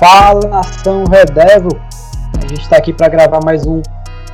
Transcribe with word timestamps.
Fala 0.00 0.48
nação 0.48 1.04
Red 1.04 1.26
Devil! 1.26 1.78
A 2.34 2.48
gente 2.48 2.62
está 2.62 2.78
aqui 2.78 2.90
para 2.90 3.06
gravar 3.06 3.38
mais 3.44 3.66
um 3.66 3.82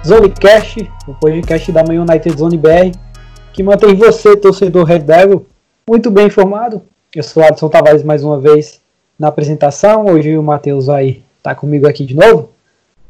Zonecast, 0.06 0.88
o 1.08 1.14
podcast 1.14 1.72
da 1.72 1.82
Manhã 1.82 2.02
United 2.02 2.38
Zone 2.38 2.56
BR, 2.56 2.96
que 3.52 3.64
mantém 3.64 3.96
você, 3.96 4.36
torcedor 4.36 4.84
Red 4.84 5.00
Devil, 5.00 5.44
muito 5.90 6.08
bem 6.08 6.28
informado. 6.28 6.82
Eu 7.12 7.24
sou 7.24 7.42
Adson 7.42 7.68
Tavares 7.68 8.04
mais 8.04 8.22
uma 8.22 8.38
vez 8.38 8.80
na 9.18 9.26
apresentação. 9.26 10.06
Hoje 10.06 10.38
o 10.38 10.42
Matheus 10.42 10.86
vai 10.86 11.08
estar 11.08 11.50
tá 11.50 11.54
comigo 11.56 11.88
aqui 11.88 12.06
de 12.06 12.14
novo. 12.14 12.50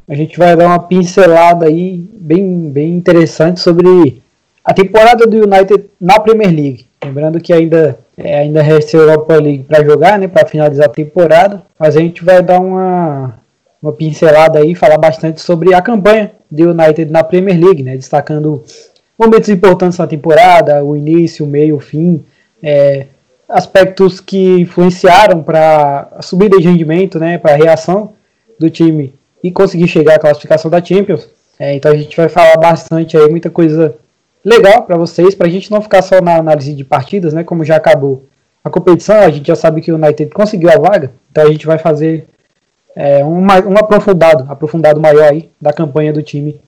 A 0.08 0.14
gente 0.14 0.38
vai 0.38 0.56
dar 0.56 0.64
uma 0.64 0.78
pincelada 0.78 1.66
aí 1.66 2.08
bem, 2.14 2.70
bem 2.70 2.94
interessante 2.94 3.60
sobre 3.60 4.22
a 4.64 4.72
temporada 4.72 5.26
do 5.26 5.44
United 5.44 5.90
na 6.00 6.18
Premier 6.18 6.48
League. 6.48 6.86
Lembrando 7.04 7.38
que 7.38 7.52
ainda, 7.52 7.98
é, 8.16 8.38
ainda 8.38 8.62
resta 8.62 8.96
a 8.96 9.00
Europa 9.00 9.36
League 9.36 9.64
para 9.64 9.84
jogar, 9.84 10.18
né, 10.18 10.26
para 10.26 10.46
finalizar 10.46 10.86
a 10.86 10.90
temporada. 10.90 11.62
Mas 11.78 11.96
a 11.96 12.00
gente 12.00 12.24
vai 12.24 12.42
dar 12.42 12.60
uma, 12.60 13.34
uma 13.82 13.92
pincelada 13.92 14.58
aí, 14.58 14.74
falar 14.74 14.98
bastante 14.98 15.40
sobre 15.40 15.74
a 15.74 15.82
campanha 15.82 16.32
do 16.50 16.70
United 16.70 17.10
na 17.10 17.22
Premier 17.22 17.58
League, 17.58 17.82
né, 17.82 17.96
destacando 17.96 18.64
momentos 19.18 19.48
importantes 19.48 19.98
na 19.98 20.06
temporada, 20.06 20.82
o 20.82 20.96
início, 20.96 21.44
o 21.44 21.48
meio, 21.48 21.76
o 21.76 21.80
fim, 21.80 22.24
é, 22.62 23.06
aspectos 23.48 24.20
que 24.20 24.60
influenciaram 24.60 25.42
para 25.42 26.08
a 26.16 26.22
subida 26.22 26.58
de 26.58 26.66
rendimento, 26.66 27.18
né, 27.18 27.38
para 27.38 27.52
a 27.52 27.56
reação 27.56 28.12
do 28.58 28.70
time 28.70 29.12
e 29.42 29.50
conseguir 29.50 29.88
chegar 29.88 30.16
à 30.16 30.18
classificação 30.18 30.70
da 30.70 30.82
Champions. 30.82 31.28
É, 31.58 31.74
então 31.74 31.92
a 31.92 31.96
gente 31.96 32.16
vai 32.16 32.28
falar 32.28 32.56
bastante 32.56 33.16
aí, 33.16 33.28
muita 33.28 33.48
coisa 33.48 33.94
legal 34.46 34.84
para 34.84 34.96
vocês, 34.96 35.34
para 35.34 35.48
a 35.48 35.50
gente 35.50 35.68
não 35.70 35.82
ficar 35.82 36.00
só 36.02 36.20
na 36.20 36.36
análise 36.36 36.72
de 36.72 36.84
partidas, 36.84 37.34
né? 37.34 37.42
Como 37.42 37.64
já 37.64 37.74
acabou 37.74 38.22
a 38.62 38.70
competição, 38.70 39.16
a 39.16 39.30
gente 39.30 39.48
já 39.48 39.56
sabe 39.56 39.80
que 39.80 39.90
o 39.90 39.96
United 39.96 40.30
conseguiu 40.30 40.70
a 40.70 40.78
vaga, 40.78 41.10
então 41.30 41.44
a 41.44 41.50
gente 41.50 41.66
vai 41.66 41.78
fazer 41.78 42.28
é, 42.94 43.24
um, 43.24 43.40
um 43.40 43.76
aprofundado, 43.76 44.46
aprofundado 44.48 45.00
maior 45.00 45.32
aí 45.32 45.50
da 45.60 45.72
campanha 45.72 46.12
do 46.12 46.22
time 46.22 46.60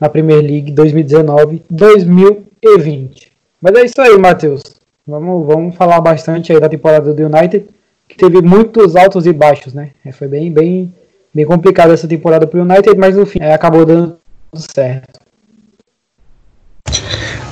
na 0.00 0.08
Premier 0.08 0.40
League 0.40 0.72
2019-2020. 0.72 3.28
Mas 3.60 3.74
é 3.74 3.84
isso 3.84 4.00
aí, 4.00 4.16
Matheus. 4.18 4.62
Vamos, 5.06 5.46
vamos 5.46 5.76
falar 5.76 6.00
bastante 6.00 6.52
aí 6.52 6.60
da 6.60 6.68
temporada 6.68 7.12
do 7.12 7.22
United, 7.22 7.66
que 8.08 8.16
teve 8.16 8.42
muitos 8.42 8.96
altos 8.96 9.26
e 9.26 9.32
baixos, 9.32 9.74
né? 9.74 9.90
É, 10.04 10.10
foi 10.10 10.26
bem, 10.26 10.50
bem 10.50 10.92
bem 11.36 11.44
complicada 11.44 11.92
essa 11.92 12.08
temporada 12.08 12.46
para 12.46 12.58
o 12.58 12.62
United, 12.62 12.96
mas 12.96 13.14
no 13.14 13.26
fim 13.26 13.38
é, 13.42 13.52
acabou 13.52 13.84
dando 13.84 14.18
certo. 14.54 15.20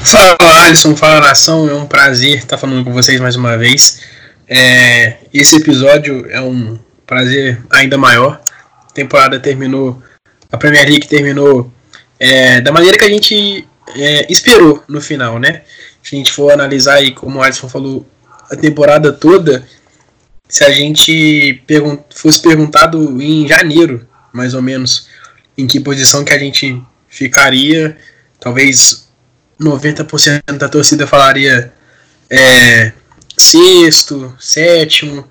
Fala 0.05 0.37
Alisson, 0.67 0.95
fala 0.95 1.19
nação, 1.19 1.67
é 1.69 1.75
um 1.75 1.87
prazer 1.87 2.37
estar 2.37 2.59
falando 2.59 2.85
com 2.85 2.93
vocês 2.93 3.19
mais 3.21 3.37
uma 3.37 3.57
vez. 3.57 4.03
É, 4.47 5.17
esse 5.33 5.57
episódio 5.57 6.31
é 6.31 6.39
um 6.43 6.79
prazer 7.07 7.65
ainda 7.71 7.97
maior. 7.97 8.39
A 8.87 8.93
temporada 8.93 9.41
terminou, 9.41 10.03
a 10.53 10.59
Premier 10.59 10.87
League 10.87 11.09
terminou 11.09 11.73
é, 12.21 12.61
da 12.61 12.71
maneira 12.71 12.99
que 12.99 13.05
a 13.05 13.09
gente 13.09 13.67
é, 13.97 14.31
esperou 14.31 14.85
no 14.87 15.01
final, 15.01 15.39
né? 15.39 15.63
Se 16.03 16.15
a 16.15 16.19
gente 16.19 16.33
for 16.33 16.53
analisar 16.53 16.97
aí, 16.97 17.11
como 17.11 17.39
o 17.39 17.43
Alisson 17.43 17.71
falou, 17.71 18.07
a 18.51 18.57
temporada 18.57 19.11
toda, 19.11 19.67
se 20.47 20.65
a 20.65 20.71
gente 20.71 21.63
pergun 21.67 21.99
fosse 22.15 22.43
perguntado 22.43 23.23
em 23.23 23.49
janeiro, 23.49 24.07
mais 24.35 24.53
ou 24.53 24.61
menos, 24.61 25.09
em 25.57 25.67
que 25.67 25.81
posição 25.81 26.23
que 26.23 26.35
a 26.35 26.39
gente 26.39 26.79
ficaria, 27.09 27.97
talvez 28.39 29.04
90% 29.61 30.59
da 30.59 30.69
torcida 30.69 31.07
falaria 31.07 31.73
é, 32.31 32.93
sexto, 33.37 34.35
sétimo, 34.39 35.27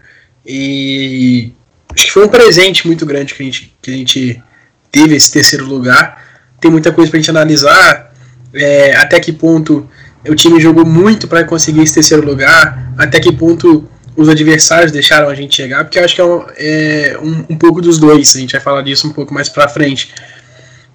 e 0.46 1.52
acho 1.94 2.06
que 2.06 2.12
foi 2.12 2.26
um 2.26 2.30
presente 2.30 2.86
muito 2.88 3.06
grande 3.06 3.34
que 3.34 3.42
a 3.42 3.46
gente, 3.46 3.74
que 3.82 3.92
a 3.92 3.94
gente 3.96 4.44
teve 4.92 5.16
esse 5.16 5.32
terceiro 5.32 5.66
lugar. 5.66 6.24
Tem 6.60 6.72
muita 6.72 6.92
coisa 6.92 7.10
para 7.10 7.18
a 7.18 7.22
gente 7.22 7.30
analisar, 7.30 8.14
é, 8.54 8.96
até 8.96 9.20
que 9.20 9.32
ponto 9.32 9.90
o 10.28 10.36
time 10.36 10.60
jogou 10.60 10.86
muito 10.86 11.28
para 11.28 11.44
conseguir 11.44 11.82
esse 11.82 11.96
terceiro 11.96 12.26
lugar, 12.26 12.94
até 12.98 13.20
que 13.20 13.32
ponto 13.32 13.90
os 14.16 14.30
adversários 14.30 14.92
deixaram 14.92 15.28
a 15.28 15.36
gente 15.36 15.56
chegar, 15.56 15.84
porque 15.84 16.00
eu 16.00 16.06
acho 16.06 16.16
que 16.16 16.22
é, 16.22 16.26
um, 16.26 16.46
é 16.56 17.18
um, 17.22 17.46
um, 17.50 17.58
pouco 17.58 17.82
dos 17.82 17.98
dois, 17.98 18.36
a 18.36 18.40
gente 18.40 18.52
vai 18.52 18.62
falar 18.62 18.82
disso 18.84 19.08
um 19.08 19.12
pouco 19.12 19.34
mais 19.34 19.50
pra 19.50 19.68
frente. 19.68 20.14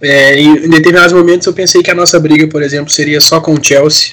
É, 0.00 0.38
em 0.40 0.68
determinados 0.68 1.12
momentos 1.12 1.46
eu 1.46 1.52
pensei 1.52 1.82
que 1.82 1.90
a 1.90 1.94
nossa 1.94 2.20
briga, 2.20 2.46
por 2.46 2.62
exemplo, 2.62 2.90
seria 2.90 3.20
só 3.20 3.40
com 3.40 3.54
o 3.54 3.62
Chelsea, 3.62 4.12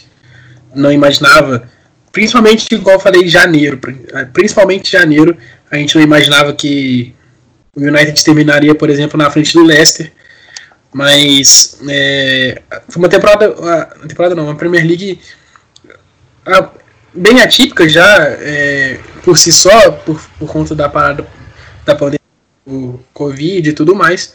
não 0.74 0.92
imaginava, 0.92 1.70
principalmente 2.12 2.74
igual 2.74 2.96
eu 2.96 3.00
falei 3.00 3.28
janeiro, 3.28 3.80
principalmente 4.34 4.88
em 4.88 5.00
janeiro, 5.00 5.38
a 5.70 5.78
gente 5.78 5.96
não 5.96 6.02
imaginava 6.02 6.54
que 6.54 7.14
o 7.76 7.82
United 7.82 8.24
terminaria, 8.24 8.74
por 8.74 8.90
exemplo, 8.90 9.18
na 9.18 9.30
frente 9.30 9.54
do 9.54 9.64
Leicester, 9.64 10.12
mas 10.92 11.78
é, 11.88 12.62
foi 12.88 13.02
uma 13.02 13.10
temporada, 13.10 13.54
uma 13.54 14.08
temporada 14.08 14.34
não, 14.34 14.46
uma 14.46 14.56
Premier 14.56 14.86
League 14.86 15.20
bem 17.14 17.42
atípica 17.42 17.88
já 17.88 18.24
é, 18.40 19.00
por 19.24 19.38
si 19.38 19.52
só, 19.52 19.92
por, 19.92 20.22
por 20.40 20.50
conta 20.50 20.74
da 20.74 20.90
parada 20.90 21.26
da 21.86 21.96
pandemia, 21.96 22.20
o 22.66 23.00
Covid 23.14 23.70
e 23.70 23.74
tudo 23.74 23.96
mais. 23.96 24.34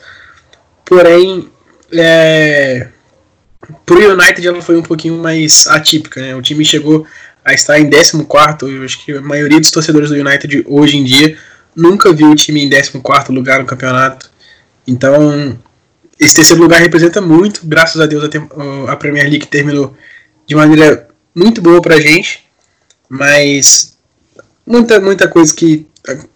Porém, 0.91 1.49
é, 1.93 2.89
para 3.87 3.95
o 3.95 4.13
United 4.13 4.47
ela 4.47 4.61
foi 4.61 4.77
um 4.77 4.83
pouquinho 4.83 5.17
mais 5.17 5.65
atípica. 5.69 6.21
Né? 6.21 6.35
O 6.35 6.43
time 6.43 6.65
chegou 6.65 7.07
a 7.45 7.55
estar 7.55 7.79
em 7.79 7.89
14. 7.89 8.75
Eu 8.75 8.85
acho 8.85 9.05
que 9.05 9.13
a 9.13 9.21
maioria 9.21 9.61
dos 9.61 9.71
torcedores 9.71 10.11
do 10.11 10.17
United 10.17 10.65
hoje 10.67 10.97
em 10.97 11.05
dia 11.05 11.39
nunca 11.77 12.13
viu 12.13 12.31
o 12.31 12.35
time 12.35 12.65
em 12.65 12.69
14 12.69 13.33
lugar 13.33 13.61
no 13.61 13.67
campeonato. 13.67 14.29
Então, 14.85 15.57
esse 16.19 16.35
terceiro 16.35 16.61
lugar 16.61 16.81
representa 16.81 17.21
muito. 17.21 17.61
Graças 17.65 18.01
a 18.01 18.07
Deus, 18.07 18.25
a, 18.25 18.93
a 18.93 18.97
Premier 18.97 19.31
League 19.31 19.47
terminou 19.47 19.97
de 20.45 20.57
maneira 20.57 21.09
muito 21.33 21.63
boa 21.63 21.81
para 21.81 21.95
a 21.95 22.01
gente 22.01 22.51
mas 23.11 23.99
muita, 24.65 25.01
muita 25.01 25.27
coisa 25.27 25.53
que 25.53 25.85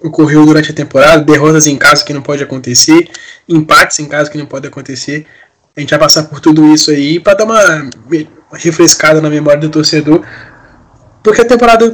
ocorreu 0.03 0.45
durante 0.45 0.71
a 0.71 0.75
temporada, 0.75 1.25
derrotas 1.25 1.67
em 1.67 1.77
casa 1.77 2.05
que 2.05 2.13
não 2.13 2.23
pode 2.23 2.43
acontecer, 2.43 3.09
empates 3.49 3.99
em 3.99 4.07
casa 4.07 4.31
que 4.31 4.39
não 4.39 4.47
pode 4.47 4.67
acontecer. 4.67 5.27
A 5.77 5.81
gente 5.81 5.91
vai 5.91 5.99
passar 5.99 6.25
por 6.25 6.41
tudo 6.41 6.73
isso 6.73 6.91
aí 6.91 7.19
para 7.19 7.35
dar 7.35 7.45
uma 7.45 7.91
refrescada 8.53 9.21
na 9.21 9.29
memória 9.29 9.61
do 9.61 9.71
torcedor. 9.71 10.25
Porque 11.23 11.41
a 11.41 11.45
temporada, 11.45 11.87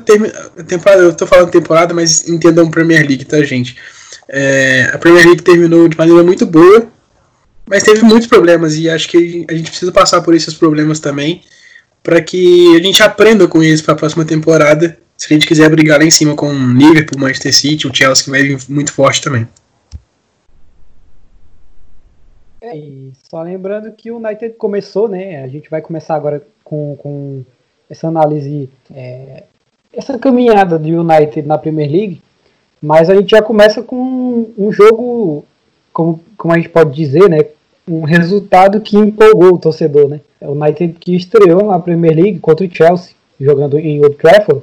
a 0.58 0.62
temporada 0.64 1.03
eu 1.03 1.14
tô 1.14 1.26
falando 1.26 1.50
temporada, 1.50 1.94
mas 1.94 2.28
entendam 2.28 2.70
Premier 2.70 3.06
League, 3.06 3.25
tá, 3.25 3.42
gente? 3.42 3.76
É, 4.28 4.91
a 4.92 4.98
Premier 4.98 5.25
League 5.25 5.42
terminou 5.42 5.88
de 5.88 5.97
maneira 5.97 6.22
muito 6.22 6.44
boa, 6.44 6.88
mas 7.69 7.84
teve 7.84 8.02
muitos 8.02 8.26
problemas 8.26 8.76
e 8.76 8.91
acho 8.91 9.08
que 9.08 9.47
a 9.48 9.54
gente 9.54 9.70
precisa 9.70 9.92
passar 9.92 10.20
por 10.20 10.34
esses 10.34 10.54
problemas 10.54 10.98
também 10.98 11.42
para 12.02 12.20
que 12.20 12.76
a 12.76 12.82
gente 12.82 13.02
aprenda 13.02 13.47
com 13.47 13.62
isso 13.62 13.84
para 13.84 13.94
a 13.94 13.97
próxima 13.97 14.25
temporada. 14.25 14.98
Se 15.20 15.26
a 15.26 15.34
gente 15.34 15.47
quiser 15.47 15.69
brigar 15.69 15.98
lá 15.98 16.04
em 16.06 16.10
cima 16.10 16.34
com 16.34 16.47
o 16.47 16.72
Liverpool, 16.72 17.20
Manchester 17.20 17.54
City, 17.54 17.86
o 17.86 17.94
Chelsea 17.94 18.25
que 18.25 18.31
vai 18.31 18.42
vir 18.42 18.58
muito 18.70 18.91
forte 18.91 19.20
também. 19.20 19.47
É, 22.58 22.75
e 22.75 23.12
só 23.28 23.42
lembrando 23.42 23.92
que 23.92 24.10
o 24.10 24.16
United 24.16 24.54
começou, 24.54 25.08
né? 25.08 25.44
A 25.44 25.47
gente 25.47 25.69
vai 25.69 25.82
começar 25.82 26.14
agora 26.14 26.42
com, 26.64 26.97
com 26.97 27.44
essa 27.91 28.08
análise, 28.08 28.70
é, 28.94 29.42
essa 29.92 30.19
caminhada 30.19 30.78
do 30.78 30.88
United 30.88 31.47
na 31.47 31.58
Premier 31.58 31.91
League, 31.91 32.22
mas 32.81 33.10
a 33.10 33.14
gente 33.14 33.32
já 33.32 33.42
começa 33.42 33.82
com 33.82 34.50
um 34.56 34.72
jogo, 34.72 35.44
como, 35.92 36.19
como 36.34 36.55
a 36.55 36.56
gente 36.56 36.70
pode 36.70 36.94
dizer, 36.94 37.28
né? 37.28 37.44
Um 37.87 38.05
resultado 38.05 38.81
que 38.81 38.96
empolgou 38.96 39.52
o 39.52 39.58
torcedor, 39.58 40.08
né? 40.08 40.20
O 40.40 40.52
United 40.52 40.94
que 40.99 41.14
estreou 41.14 41.66
na 41.66 41.78
Premier 41.78 42.16
League 42.16 42.38
contra 42.38 42.64
o 42.64 42.75
Chelsea, 42.75 43.14
jogando 43.38 43.78
em 43.78 44.02
Old 44.02 44.16
Trafford, 44.16 44.62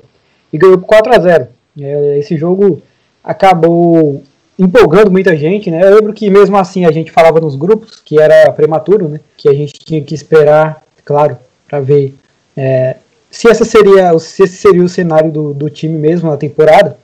e 0.52 0.58
ganhou 0.58 0.78
por 0.78 0.86
4 0.86 1.16
a 1.16 1.20
0 1.20 1.48
é, 1.80 2.18
Esse 2.20 2.38
jogo 2.38 2.82
acabou 3.24 4.24
empolgando 4.58 5.12
muita 5.12 5.36
gente, 5.36 5.70
né? 5.70 5.84
Eu 5.84 5.96
lembro 5.96 6.14
que 6.14 6.30
mesmo 6.30 6.58
assim 6.58 6.86
a 6.86 6.92
gente 6.92 7.12
falava 7.12 7.40
nos 7.40 7.56
grupos 7.56 8.02
que 8.04 8.20
era 8.20 8.52
prematuro, 8.52 9.08
né? 9.08 9.20
Que 9.36 9.50
a 9.50 9.54
gente 9.54 9.74
tinha 9.74 10.02
que 10.02 10.16
esperar, 10.16 10.82
claro, 11.06 11.38
para 11.68 11.80
ver 11.80 12.16
é, 12.56 12.96
se 13.30 13.48
essa 13.48 13.64
seria, 13.64 14.18
se 14.20 14.44
esse 14.44 14.56
seria 14.56 14.84
o 14.84 14.90
cenário 14.90 15.32
do, 15.32 15.54
do 15.54 15.70
time 15.70 15.98
mesmo 15.98 16.30
na 16.30 16.38
temporada. 16.38 16.98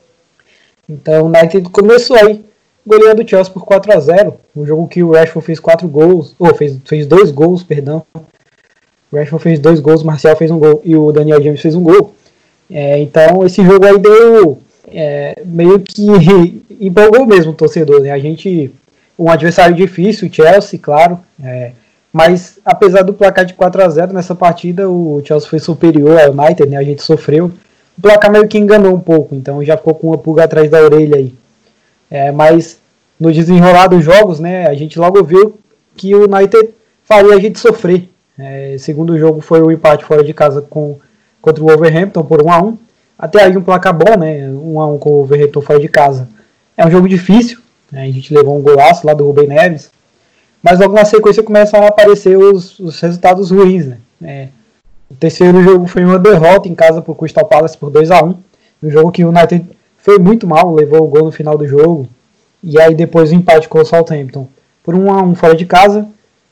Então 0.90 1.24
o 1.24 1.28
United 1.28 1.70
começou 1.70 2.16
aí 2.16 2.44
goleando 2.86 3.24
o 3.24 3.28
Chelsea 3.28 3.54
por 3.54 3.64
4 3.64 3.94
a 3.94 4.00
0 4.00 4.36
um 4.56 4.66
jogo 4.66 4.88
que 4.88 5.04
o 5.04 5.12
Rashford 5.12 5.46
fez 5.46 5.60
quatro 5.60 5.88
gols, 5.88 6.36
ou 6.38 6.54
fez, 6.54 6.78
fez 6.86 7.08
dois 7.08 7.32
gols, 7.32 7.64
perdão, 7.64 8.04
o 9.12 9.16
Rashford 9.16 9.44
fez 9.44 9.60
dois 9.60 9.80
gols, 9.80 10.02
o 10.02 10.08
Marcial 10.08 10.36
fez 10.36 10.52
um 10.52 10.60
gol 10.60 10.82
e 10.84 10.96
o 10.96 11.12
Daniel 11.12 11.42
James 11.42 11.62
fez 11.62 11.76
um 11.76 11.84
gol. 11.84 12.14
É, 12.72 13.00
então 13.00 13.46
esse 13.46 13.64
jogo 13.64 13.86
aí 13.86 13.98
deu 13.98 14.60
é, 14.88 15.42
meio 15.46 15.80
que 15.80 16.64
empolgou 16.80 17.26
mesmo 17.26 17.52
o 17.52 17.56
torcedor. 17.56 18.02
Né? 18.02 18.12
A 18.12 18.20
gente, 18.20 18.72
um 19.18 19.30
adversário 19.30 19.76
difícil, 19.76 20.28
o 20.28 20.34
Chelsea, 20.34 20.80
claro. 20.80 21.20
É, 21.44 21.72
mas 22.12 22.60
apesar 22.64 23.02
do 23.02 23.14
placar 23.14 23.44
de 23.46 23.56
4 23.56 23.84
a 23.84 23.90
0 23.90 24.14
nessa 24.14 24.36
partida, 24.36 24.88
o 24.90 25.22
Chelsea 25.26 25.50
foi 25.50 25.60
superior 25.60 26.20
ao 26.20 26.32
United, 26.32 26.70
né? 26.70 26.78
A 26.78 26.84
gente 26.84 27.02
sofreu. 27.02 27.52
O 27.98 28.02
placar 28.02 28.32
meio 28.32 28.48
que 28.48 28.58
enganou 28.58 28.94
um 28.94 29.00
pouco, 29.00 29.34
então 29.34 29.64
já 29.64 29.76
ficou 29.78 29.96
com 29.96 30.08
uma 30.08 30.18
pulga 30.18 30.44
atrás 30.44 30.70
da 30.70 30.80
orelha 30.80 31.18
aí. 31.18 31.34
É, 32.10 32.32
mas 32.32 32.78
no 33.20 33.32
desenrolar 33.32 33.88
dos 33.88 34.04
jogos, 34.04 34.40
né, 34.40 34.68
a 34.68 34.74
gente 34.76 35.00
logo 35.00 35.24
viu 35.24 35.60
que 35.96 36.14
o 36.14 36.26
United 36.32 36.70
faria 37.04 37.34
a 37.34 37.40
gente 37.40 37.60
sofrer. 37.60 38.10
É, 38.38 38.76
segundo 38.80 39.18
jogo 39.18 39.42
foi 39.42 39.62
o 39.62 39.72
empate 39.72 40.06
fora 40.06 40.24
de 40.24 40.34
casa 40.34 40.62
com, 40.62 41.00
contra 41.44 41.62
o 41.62 41.68
Wolverhampton 41.68 42.24
por 42.24 42.42
1 42.42 42.52
a 42.52 42.62
1 42.64 42.78
Até 43.20 43.44
aí 43.44 43.58
um 43.58 43.62
placar 43.62 43.94
bom, 43.94 44.18
né? 44.18 44.50
1 44.50 44.80
a 44.80 44.88
1 44.88 44.98
com 44.98 45.10
o 45.10 45.18
Wolverhampton 45.18 45.62
fora 45.62 45.80
de 45.80 45.90
casa. 45.90 46.30
É 46.78 46.88
um 46.88 46.90
jogo 46.90 47.08
difícil, 47.08 47.60
né, 47.92 48.04
a 48.04 48.12
gente 48.12 48.34
levou 48.34 48.58
um 48.58 48.62
golaço 48.62 49.06
lá 49.06 49.14
do 49.14 49.28
Rubem 49.28 49.48
Neves, 49.48 49.92
mas 50.64 50.80
logo 50.80 50.94
na 50.94 51.06
sequência 51.06 51.44
começam 51.44 51.84
a 51.84 51.88
aparecer 51.88 52.36
os, 52.36 52.80
os 52.80 53.00
resultados 53.00 53.52
ruins, 53.52 53.86
né? 53.86 53.98
É, 54.24 54.48
o 55.12 55.14
terceiro 55.14 55.62
jogo 55.62 55.86
foi 55.86 56.04
uma 56.04 56.18
derrota 56.18 56.68
em 56.68 56.74
casa 56.74 57.02
por 57.02 57.14
Crystal 57.16 57.46
Palace 57.46 57.78
por 57.78 57.92
2 57.92 58.10
a 58.10 58.24
1 58.24 58.36
um 58.82 58.90
jogo 58.90 59.12
que 59.12 59.24
o 59.24 59.30
United 59.30 59.64
foi 59.98 60.18
muito 60.18 60.48
mal, 60.48 60.74
levou 60.74 61.04
o 61.04 61.08
gol 61.08 61.26
no 61.26 61.32
final 61.32 61.58
do 61.58 61.68
jogo, 61.68 62.08
e 62.64 62.80
aí 62.80 62.96
depois 62.96 63.32
o 63.32 63.36
empate 63.36 63.70
com 63.70 63.80
o 63.80 63.86
Southampton 63.86 64.48
por 64.84 64.96
1 64.96 65.14
a 65.14 65.22
1 65.22 65.36
fora 65.36 65.56
de 65.56 65.66
casa, 65.66 66.08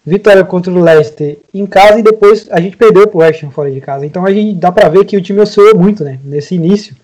vitória 0.06 0.44
contra 0.44 0.71
o 0.71 0.81
Leicester 0.81 1.38
em 1.53 1.65
casa 1.65 2.00
e 2.00 2.03
depois 2.03 2.48
a 2.50 2.59
gente 2.59 2.75
perdeu 2.75 3.07
pro 3.07 3.19
West 3.19 3.44
Ham 3.44 3.51
fora 3.51 3.71
de 3.71 3.80
casa. 3.80 4.06
Então 4.06 4.25
a 4.25 4.31
gente 4.31 4.59
dá 4.59 4.71
para 4.71 4.89
ver 4.89 5.06
que 5.06 5.15
o 5.15 5.21
time 5.21 5.39
oscilou 5.39 5.77
muito, 5.77 6.03
né? 6.03 6.19
Nesse 6.24 6.56
início, 6.56 6.95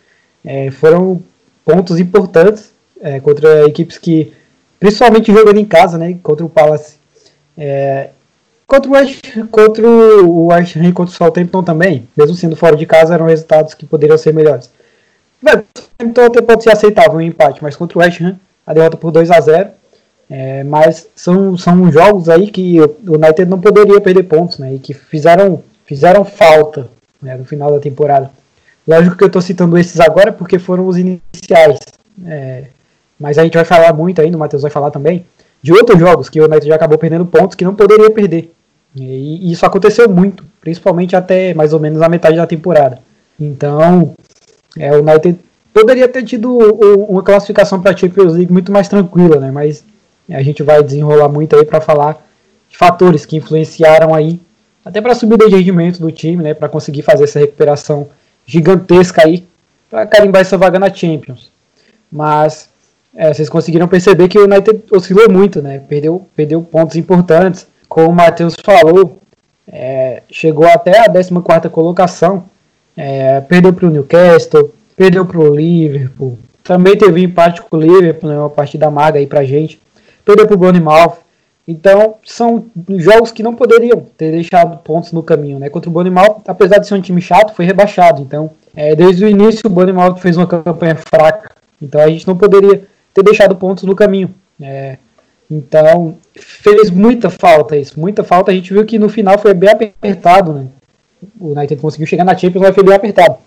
é, 0.43 0.71
foram 0.71 1.21
pontos 1.63 1.99
importantes 1.99 2.71
é, 3.01 3.19
contra 3.19 3.67
equipes 3.67 3.97
que, 3.97 4.33
principalmente 4.79 5.31
jogando 5.31 5.57
em 5.57 5.65
casa, 5.65 5.97
né? 5.97 6.17
Contra 6.23 6.45
o 6.45 6.49
Palace 6.49 6.97
é, 7.57 8.09
contra 8.67 8.89
o 8.89 8.93
West, 8.93 9.21
contra 9.49 9.87
o 9.87 10.47
West 10.47 10.75
Ham 10.75 10.89
e 10.89 10.93
contra 10.93 11.13
o 11.13 11.17
Southampton 11.17 11.63
também, 11.63 12.07
mesmo 12.15 12.35
sendo 12.35 12.55
fora 12.55 12.75
de 12.75 12.85
casa, 12.85 13.13
eram 13.13 13.25
resultados 13.25 13.73
que 13.73 13.85
poderiam 13.85 14.17
ser 14.17 14.33
melhores. 14.33 14.69
Então 15.99 16.25
até 16.25 16.41
pode 16.41 16.63
ser 16.63 16.71
aceitável 16.71 17.15
um 17.15 17.21
empate, 17.21 17.63
mas 17.63 17.75
contra 17.75 17.97
o 17.97 18.01
West 18.01 18.21
Ham, 18.21 18.37
a 18.65 18.73
derrota 18.73 18.97
por 18.97 19.11
2 19.11 19.31
a 19.31 19.39
0 19.39 19.69
é, 20.29 20.63
mas 20.63 21.07
são, 21.15 21.57
são 21.57 21.91
jogos 21.91 22.27
aí 22.27 22.51
que 22.51 22.79
o 22.81 23.15
United 23.15 23.45
não 23.45 23.59
poderia 23.59 24.01
perder 24.01 24.23
pontos, 24.23 24.57
né? 24.57 24.75
E 24.75 24.79
que 24.79 24.93
fizeram, 24.93 25.63
fizeram 25.85 26.25
falta 26.25 26.89
né, 27.21 27.35
no 27.35 27.45
final 27.45 27.71
da 27.71 27.79
temporada. 27.79 28.29
Lógico 28.87 29.17
que 29.17 29.23
eu 29.23 29.27
estou 29.27 29.41
citando 29.41 29.77
esses 29.77 29.99
agora 29.99 30.31
porque 30.31 30.59
foram 30.59 30.87
os 30.87 30.97
iniciais. 30.97 31.79
É, 32.25 32.65
mas 33.19 33.37
a 33.37 33.43
gente 33.43 33.55
vai 33.55 33.65
falar 33.65 33.93
muito 33.93 34.21
ainda, 34.21 34.37
o 34.37 34.39
Matheus 34.39 34.61
vai 34.61 34.71
falar 34.71 34.91
também, 34.91 35.25
de 35.61 35.71
outros 35.71 35.99
jogos 35.99 36.29
que 36.29 36.39
o 36.39 36.45
United 36.45 36.67
já 36.67 36.75
acabou 36.75 36.97
perdendo 36.97 37.25
pontos 37.25 37.55
que 37.55 37.65
não 37.65 37.73
poderia 37.73 38.11
perder. 38.11 38.51
E 38.95 39.51
isso 39.51 39.65
aconteceu 39.65 40.09
muito, 40.09 40.43
principalmente 40.59 41.15
até 41.15 41.53
mais 41.53 41.73
ou 41.73 41.79
menos 41.79 42.01
a 42.01 42.09
metade 42.09 42.37
da 42.37 42.47
temporada. 42.47 42.99
Então, 43.39 44.13
é, 44.77 44.91
o 44.91 45.01
United 45.01 45.39
poderia 45.73 46.07
ter 46.07 46.23
tido 46.23 46.57
uma 47.07 47.21
classificação 47.21 47.81
para 47.81 47.91
a 47.91 47.97
Champions 47.97 48.33
League 48.33 48.51
muito 48.51 48.71
mais 48.71 48.87
tranquila, 48.87 49.39
né? 49.39 49.51
Mas 49.51 49.83
a 50.35 50.43
gente 50.43 50.63
vai 50.63 50.81
desenrolar 50.83 51.29
muito 51.29 51.55
aí 51.55 51.63
para 51.63 51.81
falar 51.81 52.25
de 52.69 52.77
fatores 52.77 53.25
que 53.25 53.37
influenciaram 53.37 54.13
aí, 54.13 54.39
até 54.83 55.01
para 55.01 55.11
a 55.11 55.15
subida 55.15 55.47
de 55.49 55.55
rendimento 55.55 55.99
do 55.99 56.11
time, 56.11 56.43
né? 56.43 56.53
Para 56.53 56.69
conseguir 56.69 57.01
fazer 57.01 57.25
essa 57.25 57.39
recuperação 57.39 58.07
gigantesca 58.45 59.23
aí, 59.25 59.45
para 59.89 60.05
carimbar 60.05 60.41
essa 60.41 60.57
vaga 60.57 60.79
na 60.79 60.93
Champions. 60.93 61.51
Mas 62.11 62.69
é, 63.15 63.33
vocês 63.33 63.49
conseguiram 63.49 63.87
perceber 63.87 64.27
que 64.27 64.37
o 64.37 64.43
United 64.43 64.83
oscilou 64.91 65.29
muito, 65.29 65.61
né? 65.61 65.81
Perdeu, 65.87 66.27
perdeu 66.35 66.61
pontos 66.61 66.95
importantes. 66.95 67.67
Como 67.89 68.09
o 68.09 68.13
Matheus 68.13 68.55
falou, 68.63 69.19
é, 69.67 70.21
chegou 70.29 70.67
até 70.67 70.99
a 70.99 71.09
14 71.09 71.69
colocação. 71.71 72.45
É, 72.95 73.41
perdeu 73.41 73.73
para 73.73 73.87
o 73.87 73.89
Newcastle, 73.89 74.73
perdeu 74.95 75.25
para 75.25 75.39
o 75.39 75.55
Liverpool. 75.55 76.37
Também 76.63 76.97
teve 76.97 77.23
empate 77.23 77.61
com 77.61 77.77
o 77.77 77.79
Liverpool, 77.79 78.29
né, 78.29 78.37
uma 78.37 78.49
partida 78.49 78.87
amarga 78.87 79.19
aí 79.19 79.27
pra 79.27 79.43
gente. 79.43 79.79
Perdeu 80.27 80.45
para 80.45 80.55
o 80.55 80.57
Bournemouth. 80.57 81.19
Então, 81.65 82.15
são 82.25 82.65
jogos 82.97 83.31
que 83.31 83.41
não 83.41 83.55
poderiam 83.55 84.05
ter 84.17 84.31
deixado 84.33 84.77
pontos 84.79 85.13
no 85.13 85.23
caminho, 85.23 85.57
né? 85.57 85.69
Contra 85.69 85.89
o 85.89 85.93
Bournemouth, 85.93 86.41
apesar 86.45 86.79
de 86.79 86.87
ser 86.87 86.95
um 86.95 87.01
time 87.01 87.21
chato, 87.21 87.55
foi 87.55 87.63
rebaixado. 87.63 88.21
Então, 88.21 88.51
é, 88.75 88.93
desde 88.93 89.23
o 89.23 89.29
início, 89.29 89.61
o 89.65 89.69
Bournemouth 89.69 90.17
fez 90.17 90.35
uma 90.35 90.45
campanha 90.45 90.97
fraca. 90.97 91.49
Então, 91.81 92.01
a 92.01 92.09
gente 92.09 92.27
não 92.27 92.35
poderia 92.35 92.83
ter 93.13 93.23
deixado 93.23 93.55
pontos 93.55 93.85
no 93.85 93.95
caminho. 93.95 94.29
É, 94.61 94.97
então, 95.49 96.17
fez 96.35 96.89
muita 96.89 97.29
falta 97.29 97.77
isso, 97.77 97.97
muita 97.97 98.21
falta. 98.21 98.51
A 98.51 98.53
gente 98.53 98.73
viu 98.73 98.85
que 98.85 98.99
no 98.99 99.07
final 99.07 99.39
foi 99.39 99.53
bem 99.53 99.69
apertado, 99.69 100.51
né? 100.51 100.67
O 101.39 101.53
United 101.53 101.81
conseguiu 101.81 102.05
chegar 102.05 102.25
na 102.25 102.37
Champions, 102.37 102.63
mas 102.63 102.75
foi 102.75 102.83
bem 102.83 102.95
apertado. 102.95 103.37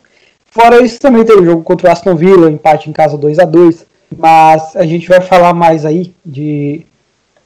Fora 0.46 0.82
isso, 0.82 0.98
também 0.98 1.24
teve 1.26 1.42
o 1.42 1.44
jogo 1.44 1.62
contra 1.62 1.90
o 1.90 1.92
Aston 1.92 2.14
Villa, 2.14 2.50
empate 2.50 2.88
em 2.88 2.92
casa 2.92 3.18
2 3.18 3.38
a 3.38 3.44
2 3.44 3.89
Mas 4.16 4.74
a 4.76 4.84
gente 4.84 5.08
vai 5.08 5.20
falar 5.20 5.54
mais 5.54 5.84
aí 5.84 6.12
de, 6.24 6.84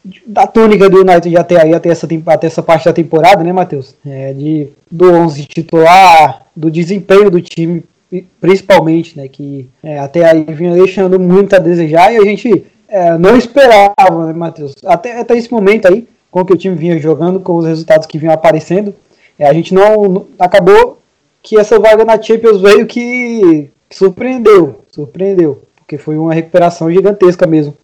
de 0.04 0.22
da 0.26 0.46
tônica 0.46 0.88
do 0.88 1.00
United 1.00 1.36
até 1.36 1.60
aí, 1.60 1.74
até 1.74 1.90
essa, 1.90 2.08
até 2.26 2.46
essa 2.46 2.62
parte 2.62 2.86
da 2.86 2.92
temporada, 2.92 3.44
né, 3.44 3.52
Matheus? 3.52 3.94
É, 4.04 4.32
de, 4.32 4.68
do 4.90 5.12
11 5.12 5.44
titular, 5.44 6.46
do 6.54 6.70
desempenho 6.70 7.30
do 7.30 7.40
time 7.40 7.84
principalmente, 8.40 9.16
né, 9.16 9.28
que 9.28 9.68
é, 9.82 9.98
até 9.98 10.24
aí 10.24 10.44
vinha 10.44 10.74
deixando 10.74 11.18
muito 11.18 11.54
a 11.54 11.58
desejar 11.58 12.12
e 12.12 12.18
a 12.18 12.24
gente 12.24 12.64
é, 12.88 13.16
não 13.18 13.36
esperava, 13.36 14.26
né, 14.26 14.32
Matheus? 14.32 14.74
Até, 14.84 15.20
até 15.20 15.36
esse 15.36 15.50
momento 15.50 15.86
aí, 15.86 16.06
com 16.30 16.40
o 16.40 16.44
que 16.44 16.52
o 16.52 16.56
time 16.58 16.76
vinha 16.76 16.98
jogando, 16.98 17.40
com 17.40 17.56
os 17.56 17.66
resultados 17.66 18.06
que 18.06 18.18
vinham 18.18 18.34
aparecendo, 18.34 18.94
é, 19.38 19.48
a 19.48 19.52
gente 19.52 19.74
não, 19.74 20.04
não, 20.04 20.26
acabou 20.38 20.98
que 21.42 21.58
essa 21.58 21.78
vaga 21.78 22.04
na 22.04 22.20
Champions 22.20 22.60
veio 22.60 22.86
que, 22.86 23.70
que 23.88 23.96
surpreendeu, 23.96 24.84
surpreendeu, 24.92 25.62
porque 25.84 25.98
foi 25.98 26.16
uma 26.16 26.32
recuperação 26.32 26.90
gigantesca 26.90 27.46
mesmo 27.46 27.76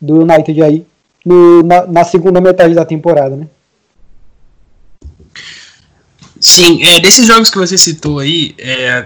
do 0.00 0.20
United 0.20 0.62
aí 0.62 0.86
no, 1.26 1.62
na, 1.62 1.86
na 1.86 2.04
segunda 2.04 2.40
metade 2.40 2.74
da 2.74 2.84
temporada, 2.84 3.36
né? 3.36 3.46
Sim, 6.40 6.82
é, 6.82 7.00
desses 7.00 7.26
jogos 7.26 7.50
que 7.50 7.58
você 7.58 7.76
citou 7.76 8.18
aí, 8.18 8.54
é, 8.56 9.04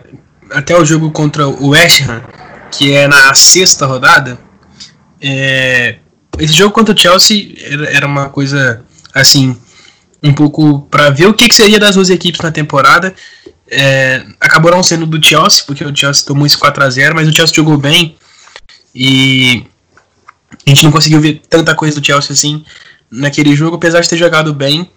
até 0.50 0.78
o 0.78 0.84
jogo 0.84 1.10
contra 1.10 1.48
o 1.48 1.70
West 1.70 2.02
Ham, 2.02 2.22
que 2.70 2.92
é 2.92 3.08
na 3.08 3.34
sexta 3.34 3.86
rodada, 3.86 4.38
é, 5.20 5.96
esse 6.38 6.52
jogo 6.52 6.72
contra 6.72 6.94
o 6.94 6.98
Chelsea 6.98 7.54
era, 7.58 7.90
era 7.90 8.06
uma 8.06 8.28
coisa 8.28 8.82
assim, 9.12 9.56
um 10.22 10.32
pouco 10.32 10.82
para 10.82 11.10
ver 11.10 11.26
o 11.26 11.34
que, 11.34 11.48
que, 11.48 11.54
seria 11.54 11.80
das 11.80 11.96
duas 11.96 12.10
equipes 12.10 12.40
na 12.40 12.52
temporada. 12.52 13.12
É, 13.68 14.22
acabou 14.38 14.70
não 14.70 14.82
sendo 14.82 15.06
do 15.06 15.24
Chelsea, 15.24 15.64
porque 15.66 15.84
o 15.84 15.96
Chelsea 15.96 16.26
tomou 16.26 16.46
esse 16.46 16.56
4 16.56 16.84
a 16.84 16.90
0 16.90 17.14
mas 17.14 17.26
o 17.26 17.32
Chelsea 17.32 17.56
jogou 17.56 17.76
bem 17.76 18.14
e 18.94 19.66
a 20.66 20.70
gente 20.70 20.84
não 20.84 20.92
conseguiu 20.92 21.20
ver 21.20 21.42
tanta 21.48 21.74
coisa 21.74 22.00
do 22.00 22.06
Chelsea 22.06 22.32
assim 22.32 22.64
naquele 23.10 23.54
jogo, 23.54 23.76
apesar 23.76 24.00
de 24.00 24.08
ter 24.08 24.16
jogado 24.16 24.52
bem 24.54 24.90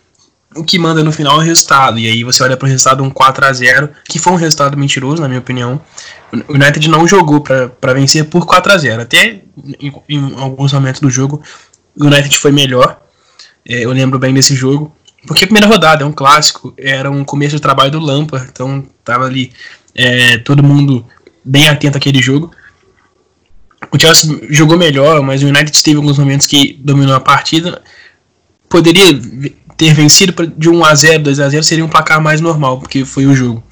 o 0.56 0.64
que 0.64 0.80
manda 0.80 1.04
no 1.04 1.12
final 1.12 1.36
é 1.36 1.38
o 1.38 1.42
resultado. 1.42 2.00
E 2.00 2.08
aí 2.08 2.24
você 2.24 2.44
olha 2.44 2.56
para 2.56 2.66
o 2.66 2.70
resultado 2.70 3.04
um 3.04 3.10
4 3.10 3.46
a 3.46 3.54
0 3.54 3.90
que 4.06 4.20
foi 4.20 4.34
um 4.34 4.38
resultado 4.38 4.78
mentiroso, 4.78 5.22
na 5.22 5.28
minha 5.28 5.40
opinião. 5.40 5.82
O 6.48 6.54
United 6.54 6.90
não 6.90 7.08
jogou 7.08 7.42
para 7.42 7.94
vencer 7.94 8.26
por 8.26 8.46
4 8.46 8.74
a 8.74 8.78
0 8.78 9.02
Até 9.02 9.42
em, 9.80 9.94
em, 10.10 10.34
alguns 10.38 10.74
momentos 10.74 11.02
do 11.02 11.10
jogo, 11.10 11.42
o 11.96 12.06
United 12.06 12.38
foi 12.38 12.52
melhor. 12.52 13.00
É, 13.68 13.86
eu 13.86 13.92
lembro 13.92 14.18
bem 14.20 14.34
desse 14.34 14.56
jogo. 14.56 14.94
Porque 15.26 15.44
a 15.44 15.48
primeira 15.48 15.68
rodada 15.68 16.04
é 16.04 16.08
um 16.08 16.12
clássico, 16.12 16.74
era 16.78 17.12
um 17.12 17.24
começo 17.24 17.56
de 17.56 17.62
trabalho 17.62 17.92
do 17.92 18.00
Lampa, 18.00 18.48
então 18.50 18.86
tava 19.04 19.26
ali 19.26 19.52
é, 19.94 20.38
todo 20.38 20.64
mundo 20.64 21.06
bem 21.44 21.68
atento 21.68 21.98
àquele 21.98 22.22
jogo. 22.22 22.52
O 23.98 24.00
Chelsea 24.00 24.40
jogou 24.50 24.78
melhor, 24.78 25.22
mas 25.24 25.42
o 25.42 25.48
United 25.48 25.84
teve 25.84 25.98
alguns 25.98 26.20
momentos 26.20 26.46
que 26.46 26.80
dominou 26.80 27.16
a 27.16 27.20
partida. 27.20 27.82
Poderia 28.70 29.20
ter 29.76 29.94
vencido 29.94 30.34
de 30.56 30.70
1 30.70 30.86
a 30.86 30.96
0 30.96 31.24
2 31.24 31.40
a 31.40 31.50
0 31.50 31.64
seria 31.64 31.84
um 31.84 31.90
placar 31.90 32.22
mais 32.22 32.40
normal, 32.40 32.80
porque 32.80 33.04
foi 33.04 33.26
o 33.26 33.36
jogo. 33.36 33.64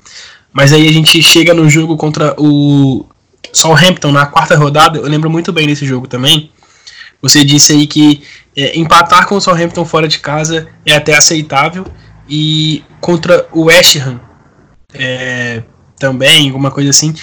Mas 0.52 0.74
aí 0.74 0.88
a 0.88 0.92
gente 0.92 1.22
chega 1.22 1.54
no 1.54 1.70
jogo 1.70 1.96
contra 1.96 2.34
o 2.40 3.06
Southampton 3.54 4.12
na 4.12 4.26
quarta 4.26 4.56
rodada, 4.56 4.98
eu 4.98 5.08
lembro 5.08 5.30
muito 5.30 5.54
bem 5.54 5.68
desse 5.68 5.86
jogo 5.86 6.08
também. 6.08 6.52
Você 7.22 7.44
disse 7.44 7.74
aí 7.74 7.86
que 7.86 8.24
é, 8.56 8.78
empatar 8.78 9.28
com 9.28 9.36
o 9.36 9.42
Southampton 9.42 9.86
fora 9.86 10.08
de 10.08 10.20
casa 10.20 10.68
é 10.86 10.96
até 10.96 11.16
aceitável 11.16 11.86
e 12.28 12.84
contra 13.00 13.48
o 13.52 13.66
West 13.66 13.98
Ham 13.98 14.20
é, 14.94 15.62
também, 16.00 16.48
alguma 16.48 16.72
coisa 16.72 16.90
assim. 16.90 17.14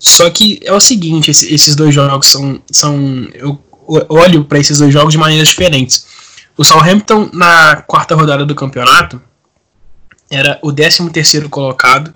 Só 0.00 0.30
que 0.30 0.58
é 0.64 0.72
o 0.72 0.80
seguinte, 0.80 1.30
esses 1.30 1.76
dois 1.76 1.94
jogos 1.94 2.28
são, 2.28 2.60
são 2.72 3.28
eu 3.34 3.62
olho 4.08 4.46
para 4.46 4.58
esses 4.58 4.78
dois 4.78 4.90
jogos 4.90 5.12
de 5.12 5.18
maneiras 5.18 5.48
diferentes. 5.48 6.06
O 6.56 6.64
Southampton, 6.64 7.28
na 7.34 7.82
quarta 7.86 8.14
rodada 8.14 8.46
do 8.46 8.54
campeonato, 8.54 9.20
era 10.30 10.58
o 10.62 10.72
13 10.72 11.48
colocado, 11.50 12.14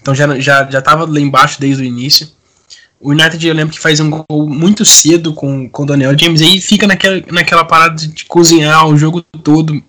então 0.00 0.14
já 0.14 0.38
já 0.38 0.70
já 0.70 0.80
estava 0.80 1.06
lá 1.06 1.18
embaixo 1.18 1.58
desde 1.58 1.82
o 1.82 1.86
início. 1.86 2.28
O 3.00 3.12
United, 3.12 3.44
eu 3.48 3.54
lembro 3.54 3.74
que 3.74 3.80
faz 3.80 3.98
um 3.98 4.10
gol 4.10 4.48
muito 4.48 4.84
cedo 4.84 5.32
com, 5.32 5.68
com 5.70 5.82
o 5.84 5.86
Daniel 5.86 6.16
James, 6.16 6.40
e 6.42 6.44
aí 6.44 6.60
fica 6.60 6.86
naquela, 6.86 7.20
naquela 7.32 7.64
parada 7.64 8.06
de 8.06 8.24
cozinhar 8.26 8.86
o 8.86 8.96
jogo 8.96 9.22
todo, 9.22 9.82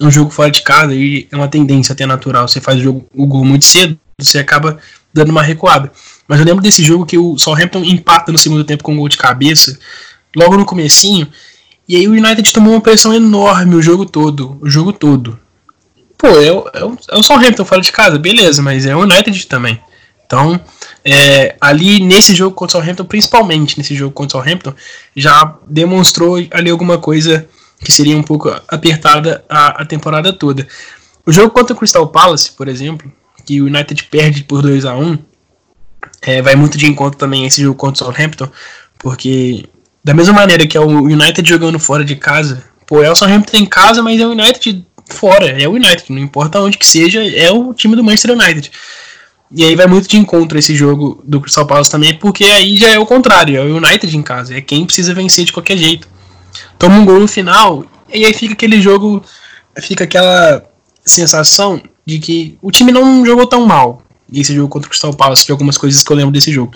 um 0.00 0.10
jogo 0.10 0.30
fora 0.30 0.50
de 0.50 0.62
casa, 0.62 0.94
e 0.94 1.28
é 1.30 1.36
uma 1.36 1.46
tendência 1.46 1.92
até 1.92 2.06
natural. 2.06 2.48
Você 2.48 2.60
faz 2.60 2.80
o, 2.80 2.82
jogo, 2.82 3.06
o 3.14 3.26
gol 3.26 3.44
muito 3.44 3.64
cedo, 3.64 3.98
você 4.18 4.38
acaba 4.38 4.78
dando 5.12 5.30
uma 5.30 5.42
recuada. 5.42 5.92
Mas 6.28 6.40
eu 6.40 6.46
lembro 6.46 6.62
desse 6.62 6.82
jogo 6.82 7.06
que 7.06 7.16
o 7.16 7.38
Southampton 7.38 7.84
empata 7.84 8.32
no 8.32 8.38
segundo 8.38 8.64
tempo 8.64 8.82
com 8.82 8.92
um 8.92 8.96
gol 8.96 9.08
de 9.08 9.16
cabeça, 9.16 9.78
logo 10.34 10.56
no 10.56 10.64
comecinho, 10.64 11.28
E 11.88 11.94
aí 11.94 12.08
o 12.08 12.12
United 12.12 12.52
tomou 12.52 12.74
uma 12.74 12.80
pressão 12.80 13.14
enorme 13.14 13.76
o 13.76 13.82
jogo 13.82 14.04
todo. 14.04 14.58
O 14.60 14.68
jogo 14.68 14.92
todo. 14.92 15.38
Pô, 16.18 16.28
é, 16.28 16.48
é, 16.48 16.80
é 17.10 17.16
o 17.16 17.22
Southampton 17.22 17.64
fora 17.64 17.80
de 17.80 17.92
casa, 17.92 18.18
beleza, 18.18 18.60
mas 18.60 18.84
é 18.86 18.96
o 18.96 19.00
United 19.00 19.46
também. 19.46 19.80
Então, 20.26 20.60
é, 21.04 21.54
ali 21.60 22.00
nesse 22.00 22.34
jogo 22.34 22.56
contra 22.56 22.78
o 22.78 22.80
Southampton, 22.80 23.04
principalmente 23.04 23.78
nesse 23.78 23.94
jogo 23.94 24.12
contra 24.12 24.38
o 24.38 24.42
Southampton, 24.42 24.74
já 25.14 25.54
demonstrou 25.68 26.36
ali 26.50 26.70
alguma 26.70 26.98
coisa 26.98 27.46
que 27.78 27.92
seria 27.92 28.16
um 28.16 28.22
pouco 28.22 28.48
apertada 28.66 29.44
a, 29.48 29.82
a 29.82 29.84
temporada 29.84 30.32
toda. 30.32 30.66
O 31.24 31.32
jogo 31.32 31.50
contra 31.50 31.74
o 31.74 31.76
Crystal 31.76 32.06
Palace, 32.08 32.50
por 32.52 32.66
exemplo, 32.66 33.12
que 33.44 33.60
o 33.60 33.66
United 33.66 34.02
perde 34.04 34.42
por 34.42 34.62
2 34.62 34.84
a 34.84 34.96
1 34.96 35.18
é, 36.26 36.42
vai 36.42 36.56
muito 36.56 36.76
de 36.76 36.86
encontro 36.86 37.16
também 37.16 37.46
esse 37.46 37.62
jogo 37.62 37.76
contra 37.76 38.02
o 38.02 38.06
Southampton, 38.06 38.48
porque 38.98 39.64
da 40.02 40.12
mesma 40.12 40.34
maneira 40.34 40.66
que 40.66 40.76
é 40.76 40.80
o 40.80 41.04
United 41.04 41.48
jogando 41.48 41.78
fora 41.78 42.04
de 42.04 42.16
casa, 42.16 42.64
pô, 42.84 43.00
é 43.00 43.10
o 43.10 43.14
Southampton 43.14 43.56
em 43.58 43.64
casa, 43.64 44.02
mas 44.02 44.20
é 44.20 44.26
o 44.26 44.32
United 44.32 44.84
fora, 45.08 45.46
é 45.46 45.68
o 45.68 45.72
United, 45.72 46.04
não 46.08 46.18
importa 46.18 46.60
onde 46.60 46.76
que 46.76 46.86
seja, 46.86 47.24
é 47.24 47.50
o 47.52 47.72
time 47.72 47.94
do 47.94 48.02
Manchester 48.02 48.32
United. 48.32 48.72
E 49.52 49.64
aí 49.64 49.76
vai 49.76 49.86
muito 49.86 50.08
de 50.08 50.16
encontro 50.16 50.58
esse 50.58 50.74
jogo 50.74 51.22
do 51.24 51.40
Crystal 51.40 51.64
Palace 51.64 51.90
também, 51.90 52.12
porque 52.18 52.44
aí 52.44 52.76
já 52.76 52.88
é 52.88 52.98
o 52.98 53.06
contrário, 53.06 53.56
é 53.56 53.60
o 53.60 53.76
United 53.76 54.16
em 54.16 54.22
casa, 54.22 54.56
é 54.56 54.60
quem 54.60 54.84
precisa 54.84 55.14
vencer 55.14 55.44
de 55.44 55.52
qualquer 55.52 55.78
jeito. 55.78 56.08
Toma 56.76 56.96
um 56.96 57.04
gol 57.04 57.20
no 57.20 57.28
final, 57.28 57.84
e 58.12 58.24
aí 58.24 58.34
fica 58.34 58.54
aquele 58.54 58.82
jogo, 58.82 59.22
fica 59.80 60.02
aquela 60.02 60.64
sensação 61.04 61.80
de 62.04 62.18
que 62.18 62.58
o 62.60 62.72
time 62.72 62.90
não 62.90 63.24
jogou 63.24 63.46
tão 63.46 63.64
mal 63.64 64.02
esse 64.32 64.54
jogo 64.54 64.68
contra 64.68 64.86
o 64.86 64.90
Crystal 64.90 65.14
Palace, 65.14 65.46
de 65.46 65.52
algumas 65.52 65.78
coisas 65.78 66.02
que 66.02 66.10
eu 66.10 66.16
lembro 66.16 66.32
desse 66.32 66.52
jogo. 66.52 66.72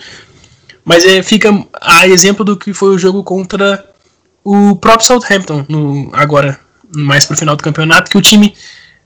Mas 0.83 1.05
é, 1.05 1.21
fica 1.21 1.49
a 1.79 2.07
exemplo 2.07 2.43
do 2.43 2.57
que 2.57 2.73
foi 2.73 2.95
o 2.95 2.97
jogo 2.97 3.23
contra 3.23 3.85
o 4.43 4.75
próprio 4.75 5.05
Southampton, 5.05 5.65
no, 5.69 6.09
agora 6.13 6.59
mais 6.95 7.25
pro 7.25 7.37
final 7.37 7.55
do 7.55 7.63
campeonato, 7.63 8.09
que 8.09 8.17
o 8.17 8.21
time 8.21 8.53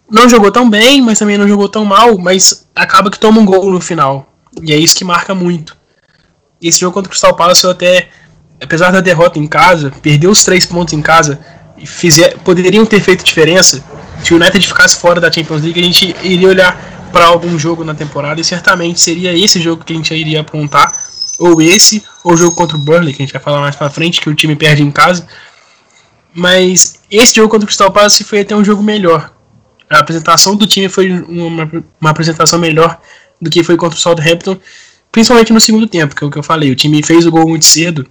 não 0.10 0.30
jogou 0.30 0.52
tão 0.52 0.70
bem, 0.70 1.02
mas 1.02 1.20
também 1.20 1.38
não 1.38 1.48
jogou 1.48 1.68
tão 1.68 1.84
mal, 1.84 2.18
mas 2.18 2.66
acaba 2.76 3.12
que 3.12 3.20
toma 3.20 3.40
um 3.40 3.46
gol 3.46 3.72
no 3.72 3.82
final. 3.82 4.32
E 4.62 4.72
é 4.72 4.78
isso 4.78 4.96
que 4.96 5.04
marca 5.04 5.36
muito. 5.36 5.76
Esse 6.62 6.80
jogo 6.80 6.94
contra 6.94 7.08
o 7.08 7.12
Crystal 7.12 7.36
Palace 7.36 7.64
eu 7.64 7.72
até, 7.72 8.10
apesar 8.62 8.92
da 8.92 9.02
derrota 9.02 9.38
em 9.38 9.48
casa, 9.48 9.92
perdeu 10.02 10.32
os 10.32 10.44
três 10.44 10.66
pontos 10.66 10.94
em 10.94 11.02
casa, 11.02 11.40
fizer, 11.86 12.38
poderiam 12.40 12.86
ter 12.86 13.02
feito 13.02 13.24
diferença. 13.24 13.84
Se 14.24 14.34
o 14.34 14.38
United 14.38 14.66
ficasse 14.66 15.00
fora 15.00 15.20
da 15.20 15.32
Champions 15.32 15.62
League, 15.62 15.80
a 15.80 15.84
gente 15.84 16.16
iria 16.24 16.48
olhar 16.48 16.95
para 17.16 17.28
algum 17.28 17.58
jogo 17.58 17.86
na 17.86 17.96
temporada 17.96 18.42
e 18.42 18.44
certamente 18.44 19.00
seria 19.00 19.34
esse 19.34 19.62
jogo 19.62 19.86
que 19.86 19.94
a 19.94 19.96
gente 19.96 20.14
iria 20.14 20.42
apontar, 20.42 20.94
ou 21.40 21.62
esse, 21.62 22.04
ou 22.26 22.34
o 22.34 22.36
jogo 22.36 22.54
contra 22.58 22.76
o 22.76 22.80
Burnley, 22.80 23.14
que 23.14 23.24
a 23.24 23.26
gente 23.26 23.32
vai 23.32 23.42
falar 23.42 23.62
mais 23.62 23.74
para 23.74 23.90
frente, 23.90 24.20
que 24.20 24.30
o 24.30 24.36
time 24.36 24.54
perde 24.54 24.84
em 24.84 24.92
casa. 24.92 25.26
Mas 26.34 27.00
esse 27.10 27.34
jogo 27.34 27.48
contra 27.48 27.64
o 27.64 27.68
Crystal 27.68 27.90
Palace 27.90 28.22
foi 28.26 28.42
até 28.42 28.54
um 28.54 28.66
jogo 28.66 28.84
melhor, 28.84 29.32
a 29.90 30.00
apresentação 30.00 30.58
do 30.58 30.68
time 30.68 30.90
foi 30.90 31.10
uma, 31.10 31.72
uma 32.02 32.10
apresentação 32.10 32.60
melhor 32.60 33.00
do 33.42 33.50
que 33.50 33.64
foi 33.64 33.78
contra 33.78 33.98
o 33.98 34.02
Southampton, 34.02 34.58
principalmente 35.10 35.54
no 35.54 35.62
segundo 35.62 35.88
tempo, 35.88 36.14
que 36.14 36.22
é 36.22 36.28
o 36.28 36.30
que 36.30 36.38
eu 36.38 36.44
falei. 36.44 36.70
O 36.70 36.76
time 36.76 37.02
fez 37.02 37.26
o 37.26 37.32
gol 37.32 37.48
muito 37.48 37.64
cedo, 37.64 38.06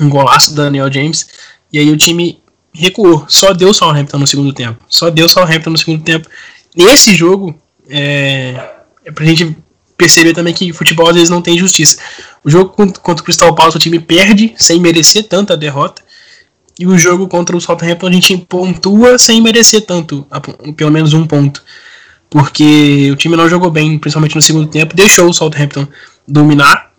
um 0.00 0.08
golaço 0.08 0.50
do 0.50 0.56
Daniel 0.56 0.92
James, 0.92 1.28
e 1.72 1.78
aí 1.78 1.88
o 1.88 1.96
time 1.96 2.42
recuou. 2.74 3.24
Só 3.28 3.52
deu 3.52 3.72
Southampton 3.72 4.18
no 4.18 4.26
segundo 4.26 4.52
tempo. 4.52 4.84
Só 4.88 5.08
deu 5.08 5.28
Southampton 5.28 5.70
no 5.70 5.78
segundo 5.78 6.02
tempo. 6.02 6.28
Nesse 6.74 7.14
jogo, 7.14 7.56
é, 7.88 8.70
é 9.04 9.10
pra 9.10 9.24
gente 9.24 9.56
perceber 9.96 10.32
também 10.32 10.54
que 10.54 10.72
futebol 10.72 11.08
às 11.08 11.14
vezes 11.14 11.30
não 11.30 11.42
tem 11.42 11.58
justiça. 11.58 11.98
O 12.44 12.50
jogo 12.50 12.70
contra 12.70 13.20
o 13.20 13.24
Crystal 13.24 13.54
Palace 13.54 13.76
o 13.76 13.80
time 13.80 13.98
perde 13.98 14.54
sem 14.56 14.80
merecer 14.80 15.24
tanta 15.24 15.56
derrota. 15.56 16.02
E 16.78 16.86
o 16.86 16.96
jogo 16.96 17.26
contra 17.26 17.56
o 17.56 17.60
Southampton 17.60 18.06
a 18.06 18.12
gente 18.12 18.36
pontua 18.36 19.18
sem 19.18 19.42
merecer 19.42 19.84
tanto, 19.84 20.24
pelo 20.76 20.92
menos 20.92 21.12
um 21.12 21.26
ponto. 21.26 21.62
Porque 22.30 23.10
o 23.10 23.16
time 23.16 23.34
não 23.34 23.48
jogou 23.48 23.70
bem, 23.70 23.98
principalmente 23.98 24.36
no 24.36 24.42
segundo 24.42 24.68
tempo, 24.68 24.94
deixou 24.94 25.28
o 25.28 25.34
Southampton 25.34 25.88
dominar. 26.26 26.92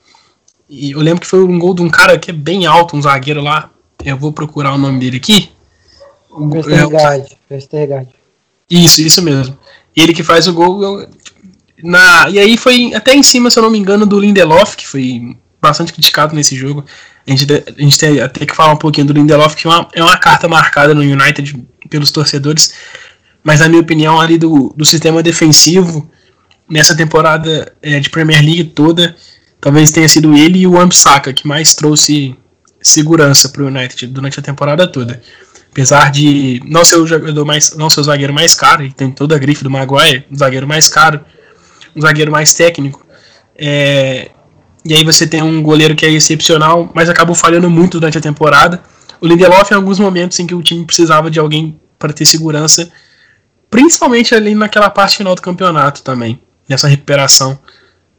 E 0.69 0.91
eu 0.91 1.00
lembro 1.00 1.22
que 1.22 1.27
foi 1.27 1.41
um 1.41 1.58
gol 1.58 1.74
de 1.74 1.81
um 1.81 1.89
cara 1.89 2.19
que 2.19 2.29
é 2.29 2.34
bem 2.34 2.65
alto, 2.65 2.98
um 2.98 3.01
zagueiro 3.01 3.41
lá. 3.41 3.69
Eu 4.03 4.17
vou 4.17 4.34
procurar 4.34 4.74
o 4.74 4.77
nome 4.77 5.00
dele 5.00 5.17
aqui. 5.17 5.50
Westergaard. 6.31 7.38
Westergaard. 7.50 8.10
Isso, 8.69 9.01
isso 9.01 9.22
mesmo. 9.22 9.58
Ele 9.96 10.13
que 10.13 10.24
faz 10.24 10.48
o 10.48 10.53
gol. 10.53 11.08
Na, 11.84 12.29
e 12.29 12.39
aí 12.39 12.58
foi 12.58 12.93
até 12.93 13.13
em 13.13 13.24
cima, 13.24 13.50
se 13.50 13.58
eu 13.58 13.63
não 13.63 13.69
me 13.69 13.77
engano, 13.77 14.05
do 14.05 14.19
Lindelof, 14.19 14.75
que 14.75 14.88
foi 14.88 15.38
bastante 15.62 15.93
criticado 15.93 16.36
nesse 16.36 16.55
jogo. 16.55 16.86
A 17.27 17.31
gente, 17.31 17.46
a 17.51 17.81
gente 17.81 17.98
tem 17.98 18.19
até 18.22 18.46
que 18.46 18.55
falar 18.55 18.74
um 18.74 18.77
pouquinho 18.77 19.08
do 19.08 19.13
Lindelof, 19.13 19.55
que 19.55 19.67
é 19.67 19.69
uma, 19.69 19.88
é 19.93 20.03
uma 20.03 20.17
carta 20.17 20.48
marcada 20.48 20.93
no 20.93 21.01
United 21.01 21.55
pelos 21.89 22.12
torcedores, 22.12 22.74
mas 23.43 23.60
na 23.60 23.69
minha 23.69 23.81
opinião, 23.81 24.19
ali 24.19 24.38
do, 24.38 24.74
do 24.75 24.86
sistema 24.86 25.24
defensivo, 25.24 26.10
nessa 26.69 26.96
temporada 26.96 27.72
é, 27.81 28.00
de 28.00 28.10
Premier 28.10 28.41
League 28.43 28.65
toda, 28.65 29.15
talvez 29.60 29.91
tenha 29.91 30.08
sido 30.08 30.36
ele 30.36 30.60
e 30.60 30.67
o 30.67 30.79
Ambsaka 30.79 31.34
que 31.34 31.48
mais 31.48 31.74
trouxe 31.74 32.36
segurança 32.81 33.50
para 33.50 33.63
o 33.63 33.67
United 33.67 34.08
durante 34.08 34.39
a 34.39 34.43
temporada 34.43 34.88
toda. 34.88 35.22
Apesar 35.72 36.12
de 36.12 36.62
não 36.66 36.84
ser 36.84 36.98
o 36.98 37.06
jogador 37.06 37.46
mais, 37.46 37.76
não 37.76 37.90
ser 37.90 38.02
o 38.02 38.04
zagueiro 38.04 38.34
mais 38.34 38.56
caro, 38.56 38.84
e 38.84 38.92
tem 38.92 39.12
toda 39.12 39.36
a 39.36 39.40
grife 39.40 39.64
do 39.64 39.70
Maguire, 39.70 40.26
o 40.32 40.36
zagueiro 40.36 40.68
mais 40.68 40.88
caro, 40.88 41.22
um 41.96 42.02
zagueiro 42.02 42.32
mais 42.32 42.54
técnico, 42.54 43.06
é, 43.56 44.32
e 44.86 44.94
aí 44.94 45.04
você 45.04 45.28
tem 45.28 45.42
um 45.42 45.62
goleiro 45.62 45.96
que 45.96 46.06
é 46.06 46.12
excepcional, 46.12 46.90
mas 46.96 47.10
acabou 47.10 47.36
falhando 47.36 47.70
muito 47.70 48.00
durante 48.00 48.18
a 48.18 48.22
temporada. 48.22 48.82
O 49.20 49.28
Lindelof 49.28 49.72
em 49.72 49.76
alguns 49.76 50.00
momentos 50.00 50.40
em 50.40 50.48
que 50.48 50.56
o 50.56 50.64
time 50.64 50.86
precisava 50.86 51.30
de 51.30 51.40
alguém 51.40 51.80
para 51.98 52.14
ter 52.14 52.26
segurança, 52.26 52.90
principalmente 53.70 54.34
ali 54.34 54.56
naquela 54.56 54.90
parte 54.90 55.18
final 55.18 55.36
do 55.36 55.42
campeonato 55.42 56.02
também, 56.02 56.42
nessa 56.68 56.88
recuperação, 56.88 57.60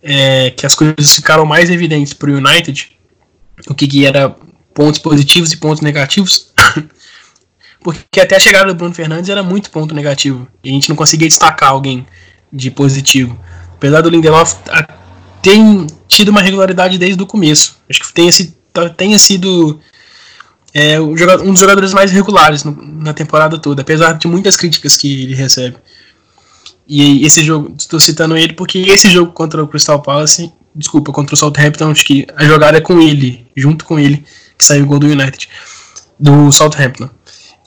é, 0.02 0.50
que 0.50 0.66
as 0.66 0.74
coisas 0.74 1.14
ficaram 1.14 1.46
mais 1.46 1.70
evidentes 1.70 2.12
para 2.12 2.30
o 2.30 2.34
United, 2.34 2.90
o 3.66 3.74
que, 3.74 3.88
que 3.88 4.06
era 4.06 4.34
pontos 4.74 5.00
positivos 5.00 5.52
e 5.52 5.56
pontos 5.56 5.80
negativos, 5.80 6.52
porque 7.82 8.20
até 8.20 8.36
a 8.36 8.40
chegada 8.40 8.68
do 8.68 8.74
Bruno 8.74 8.94
Fernandes 8.94 9.30
era 9.30 9.42
muito 9.42 9.70
ponto 9.70 9.94
negativo, 9.94 10.46
e 10.62 10.70
a 10.70 10.72
gente 10.72 10.88
não 10.88 10.96
conseguia 10.96 11.28
destacar 11.28 11.70
alguém 11.70 12.06
de 12.52 12.70
positivo. 12.70 13.38
Apesar 13.74 14.00
do 14.02 14.10
Lindelof 14.10 14.54
tem 15.42 15.86
tido 16.06 16.28
uma 16.28 16.42
regularidade 16.42 16.98
desde 16.98 17.22
o 17.22 17.26
começo. 17.26 17.78
Acho 17.88 18.00
que 18.00 18.12
tenha, 18.12 18.30
sido, 18.30 18.54
tenha 18.96 19.18
sido 19.18 19.80
é, 20.74 21.00
um 21.00 21.50
dos 21.50 21.60
jogadores 21.60 21.92
mais 21.92 22.12
regulares 22.12 22.62
na 22.64 23.12
temporada 23.14 23.58
toda, 23.58 23.82
apesar 23.82 24.12
de 24.12 24.28
muitas 24.28 24.56
críticas 24.56 24.96
que 24.96 25.22
ele 25.22 25.34
recebe. 25.34 25.76
E 26.86 27.24
esse 27.24 27.44
jogo, 27.44 27.74
estou 27.78 28.00
citando 28.00 28.36
ele 28.36 28.52
porque 28.52 28.78
esse 28.78 29.08
jogo 29.10 29.32
contra 29.32 29.62
o 29.62 29.68
Crystal 29.68 30.02
Palace, 30.02 30.52
desculpa, 30.74 31.12
contra 31.12 31.34
o 31.34 31.38
Southampton, 31.38 31.90
acho 31.90 32.04
que 32.04 32.26
a 32.36 32.44
jogada 32.44 32.78
é 32.78 32.80
com 32.80 33.00
ele, 33.00 33.46
junto 33.56 33.84
com 33.84 33.98
ele, 33.98 34.24
que 34.58 34.64
saiu 34.64 34.84
o 34.84 34.86
gol 34.86 34.98
do 34.98 35.06
United, 35.06 35.48
do 36.18 36.50
Southampton. 36.50 37.08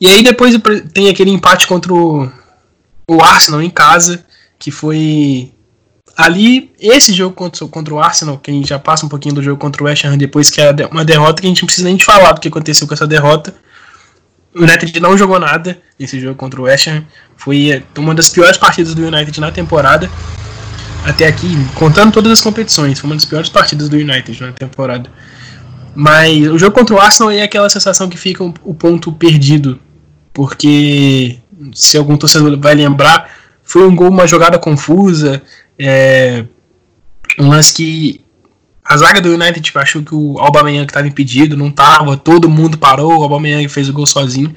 E 0.04 0.10
aí 0.10 0.22
depois 0.22 0.54
tem 0.94 1.08
aquele 1.08 1.32
empate 1.32 1.66
contra 1.66 1.94
o, 1.94 2.30
o 3.08 3.24
Arsenal 3.24 3.62
em 3.62 3.70
casa, 3.70 4.26
que 4.60 4.70
foi 4.70 5.54
ali, 6.18 6.74
esse 6.78 7.14
jogo 7.14 7.34
contra, 7.34 7.66
contra 7.70 7.94
o 7.94 8.00
Arsenal, 8.02 8.38
que 8.38 8.52
a 8.52 8.54
gente 8.54 8.68
já 8.68 8.78
passa 8.78 9.06
um 9.06 9.10
pouquinho 9.10 9.36
do 9.36 9.42
jogo 9.42 9.58
contra 9.58 9.82
o 9.82 9.86
West 9.86 10.04
Ham 10.04 10.18
depois, 10.18 10.50
que 10.50 10.60
é 10.60 10.76
uma 10.92 11.06
derrota 11.06 11.42
que 11.42 11.48
a 11.48 11.50
gente 11.50 11.62
não 11.62 11.68
precisa 11.68 11.88
nem 11.88 11.96
de 11.96 12.04
falar 12.04 12.34
do 12.34 12.42
que 12.42 12.50
aconteceu 12.50 12.86
com 12.86 12.94
essa 12.94 13.08
derrota. 13.08 13.56
O 14.54 14.64
United 14.64 15.00
não 15.00 15.18
jogou 15.18 15.40
nada 15.40 15.82
nesse 15.98 16.20
jogo 16.20 16.36
contra 16.36 16.60
o 16.60 16.66
West 16.66 16.86
Ham. 16.86 17.06
Foi 17.38 17.72
é, 17.72 17.82
uma 17.98 18.14
das 18.14 18.28
piores 18.28 18.58
partidas 18.58 18.94
do 18.94 19.08
United 19.08 19.40
na 19.40 19.54
temporada. 19.54 20.12
Até 21.06 21.28
aqui, 21.28 21.48
contando 21.76 22.12
todas 22.12 22.30
as 22.30 22.42
competições, 22.42 23.00
foi 23.00 23.10
uma 23.10 23.16
das 23.16 23.24
piores 23.24 23.48
partidas 23.48 23.88
do 23.88 23.96
United 23.96 24.42
na 24.42 24.52
temporada. 24.52 25.10
Mas 25.96 26.46
o 26.50 26.60
jogo 26.60 26.76
contra 26.76 26.94
o 26.94 27.00
Arsenal 27.00 27.32
é 27.32 27.42
aquela 27.42 27.70
sensação 27.70 28.10
que 28.10 28.18
fica 28.18 28.44
o 28.44 28.74
ponto 28.74 29.10
perdido. 29.10 29.80
Porque, 30.34 31.38
se 31.74 31.98
algum 31.98 32.18
torcedor 32.18 32.60
vai 32.60 32.74
lembrar, 32.74 33.30
foi 33.64 33.88
um 33.88 33.96
gol, 33.96 34.10
uma 34.10 34.28
jogada 34.28 34.58
confusa. 34.58 35.42
É, 35.78 36.46
um 37.40 37.50
lance 37.50 37.74
que 37.74 38.24
a 38.84 38.98
zaga 38.98 39.22
do 39.22 39.34
United 39.34 39.62
tipo, 39.62 39.80
achou 39.80 40.04
que 40.04 40.14
o 40.14 40.38
Aubameyang 40.40 40.86
estava 40.86 41.08
impedido, 41.08 41.56
não 41.56 41.70
estava, 41.70 42.18
todo 42.18 42.50
mundo 42.50 42.78
parou, 42.78 43.20
o 43.20 43.24
Aubameyang 43.24 43.68
fez 43.70 43.88
o 43.88 43.94
gol 43.94 44.06
sozinho. 44.06 44.54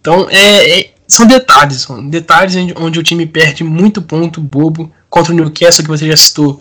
Então, 0.00 0.26
é, 0.30 0.80
é, 0.80 0.94
são 1.06 1.26
detalhes, 1.26 1.82
são 1.82 2.08
detalhes 2.08 2.54
onde 2.76 2.98
o 2.98 3.02
time 3.02 3.26
perde 3.26 3.62
muito 3.62 4.00
ponto 4.00 4.40
bobo 4.40 4.90
contra 5.10 5.32
o 5.32 5.36
Newcastle, 5.36 5.84
que 5.84 5.90
você 5.90 6.06
já 6.06 6.16
citou. 6.16 6.60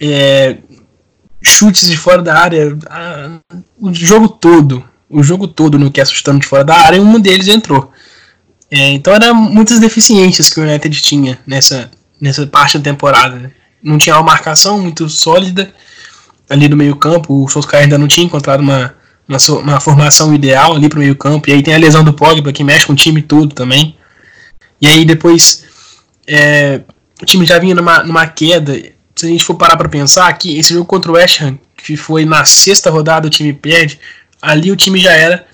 É, 0.00 0.56
chutes 1.40 1.88
de 1.88 1.96
fora 1.96 2.20
da 2.22 2.36
área, 2.36 2.76
a, 2.90 3.38
o 3.78 3.94
jogo 3.94 4.28
todo, 4.28 4.82
o 5.14 5.22
jogo 5.22 5.46
todo 5.46 5.76
o 5.76 5.78
Newcastle 5.78 6.16
chutando 6.16 6.40
de 6.40 6.46
fora 6.46 6.64
da 6.64 6.74
área, 6.74 6.96
e 6.96 7.00
um 7.00 7.20
deles 7.20 7.48
entrou. 7.48 7.92
É, 8.70 8.90
então, 8.90 9.14
eram 9.14 9.34
muitas 9.34 9.78
deficiências 9.78 10.50
que 10.50 10.58
o 10.58 10.64
United 10.64 11.00
tinha 11.00 11.38
nessa, 11.46 11.90
nessa 12.20 12.46
parte 12.46 12.76
da 12.76 12.84
temporada. 12.84 13.36
Né? 13.36 13.50
Não 13.82 13.96
tinha 13.96 14.16
uma 14.16 14.24
marcação 14.24 14.78
muito 14.80 15.08
sólida 15.08 15.72
ali 16.50 16.68
no 16.68 16.76
meio 16.76 16.96
campo. 16.96 17.44
O 17.44 17.48
Solskjaer 17.48 17.84
ainda 17.84 17.96
não 17.96 18.08
tinha 18.08 18.26
encontrado 18.26 18.60
uma, 18.60 18.94
uma, 19.28 19.38
uma 19.60 19.80
formação 19.80 20.34
ideal 20.34 20.74
ali 20.74 20.88
para 20.88 20.96
o 20.96 21.02
meio 21.02 21.14
campo. 21.14 21.48
E 21.48 21.52
aí 21.52 21.62
tem 21.62 21.74
a 21.74 21.78
lesão 21.78 22.02
do 22.02 22.12
Pogba 22.12 22.52
que 22.52 22.64
mexe 22.64 22.86
com 22.86 22.92
o 22.94 22.96
time 22.96 23.22
todo 23.22 23.54
também. 23.54 23.96
E 24.80 24.88
aí 24.88 25.04
depois 25.04 25.64
é, 26.26 26.80
o 27.22 27.24
time 27.24 27.46
já 27.46 27.58
vinha 27.58 27.74
numa, 27.74 28.02
numa 28.02 28.26
queda. 28.26 28.74
Se 29.14 29.26
a 29.26 29.28
gente 29.28 29.44
for 29.44 29.54
parar 29.54 29.76
para 29.76 29.88
pensar 29.88 30.32
que 30.36 30.58
esse 30.58 30.74
jogo 30.74 30.86
contra 30.86 31.12
o 31.12 31.14
West 31.14 31.40
Ham, 31.40 31.56
que 31.76 31.96
foi 31.96 32.24
na 32.24 32.44
sexta 32.44 32.90
rodada, 32.90 33.28
o 33.28 33.30
time 33.30 33.52
perde, 33.52 34.00
ali 34.44 34.70
o 34.70 34.76
time 34.76 35.00
já 35.00 35.12
era 35.12 35.46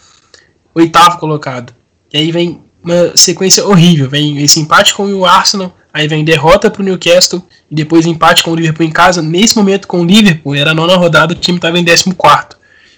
oitavo 0.74 1.18
colocado. 1.18 1.72
E 2.12 2.18
aí 2.18 2.32
vem 2.32 2.60
uma 2.82 3.16
sequência 3.16 3.64
horrível. 3.66 4.08
Vem 4.08 4.42
esse 4.42 4.58
empate 4.58 4.94
com 4.94 5.06
o 5.12 5.24
Arsenal, 5.24 5.76
aí 5.92 6.08
vem 6.08 6.24
derrota 6.24 6.70
para 6.70 6.82
o 6.82 6.84
Newcastle 6.84 7.42
e 7.70 7.74
depois 7.74 8.06
empate 8.06 8.42
com 8.42 8.52
o 8.52 8.56
Liverpool 8.56 8.86
em 8.86 8.90
casa. 8.90 9.22
Nesse 9.22 9.56
momento, 9.56 9.86
com 9.86 10.00
o 10.00 10.04
Liverpool, 10.04 10.54
era 10.54 10.72
a 10.72 10.74
nona 10.74 10.96
rodada, 10.96 11.32
o 11.32 11.36
time 11.36 11.58
estava 11.58 11.78
em 11.78 11.84
14. 11.84 12.16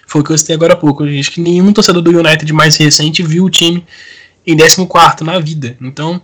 Foi 0.07 0.21
o 0.21 0.23
que 0.23 0.31
eu 0.31 0.37
citei 0.37 0.55
agora 0.55 0.73
há 0.73 0.77
pouco. 0.77 1.03
Acho 1.03 1.31
que 1.31 1.41
nenhum 1.41 1.71
torcedor 1.71 2.01
do 2.01 2.11
United 2.11 2.51
mais 2.53 2.75
recente 2.75 3.23
viu 3.23 3.45
o 3.45 3.49
time 3.49 3.85
em 4.45 4.57
14 4.57 5.23
na 5.23 5.39
vida. 5.39 5.77
Então, 5.81 6.21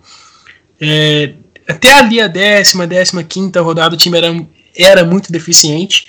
é, 0.80 1.34
até 1.68 1.94
ali 1.94 2.20
a 2.20 2.28
décima, 2.28 2.86
décima 2.86 3.24
quinta 3.24 3.62
rodada, 3.62 3.96
o 3.96 3.98
time 3.98 4.18
era, 4.18 4.46
era 4.76 5.04
muito 5.04 5.32
deficiente. 5.32 6.08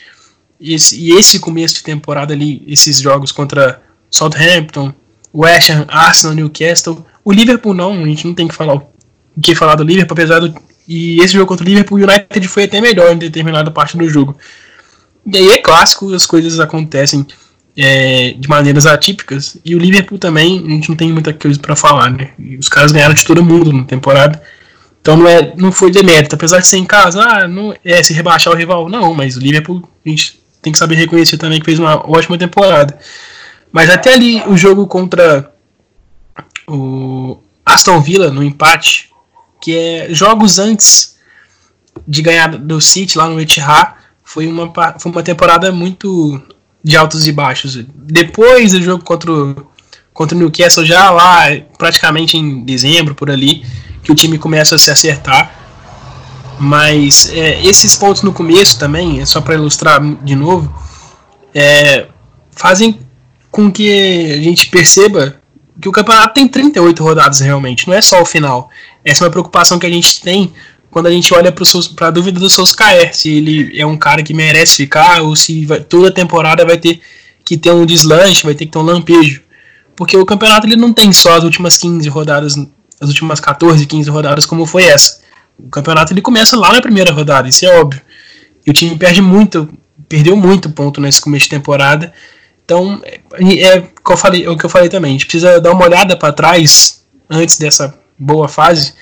E 0.60 0.74
esse, 0.74 1.00
e 1.00 1.12
esse 1.12 1.40
começo 1.40 1.76
de 1.76 1.82
temporada 1.82 2.34
ali, 2.34 2.62
esses 2.66 3.00
jogos 3.00 3.32
contra 3.32 3.80
Southampton, 4.10 4.92
West 5.34 5.70
Ham, 5.70 5.86
Arsenal, 5.88 6.34
Newcastle. 6.34 7.04
O 7.24 7.32
Liverpool 7.32 7.72
não, 7.72 7.92
a 7.92 8.06
gente 8.06 8.26
não 8.26 8.34
tem 8.34 8.46
que 8.46 8.54
falar 8.54 8.74
o 8.74 8.90
que 9.40 9.54
falar 9.54 9.76
do 9.76 9.84
Liverpool, 9.84 10.14
apesar 10.14 10.40
do. 10.40 10.54
E 10.86 11.20
esse 11.20 11.34
jogo 11.34 11.46
contra 11.46 11.64
o 11.64 11.68
Liverpool, 11.68 11.98
o 11.98 12.02
United 12.02 12.48
foi 12.48 12.64
até 12.64 12.80
melhor 12.80 13.12
em 13.12 13.18
determinada 13.18 13.70
parte 13.70 13.96
do 13.96 14.08
jogo. 14.08 14.36
E 15.24 15.36
aí 15.36 15.50
é 15.50 15.58
clássico, 15.58 16.12
as 16.12 16.26
coisas 16.26 16.58
acontecem 16.58 17.24
é, 17.76 18.32
de 18.32 18.48
maneiras 18.48 18.86
atípicas. 18.86 19.56
E 19.64 19.74
o 19.74 19.78
Liverpool 19.78 20.18
também, 20.18 20.58
a 20.66 20.70
gente 20.70 20.88
não 20.88 20.96
tem 20.96 21.12
muita 21.12 21.32
coisa 21.32 21.58
para 21.60 21.76
falar, 21.76 22.10
né? 22.10 22.32
E 22.38 22.56
os 22.56 22.68
caras 22.68 22.90
ganharam 22.90 23.14
de 23.14 23.24
todo 23.24 23.44
mundo 23.44 23.72
na 23.72 23.84
temporada. 23.84 24.42
Então 25.00 25.16
não, 25.16 25.28
é, 25.28 25.54
não 25.56 25.70
foi 25.70 25.90
demérito. 25.90 26.34
Apesar 26.34 26.58
de 26.58 26.66
ser 26.66 26.78
em 26.78 26.84
casa, 26.84 27.22
ah, 27.22 27.48
não 27.48 27.74
é 27.84 28.02
se 28.02 28.12
rebaixar 28.12 28.52
o 28.52 28.56
rival. 28.56 28.88
Não, 28.88 29.14
mas 29.14 29.36
o 29.36 29.40
Liverpool 29.40 29.88
a 30.04 30.08
gente 30.08 30.39
tem 30.62 30.72
que 30.72 30.78
saber 30.78 30.96
reconhecer 30.96 31.38
também 31.38 31.58
que 31.58 31.66
fez 31.66 31.78
uma 31.78 31.96
ótima 32.10 32.36
temporada. 32.36 32.98
Mas 33.72 33.88
até 33.88 34.14
ali 34.14 34.42
o 34.46 34.56
jogo 34.56 34.86
contra 34.86 35.52
o 36.68 37.38
Aston 37.64 38.00
Villa 38.00 38.30
no 38.30 38.42
empate, 38.42 39.10
que 39.60 39.76
é 39.76 40.08
jogos 40.10 40.58
antes 40.58 41.16
de 42.06 42.22
ganhar 42.22 42.48
do 42.48 42.80
City 42.80 43.16
lá 43.16 43.28
no 43.28 43.40
Etihad, 43.40 43.94
foi 44.24 44.46
uma, 44.46 44.72
foi 44.98 45.12
uma 45.12 45.22
temporada 45.22 45.72
muito 45.72 46.40
de 46.82 46.96
altos 46.96 47.26
e 47.26 47.32
baixos. 47.32 47.84
Depois 47.94 48.72
do 48.72 48.82
jogo 48.82 49.04
contra 49.04 49.32
o, 49.32 49.66
contra 50.12 50.36
o 50.36 50.38
Newcastle, 50.38 50.84
já 50.84 51.10
lá 51.10 51.46
praticamente 51.76 52.36
em 52.36 52.64
dezembro, 52.64 53.14
por 53.14 53.30
ali, 53.30 53.64
que 54.02 54.12
o 54.12 54.14
time 54.14 54.38
começa 54.38 54.74
a 54.74 54.78
se 54.78 54.90
acertar. 54.90 55.59
Mas 56.60 57.30
é, 57.32 57.64
esses 57.64 57.96
pontos 57.96 58.22
no 58.22 58.32
começo 58.32 58.78
também, 58.78 59.20
é 59.20 59.26
só 59.26 59.40
para 59.40 59.54
ilustrar 59.54 60.00
de 60.22 60.36
novo, 60.36 60.72
é, 61.54 62.06
fazem 62.52 63.00
com 63.50 63.72
que 63.72 64.32
a 64.32 64.42
gente 64.42 64.68
perceba 64.68 65.40
que 65.80 65.88
o 65.88 65.92
campeonato 65.92 66.34
tem 66.34 66.46
38 66.46 67.02
rodadas 67.02 67.40
realmente, 67.40 67.88
não 67.88 67.94
é 67.94 68.02
só 68.02 68.20
o 68.20 68.26
final. 68.26 68.68
Essa 69.02 69.24
é 69.24 69.26
uma 69.26 69.30
preocupação 69.30 69.78
que 69.78 69.86
a 69.86 69.90
gente 69.90 70.20
tem 70.20 70.52
quando 70.90 71.06
a 71.06 71.10
gente 71.10 71.32
olha 71.32 71.52
para 71.52 72.08
a 72.08 72.10
dúvida 72.10 72.40
do 72.40 72.50
Solskjaer, 72.50 73.14
se 73.14 73.30
ele 73.30 73.80
é 73.80 73.86
um 73.86 73.96
cara 73.96 74.22
que 74.22 74.34
merece 74.34 74.76
ficar 74.76 75.22
ou 75.22 75.36
se 75.36 75.64
vai, 75.64 75.80
toda 75.80 76.10
temporada 76.10 76.64
vai 76.64 76.76
ter 76.76 77.00
que 77.44 77.56
ter 77.56 77.70
um 77.70 77.86
deslanche, 77.86 78.42
vai 78.42 78.54
ter 78.54 78.66
que 78.66 78.72
ter 78.72 78.78
um 78.78 78.82
lampejo. 78.82 79.40
Porque 79.94 80.16
o 80.16 80.26
campeonato 80.26 80.66
ele 80.66 80.76
não 80.76 80.92
tem 80.92 81.12
só 81.12 81.36
as 81.36 81.44
últimas 81.44 81.78
15 81.78 82.08
rodadas, 82.08 82.56
as 83.00 83.08
últimas 83.08 83.38
14, 83.38 83.86
15 83.86 84.10
rodadas 84.10 84.44
como 84.44 84.66
foi 84.66 84.84
essa. 84.84 85.20
O 85.66 85.70
campeonato 85.70 86.12
ele 86.12 86.22
começa 86.22 86.56
lá 86.56 86.72
na 86.72 86.82
primeira 86.82 87.12
rodada, 87.12 87.48
isso 87.48 87.64
é 87.64 87.80
óbvio. 87.80 88.00
E 88.66 88.70
o 88.70 88.74
time 88.74 88.96
perde 88.96 89.22
muito, 89.22 89.68
perdeu 90.08 90.36
muito 90.36 90.70
ponto 90.70 91.00
nesse 91.00 91.20
começo 91.20 91.44
de 91.44 91.50
temporada 91.50 92.12
então, 92.70 93.02
é, 93.04 93.20
é, 93.64 93.78
o 93.78 93.82
que 93.82 94.12
eu 94.12 94.16
falei, 94.16 94.44
é 94.44 94.48
o 94.48 94.56
que 94.56 94.64
eu 94.64 94.70
falei 94.70 94.88
também. 94.88 95.10
A 95.10 95.12
gente 95.14 95.26
precisa 95.26 95.60
dar 95.60 95.72
uma 95.72 95.84
olhada 95.84 96.16
para 96.16 96.32
trás 96.32 97.02
antes 97.28 97.58
dessa 97.58 97.92
boa 98.16 98.46
fase 98.48 98.94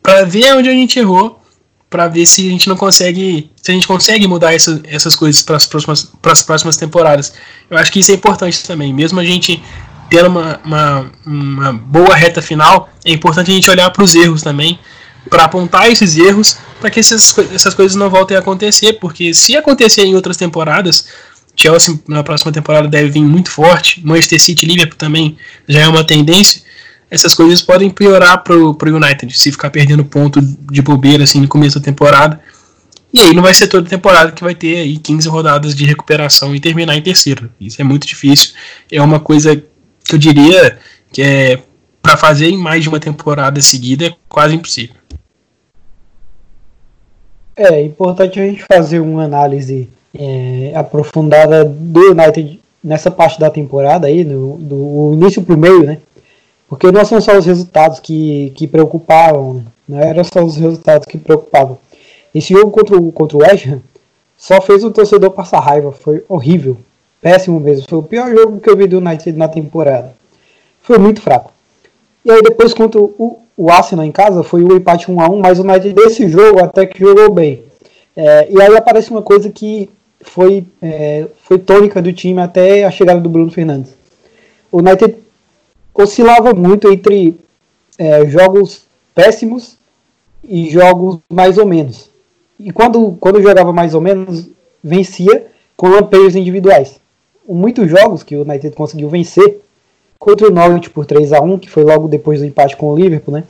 para 0.00 0.24
ver 0.24 0.54
onde 0.54 0.68
a 0.68 0.72
gente 0.72 0.96
errou, 0.96 1.42
para 1.90 2.06
ver 2.06 2.24
se 2.24 2.46
a 2.46 2.50
gente 2.50 2.68
não 2.68 2.76
consegue, 2.76 3.50
se 3.60 3.72
a 3.72 3.74
gente 3.74 3.88
consegue 3.88 4.28
mudar 4.28 4.54
essa, 4.54 4.80
essas 4.84 5.16
coisas 5.16 5.42
para 5.42 5.56
as 5.56 5.66
próximas 5.66 6.04
próximas 6.46 6.76
temporadas. 6.76 7.32
Eu 7.68 7.76
acho 7.76 7.90
que 7.90 7.98
isso 7.98 8.12
é 8.12 8.14
importante 8.14 8.62
também. 8.62 8.94
Mesmo 8.94 9.18
a 9.18 9.24
gente 9.24 9.60
tendo 10.08 10.28
uma, 10.28 10.60
uma, 10.64 11.12
uma 11.26 11.72
boa 11.72 12.14
reta 12.14 12.40
final, 12.40 12.90
é 13.04 13.10
importante 13.10 13.50
a 13.50 13.54
gente 13.54 13.68
olhar 13.68 13.90
para 13.90 14.04
os 14.04 14.14
erros 14.14 14.40
também, 14.40 14.78
para 15.28 15.44
apontar 15.44 15.90
esses 15.90 16.16
erros, 16.16 16.56
para 16.80 16.90
que 16.90 17.00
essas, 17.00 17.36
essas 17.52 17.74
coisas 17.74 17.94
não 17.96 18.08
voltem 18.08 18.36
a 18.36 18.40
acontecer, 18.40 18.94
porque 18.94 19.34
se 19.34 19.56
acontecer 19.56 20.02
em 20.02 20.14
outras 20.14 20.36
temporadas, 20.36 21.06
Chelsea 21.54 21.98
na 22.08 22.22
próxima 22.22 22.52
temporada 22.52 22.88
deve 22.88 23.10
vir 23.10 23.22
muito 23.22 23.50
forte. 23.50 24.00
Manchester 24.04 24.40
City 24.40 24.66
Liverpool 24.66 24.96
também 24.96 25.36
já 25.68 25.80
é 25.80 25.88
uma 25.88 26.04
tendência. 26.04 26.62
Essas 27.10 27.34
coisas 27.34 27.60
podem 27.60 27.90
piorar 27.90 28.42
pro, 28.42 28.74
pro 28.74 28.94
United 28.94 29.36
se 29.36 29.50
ficar 29.50 29.68
perdendo 29.70 30.04
ponto 30.04 30.40
de 30.40 30.80
bobeira 30.80 31.24
assim 31.24 31.40
no 31.40 31.48
começo 31.48 31.78
da 31.78 31.84
temporada. 31.84 32.40
E 33.12 33.20
aí 33.20 33.34
não 33.34 33.42
vai 33.42 33.52
ser 33.52 33.66
toda 33.66 33.88
temporada 33.88 34.30
que 34.30 34.42
vai 34.42 34.54
ter 34.54 34.78
aí 34.78 34.96
15 34.96 35.28
rodadas 35.28 35.74
de 35.74 35.84
recuperação 35.84 36.54
e 36.54 36.60
terminar 36.60 36.96
em 36.96 37.02
terceiro. 37.02 37.50
Isso 37.60 37.80
é 37.80 37.84
muito 37.84 38.06
difícil. 38.06 38.52
É 38.90 39.02
uma 39.02 39.18
coisa 39.18 39.56
que 39.56 40.14
eu 40.14 40.18
diria 40.18 40.78
que 41.12 41.20
é 41.20 41.62
para 42.00 42.16
fazer 42.16 42.48
em 42.48 42.56
mais 42.56 42.82
de 42.82 42.88
uma 42.88 43.00
temporada 43.00 43.60
seguida 43.60 44.06
é 44.06 44.14
quase 44.28 44.54
impossível. 44.54 44.99
É 47.56 47.82
importante 47.82 48.40
a 48.40 48.46
gente 48.46 48.64
fazer 48.64 49.00
uma 49.00 49.24
análise 49.24 49.88
é, 50.18 50.72
aprofundada 50.74 51.64
do 51.64 52.10
United 52.10 52.60
nessa 52.82 53.10
parte 53.10 53.38
da 53.38 53.50
temporada 53.50 54.06
aí, 54.06 54.24
no, 54.24 54.56
do 54.58 55.10
início 55.12 55.42
para 55.42 55.54
o 55.54 55.58
meio, 55.58 55.82
né? 55.82 55.98
Porque 56.68 56.90
não 56.90 57.04
são 57.04 57.20
só 57.20 57.36
os 57.36 57.46
resultados 57.46 57.98
que, 58.00 58.52
que 58.54 58.66
preocupavam, 58.66 59.54
né? 59.54 59.64
não 59.88 59.98
eram 59.98 60.22
só 60.24 60.42
os 60.42 60.56
resultados 60.56 61.06
que 61.06 61.18
preocupavam. 61.18 61.78
Esse 62.34 62.54
jogo 62.54 62.70
contra 62.70 62.96
o, 62.96 63.10
contra 63.10 63.36
o 63.36 63.40
West 63.40 63.66
Ham 63.66 63.80
só 64.38 64.60
fez 64.60 64.84
o 64.84 64.90
torcedor 64.90 65.32
passar 65.32 65.60
raiva, 65.60 65.92
foi 65.92 66.24
horrível, 66.28 66.76
péssimo 67.20 67.58
mesmo. 67.60 67.84
Foi 67.88 67.98
o 67.98 68.02
pior 68.02 68.30
jogo 68.30 68.60
que 68.60 68.70
eu 68.70 68.76
vi 68.76 68.86
do 68.86 68.98
United 68.98 69.36
na 69.36 69.48
temporada. 69.48 70.14
Foi 70.80 70.96
muito 70.96 71.20
fraco. 71.20 71.52
E 72.24 72.30
aí 72.30 72.40
depois 72.40 72.72
contra 72.72 73.00
o, 73.00 73.40
o 73.60 73.70
Arsenal 73.70 74.06
em 74.06 74.10
casa 74.10 74.42
foi 74.42 74.64
o 74.64 74.74
empate 74.74 75.10
1 75.10 75.20
a 75.20 75.28
1 75.28 75.38
mas 75.38 75.58
o 75.58 75.62
United 75.62 75.92
desse 75.92 76.26
jogo 76.26 76.64
até 76.64 76.86
que 76.86 76.98
jogou 76.98 77.30
bem. 77.30 77.62
É, 78.16 78.48
e 78.50 78.58
aí 78.58 78.74
aparece 78.74 79.10
uma 79.10 79.20
coisa 79.20 79.50
que 79.50 79.90
foi, 80.22 80.64
é, 80.80 81.26
foi 81.42 81.58
tônica 81.58 82.00
do 82.00 82.10
time 82.10 82.40
até 82.40 82.86
a 82.86 82.90
chegada 82.90 83.20
do 83.20 83.28
Bruno 83.28 83.50
Fernandes. 83.50 83.92
O 84.72 84.78
United 84.78 85.14
oscilava 85.92 86.54
muito 86.54 86.90
entre 86.90 87.36
é, 87.98 88.24
jogos 88.24 88.84
péssimos 89.14 89.76
e 90.42 90.70
jogos 90.70 91.18
mais 91.30 91.58
ou 91.58 91.66
menos. 91.66 92.08
E 92.58 92.70
quando, 92.70 93.14
quando 93.20 93.42
jogava 93.42 93.74
mais 93.74 93.92
ou 93.92 94.00
menos, 94.00 94.48
vencia 94.82 95.48
com 95.76 95.88
lampejos 95.88 96.34
individuais. 96.34 96.98
Muitos 97.46 97.90
jogos 97.90 98.22
que 98.22 98.36
o 98.36 98.40
United 98.40 98.74
conseguiu 98.74 99.10
vencer, 99.10 99.60
contra 100.20 100.46
o 100.46 100.50
Norwich 100.50 100.90
por 100.90 101.06
3 101.06 101.32
a 101.32 101.40
1 101.40 101.58
que 101.58 101.70
foi 101.70 101.82
logo 101.82 102.06
depois 102.06 102.40
do 102.40 102.46
empate 102.46 102.76
com 102.76 102.88
o 102.90 102.96
Liverpool, 102.96 103.34
né, 103.34 103.44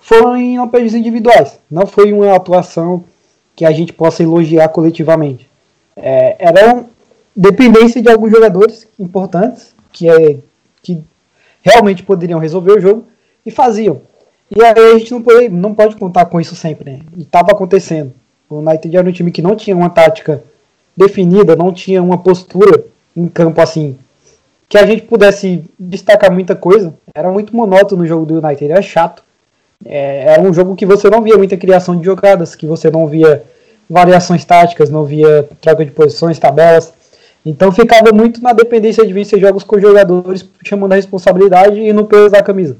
foram 0.00 0.36
em 0.36 0.58
lampejos 0.58 0.94
individuais. 0.94 1.58
Não 1.68 1.86
foi 1.86 2.12
uma 2.12 2.34
atuação 2.34 3.04
que 3.56 3.64
a 3.64 3.72
gente 3.72 3.92
possa 3.92 4.22
elogiar 4.22 4.68
coletivamente. 4.68 5.48
É, 5.96 6.36
era 6.38 6.84
dependência 7.34 8.00
de 8.00 8.08
alguns 8.08 8.30
jogadores 8.30 8.86
importantes 8.98 9.74
que, 9.92 10.08
é, 10.08 10.36
que 10.82 11.02
realmente 11.62 12.02
poderiam 12.02 12.38
resolver 12.38 12.72
o 12.72 12.80
jogo 12.80 13.06
e 13.44 13.50
faziam. 13.50 14.00
E 14.56 14.62
aí 14.62 14.94
a 14.94 14.98
gente 14.98 15.10
não 15.10 15.22
pode, 15.22 15.48
não 15.48 15.74
pode 15.74 15.96
contar 15.96 16.26
com 16.26 16.40
isso 16.40 16.54
sempre, 16.54 16.92
né? 16.92 17.00
E 17.16 17.22
estava 17.22 17.50
acontecendo. 17.50 18.12
O 18.48 18.58
United 18.58 18.96
era 18.96 19.08
um 19.08 19.12
time 19.12 19.32
que 19.32 19.42
não 19.42 19.56
tinha 19.56 19.74
uma 19.74 19.90
tática 19.90 20.44
definida, 20.96 21.56
não 21.56 21.72
tinha 21.72 22.02
uma 22.02 22.18
postura 22.18 22.84
em 23.16 23.26
campo 23.26 23.60
assim 23.60 23.98
que 24.74 24.78
a 24.78 24.86
gente 24.86 25.02
pudesse 25.02 25.62
destacar 25.78 26.32
muita 26.32 26.56
coisa. 26.56 26.92
Era 27.14 27.30
muito 27.30 27.54
monótono 27.54 28.02
o 28.02 28.06
jogo 28.06 28.26
do 28.26 28.44
United, 28.44 28.72
era 28.72 28.82
chato. 28.82 29.22
É, 29.84 30.32
era 30.32 30.42
um 30.42 30.52
jogo 30.52 30.74
que 30.74 30.84
você 30.84 31.08
não 31.08 31.22
via 31.22 31.38
muita 31.38 31.56
criação 31.56 31.96
de 31.96 32.04
jogadas, 32.04 32.56
que 32.56 32.66
você 32.66 32.90
não 32.90 33.06
via 33.06 33.40
variações 33.88 34.44
táticas, 34.44 34.90
não 34.90 35.04
via 35.04 35.48
troca 35.60 35.84
de 35.84 35.92
posições, 35.92 36.40
tabelas. 36.40 36.92
Então 37.46 37.70
ficava 37.70 38.12
muito 38.12 38.42
na 38.42 38.52
dependência 38.52 39.06
de 39.06 39.12
vencer 39.12 39.38
jogos 39.38 39.62
com 39.62 39.78
jogadores 39.78 40.44
chamando 40.64 40.90
a 40.90 40.96
responsabilidade 40.96 41.78
e 41.78 41.92
no 41.92 42.06
peso 42.06 42.30
da 42.30 42.42
camisa. 42.42 42.76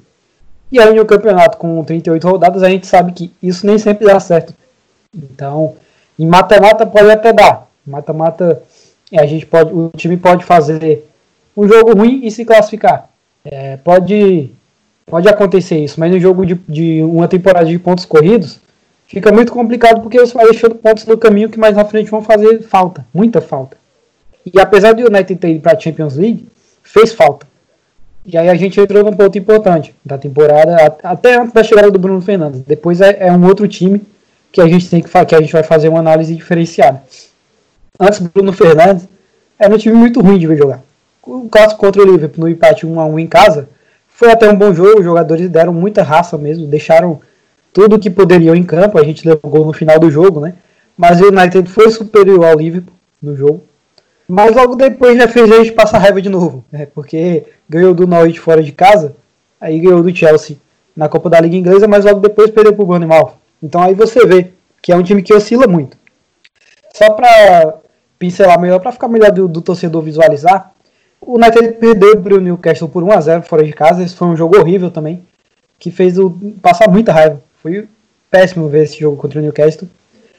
E 0.72 0.80
aí 0.80 0.92
no 0.92 1.06
campeonato 1.06 1.58
com 1.58 1.84
38 1.84 2.26
rodadas 2.26 2.64
a 2.64 2.70
gente 2.70 2.88
sabe 2.88 3.12
que 3.12 3.32
isso 3.40 3.64
nem 3.64 3.78
sempre 3.78 4.04
dá 4.04 4.18
certo. 4.18 4.52
Então, 5.14 5.76
em 6.18 6.26
mata-mata 6.26 6.84
pode 6.84 7.08
até 7.08 7.32
dar. 7.32 7.68
Mata-mata 7.86 8.60
a 9.12 9.26
gente 9.26 9.46
pode, 9.46 9.72
o 9.72 9.92
time 9.96 10.16
pode 10.16 10.44
fazer 10.44 11.04
um 11.56 11.68
jogo 11.68 11.96
ruim 11.96 12.20
e 12.24 12.30
se 12.30 12.44
classificar. 12.44 13.08
É, 13.44 13.76
pode, 13.76 14.50
pode 15.06 15.28
acontecer 15.28 15.78
isso, 15.78 16.00
mas 16.00 16.10
no 16.10 16.18
jogo 16.18 16.46
de, 16.46 16.54
de 16.68 17.02
uma 17.02 17.28
temporada 17.28 17.66
de 17.66 17.78
pontos 17.78 18.04
corridos, 18.04 18.60
fica 19.06 19.30
muito 19.30 19.52
complicado 19.52 20.00
porque 20.00 20.18
você 20.18 20.34
vai 20.34 20.46
deixando 20.46 20.74
pontos 20.74 21.04
no 21.04 21.18
caminho 21.18 21.48
que 21.48 21.58
mais 21.58 21.76
na 21.76 21.84
frente 21.84 22.10
vão 22.10 22.22
fazer 22.22 22.62
falta, 22.62 23.06
muita 23.12 23.40
falta. 23.40 23.76
E 24.44 24.60
apesar 24.60 24.92
do 24.92 25.06
United 25.06 25.36
ter 25.36 25.50
ido 25.50 25.60
para 25.60 25.76
a 25.76 25.80
Champions 25.80 26.16
League, 26.16 26.48
fez 26.82 27.12
falta. 27.12 27.46
E 28.26 28.38
aí 28.38 28.48
a 28.48 28.54
gente 28.54 28.80
entrou 28.80 29.04
num 29.04 29.12
ponto 29.12 29.36
importante 29.36 29.94
da 30.04 30.16
temporada, 30.16 30.96
até 31.02 31.36
antes 31.36 31.52
da 31.52 31.62
chegada 31.62 31.90
do 31.90 31.98
Bruno 31.98 32.22
Fernandes. 32.22 32.60
Depois 32.62 33.00
é, 33.00 33.28
é 33.28 33.32
um 33.32 33.44
outro 33.46 33.68
time 33.68 34.00
que 34.50 34.60
a 34.60 34.66
gente 34.66 34.88
tem 34.88 35.02
que 35.02 35.10
que 35.10 35.34
a 35.34 35.40
gente 35.40 35.52
vai 35.52 35.62
fazer 35.62 35.88
uma 35.88 35.98
análise 35.98 36.34
diferenciada. 36.34 37.02
Antes 38.00 38.20
Bruno 38.20 38.52
Fernandes, 38.52 39.06
era 39.58 39.74
um 39.74 39.78
time 39.78 39.94
muito 39.94 40.20
ruim 40.20 40.38
de 40.38 40.46
ver 40.46 40.56
jogar. 40.56 40.82
O 41.26 41.48
caso 41.48 41.76
contra 41.76 42.02
o 42.02 42.04
Liverpool 42.04 42.44
no 42.44 42.50
empate 42.50 42.86
1 42.86 43.00
a 43.00 43.06
1 43.06 43.18
em 43.18 43.26
casa 43.26 43.68
foi 44.08 44.30
até 44.30 44.48
um 44.48 44.56
bom 44.56 44.72
jogo, 44.72 44.98
os 44.98 45.04
jogadores 45.04 45.48
deram 45.48 45.72
muita 45.72 46.02
raça 46.02 46.38
mesmo, 46.38 46.66
deixaram 46.66 47.20
tudo 47.72 47.98
que 47.98 48.10
poderiam 48.10 48.54
em 48.54 48.62
campo, 48.62 48.98
a 48.98 49.04
gente 49.04 49.26
levou 49.26 49.50
gol 49.50 49.66
no 49.66 49.72
final 49.72 49.98
do 49.98 50.10
jogo, 50.10 50.40
né? 50.40 50.54
Mas 50.96 51.20
o 51.20 51.26
United 51.26 51.68
foi 51.68 51.90
superior 51.90 52.44
ao 52.44 52.56
Liverpool 52.56 52.94
no 53.20 53.36
jogo. 53.36 53.64
Mas 54.28 54.54
logo 54.54 54.74
depois 54.74 55.18
já 55.18 55.28
fez 55.28 55.50
a 55.50 55.56
gente 55.56 55.72
passar 55.72 55.98
raiva 55.98 56.22
de 56.22 56.28
novo, 56.28 56.64
né? 56.72 56.86
porque 56.94 57.44
ganhou 57.68 57.92
do 57.92 58.06
Norwich 58.06 58.40
fora 58.40 58.62
de 58.62 58.72
casa, 58.72 59.14
aí 59.60 59.78
ganhou 59.78 60.02
do 60.02 60.14
Chelsea 60.14 60.56
na 60.96 61.08
Copa 61.08 61.28
da 61.28 61.40
Liga 61.40 61.56
Inglesa, 61.56 61.88
mas 61.88 62.04
logo 62.04 62.20
depois 62.20 62.50
perdeu 62.50 62.72
para 62.72 62.82
o 62.82 62.86
Bournemouth. 62.86 63.32
Então 63.62 63.82
aí 63.82 63.94
você 63.94 64.24
vê 64.26 64.50
que 64.80 64.92
é 64.92 64.96
um 64.96 65.02
time 65.02 65.22
que 65.22 65.34
oscila 65.34 65.66
muito. 65.66 65.96
Só 66.94 67.10
para 67.10 67.74
pincelar 68.18 68.58
melhor, 68.60 68.80
para 68.80 68.92
ficar 68.92 69.08
melhor 69.08 69.30
do, 69.32 69.48
do, 69.48 69.60
torcedor 69.60 70.02
visualizar, 70.02 70.72
o 71.26 71.36
United 71.36 71.72
perdeu 71.74 72.20
para 72.20 72.34
o 72.34 72.40
Newcastle 72.40 72.88
por 72.88 73.02
1 73.02 73.12
a 73.12 73.20
0 73.20 73.42
fora 73.42 73.64
de 73.64 73.72
casa. 73.72 74.02
Esse 74.02 74.14
foi 74.14 74.28
um 74.28 74.36
jogo 74.36 74.58
horrível 74.58 74.90
também, 74.90 75.22
que 75.78 75.90
fez 75.90 76.18
o 76.18 76.30
passar 76.60 76.88
muita 76.88 77.12
raiva. 77.12 77.40
Foi 77.62 77.88
péssimo 78.30 78.68
ver 78.68 78.84
esse 78.84 78.98
jogo 78.98 79.16
contra 79.16 79.38
o 79.38 79.42
Newcastle. 79.42 79.88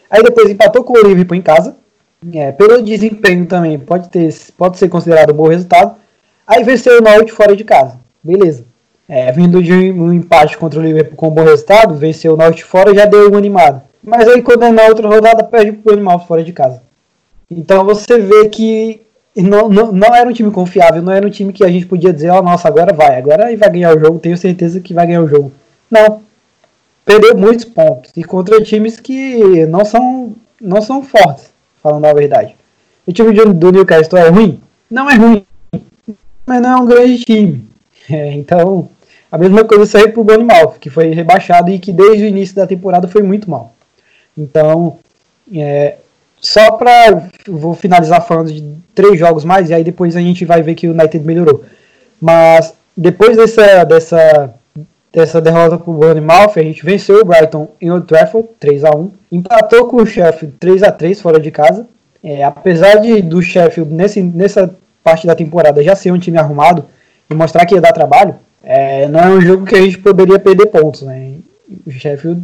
Aí 0.09 0.21
depois 0.21 0.49
empatou 0.49 0.83
com 0.83 0.93
o 0.93 1.07
Liverpool 1.07 1.35
em 1.35 1.41
casa. 1.41 1.75
É, 2.33 2.51
pelo 2.51 2.81
desempenho 2.81 3.45
também 3.45 3.77
pode, 3.77 4.09
ter, 4.09 4.33
pode 4.57 4.77
ser 4.77 4.89
considerado 4.89 5.31
um 5.31 5.35
bom 5.35 5.47
resultado. 5.47 5.95
Aí 6.47 6.63
venceu 6.63 6.99
o 6.99 7.01
Norwich 7.01 7.31
fora 7.31 7.55
de 7.55 7.63
casa. 7.63 7.97
Beleza. 8.23 8.63
É, 9.07 9.31
vindo 9.31 9.61
de 9.61 9.71
um 9.71 10.11
empate 10.11 10.57
contra 10.57 10.79
o 10.79 10.83
Liverpool 10.83 11.15
com 11.15 11.27
um 11.27 11.31
bom 11.31 11.43
resultado, 11.43 11.93
venceu 11.93 12.33
o 12.33 12.37
Norte 12.37 12.63
fora 12.63 12.93
já 12.93 13.05
deu 13.05 13.29
uma 13.29 13.37
animada. 13.37 13.83
Mas 14.03 14.27
aí 14.27 14.41
quando 14.41 14.63
é 14.63 14.71
na 14.71 14.83
outra 14.83 15.07
rodada, 15.07 15.43
perde 15.43 15.73
pro 15.73 15.93
Animal 15.93 16.25
fora 16.25 16.43
de 16.43 16.51
casa. 16.51 16.81
Então 17.49 17.85
você 17.85 18.17
vê 18.19 18.49
que 18.49 19.04
não, 19.43 19.67
não, 19.67 19.91
não 19.91 20.15
era 20.15 20.29
um 20.29 20.33
time 20.33 20.49
confiável, 20.49 21.01
não 21.01 21.11
era 21.11 21.27
um 21.27 21.29
time 21.29 21.51
que 21.51 21.63
a 21.63 21.69
gente 21.69 21.85
podia 21.85 22.13
dizer, 22.13 22.29
ó, 22.29 22.39
oh, 22.39 22.43
nossa, 22.43 22.67
agora 22.67 22.93
vai, 22.93 23.17
agora 23.17 23.55
vai 23.57 23.69
ganhar 23.69 23.95
o 23.95 23.99
jogo, 23.99 24.19
tenho 24.19 24.37
certeza 24.37 24.79
que 24.79 24.93
vai 24.93 25.07
ganhar 25.07 25.21
o 25.21 25.27
jogo. 25.27 25.51
Não. 25.91 26.21
Perdeu 27.03 27.37
muitos 27.37 27.65
pontos. 27.65 28.11
E 28.15 28.23
contra 28.23 28.63
times 28.63 28.99
que 28.99 29.65
não 29.67 29.85
são, 29.85 30.33
não 30.59 30.81
são 30.81 31.03
fortes, 31.03 31.49
falando 31.83 32.05
a 32.05 32.13
verdade. 32.13 32.55
O 33.05 33.13
time 33.13 33.31
do 33.53 33.71
Newcastle 33.71 34.17
é 34.17 34.29
ruim? 34.29 34.59
Não 34.89 35.09
é 35.09 35.15
ruim. 35.15 35.45
Mas 36.45 36.61
não 36.61 36.69
é 36.69 36.75
um 36.77 36.85
grande 36.85 37.19
time. 37.23 37.67
É, 38.09 38.33
então, 38.33 38.89
a 39.31 39.37
mesma 39.37 39.63
coisa 39.65 39.85
serve 39.85 40.09
para 40.09 40.21
o 40.21 40.23
Bournemouth, 40.23 40.79
que 40.79 40.89
foi 40.89 41.09
rebaixado 41.09 41.71
e 41.71 41.79
que 41.79 41.91
desde 41.91 42.23
o 42.23 42.27
início 42.27 42.55
da 42.55 42.65
temporada 42.65 43.07
foi 43.07 43.21
muito 43.21 43.49
mal. 43.49 43.73
Então, 44.37 44.97
é, 45.53 45.97
só 46.45 46.71
para. 46.71 47.27
Vou 47.47 47.73
finalizar 47.73 48.25
falando 48.25 48.53
de 48.53 48.63
três 48.93 49.17
jogos 49.19 49.43
mais, 49.43 49.69
e 49.69 49.73
aí 49.73 49.83
depois 49.83 50.15
a 50.15 50.21
gente 50.21 50.45
vai 50.45 50.61
ver 50.61 50.75
que 50.75 50.87
o 50.87 50.91
United 50.91 51.25
melhorou. 51.25 51.63
Mas 52.21 52.73
depois 52.95 53.35
dessa, 53.35 53.83
dessa, 53.83 54.53
dessa 55.11 55.41
derrota 55.41 55.77
para 55.77 55.89
o 55.89 55.93
Bournemouth, 55.93 56.53
a 56.55 56.63
gente 56.63 56.85
venceu 56.85 57.19
o 57.19 57.25
Brighton 57.25 57.67
em 57.81 57.89
Old 57.89 58.05
Trafford, 58.05 58.47
3 58.59 58.85
a 58.85 58.91
1 58.91 59.11
empatou 59.31 59.87
com 59.87 59.97
o 59.97 60.05
Sheffield 60.05 60.55
3 60.59 60.83
a 60.83 60.91
3 60.91 61.19
fora 61.19 61.39
de 61.39 61.49
casa. 61.49 61.87
É, 62.23 62.43
apesar 62.43 62.95
de 62.97 63.21
do 63.21 63.41
Sheffield 63.41 63.93
nesse, 63.93 64.21
nessa 64.21 64.73
parte 65.03 65.27
da 65.27 65.35
temporada 65.35 65.83
já 65.83 65.95
ser 65.95 66.11
um 66.11 66.19
time 66.19 66.37
arrumado 66.37 66.85
e 67.29 67.33
mostrar 67.33 67.65
que 67.65 67.75
ia 67.75 67.81
dar 67.81 67.91
trabalho, 67.91 68.35
é, 68.63 69.07
não 69.07 69.19
é 69.19 69.27
um 69.29 69.41
jogo 69.41 69.65
que 69.65 69.75
a 69.75 69.81
gente 69.81 69.97
poderia 69.97 70.39
perder 70.39 70.67
pontos, 70.67 71.01
né? 71.01 71.33
O 71.85 71.91
Sheffield, 71.91 72.41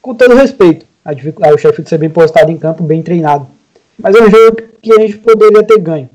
com 0.00 0.14
todo 0.14 0.34
respeito, 0.34 0.86
a, 1.04 1.12
o 1.12 1.58
Sheffield 1.58 1.88
ser 1.88 1.98
bem 1.98 2.10
postado 2.10 2.50
em 2.50 2.56
campo, 2.56 2.82
bem 2.82 3.02
treinado. 3.02 3.46
Mas 3.98 4.14
é 4.14 4.22
um 4.22 4.30
jogo 4.30 4.62
que 4.80 4.92
a 4.92 5.00
gente 5.00 5.18
poderia 5.18 5.62
ter 5.62 5.78
ganho. 5.78 6.08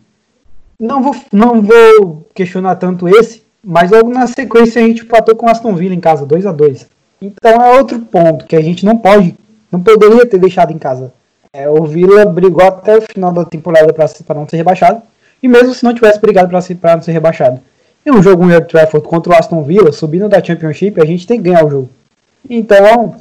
Não 0.80 1.02
vou, 1.02 1.16
não 1.32 1.62
vou 1.62 2.28
questionar 2.34 2.76
tanto 2.76 3.08
esse, 3.08 3.42
mas 3.64 3.92
logo 3.92 4.10
na 4.10 4.28
sequência 4.28 4.82
a 4.82 4.88
gente 4.88 5.04
empatou 5.04 5.36
com 5.36 5.46
o 5.46 5.50
Aston 5.50 5.74
Villa 5.76 5.96
em 5.96 6.00
casa, 6.00 6.26
2 6.26 6.46
a 6.46 6.52
2 6.52 6.86
Então 7.22 7.64
é 7.64 7.78
outro 7.78 8.00
ponto 8.00 8.46
que 8.46 8.56
a 8.56 8.62
gente 8.62 8.86
não 8.86 8.98
pode, 8.98 9.36
não 9.72 9.82
poderia 9.82 10.26
ter 10.26 10.38
deixado 10.38 10.72
em 10.72 10.78
casa. 10.78 11.14
É, 11.54 11.70
o 11.70 11.86
Villa 11.86 12.26
brigou 12.26 12.66
até 12.66 12.98
o 12.98 13.02
final 13.02 13.32
da 13.32 13.46
temporada 13.46 13.94
para 13.94 14.36
não 14.36 14.48
ser 14.48 14.58
rebaixado, 14.58 15.02
e 15.42 15.48
mesmo 15.48 15.74
se 15.74 15.84
não 15.84 15.94
tivesse 15.94 16.20
brigado 16.20 16.50
para 16.50 16.96
não 16.96 17.02
ser 17.02 17.12
rebaixado, 17.14 17.62
em 18.06 18.12
um 18.12 18.22
jogo 18.22 18.44
em 18.44 18.54
Old 18.54 18.68
Trafford 18.68 19.08
contra 19.08 19.32
o 19.32 19.36
Aston 19.36 19.64
Villa, 19.64 19.92
subindo 19.92 20.28
da 20.28 20.44
Championship, 20.44 21.02
a 21.02 21.06
gente 21.06 21.26
tem 21.26 21.38
que 21.38 21.50
ganhar 21.50 21.66
o 21.66 21.70
jogo. 21.70 21.90
Então, 22.48 23.16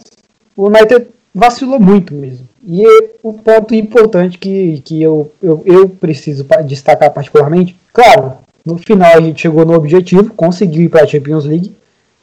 o 0.57 0.66
United 0.66 1.07
vacilou 1.35 1.81
muito 1.81 2.14
mesmo. 2.14 2.49
E 2.66 2.85
o 3.23 3.33
ponto 3.33 3.75
importante 3.75 4.38
que, 4.38 4.81
que 4.85 5.03
eu, 5.03 5.33
eu, 5.42 5.62
eu 5.66 5.88
preciso 5.88 6.47
destacar 6.64 7.11
particularmente, 7.12 7.77
claro, 7.92 8.35
no 8.64 8.79
final 8.79 9.16
a 9.16 9.20
gente 9.20 9.42
chegou 9.42 9.64
no 9.64 9.75
objetivo, 9.75 10.33
conseguiu 10.33 10.83
ir 10.83 10.88
para 10.88 11.05
a 11.05 11.07
Champions 11.07 11.44
League. 11.44 11.75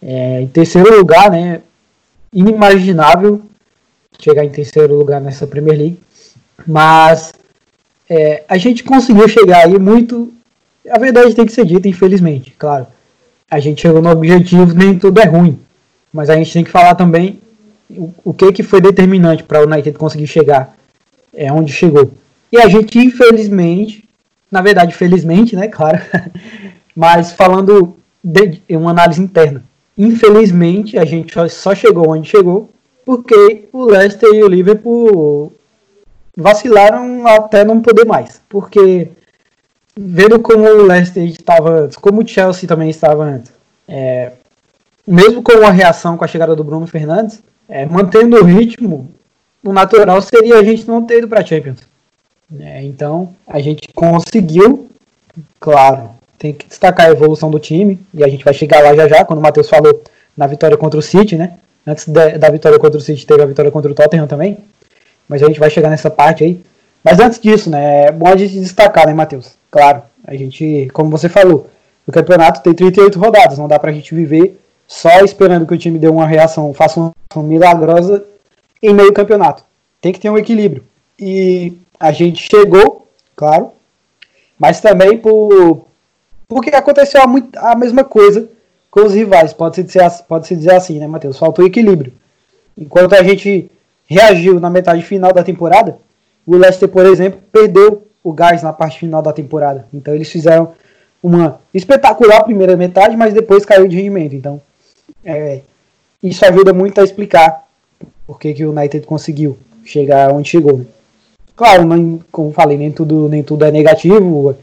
É, 0.02 0.42
em 0.42 0.48
terceiro 0.48 0.98
lugar, 0.98 1.30
né? 1.30 1.62
Inimaginável 2.34 3.42
chegar 4.20 4.44
em 4.44 4.50
terceiro 4.50 4.96
lugar 4.96 5.22
nessa 5.22 5.46
Premier 5.46 5.78
League. 5.78 6.00
Mas 6.66 7.32
é, 8.10 8.44
a 8.48 8.58
gente 8.58 8.84
conseguiu 8.84 9.28
chegar 9.28 9.66
aí 9.66 9.78
muito 9.78 10.34
a 10.90 10.98
verdade 10.98 11.36
tem 11.36 11.46
que 11.46 11.52
ser 11.52 11.66
dita, 11.66 11.88
infelizmente, 11.88 12.54
claro. 12.58 12.88
A 13.50 13.60
gente 13.60 13.82
chegou 13.82 14.02
no 14.02 14.10
objetivo, 14.10 14.74
nem 14.74 14.98
tudo 14.98 15.20
é 15.20 15.26
ruim. 15.26 15.60
Mas 16.12 16.30
a 16.30 16.36
gente 16.36 16.54
tem 16.54 16.64
que 16.64 16.72
falar 16.72 16.96
também 16.96 17.40
o, 18.24 18.34
que, 18.34 18.52
que 18.52 18.64
foi 18.64 18.82
determinante 18.82 19.44
para 19.44 19.62
o 19.62 19.66
United 19.66 19.98
conseguir 19.98 20.28
chegar 20.28 20.76
é 21.34 21.52
onde 21.52 21.72
chegou. 21.72 22.12
E 22.52 22.58
a 22.58 22.68
gente, 22.68 23.00
infelizmente, 23.00 24.08
na 24.52 24.62
verdade, 24.62 24.94
felizmente, 24.94 25.56
né, 25.56 25.68
claro, 25.70 26.00
mas 26.96 27.32
falando 27.32 27.96
de 28.24 28.62
uma 28.70 28.92
análise 28.92 29.22
interna, 29.22 29.64
infelizmente 29.98 30.98
a 30.98 31.06
gente 31.06 31.34
só 31.50 31.74
chegou 31.74 32.10
onde 32.10 32.30
chegou 32.30 32.70
porque 33.06 33.68
o 33.74 33.86
Leicester 33.86 34.30
e 34.34 34.44
o 34.44 34.48
Liverpool 34.48 35.52
vacilaram 36.36 37.28
até 37.28 37.64
não 37.64 37.82
poder 37.82 38.06
mais. 38.06 38.42
Porque 38.48 39.10
vendo 39.98 40.40
como 40.40 40.66
o 40.66 40.84
Leicester 40.84 41.24
estava 41.24 41.70
antes, 41.72 41.98
como 41.98 42.22
o 42.22 42.28
Chelsea 42.28 42.68
também 42.68 42.90
estava 42.90 43.24
antes, 43.24 43.52
é, 43.88 44.34
mesmo 45.06 45.42
com 45.42 45.66
a 45.66 45.72
reação 45.72 46.18
com 46.18 46.24
a 46.24 46.28
chegada 46.28 46.56
do 46.56 46.64
Bruno 46.64 46.88
Fernandes, 46.88 47.42
é, 47.72 47.86
mantendo 47.86 48.36
o 48.36 48.44
ritmo, 48.44 49.10
o 49.64 49.72
natural 49.72 50.22
seria 50.22 50.60
a 50.60 50.64
gente 50.64 50.86
não 50.86 51.06
ter 51.06 51.20
ido 51.20 51.28
para 51.28 51.40
a 51.40 51.46
Champions. 51.46 51.80
É, 52.60 52.84
então, 52.84 53.34
a 53.48 53.62
gente 53.62 53.88
conseguiu, 53.96 54.90
claro, 55.58 56.10
tem 56.38 56.54
que 56.54 56.68
destacar 56.68 57.08
a 57.08 57.12
evolução 57.12 57.50
do 57.50 57.60
time, 57.60 57.98
e 58.14 58.26
a 58.26 58.28
gente 58.28 58.44
vai 58.44 58.54
chegar 58.54 58.84
lá 58.84 58.94
já 58.94 59.08
já, 59.08 59.24
quando 59.24 59.40
o 59.40 59.42
Matheus 59.42 59.70
falou 59.70 60.04
na 60.36 60.48
vitória 60.48 60.76
contra 60.76 61.00
o 61.00 61.02
City, 61.02 61.38
né? 61.38 61.58
Antes 61.88 62.10
da, 62.10 62.38
da 62.38 62.50
vitória 62.50 62.78
contra 62.78 62.98
o 62.98 63.02
City, 63.02 63.26
teve 63.26 63.42
a 63.42 63.46
vitória 63.46 63.72
contra 63.72 63.90
o 63.90 63.96
Tottenham 63.96 64.28
também, 64.28 64.58
mas 65.30 65.42
a 65.42 65.48
gente 65.48 65.60
vai 65.60 65.70
chegar 65.70 65.90
nessa 65.90 66.10
parte 66.10 66.44
aí. 66.44 66.62
Mas 67.02 67.20
antes 67.20 67.40
disso, 67.40 67.70
né, 67.70 68.08
é 68.08 68.12
bom 68.12 68.28
a 68.28 68.36
gente 68.36 68.60
destacar, 68.60 69.08
né, 69.08 69.14
Matheus? 69.14 69.54
Claro, 69.72 70.02
a 70.28 70.36
gente, 70.36 70.90
como 70.94 71.10
você 71.10 71.30
falou, 71.30 71.70
o 72.06 72.12
campeonato 72.12 72.62
tem 72.62 72.74
38 72.74 73.18
rodadas, 73.18 73.58
não 73.58 73.68
dá 73.68 73.80
pra 73.80 73.94
gente 73.94 74.14
viver 74.14 74.61
só 74.92 75.22
esperando 75.24 75.66
que 75.66 75.74
o 75.74 75.78
time 75.78 75.98
dê 75.98 76.10
uma 76.10 76.28
reação, 76.28 76.74
faça 76.74 77.00
uma 77.00 77.14
reação 77.30 77.48
milagrosa 77.48 78.26
em 78.84 78.94
meio 78.94 79.14
campeonato. 79.14 79.64
Tem 80.02 80.12
que 80.12 80.20
ter 80.20 80.30
um 80.30 80.38
equilíbrio. 80.38 80.84
E 81.18 81.72
a 81.98 82.12
gente 82.12 82.46
chegou, 82.52 83.08
claro, 83.34 83.72
mas 84.60 84.82
também 84.82 85.18
por 85.18 85.86
porque 86.46 86.72
aconteceu 86.72 87.22
a, 87.22 87.72
a 87.72 87.76
mesma 87.76 88.04
coisa 88.04 88.50
com 88.92 89.06
os 89.06 89.14
rivais, 89.14 89.54
pode-se 89.54 89.82
dizer, 89.82 90.12
pode 90.28 90.46
-se 90.46 90.58
dizer 90.58 90.74
assim, 90.74 91.00
né, 91.00 91.08
Matheus? 91.08 91.40
Faltou 91.40 91.66
equilíbrio. 91.66 92.12
Enquanto 92.78 93.14
a 93.14 93.24
gente 93.24 93.72
reagiu 94.06 94.60
na 94.60 94.70
metade 94.70 95.02
final 95.04 95.32
da 95.32 95.42
temporada, 95.42 95.98
o 96.46 96.58
Leicester, 96.58 96.90
por 96.90 97.06
exemplo, 97.06 97.40
perdeu 97.50 98.06
o 98.22 98.34
gás 98.34 98.62
na 98.62 98.74
parte 98.74 99.00
final 99.00 99.22
da 99.22 99.32
temporada. 99.32 99.88
Então 99.94 100.14
eles 100.14 100.30
fizeram 100.30 100.74
uma 101.24 101.62
espetacular 101.74 102.44
primeira 102.44 102.76
metade, 102.76 103.16
mas 103.16 103.34
depois 103.34 103.64
caiu 103.64 103.88
de 103.88 103.96
rendimento. 103.96 104.36
Então 104.36 104.62
é, 105.24 105.62
isso 106.22 106.46
ajuda 106.46 106.74
muito 106.74 107.00
a 107.00 107.04
explicar 107.04 107.68
por 108.26 108.40
que, 108.40 108.54
que 108.54 108.66
o 108.66 108.72
United 108.72 109.06
conseguiu 109.06 109.58
chegar 109.84 110.32
onde 110.32 110.50
chegou. 110.50 110.80
Né? 110.80 110.86
Claro, 111.56 111.86
não, 111.86 112.20
como 112.32 112.52
falei, 112.52 112.78
nem 112.78 112.92
tudo, 112.92 113.28
nem 113.30 113.44
tudo 113.44 113.66
é 113.66 113.72
negativo. 113.72 114.56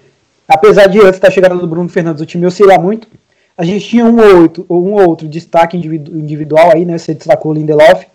apesar 0.47 0.87
de 0.87 1.01
antes 1.01 1.21
da 1.21 1.31
chegada 1.31 1.55
do 1.55 1.67
Bruno 1.67 1.89
Fernandes 1.89 2.23
o 2.23 2.27
time 2.27 2.47
oscilar 2.47 2.81
muito, 2.81 3.07
a 3.57 3.65
gente 3.65 3.89
tinha 3.89 4.05
um 4.05 4.19
ou 4.21 4.43
outro, 4.43 4.67
um 4.71 4.95
ou 4.95 5.09
outro 5.09 5.29
destaque 5.29 5.77
individual 5.77 6.71
aí, 6.73 6.85
né? 6.85 6.97
Você 6.97 7.13
destacou 7.13 7.51
o 7.51 7.55
Lindelof, 7.55 8.07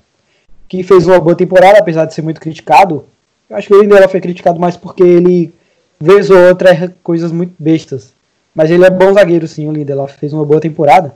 que 0.70 0.84
fez 0.84 1.06
uma 1.06 1.20
boa 1.20 1.36
temporada, 1.36 1.80
apesar 1.80 2.06
de 2.06 2.14
ser 2.14 2.22
muito 2.22 2.40
criticado. 2.40 3.06
Eu 3.50 3.58
acho 3.58 3.68
que 3.68 3.74
o 3.74 3.82
Lindelof 3.82 4.10
foi 4.10 4.22
criticado 4.22 4.60
mais 4.60 4.78
porque 4.78 5.04
ele 5.04 5.54
vez 6.00 6.30
ou 6.30 6.38
outra 6.38 6.94
coisas 7.04 7.32
muito 7.32 7.54
bestas. 7.60 8.14
Mas 8.56 8.72
ele 8.72 8.86
é 8.86 8.90
bom 8.90 9.14
zagueiro, 9.14 9.48
sim, 9.48 9.68
o 9.68 9.72
Lindelof 9.72 10.18
fez 10.18 10.32
uma 10.32 10.46
boa 10.46 10.62
temporada. 10.62 11.14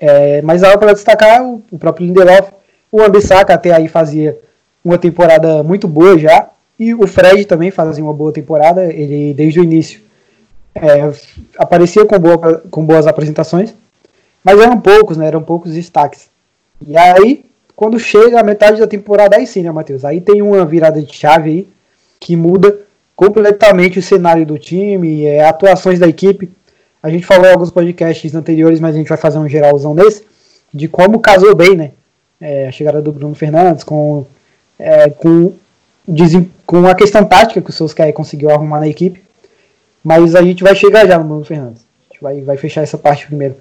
É, 0.00 0.40
mas 0.42 0.62
dava 0.62 0.78
para 0.78 0.94
destacar 0.94 1.42
o, 1.44 1.62
o, 1.70 1.78
próprio 1.78 2.06
Lindelof, 2.06 2.50
o 2.90 3.02
Ambissaca 3.02 3.52
até 3.52 3.72
aí 3.72 3.86
fazia 3.86 4.38
uma 4.82 4.96
temporada 4.96 5.62
muito 5.62 5.86
boa 5.86 6.18
já, 6.18 6.48
e 6.78 6.94
o 6.94 7.06
Fred 7.06 7.44
também 7.44 7.70
fazia 7.70 8.02
uma 8.02 8.14
boa 8.14 8.32
temporada, 8.32 8.84
ele 8.84 9.34
desde 9.34 9.60
o 9.60 9.64
início 9.64 10.00
é, 10.74 11.12
aparecia 11.58 12.06
com, 12.06 12.18
boa, 12.18 12.62
com 12.70 12.84
boas 12.84 13.06
apresentações, 13.06 13.74
mas 14.42 14.58
eram 14.58 14.80
poucos, 14.80 15.18
né, 15.18 15.26
eram 15.26 15.42
poucos 15.42 15.74
destaques. 15.74 16.30
E 16.86 16.96
aí, 16.96 17.44
quando 17.76 17.98
chega 17.98 18.40
a 18.40 18.44
metade 18.44 18.80
da 18.80 18.86
temporada, 18.86 19.36
aí 19.36 19.46
sim, 19.46 19.62
né, 19.62 19.70
Matheus? 19.70 20.04
Aí 20.04 20.20
tem 20.20 20.40
uma 20.40 20.64
virada 20.64 21.02
de 21.02 21.14
chave 21.14 21.50
aí 21.50 21.68
que 22.18 22.36
muda 22.36 22.78
completamente 23.14 23.98
o 23.98 24.02
cenário 24.02 24.46
do 24.46 24.58
time, 24.58 25.26
é, 25.26 25.46
atuações 25.46 25.98
da 25.98 26.08
equipe. 26.08 26.50
A 27.02 27.08
gente 27.08 27.24
falou 27.24 27.46
em 27.46 27.52
alguns 27.52 27.70
podcasts 27.70 28.34
anteriores, 28.34 28.80
mas 28.80 28.94
a 28.94 28.98
gente 28.98 29.08
vai 29.08 29.18
fazer 29.18 29.38
um 29.38 29.48
geralzão 29.48 29.94
nesse, 29.94 30.24
de 30.72 30.86
como 30.86 31.18
casou 31.18 31.54
bem, 31.54 31.76
né? 31.76 31.92
É, 32.40 32.68
a 32.68 32.72
chegada 32.72 33.00
do 33.00 33.12
Bruno 33.12 33.34
Fernandes 33.34 33.84
com, 33.84 34.26
é, 34.78 35.10
com, 35.10 35.52
com 36.66 36.86
a 36.86 36.94
questão 36.94 37.24
tática 37.24 37.60
que 37.60 37.70
o 37.70 37.72
Solskjaer 37.72 38.12
conseguiu 38.12 38.50
arrumar 38.50 38.80
na 38.80 38.88
equipe. 38.88 39.22
Mas 40.02 40.34
a 40.34 40.42
gente 40.42 40.62
vai 40.62 40.74
chegar 40.74 41.06
já 41.06 41.18
no 41.18 41.24
Bruno 41.24 41.44
Fernandes. 41.44 41.82
A 41.82 42.12
gente 42.12 42.22
vai, 42.22 42.40
vai 42.42 42.56
fechar 42.56 42.82
essa 42.82 42.96
parte 42.96 43.26
primeiro. 43.26 43.56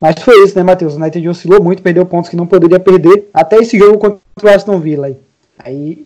Mas 0.00 0.20
foi 0.22 0.42
isso, 0.44 0.56
né, 0.56 0.62
Matheus? 0.62 0.94
O 0.94 0.96
United 0.96 1.28
oscilou 1.28 1.62
muito, 1.62 1.82
perdeu 1.82 2.04
pontos 2.04 2.30
que 2.30 2.36
não 2.36 2.46
poderia 2.46 2.80
perder. 2.80 3.28
Até 3.32 3.56
esse 3.56 3.78
jogo 3.78 3.98
contra 3.98 4.20
o 4.42 4.48
Aston 4.48 4.78
Villa. 4.78 5.06
Aí, 5.06 5.16
aí 5.58 6.04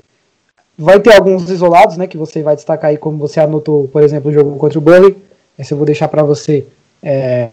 vai 0.76 1.00
ter 1.00 1.14
alguns 1.14 1.50
isolados, 1.50 1.96
né, 1.96 2.06
que 2.06 2.16
você 2.16 2.42
vai 2.42 2.54
destacar 2.54 2.90
aí, 2.90 2.96
como 2.96 3.18
você 3.18 3.40
anotou, 3.40 3.88
por 3.88 4.02
exemplo, 4.02 4.30
o 4.30 4.34
jogo 4.34 4.56
contra 4.56 4.78
o 4.78 4.82
Burnley. 4.82 5.16
Esse 5.58 5.72
eu 5.72 5.76
vou 5.76 5.86
deixar 5.86 6.08
para 6.08 6.22
você 6.22 6.66
é, 7.02 7.48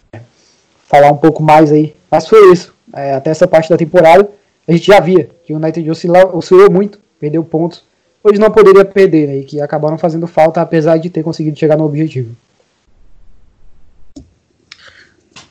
falar 0.87 1.11
um 1.11 1.17
pouco 1.17 1.41
mais 1.41 1.71
aí. 1.71 1.95
Mas 2.09 2.27
foi 2.27 2.51
isso. 2.51 2.73
É, 2.93 3.15
até 3.15 3.31
essa 3.31 3.47
parte 3.47 3.69
da 3.69 3.77
temporada, 3.77 4.29
a 4.67 4.71
gente 4.71 4.87
já 4.87 4.99
via 4.99 5.29
que 5.45 5.53
o 5.53 5.57
United 5.57 5.89
oscilou, 5.89 6.37
oscilou 6.37 6.71
muito, 6.71 6.99
perdeu 7.19 7.43
pontos, 7.43 7.83
hoje 8.23 8.39
não 8.39 8.51
poderia 8.51 8.85
perder, 8.85 9.27
né, 9.27 9.37
e 9.37 9.43
que 9.43 9.61
acabaram 9.61 9.97
fazendo 9.97 10.27
falta, 10.27 10.61
apesar 10.61 10.97
de 10.97 11.09
ter 11.09 11.23
conseguido 11.23 11.57
chegar 11.57 11.77
no 11.77 11.85
objetivo. 11.85 12.35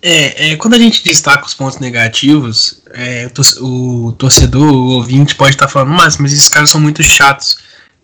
É, 0.07 0.51
é, 0.53 0.57
quando 0.57 0.75
a 0.75 0.79
gente 0.79 1.03
destaca 1.03 1.47
os 1.47 1.55
pontos 1.55 1.79
negativos, 1.79 2.83
é, 2.93 3.27
o, 3.63 4.13
torcedor, 4.13 4.71
o 4.71 4.97
ouvinte 4.97 5.35
pode 5.35 5.55
estar 5.55 5.67
falando, 5.67 5.97
mas, 5.97 6.19
mas 6.19 6.33
esses 6.33 6.49
caras 6.49 6.69
são 6.69 6.79
muito 6.79 7.03
chatos. 7.03 7.55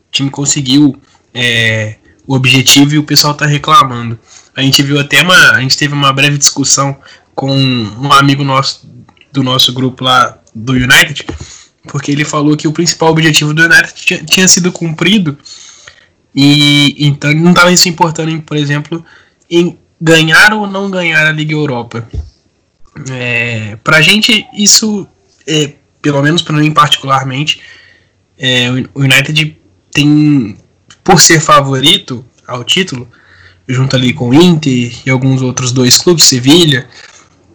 O 0.09 0.11
time 0.11 0.31
conseguiu 0.31 0.99
é, 1.35 1.97
o 2.31 2.35
objetivo 2.37 2.95
e 2.95 2.99
o 2.99 3.03
pessoal 3.03 3.33
está 3.33 3.45
reclamando. 3.45 4.17
A 4.55 4.63
gente 4.63 4.81
viu 4.85 5.01
até 5.01 5.21
uma. 5.21 5.51
A 5.51 5.61
gente 5.61 5.77
teve 5.77 5.95
uma 5.95 6.13
breve 6.13 6.39
discussão 6.39 6.97
com 7.35 7.51
um 7.53 8.13
amigo 8.13 8.45
nosso 8.45 8.89
do 9.33 9.43
nosso 9.43 9.73
grupo 9.73 10.05
lá 10.05 10.39
do 10.55 10.75
United, 10.75 11.27
porque 11.89 12.13
ele 12.13 12.25
falou 12.25 12.57
que 12.57 12.69
o 12.69 12.73
principal 12.73 13.11
objetivo 13.11 13.53
do 13.53 13.65
United 13.65 13.95
tinha, 13.95 14.25
tinha 14.25 14.47
sido 14.47 14.71
cumprido 14.71 15.37
e 16.33 16.95
então 17.05 17.31
ele 17.33 17.41
não 17.41 17.51
estava 17.51 17.77
se 17.77 17.89
importando, 17.89 18.31
em, 18.31 18.41
por 18.41 18.57
exemplo, 18.57 19.05
em 19.51 19.77
ganhar 20.01 20.53
ou 20.53 20.69
não 20.69 20.89
ganhar 20.89 21.27
a 21.27 21.33
Liga 21.33 21.53
Europa. 21.53 22.09
É, 23.11 23.77
pra 23.83 24.01
gente, 24.01 24.47
isso, 24.57 25.07
é, 25.49 25.73
pelo 26.01 26.23
menos 26.23 26.43
para 26.43 26.57
mim 26.57 26.71
particularmente, 26.71 27.61
é, 28.39 28.71
o 28.95 29.01
United 29.01 29.57
tem, 29.93 30.57
por 31.11 31.21
ser 31.21 31.41
favorito 31.41 32.25
ao 32.47 32.63
título, 32.63 33.09
junto 33.67 33.97
ali 33.97 34.13
com 34.13 34.29
o 34.29 34.35
Inter 34.35 34.93
e 35.05 35.11
alguns 35.11 35.43
outros 35.43 35.73
dois 35.73 35.99
clubes, 35.99 36.25
Sevilha, 36.25 36.89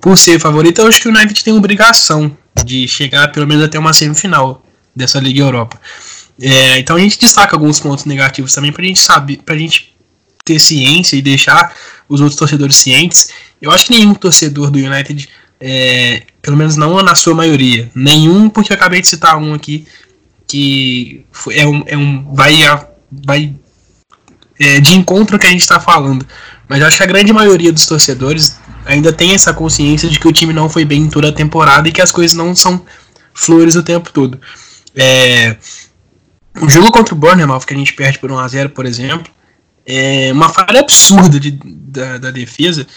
por 0.02 0.18
ser 0.18 0.40
favorito, 0.40 0.82
eu 0.82 0.88
acho 0.88 1.02
que 1.02 1.08
o 1.08 1.12
United 1.12 1.42
tem 1.42 1.54
obrigação 1.54 2.36
de 2.66 2.86
chegar 2.86 3.32
pelo 3.32 3.48
menos 3.48 3.64
até 3.64 3.80
uma 3.80 3.94
semifinal 3.94 4.62
dessa 4.94 5.22
Liga 5.22 5.40
Europa. 5.40 5.80
É, 6.42 6.80
então 6.80 6.98
a 6.98 7.00
gente 7.00 7.18
destaca 7.18 7.56
alguns 7.56 7.80
pontos 7.80 8.04
negativos 8.04 8.54
também 8.54 8.74
para 8.74 8.84
a 8.84 8.88
gente 8.88 9.00
saber, 9.00 9.38
para 9.38 9.56
a 9.56 9.58
gente 9.58 9.96
ter 10.44 10.60
ciência 10.60 11.16
e 11.16 11.22
deixar 11.22 11.74
os 12.10 12.20
outros 12.20 12.38
torcedores 12.38 12.76
cientes. 12.76 13.30
Eu 13.62 13.72
acho 13.72 13.86
que 13.86 13.94
nenhum 13.94 14.14
torcedor 14.14 14.70
do 14.70 14.80
United, 14.80 15.30
é, 15.62 16.24
pelo 16.42 16.58
menos 16.58 16.76
não 16.76 17.02
na 17.02 17.16
sua 17.16 17.34
maioria, 17.34 17.90
nenhum, 17.96 18.50
porque 18.50 18.74
eu 18.74 18.76
acabei 18.76 19.00
de 19.00 19.08
citar 19.08 19.38
um 19.38 19.54
aqui 19.54 19.88
que 20.46 21.26
é 21.52 21.66
um, 21.66 21.84
é 21.88 21.98
um 21.98 22.34
vai, 22.34 22.62
vai 23.26 23.56
é, 24.60 24.80
de 24.80 24.96
encontro 24.96 25.38
que 25.38 25.46
a 25.46 25.50
gente 25.50 25.62
está 25.62 25.80
falando. 25.80 26.26
Mas 26.68 26.82
eu 26.82 26.88
acho 26.88 26.98
que 26.98 27.04
a 27.04 27.08
grande 27.08 27.32
maioria 27.32 27.72
dos 27.72 27.86
torcedores 27.86 28.58
ainda 28.86 29.12
tem 29.12 29.34
essa 29.34 29.54
consciência 29.54 30.10
de 30.10 30.20
que 30.20 30.28
o 30.28 30.34
time 30.34 30.54
não 30.54 30.70
foi 30.70 30.86
bem 30.86 31.04
em 31.04 31.10
toda 31.10 31.30
a 31.30 31.34
temporada 31.34 31.88
e 31.88 31.92
que 31.92 32.02
as 32.02 32.12
coisas 32.12 32.36
não 32.36 32.56
são 32.56 32.86
flores 33.34 33.76
o 33.76 33.84
tempo 33.84 34.12
todo. 34.12 34.40
É, 34.96 35.58
o 36.62 36.70
jogo 36.70 36.92
contra 36.92 37.14
o 37.14 37.18
Bournemouth, 37.18 37.66
que 37.66 37.74
a 37.74 37.78
gente 37.78 37.94
perde 37.94 38.20
por 38.20 38.32
1x0, 38.32 38.70
por 38.70 38.86
exemplo, 38.86 39.32
é 39.86 40.32
uma 40.32 40.50
falha 40.50 40.80
absurda 40.80 41.40
de, 41.40 41.52
da, 41.52 42.18
da 42.18 42.32
defesa. 42.32 42.88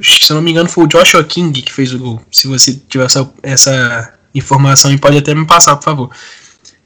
Se 0.00 0.30
eu 0.32 0.36
não 0.36 0.42
me 0.42 0.50
engano, 0.50 0.68
foi 0.68 0.84
o 0.84 0.86
Joshua 0.86 1.22
King 1.22 1.62
que 1.62 1.72
fez 1.72 1.92
o 1.92 1.98
gol. 1.98 2.24
Se 2.30 2.46
você 2.48 2.74
tiver 2.88 3.04
essa, 3.04 3.32
essa 3.42 4.14
informação, 4.34 4.96
pode 4.98 5.18
até 5.18 5.34
me 5.34 5.46
passar, 5.46 5.76
por 5.76 5.84
favor. 5.84 6.10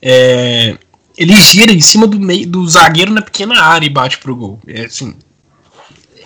É, 0.03 0.77
ele 1.16 1.35
gira 1.37 1.72
em 1.72 1.81
cima 1.81 2.07
do 2.07 2.18
meio 2.18 2.46
do 2.46 2.66
zagueiro 2.68 3.12
na 3.12 3.22
pequena 3.22 3.61
área 3.61 3.87
e 3.87 3.90
bate 3.90 4.18
pro 4.18 4.35
gol. 4.35 4.61
É 4.66 4.87
assim. 4.87 5.14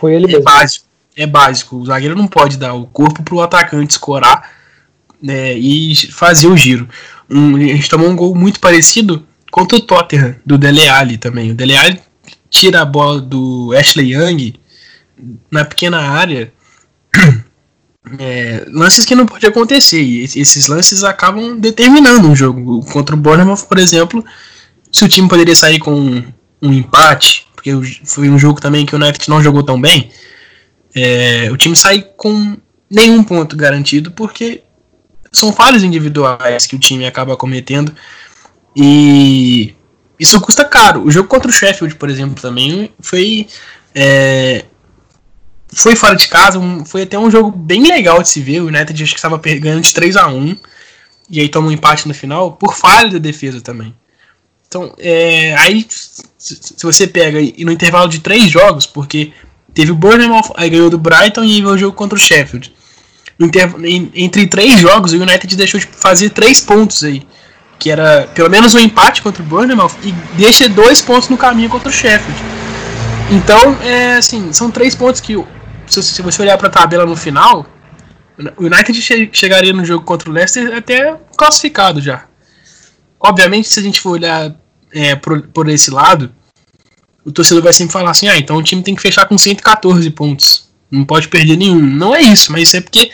Foi 0.00 0.14
ele 0.14 0.24
é 0.24 0.28
mesmo. 0.28 0.44
Básico, 0.44 0.86
é 1.16 1.26
básico. 1.26 1.76
O 1.76 1.86
zagueiro 1.86 2.16
não 2.16 2.26
pode 2.26 2.56
dar 2.56 2.74
o 2.74 2.86
corpo 2.86 3.22
pro 3.22 3.40
atacante 3.40 3.92
escorar 3.92 4.50
né, 5.22 5.54
e 5.54 5.94
fazer 6.10 6.46
o 6.46 6.56
giro. 6.56 6.88
Um, 7.28 7.56
a 7.56 7.60
gente 7.60 7.88
tomou 7.88 8.08
um 8.08 8.16
gol 8.16 8.34
muito 8.34 8.60
parecido 8.60 9.26
contra 9.50 9.76
o 9.76 9.80
Tottenham, 9.80 10.36
do 10.44 10.56
Dele 10.56 10.88
Alli 10.88 11.18
também. 11.18 11.50
O 11.50 11.54
Dele 11.54 11.76
Alli 11.76 12.00
tira 12.48 12.80
a 12.80 12.84
bola 12.84 13.20
do 13.20 13.74
Ashley 13.76 14.14
Young 14.14 14.54
na 15.50 15.64
pequena 15.64 15.98
área. 15.98 16.52
É, 18.18 18.64
lances 18.72 19.04
que 19.04 19.14
não 19.14 19.26
pode 19.26 19.44
acontecer. 19.44 20.00
E 20.00 20.24
esses 20.24 20.66
lances 20.66 21.04
acabam 21.04 21.58
determinando 21.58 22.26
um 22.26 22.34
jogo. 22.34 22.82
Contra 22.86 23.14
o 23.14 23.18
Bournemouth, 23.18 23.66
por 23.68 23.76
exemplo, 23.76 24.24
se 24.98 25.04
o 25.04 25.08
time 25.08 25.28
poderia 25.28 25.54
sair 25.54 25.78
com 25.78 25.94
um, 25.94 26.24
um 26.60 26.72
empate, 26.72 27.46
porque 27.54 27.70
foi 28.04 28.28
um 28.28 28.36
jogo 28.36 28.60
também 28.60 28.84
que 28.84 28.96
o 28.96 28.98
United 28.98 29.30
não 29.30 29.40
jogou 29.40 29.62
tão 29.62 29.80
bem, 29.80 30.10
é, 30.92 31.48
o 31.52 31.56
time 31.56 31.76
sai 31.76 32.02
com 32.16 32.56
nenhum 32.90 33.22
ponto 33.22 33.56
garantido, 33.56 34.10
porque 34.10 34.64
são 35.30 35.52
falhas 35.52 35.84
individuais 35.84 36.66
que 36.66 36.74
o 36.74 36.80
time 36.80 37.06
acaba 37.06 37.36
cometendo. 37.36 37.94
E 38.74 39.72
isso 40.18 40.40
custa 40.40 40.64
caro. 40.64 41.04
O 41.04 41.12
jogo 41.12 41.28
contra 41.28 41.48
o 41.48 41.54
Sheffield, 41.54 41.94
por 41.94 42.10
exemplo, 42.10 42.42
também 42.42 42.90
foi. 42.98 43.46
É, 43.94 44.64
foi 45.68 45.94
fora 45.94 46.16
de 46.16 46.26
casa, 46.26 46.58
foi 46.86 47.02
até 47.02 47.16
um 47.16 47.30
jogo 47.30 47.56
bem 47.56 47.86
legal 47.86 48.20
de 48.20 48.30
se 48.30 48.40
ver. 48.40 48.62
O 48.62 48.66
United 48.66 49.00
acho 49.00 49.12
que 49.12 49.18
estava 49.18 49.38
ganhando 49.38 49.82
de 49.82 49.94
3 49.94 50.16
a 50.16 50.26
1 50.26 50.56
e 51.30 51.40
aí 51.40 51.48
toma 51.48 51.68
um 51.68 51.72
empate 51.72 52.08
no 52.08 52.14
final, 52.14 52.52
por 52.52 52.74
falha 52.74 53.10
da 53.10 53.18
defesa 53.18 53.60
também. 53.60 53.94
Então, 54.68 54.94
é, 54.98 55.54
aí 55.56 55.86
se 56.38 56.74
você 56.82 57.06
pega 57.06 57.40
e 57.40 57.64
no 57.64 57.72
intervalo 57.72 58.08
de 58.08 58.20
três 58.20 58.50
jogos, 58.50 58.86
porque 58.86 59.32
teve 59.74 59.90
o 59.90 59.94
Bournemouth, 59.94 60.52
aí 60.56 60.70
ganhou 60.70 60.90
do 60.90 60.98
Brighton 60.98 61.42
e 61.42 61.60
veio 61.60 61.74
o 61.74 61.78
jogo 61.78 61.96
contra 61.96 62.16
o 62.16 62.20
Sheffield. 62.20 62.72
entre 64.14 64.46
três 64.46 64.78
jogos, 64.78 65.12
o 65.12 65.16
United 65.16 65.56
deixou 65.56 65.80
de 65.80 65.86
fazer 65.86 66.30
três 66.30 66.60
pontos 66.60 67.02
aí 67.02 67.26
que 67.78 67.90
era 67.90 68.28
pelo 68.34 68.50
menos 68.50 68.74
um 68.74 68.78
empate 68.78 69.22
contra 69.22 69.42
o 69.42 69.46
Bournemouth 69.46 69.92
e 70.02 70.12
deixa 70.36 70.68
dois 70.68 71.00
pontos 71.00 71.28
no 71.28 71.36
caminho 71.36 71.68
contra 71.68 71.88
o 71.88 71.92
Sheffield. 71.92 72.40
Então, 73.30 73.78
é 73.82 74.16
assim, 74.16 74.52
são 74.52 74.70
três 74.70 74.94
pontos 74.94 75.20
que 75.20 75.36
se 75.86 76.22
você 76.22 76.42
olhar 76.42 76.58
para 76.58 76.68
a 76.68 76.70
tabela 76.70 77.06
no 77.06 77.16
final, 77.16 77.66
o 78.56 78.64
United 78.64 79.30
chegaria 79.32 79.72
no 79.72 79.84
jogo 79.84 80.04
contra 80.04 80.28
o 80.28 80.32
Leicester 80.32 80.76
até 80.76 81.16
classificado 81.36 82.00
já. 82.00 82.27
Obviamente, 83.20 83.68
se 83.68 83.80
a 83.80 83.82
gente 83.82 84.00
for 84.00 84.10
olhar 84.10 84.54
é, 84.92 85.14
por, 85.16 85.42
por 85.48 85.68
esse 85.68 85.90
lado, 85.90 86.30
o 87.24 87.32
torcedor 87.32 87.62
vai 87.62 87.72
sempre 87.72 87.92
falar 87.92 88.10
assim: 88.10 88.28
ah, 88.28 88.38
então 88.38 88.56
o 88.56 88.62
time 88.62 88.82
tem 88.82 88.94
que 88.94 89.02
fechar 89.02 89.26
com 89.26 89.36
114 89.36 90.08
pontos. 90.10 90.68
Não 90.90 91.04
pode 91.04 91.28
perder 91.28 91.56
nenhum. 91.56 91.80
Não 91.80 92.14
é 92.14 92.22
isso, 92.22 92.50
mas 92.50 92.62
isso 92.62 92.76
é 92.76 92.80
porque 92.80 93.10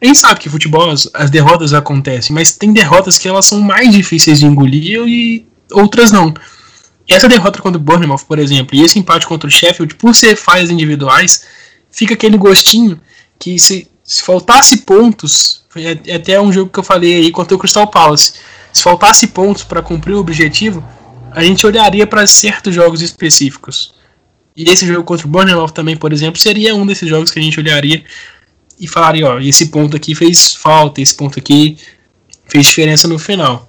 a 0.00 0.06
gente 0.06 0.18
sabe 0.18 0.40
que 0.40 0.48
futebol, 0.48 0.90
as, 0.90 1.08
as, 1.12 1.28
derrotas 1.28 1.74
acontecem, 1.74 2.34
mas 2.34 2.52
tem 2.52 2.72
derrotas 2.72 3.18
que 3.18 3.28
elas 3.28 3.44
são 3.44 3.60
mais 3.60 3.92
difíceis 3.92 4.40
de 4.40 4.46
engolir 4.46 5.06
e 5.06 5.46
outras 5.70 6.10
não. 6.10 6.32
essa 7.06 7.28
derrota 7.28 7.60
contra 7.60 7.78
o 7.78 7.82
Bournemouth, 7.82 8.24
por 8.26 8.38
exemplo, 8.38 8.74
e 8.74 8.82
esse 8.82 8.98
empate 8.98 9.26
contra 9.26 9.46
o 9.46 9.50
Sheffield, 9.50 9.94
por 9.96 10.14
ser 10.14 10.36
falhas 10.36 10.70
individuais, 10.70 11.44
fica 11.90 12.14
aquele 12.14 12.38
gostinho 12.38 12.98
que 13.38 13.58
se, 13.58 13.86
se 14.02 14.22
faltasse 14.22 14.78
pontos, 14.78 15.64
é 16.06 16.14
até 16.14 16.40
um 16.40 16.50
jogo 16.50 16.70
que 16.70 16.78
eu 16.78 16.84
falei 16.84 17.16
aí 17.16 17.30
contra 17.30 17.54
o 17.54 17.58
Crystal 17.58 17.86
Palace, 17.86 18.32
se 18.72 18.82
faltasse 18.82 19.26
pontos 19.28 19.62
para 19.62 19.82
cumprir 19.82 20.14
o 20.14 20.18
objetivo, 20.18 20.84
a 21.32 21.42
gente 21.42 21.66
olharia 21.66 22.06
para 22.06 22.26
certos 22.26 22.74
jogos 22.74 23.02
específicos. 23.02 23.94
E 24.56 24.68
esse 24.68 24.86
jogo 24.86 25.04
contra 25.04 25.26
o 25.26 25.30
Bournemouth 25.30 25.70
também, 25.70 25.96
por 25.96 26.12
exemplo, 26.12 26.40
seria 26.40 26.74
um 26.74 26.84
desses 26.84 27.08
jogos 27.08 27.30
que 27.30 27.38
a 27.38 27.42
gente 27.42 27.58
olharia 27.58 28.04
e 28.78 28.88
falaria, 28.88 29.26
ó, 29.26 29.38
esse 29.38 29.66
ponto 29.66 29.96
aqui 29.96 30.14
fez 30.14 30.54
falta, 30.54 31.00
esse 31.00 31.14
ponto 31.14 31.38
aqui 31.38 31.76
fez 32.48 32.66
diferença 32.66 33.06
no 33.06 33.18
final. 33.18 33.68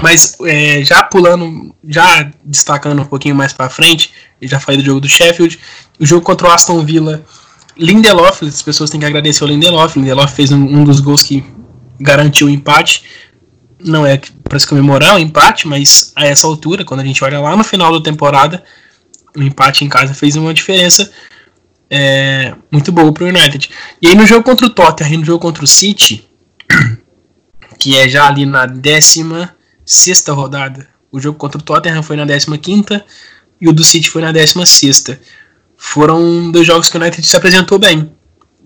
Mas 0.00 0.36
é, 0.44 0.84
já 0.84 1.02
pulando, 1.02 1.74
já 1.86 2.30
destacando 2.44 3.02
um 3.02 3.04
pouquinho 3.04 3.34
mais 3.34 3.52
para 3.52 3.68
frente, 3.68 4.12
já 4.40 4.60
falei 4.60 4.80
do 4.80 4.84
jogo 4.84 5.00
do 5.00 5.08
Sheffield, 5.08 5.58
o 5.98 6.06
jogo 6.06 6.22
contra 6.22 6.48
o 6.48 6.50
Aston 6.50 6.84
Villa, 6.84 7.24
Lindelof, 7.76 8.44
as 8.44 8.62
pessoas 8.62 8.88
têm 8.88 9.00
que 9.00 9.06
agradecer 9.06 9.42
o 9.42 9.48
Lindelof, 9.48 9.96
Lindelof 9.96 10.32
fez 10.32 10.52
um, 10.52 10.62
um 10.62 10.84
dos 10.84 11.00
gols 11.00 11.22
que 11.22 11.44
garantiu 11.98 12.46
o 12.46 12.50
empate, 12.50 13.02
não 13.84 14.06
é 14.06 14.20
para 14.42 14.58
se 14.58 14.66
comemorar 14.66 15.16
o 15.16 15.18
empate, 15.18 15.68
mas 15.68 16.12
a 16.16 16.26
essa 16.26 16.46
altura, 16.46 16.84
quando 16.84 17.00
a 17.00 17.04
gente 17.04 17.22
olha 17.22 17.38
lá 17.38 17.56
no 17.56 17.62
final 17.62 17.92
da 17.92 18.02
temporada, 18.02 18.64
o 19.36 19.42
empate 19.42 19.84
em 19.84 19.88
casa 19.88 20.14
fez 20.14 20.36
uma 20.36 20.54
diferença 20.54 21.10
é, 21.90 22.54
muito 22.70 22.90
boa 22.90 23.12
para 23.12 23.24
o 23.24 23.28
United. 23.28 23.70
E 24.00 24.08
aí 24.08 24.14
no 24.14 24.26
jogo 24.26 24.42
contra 24.42 24.66
o 24.66 24.70
Tottenham 24.70 25.20
no 25.20 25.24
jogo 25.24 25.40
contra 25.40 25.62
o 25.62 25.66
City, 25.66 26.26
que 27.78 27.96
é 27.96 28.08
já 28.08 28.26
ali 28.26 28.46
na 28.46 28.66
16 28.66 29.48
sexta 29.84 30.32
rodada, 30.32 30.88
o 31.12 31.20
jogo 31.20 31.38
contra 31.38 31.58
o 31.58 31.62
Tottenham 31.62 32.02
foi 32.02 32.16
na 32.16 32.26
15 32.26 32.58
quinta 32.58 33.04
e 33.60 33.68
o 33.68 33.72
do 33.72 33.84
City 33.84 34.08
foi 34.08 34.22
na 34.22 34.32
16 34.32 34.68
sexta. 34.68 35.20
Foram 35.76 36.50
dois 36.50 36.66
jogos 36.66 36.88
que 36.88 36.96
o 36.96 37.00
United 37.00 37.26
se 37.26 37.36
apresentou 37.36 37.78
bem. 37.78 38.10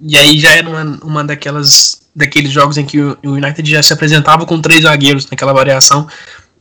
E 0.00 0.16
aí 0.16 0.38
já 0.38 0.56
era 0.56 0.68
uma, 0.68 0.98
uma 1.02 1.24
daquelas 1.24 1.98
daqueles 2.14 2.50
jogos 2.50 2.76
em 2.76 2.84
que 2.84 3.00
o 3.00 3.16
United 3.22 3.70
já 3.70 3.82
se 3.82 3.92
apresentava 3.92 4.44
com 4.44 4.60
três 4.60 4.82
zagueiros 4.82 5.30
naquela 5.30 5.52
variação 5.52 6.08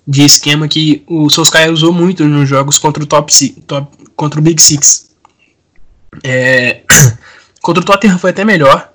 de 0.07 0.23
esquema 0.23 0.67
que 0.67 1.03
o 1.07 1.29
Solskjaer 1.29 1.71
usou 1.71 1.91
muito 1.91 2.23
nos 2.25 2.47
jogos 2.47 2.77
contra 2.77 3.03
o 3.03 3.07
top, 3.07 3.33
top 3.65 3.97
contra 4.15 4.39
o 4.39 4.43
Big 4.43 4.61
Six. 4.61 5.09
É, 6.23 6.81
contra 7.61 7.81
o 7.81 7.85
Tottenham 7.85 8.19
foi 8.19 8.29
até 8.29 8.45
melhor 8.45 8.93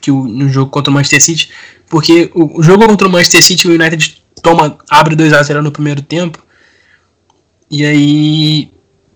que 0.00 0.10
o, 0.10 0.26
no 0.26 0.48
jogo 0.48 0.70
contra 0.70 0.90
o 0.90 0.94
Manchester 0.94 1.22
City, 1.22 1.50
porque 1.88 2.30
o, 2.34 2.60
o 2.60 2.62
jogo 2.62 2.86
contra 2.86 3.08
o 3.08 3.10
Manchester 3.10 3.42
City 3.42 3.68
o 3.68 3.72
United 3.72 4.22
toma 4.42 4.76
abre 4.90 5.16
2 5.16 5.32
a 5.32 5.42
0 5.42 5.62
no 5.62 5.72
primeiro 5.72 6.02
tempo 6.02 6.44
e 7.70 7.84
aí 7.84 8.70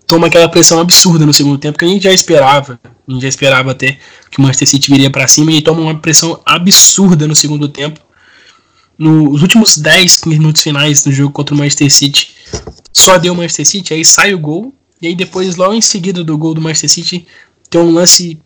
toma 0.07 0.29
aquela 0.29 0.49
pressão 0.49 0.81
absurda 0.81 1.27
no 1.27 1.33
segundo 1.33 1.59
tempo 1.59 1.79
que 1.79 1.85
a 1.85 1.88
gente 1.88 2.05
já 2.05 2.12
esperava. 2.12 2.79
A 2.85 3.12
gente 3.12 3.23
já 3.23 3.29
esperava 3.29 3.73
até 3.73 3.99
que 4.31 4.38
o 4.38 4.42
Manchester 4.42 4.69
City 4.69 4.90
viria 4.90 5.11
para 5.11 5.27
cima 5.27 5.53
e 5.53 5.62
toma 5.62 5.81
uma 5.81 5.95
pressão 5.95 6.40
absurda 6.45 7.27
no 7.27 7.35
segundo 7.35 7.69
tempo. 7.69 8.01
Nos 8.99 9.42
últimos 9.42 9.77
10 9.77 10.23
minutos 10.25 10.62
finais 10.62 11.03
do 11.03 11.12
jogo 11.12 11.31
contra 11.31 11.55
o 11.55 11.59
Manchester 11.59 11.92
City, 11.92 12.31
só 12.92 13.19
deu 13.19 13.35
o 13.35 13.37
Manchester 13.37 13.66
City, 13.66 13.92
aí 13.92 14.05
sai 14.05 14.33
o 14.33 14.38
gol, 14.38 14.75
e 15.03 15.09
aí 15.09 15.14
depois, 15.14 15.57
logo 15.57 15.75
em 15.75 15.83
seguida 15.83 16.25
do 16.25 16.38
gol 16.38 16.55
do 16.55 16.62
Manchester 16.62 16.88
City, 16.88 17.27
tem 17.69 17.81
um 17.81 17.90
lance 17.90 18.40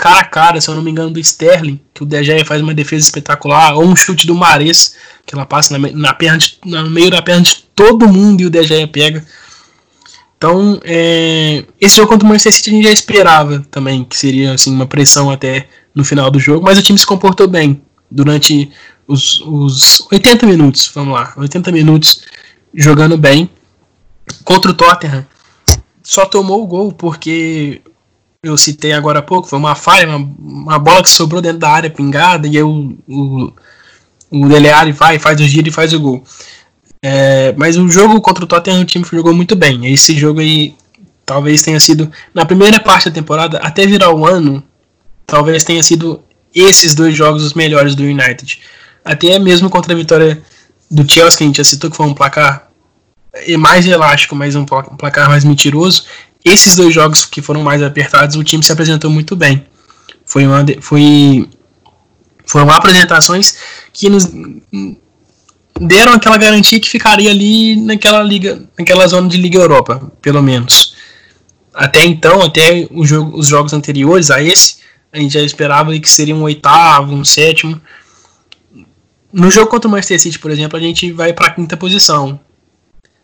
cara 0.00 0.20
a 0.20 0.24
cara, 0.24 0.60
se 0.60 0.68
eu 0.68 0.74
não 0.74 0.82
me 0.82 0.90
engano, 0.90 1.10
do 1.10 1.20
Sterling, 1.20 1.78
que 1.92 2.02
o 2.02 2.08
Gea 2.08 2.42
faz 2.44 2.62
uma 2.62 2.72
defesa 2.72 3.04
espetacular, 3.04 3.76
ou 3.76 3.84
um 3.84 3.94
chute 3.94 4.26
do 4.26 4.34
Mares, 4.34 4.96
que 5.26 5.34
ela 5.34 5.44
passa 5.44 5.76
na, 5.78 5.90
na 5.90 6.14
perna 6.14 6.38
de, 6.38 6.56
no 6.64 6.88
meio 6.88 7.10
da 7.10 7.20
perna 7.20 7.42
de 7.42 7.56
todo 7.74 8.08
mundo 8.08 8.40
e 8.40 8.46
o 8.46 8.66
Gea 8.66 8.88
pega. 8.88 9.22
Então, 10.40 10.80
é, 10.84 11.66
esse 11.78 11.96
jogo 11.96 12.08
contra 12.08 12.24
o 12.24 12.28
Manchester 12.28 12.54
City 12.54 12.70
a 12.70 12.72
gente 12.72 12.84
já 12.84 12.90
esperava 12.90 13.62
também 13.70 14.02
que 14.02 14.16
seria 14.16 14.54
assim, 14.54 14.72
uma 14.72 14.86
pressão 14.86 15.30
até 15.30 15.68
no 15.94 16.02
final 16.02 16.30
do 16.30 16.40
jogo, 16.40 16.64
mas 16.64 16.78
o 16.78 16.82
time 16.82 16.98
se 16.98 17.04
comportou 17.04 17.46
bem 17.46 17.82
durante 18.10 18.70
os, 19.06 19.42
os 19.42 20.08
80 20.10 20.46
minutos, 20.46 20.90
vamos 20.94 21.12
lá, 21.12 21.34
80 21.36 21.70
minutos 21.70 22.22
jogando 22.72 23.18
bem. 23.18 23.50
Contra 24.42 24.70
o 24.70 24.74
Tottenham, 24.74 25.26
só 26.02 26.24
tomou 26.24 26.62
o 26.62 26.66
gol 26.66 26.90
porque 26.90 27.82
eu 28.42 28.56
citei 28.56 28.94
agora 28.94 29.18
há 29.18 29.22
pouco, 29.22 29.46
foi 29.46 29.58
uma 29.58 29.74
falha, 29.74 30.08
uma, 30.08 30.34
uma 30.38 30.78
bola 30.78 31.02
que 31.02 31.10
sobrou 31.10 31.42
dentro 31.42 31.58
da 31.58 31.68
área 31.68 31.90
pingada, 31.90 32.48
e 32.48 32.56
aí 32.56 32.62
o, 32.62 32.96
o, 33.06 33.52
o 34.30 34.48
vai, 34.94 35.18
faz 35.18 35.38
o 35.38 35.44
giro 35.44 35.68
e 35.68 35.72
faz 35.72 35.92
o 35.92 36.00
gol. 36.00 36.24
É, 37.02 37.54
mas 37.56 37.78
o 37.78 37.88
jogo 37.88 38.20
contra 38.20 38.44
o 38.44 38.46
Tottenham 38.46 38.82
o 38.82 38.84
time 38.84 39.04
jogou 39.10 39.34
muito 39.34 39.56
bem. 39.56 39.86
Esse 39.92 40.16
jogo 40.18 40.40
aí 40.40 40.74
talvez 41.24 41.62
tenha 41.62 41.80
sido, 41.80 42.10
na 42.34 42.44
primeira 42.44 42.80
parte 42.80 43.08
da 43.08 43.14
temporada, 43.14 43.58
até 43.58 43.86
virar 43.86 44.12
o 44.12 44.26
ano, 44.26 44.62
talvez 45.26 45.64
tenha 45.64 45.82
sido 45.82 46.22
esses 46.54 46.94
dois 46.94 47.16
jogos 47.16 47.42
os 47.42 47.54
melhores 47.54 47.94
do 47.94 48.02
United. 48.02 48.60
Até 49.04 49.38
mesmo 49.38 49.70
contra 49.70 49.92
a 49.94 49.96
vitória 49.96 50.42
do 50.90 51.10
Chelsea, 51.10 51.38
que 51.38 51.44
a 51.44 51.46
gente 51.46 51.56
já 51.58 51.64
citou, 51.64 51.90
que 51.90 51.96
foi 51.96 52.06
um 52.06 52.14
placar 52.14 52.68
mais 53.58 53.86
elástico, 53.86 54.34
mas 54.34 54.56
um 54.56 54.64
placar 54.64 55.28
mais 55.28 55.44
mentiroso. 55.44 56.04
Esses 56.44 56.74
dois 56.74 56.92
jogos 56.92 57.24
que 57.24 57.40
foram 57.40 57.62
mais 57.62 57.82
apertados, 57.82 58.36
o 58.36 58.42
time 58.42 58.62
se 58.62 58.72
apresentou 58.72 59.10
muito 59.10 59.36
bem. 59.36 59.64
Foi 60.26 60.46
uma, 60.46 60.64
foi, 60.80 61.48
foram 62.44 62.70
apresentações 62.70 63.56
que 63.92 64.08
nos 64.08 64.28
deram 65.80 66.12
aquela 66.12 66.36
garantia 66.36 66.78
que 66.78 66.88
ficaria 66.88 67.30
ali 67.30 67.74
naquela 67.76 68.22
liga, 68.22 68.62
naquela 68.78 69.06
zona 69.08 69.28
de 69.28 69.38
Liga 69.38 69.58
Europa, 69.58 70.12
pelo 70.20 70.42
menos. 70.42 70.94
Até 71.72 72.04
então, 72.04 72.42
até 72.42 72.86
jogo, 73.02 73.38
os 73.38 73.46
jogos 73.46 73.72
anteriores 73.72 74.30
a 74.30 74.42
esse, 74.42 74.76
a 75.12 75.18
gente 75.18 75.32
já 75.32 75.40
esperava 75.40 75.98
que 75.98 76.10
seria 76.10 76.36
um 76.36 76.42
oitavo, 76.42 77.14
um 77.14 77.24
sétimo. 77.24 77.80
No 79.32 79.50
jogo 79.50 79.68
contra 79.68 79.88
o 79.88 79.90
Manchester 79.90 80.20
City, 80.20 80.38
por 80.38 80.50
exemplo, 80.50 80.76
a 80.76 80.82
gente 80.82 81.10
vai 81.12 81.32
para 81.32 81.46
a 81.46 81.50
quinta 81.50 81.76
posição. 81.76 82.38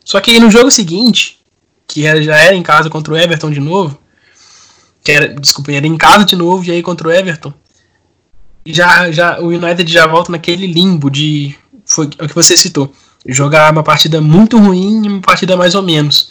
Só 0.05 0.21
que 0.21 0.39
no 0.39 0.51
jogo 0.51 0.71
seguinte, 0.71 1.39
que 1.87 2.03
já 2.23 2.37
era 2.37 2.55
em 2.55 2.63
casa 2.63 2.89
contra 2.89 3.13
o 3.13 3.17
Everton 3.17 3.51
de 3.51 3.61
novo, 3.61 3.99
que 5.03 5.13
era, 5.13 5.29
desculpa, 5.35 5.73
era 5.73 5.87
em 5.87 5.97
casa 5.97 6.25
de 6.25 6.37
novo 6.37 6.65
e 6.65 6.71
aí 6.71 6.83
contra 6.83 7.09
o 7.09 7.13
Everton, 7.13 7.53
já, 8.65 9.11
já 9.13 9.41
o 9.41 9.49
United 9.49 9.91
já 9.93 10.07
volta 10.07 10.33
naquele 10.33 10.67
limbo 10.67 11.11
de 11.11 11.57
foi 11.97 12.07
o 12.07 12.29
que 12.29 12.35
você 12.35 12.57
citou. 12.57 12.93
Jogar 13.27 13.73
uma 13.73 13.83
partida 13.83 14.21
muito 14.21 14.59
ruim 14.59 15.05
e 15.05 15.09
uma 15.09 15.21
partida 15.21 15.57
mais 15.57 15.75
ou 15.75 15.83
menos. 15.83 16.29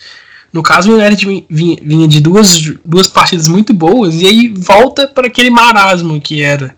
No 0.54 0.63
caso, 0.63 0.91
o 0.91 0.95
United 0.95 1.45
vinha, 1.49 2.08
de 2.08 2.21
duas, 2.21 2.62
duas 2.86 3.08
partidas 3.08 3.47
muito 3.47 3.73
boas 3.73 4.15
e 4.21 4.25
aí 4.25 4.54
volta 4.56 5.08
para 5.08 5.28
aquele 5.28 5.49
marasmo 5.49 6.21
que 6.21 6.41
era 6.41 6.73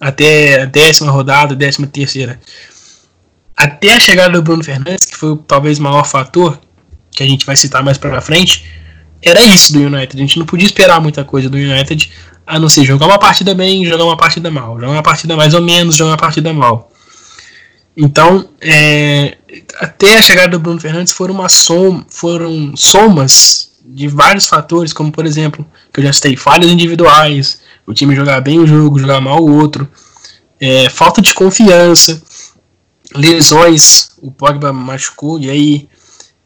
até 0.00 0.62
a 0.62 0.64
décima 0.64 1.10
rodada, 1.10 1.54
décima 1.54 1.86
terceira. 1.86 2.40
Até 3.54 3.92
a 3.92 4.00
chegada 4.00 4.32
do 4.32 4.42
Bruno 4.42 4.64
Fernandes, 4.64 5.04
que 5.04 5.16
foi 5.16 5.36
talvez 5.46 5.78
o 5.78 5.82
maior 5.82 6.06
fator, 6.06 6.58
que 7.10 7.22
a 7.22 7.26
gente 7.26 7.44
vai 7.44 7.56
citar 7.56 7.82
mais 7.82 7.98
para 7.98 8.20
frente, 8.20 8.64
era 9.20 9.44
isso 9.44 9.72
do 9.72 9.80
United. 9.80 10.16
A 10.16 10.20
gente 10.20 10.38
não 10.38 10.46
podia 10.46 10.66
esperar 10.66 11.00
muita 11.00 11.24
coisa 11.24 11.50
do 11.50 11.58
United, 11.58 12.10
a 12.46 12.58
não 12.58 12.68
ser 12.68 12.84
jogar 12.84 13.06
uma 13.06 13.18
partida 13.18 13.54
bem, 13.54 13.84
jogar 13.84 14.04
uma 14.04 14.16
partida 14.16 14.50
mal, 14.50 14.80
jogar 14.80 14.92
uma 14.92 15.02
partida 15.02 15.36
mais 15.36 15.52
ou 15.52 15.60
menos, 15.60 15.96
jogar 15.96 16.12
uma 16.12 16.16
partida 16.16 16.52
mal. 16.52 16.90
Então, 18.00 18.48
é, 18.60 19.36
até 19.80 20.16
a 20.18 20.22
chegada 20.22 20.50
do 20.50 20.60
Bruno 20.60 20.80
Fernandes 20.80 21.12
foram, 21.12 21.34
uma 21.34 21.48
som, 21.48 22.04
foram 22.08 22.76
somas 22.76 23.72
de 23.84 24.06
vários 24.06 24.46
fatores, 24.46 24.92
como 24.92 25.10
por 25.10 25.26
exemplo, 25.26 25.66
que 25.92 25.98
eu 25.98 26.04
já 26.04 26.12
citei, 26.12 26.36
falhas 26.36 26.70
individuais, 26.70 27.60
o 27.84 27.92
time 27.92 28.14
jogar 28.14 28.40
bem 28.40 28.60
o 28.60 28.66
jogo, 28.68 29.00
jogar 29.00 29.20
mal 29.20 29.42
o 29.42 29.52
outro, 29.52 29.88
é, 30.60 30.88
falta 30.88 31.20
de 31.20 31.34
confiança, 31.34 32.22
lesões, 33.16 34.10
o 34.22 34.30
Pogba 34.30 34.72
machucou, 34.72 35.40
e 35.40 35.50
aí 35.50 35.88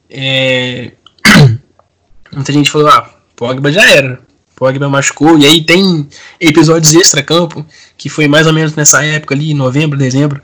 é, 0.09 0.93
muita 2.33 2.51
gente 2.51 2.71
falou, 2.71 2.89
ah, 2.89 3.11
Pogba 3.37 3.71
já 3.71 3.87
era, 3.91 4.21
Pogba 4.57 4.89
machucou, 4.89 5.37
e 5.37 5.45
aí 5.45 5.63
tem 5.63 6.09
episódios 6.41 6.95
extra-campo, 6.95 7.67
que 7.99 8.09
foi 8.09 8.27
mais 8.27 8.47
ou 8.47 8.55
menos 8.55 8.75
nessa 8.75 9.05
época 9.05 9.35
ali, 9.35 9.53
novembro, 9.53 9.99
dezembro, 9.99 10.41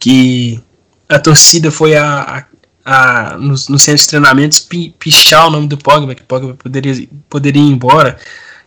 que 0.00 0.60
a 1.08 1.18
torcida 1.18 1.70
foi 1.70 1.94
a, 1.94 2.46
a, 2.84 3.32
a 3.32 3.36
no, 3.36 3.54
no 3.68 3.78
centro 3.78 4.02
de 4.02 4.08
treinamentos 4.08 4.60
pi, 4.60 4.94
pichar 4.98 5.46
o 5.46 5.50
nome 5.50 5.68
do 5.68 5.76
Pogba, 5.76 6.14
que 6.14 6.22
Pogba 6.22 6.54
poderia, 6.54 7.06
poderia 7.28 7.62
ir 7.62 7.66
embora. 7.66 8.16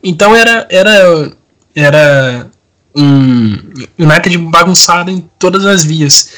Então 0.03 0.35
era, 0.35 0.67
era, 0.69 1.33
era 1.75 2.51
um 2.95 3.57
United 3.97 4.37
bagunçado 4.37 5.09
em 5.09 5.27
todas 5.39 5.65
as 5.65 5.83
vias. 5.83 6.29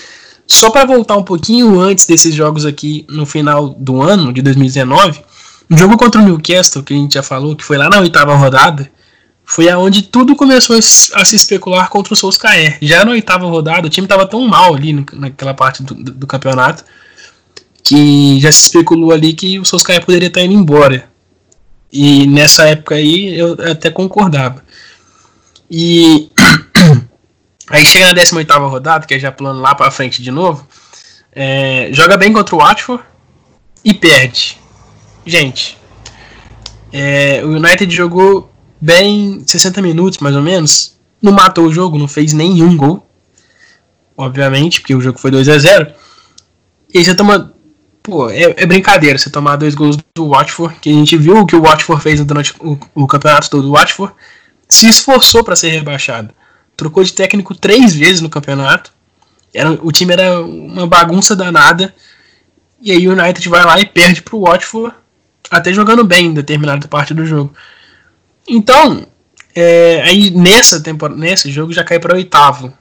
Só 0.47 0.69
para 0.69 0.85
voltar 0.85 1.17
um 1.17 1.23
pouquinho 1.23 1.79
antes 1.79 2.05
desses 2.05 2.33
jogos 2.33 2.65
aqui 2.65 3.05
no 3.09 3.25
final 3.25 3.69
do 3.69 4.01
ano 4.01 4.31
de 4.31 4.41
2019, 4.41 5.21
o 5.69 5.75
jogo 5.75 5.97
contra 5.97 6.21
o 6.21 6.23
Newcastle, 6.23 6.83
que 6.83 6.93
a 6.93 6.97
gente 6.97 7.15
já 7.15 7.23
falou, 7.23 7.55
que 7.55 7.63
foi 7.63 7.77
lá 7.77 7.89
na 7.89 7.99
oitava 7.99 8.35
rodada, 8.35 8.89
foi 9.45 9.69
aonde 9.69 10.01
tudo 10.01 10.35
começou 10.35 10.75
a 10.75 10.81
se 10.81 11.35
especular 11.35 11.87
contra 11.89 12.13
o 12.13 12.17
Solskjaer. 12.17 12.79
Já 12.81 13.05
na 13.05 13.11
oitava 13.11 13.45
rodada, 13.45 13.85
o 13.85 13.89
time 13.89 14.05
estava 14.05 14.25
tão 14.25 14.45
mal 14.47 14.73
ali 14.73 15.05
naquela 15.13 15.53
parte 15.53 15.83
do, 15.83 15.93
do, 15.93 16.25
campeonato 16.25 16.83
que 17.83 18.39
já 18.41 18.51
se 18.51 18.63
especulou 18.63 19.11
ali 19.11 19.33
que 19.33 19.59
o 19.59 19.63
Solskjaer 19.65 20.03
poderia 20.03 20.29
estar 20.29 20.41
indo 20.41 20.55
embora. 20.55 21.07
E 21.93 22.25
nessa 22.25 22.67
época 22.67 22.95
aí 22.95 23.37
eu 23.37 23.55
até 23.71 23.91
concordava. 23.91 24.65
E 25.69 26.31
aí 27.69 27.85
chega 27.85 28.07
na 28.07 28.13
18 28.13 28.51
rodada, 28.67 29.05
que 29.05 29.13
é 29.13 29.19
já 29.19 29.31
pulando 29.31 29.61
lá 29.61 29.75
para 29.75 29.91
frente 29.91 30.23
de 30.23 30.31
novo, 30.31 30.67
é, 31.31 31.89
joga 31.91 32.17
bem 32.17 32.33
contra 32.33 32.55
o 32.55 32.59
Watford 32.59 33.03
e 33.83 33.93
perde. 33.93 34.57
Gente, 35.23 35.77
é, 36.91 37.41
o 37.43 37.49
United 37.49 37.93
jogou 37.93 38.51
bem 38.85 39.43
60 39.45 39.81
minutos 39.81 40.19
mais 40.19 40.35
ou 40.35 40.43
menos, 40.43 40.95
não 41.19 41.31
matou 41.31 41.65
o 41.65 41.73
jogo, 41.73 41.97
não 41.97 42.07
fez 42.07 42.33
nenhum 42.33 42.77
gol, 42.77 43.09
obviamente, 44.15 44.79
porque 44.79 44.93
o 44.93 45.01
jogo 45.01 45.17
foi 45.17 45.31
2 45.31 45.49
a 45.49 45.57
0 45.57 45.91
E 46.93 46.99
aí 46.99 47.05
você 47.05 47.15
toma. 47.15 47.53
Pô, 48.03 48.29
é, 48.29 48.53
é, 48.55 48.65
brincadeira 48.67 49.17
você 49.17 49.31
tomar 49.31 49.55
dois 49.55 49.73
gols 49.73 49.97
do 50.15 50.29
Watford, 50.29 50.75
que 50.79 50.91
a 50.91 50.93
gente 50.93 51.17
viu 51.17 51.37
o 51.37 51.45
que 51.47 51.55
o 51.55 51.61
Watford 51.63 52.03
fez 52.03 52.23
durante 52.23 52.53
o, 52.59 52.77
o 52.93 53.07
campeonato 53.07 53.49
todo. 53.49 53.67
O 53.67 53.71
Watford 53.71 54.13
se 54.69 54.87
esforçou 54.87 55.43
para 55.43 55.55
ser 55.55 55.69
rebaixado. 55.69 56.31
Trocou 56.77 57.03
de 57.03 57.11
técnico 57.11 57.55
três 57.55 57.95
vezes 57.95 58.21
no 58.21 58.29
campeonato. 58.29 58.93
Era, 59.51 59.71
o 59.71 59.91
time 59.91 60.13
era 60.13 60.39
uma 60.39 60.85
bagunça 60.85 61.35
danada. 61.35 61.95
E 62.79 62.91
aí 62.91 63.07
o 63.07 63.13
United 63.13 63.49
vai 63.49 63.65
lá 63.65 63.79
e 63.79 63.85
perde 63.87 64.21
pro 64.21 64.41
Watford, 64.41 64.93
até 65.49 65.73
jogando 65.73 66.03
bem 66.03 66.27
em 66.27 66.33
determinada 66.35 66.87
parte 66.87 67.11
do 67.11 67.25
jogo. 67.25 67.51
Então, 68.47 69.05
é, 69.55 70.01
aí 70.03 70.29
nessa 70.31 70.81
temporada, 70.81 71.19
nesse 71.19 71.51
jogo 71.51 71.73
já 71.73 71.83
cai 71.83 71.99
para 71.99 72.15
oitavo. 72.15 72.73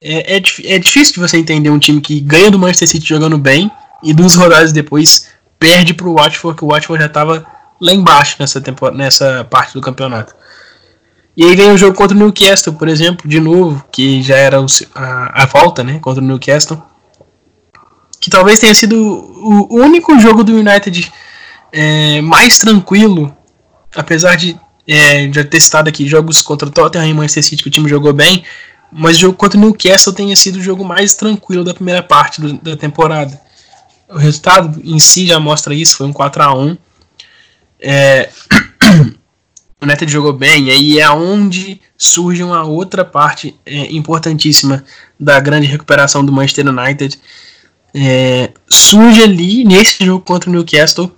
É, 0.00 0.36
é, 0.36 0.42
é, 0.64 0.78
difícil 0.78 1.14
de 1.14 1.20
você 1.20 1.36
entender 1.36 1.68
um 1.68 1.78
time 1.78 2.00
que 2.00 2.20
ganha 2.20 2.50
do 2.50 2.58
Manchester 2.58 2.88
City 2.88 3.06
jogando 3.06 3.36
bem 3.36 3.70
e 4.02 4.14
duas 4.14 4.34
rodadas 4.34 4.72
depois 4.72 5.28
perde 5.58 5.92
pro 5.92 6.14
Watford, 6.14 6.56
que 6.56 6.64
o 6.64 6.68
Watford 6.68 7.02
já 7.02 7.06
estava 7.06 7.44
lá 7.78 7.92
embaixo 7.92 8.36
nessa, 8.40 8.60
temporada, 8.60 8.96
nessa 8.96 9.44
parte 9.44 9.74
do 9.74 9.80
campeonato. 9.82 10.34
E 11.36 11.44
aí 11.44 11.54
vem 11.54 11.70
o 11.70 11.78
jogo 11.78 11.96
contra 11.96 12.16
o 12.16 12.20
Newcastle, 12.20 12.74
por 12.74 12.88
exemplo, 12.88 13.28
de 13.28 13.38
novo, 13.38 13.84
que 13.92 14.22
já 14.22 14.36
era 14.36 14.58
a, 14.94 15.42
a 15.42 15.46
volta 15.46 15.84
né, 15.84 15.98
contra 16.00 16.22
o 16.22 16.26
Newcastle. 16.26 16.82
Que 18.20 18.28
talvez 18.28 18.58
tenha 18.58 18.74
sido 18.74 18.96
o 18.96 19.76
único 19.76 20.18
jogo 20.18 20.44
do 20.44 20.52
United 20.52 21.12
é, 21.72 22.20
mais 22.20 22.58
tranquilo, 22.58 23.34
apesar 24.00 24.36
de 24.36 24.58
é, 24.86 25.30
já 25.32 25.44
ter 25.44 25.60
citado 25.60 25.88
aqui 25.88 26.08
jogos 26.08 26.42
contra 26.42 26.68
o 26.68 26.70
Tottenham 26.70 27.06
e 27.06 27.14
Manchester 27.14 27.44
City 27.44 27.62
que 27.62 27.68
o 27.68 27.72
time 27.72 27.88
jogou 27.88 28.12
bem, 28.12 28.42
mas 28.90 29.16
o 29.16 29.20
jogo 29.20 29.36
contra 29.36 29.56
o 29.56 29.60
Newcastle 29.60 30.12
tenha 30.12 30.34
sido 30.34 30.56
o 30.56 30.62
jogo 30.62 30.84
mais 30.84 31.14
tranquilo 31.14 31.62
da 31.62 31.72
primeira 31.72 32.02
parte 32.02 32.40
do, 32.40 32.54
da 32.54 32.76
temporada. 32.76 33.40
O 34.08 34.18
resultado 34.18 34.80
em 34.84 34.98
si 34.98 35.26
já 35.26 35.38
mostra 35.38 35.72
isso, 35.72 35.96
foi 35.96 36.06
um 36.06 36.12
4 36.12 36.42
a 36.42 36.54
1 36.54 36.76
é, 37.80 38.28
O 39.80 39.86
United 39.86 40.12
jogou 40.12 40.34
bem, 40.34 40.64
e 40.64 40.70
aí 40.70 40.98
é 40.98 41.08
onde 41.08 41.80
surge 41.96 42.42
uma 42.42 42.64
outra 42.64 43.02
parte 43.02 43.58
é, 43.64 43.90
importantíssima 43.90 44.84
da 45.18 45.40
grande 45.40 45.66
recuperação 45.66 46.22
do 46.22 46.30
Manchester 46.30 46.68
United. 46.68 47.18
É, 47.94 48.50
surge 48.68 49.22
ali, 49.22 49.64
nesse 49.64 50.04
jogo 50.04 50.22
contra 50.22 50.50
o 50.50 50.52
Newcastle, 50.52 51.10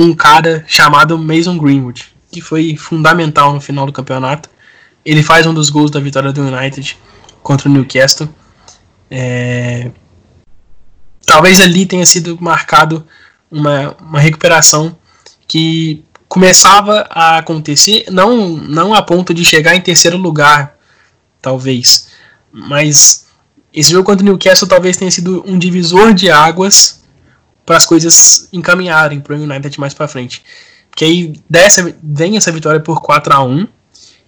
um 0.00 0.14
cara 0.14 0.64
chamado 0.66 1.18
Mason 1.18 1.58
Greenwood, 1.58 2.06
que 2.32 2.40
foi 2.40 2.74
fundamental 2.76 3.52
no 3.52 3.60
final 3.60 3.84
do 3.84 3.92
campeonato. 3.92 4.48
Ele 5.04 5.22
faz 5.22 5.46
um 5.46 5.52
dos 5.52 5.68
gols 5.68 5.90
da 5.90 6.00
vitória 6.00 6.32
do 6.32 6.42
United 6.42 6.96
contra 7.42 7.68
o 7.68 7.72
Newcastle. 7.72 8.28
É... 9.10 9.90
Talvez 11.26 11.60
ali 11.60 11.84
tenha 11.84 12.06
sido 12.06 12.38
marcado 12.40 13.06
uma, 13.50 13.94
uma 14.00 14.18
recuperação 14.18 14.96
que 15.46 16.02
começava 16.26 17.06
a 17.10 17.38
acontecer, 17.38 18.06
não, 18.10 18.48
não 18.48 18.94
a 18.94 19.02
ponto 19.02 19.34
de 19.34 19.44
chegar 19.44 19.74
em 19.74 19.80
terceiro 19.80 20.16
lugar, 20.16 20.76
talvez, 21.42 22.08
mas 22.52 23.26
esse 23.72 23.90
jogo 23.90 24.04
contra 24.04 24.22
o 24.22 24.28
Newcastle 24.28 24.68
talvez 24.68 24.96
tenha 24.96 25.10
sido 25.10 25.44
um 25.46 25.58
divisor 25.58 26.14
de 26.14 26.30
águas 26.30 26.99
para 27.70 27.76
as 27.76 27.86
coisas 27.86 28.48
encaminharem 28.52 29.20
para 29.20 29.36
o 29.36 29.40
United 29.40 29.78
mais 29.78 29.94
para 29.94 30.08
frente. 30.08 30.42
Porque 30.90 31.04
aí 31.04 31.34
dessa, 31.48 31.94
vem 32.02 32.36
essa 32.36 32.50
vitória 32.50 32.80
por 32.80 33.00
4 33.00 33.32
a 33.32 33.44
1 33.44 33.64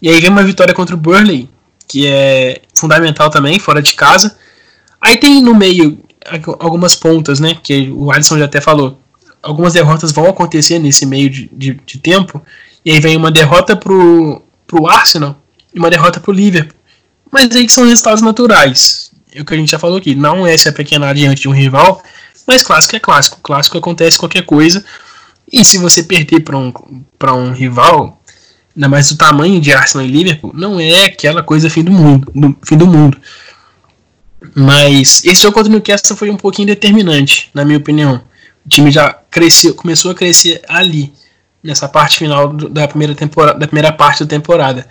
e 0.01 0.09
aí 0.09 0.21
vem 0.21 0.31
uma 0.31 0.45
vitória 0.45 0.73
contra 0.73 0.95
o 0.95 0.99
Burley, 0.99 1.51
que 1.89 2.07
é 2.07 2.63
fundamental 2.73 3.31
também, 3.31 3.59
fora 3.59 3.83
de 3.83 3.95
casa. 3.95 4.39
Aí 5.01 5.17
tem 5.17 5.43
no 5.43 5.57
meio 5.57 5.99
algumas 6.61 6.95
pontas, 6.95 7.41
né? 7.41 7.57
Que 7.61 7.91
o 7.91 8.13
Alisson 8.13 8.39
já 8.39 8.45
até 8.45 8.61
falou. 8.61 8.97
Algumas 9.43 9.73
derrotas 9.73 10.13
vão 10.13 10.29
acontecer 10.29 10.79
nesse 10.79 11.05
meio 11.05 11.29
de, 11.29 11.51
de, 11.53 11.75
de 11.85 11.99
tempo. 11.99 12.41
E 12.85 12.93
aí 12.93 13.01
vem 13.01 13.17
uma 13.17 13.33
derrota 13.33 13.75
pro, 13.75 14.41
pro 14.69 14.87
Arsenal 14.87 15.37
e 15.75 15.81
uma 15.81 15.91
derrota 15.91 16.21
pro 16.21 16.33
Liverpool. 16.33 16.79
Mas 17.29 17.51
aí 17.57 17.67
que 17.67 17.73
são 17.73 17.87
resultados 17.87 18.23
naturais. 18.23 19.11
É 19.35 19.41
o 19.41 19.45
que 19.45 19.53
a 19.53 19.57
gente 19.57 19.73
já 19.73 19.81
falou 19.81 19.99
aqui. 19.99 20.15
Não 20.15 20.47
é 20.47 20.57
se 20.57 20.69
apequenar 20.69 21.13
diante 21.13 21.43
de 21.43 21.49
um 21.49 21.53
rival, 21.53 22.01
mas 22.47 22.63
clássico 22.63 22.97
é 22.97 23.01
clássico. 23.01 23.39
Clássico 23.43 23.79
acontece 23.79 24.19
qualquer 24.19 24.45
coisa. 24.45 24.85
E 25.51 25.65
se 25.65 25.79
você 25.79 26.03
perder 26.03 26.41
para 26.41 26.57
um, 26.57 26.73
um 27.35 27.53
rival, 27.53 28.21
ainda 28.75 28.89
mais 28.89 29.09
do 29.11 29.17
tamanho 29.17 29.61
de 29.61 29.73
Arsenal 29.73 30.07
e 30.07 30.11
Liverpool, 30.11 30.53
não 30.55 30.81
é 30.81 31.05
aquela 31.05 31.43
coisa 31.43 31.69
fim 31.69 31.83
do 31.83 31.93
mundo. 31.93 32.31
Do, 32.35 32.57
fim 32.63 32.77
do 32.77 32.87
mundo. 32.87 33.19
Mas 34.55 35.23
esse 35.25 35.43
jogo 35.43 35.55
contra 35.55 35.69
o 35.69 35.73
Newcastle 35.73 36.17
foi 36.17 36.31
um 36.31 36.37
pouquinho 36.37 36.67
determinante, 36.67 37.51
na 37.55 37.65
minha 37.65 37.79
opinião. 37.79 38.23
O 38.65 38.69
time 38.69 38.91
já 38.91 39.13
cresceu, 39.31 39.75
começou 39.75 40.11
a 40.11 40.15
crescer 40.15 40.61
ali, 40.69 41.13
nessa 41.63 41.89
parte 41.89 42.19
final 42.19 42.53
da 42.53 42.89
primeira 42.89 43.15
temporada, 43.15 43.59
da 43.59 43.67
primeira 43.67 43.93
parte 43.93 44.25
da 44.25 44.29
temporada. 44.29 44.87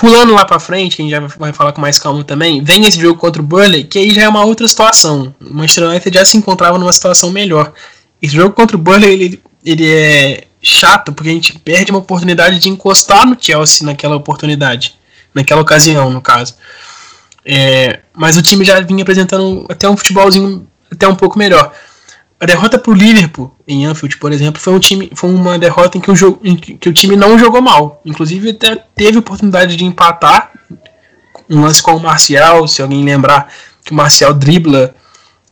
Pulando 0.00 0.32
lá 0.32 0.46
para 0.46 0.58
frente, 0.58 0.96
que 0.96 1.02
a 1.02 1.04
gente 1.04 1.12
já 1.12 1.20
vai 1.36 1.52
falar 1.52 1.72
com 1.72 1.80
mais 1.82 1.98
calma 1.98 2.24
também, 2.24 2.64
vem 2.64 2.86
esse 2.86 2.98
jogo 2.98 3.20
contra 3.20 3.42
o 3.42 3.44
Burley, 3.44 3.84
que 3.84 3.98
aí 3.98 4.14
já 4.14 4.22
é 4.22 4.28
uma 4.30 4.42
outra 4.46 4.66
situação. 4.66 5.34
O 5.38 5.52
Manchester 5.52 5.90
United 5.90 6.18
já 6.18 6.24
se 6.24 6.38
encontrava 6.38 6.78
numa 6.78 6.92
situação 6.92 7.30
melhor. 7.30 7.70
Esse 8.22 8.34
jogo 8.34 8.54
contra 8.54 8.74
o 8.74 8.80
Burley, 8.80 9.12
ele, 9.12 9.42
ele 9.62 9.92
é 9.92 10.44
chato, 10.62 11.12
porque 11.12 11.28
a 11.28 11.34
gente 11.34 11.58
perde 11.58 11.90
uma 11.90 12.00
oportunidade 12.00 12.58
de 12.58 12.70
encostar 12.70 13.26
no 13.26 13.36
Chelsea 13.38 13.86
naquela 13.86 14.16
oportunidade. 14.16 14.94
Naquela 15.34 15.60
ocasião, 15.60 16.08
no 16.08 16.22
caso. 16.22 16.54
É, 17.44 18.00
mas 18.16 18.38
o 18.38 18.42
time 18.42 18.64
já 18.64 18.80
vinha 18.80 19.02
apresentando 19.02 19.66
até 19.68 19.86
um 19.86 19.98
futebolzinho 19.98 20.66
até 20.90 21.06
um 21.06 21.14
pouco 21.14 21.38
melhor. 21.38 21.74
A 22.40 22.46
derrota 22.46 22.78
para 22.78 22.90
o 22.90 22.94
Liverpool 22.94 23.54
em 23.68 23.84
Anfield, 23.84 24.16
por 24.16 24.32
exemplo, 24.32 24.60
foi 24.60 24.72
um 24.72 24.78
time, 24.78 25.10
foi 25.14 25.28
uma 25.28 25.58
derrota 25.58 25.98
em 25.98 26.00
que 26.00 26.10
o, 26.10 26.16
jogo, 26.16 26.40
que 26.80 26.88
o 26.88 26.92
time 26.92 27.14
não 27.14 27.38
jogou 27.38 27.60
mal. 27.60 28.00
Inclusive 28.02 28.50
até 28.50 28.76
teve 28.96 29.18
oportunidade 29.18 29.76
de 29.76 29.84
empatar. 29.84 30.50
Um 31.50 31.60
lance 31.60 31.82
com 31.82 31.94
o 31.94 32.00
Marcial, 32.00 32.66
se 32.66 32.80
alguém 32.80 33.04
lembrar 33.04 33.52
que 33.84 33.92
o 33.92 33.94
Marcial 33.94 34.32
dribla 34.32 34.94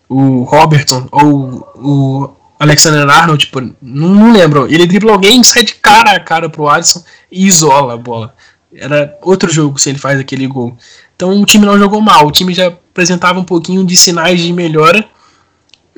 o 0.08 0.44
Robertson 0.44 1.06
ou 1.12 1.68
o 1.76 2.30
Alexander 2.58 3.06
Arnold, 3.06 3.44
tipo, 3.44 3.60
não, 3.60 4.08
não 4.08 4.32
lembro. 4.32 4.66
Ele 4.72 4.86
dribla 4.86 5.12
alguém, 5.12 5.44
sai 5.44 5.64
de 5.64 5.74
cara 5.74 6.12
a 6.12 6.20
cara 6.20 6.48
pro 6.48 6.68
Alisson 6.68 7.04
e 7.30 7.46
isola 7.46 7.94
a 7.94 7.96
bola. 7.98 8.34
Era 8.74 9.14
outro 9.22 9.52
jogo 9.52 9.78
se 9.78 9.90
ele 9.90 9.98
faz 9.98 10.18
aquele 10.18 10.46
gol. 10.46 10.74
Então 11.14 11.38
o 11.38 11.44
time 11.44 11.66
não 11.66 11.78
jogou 11.78 12.00
mal, 12.00 12.26
o 12.26 12.32
time 12.32 12.54
já 12.54 12.68
apresentava 12.68 13.38
um 13.38 13.44
pouquinho 13.44 13.84
de 13.84 13.96
sinais 13.96 14.40
de 14.40 14.52
melhora 14.54 15.04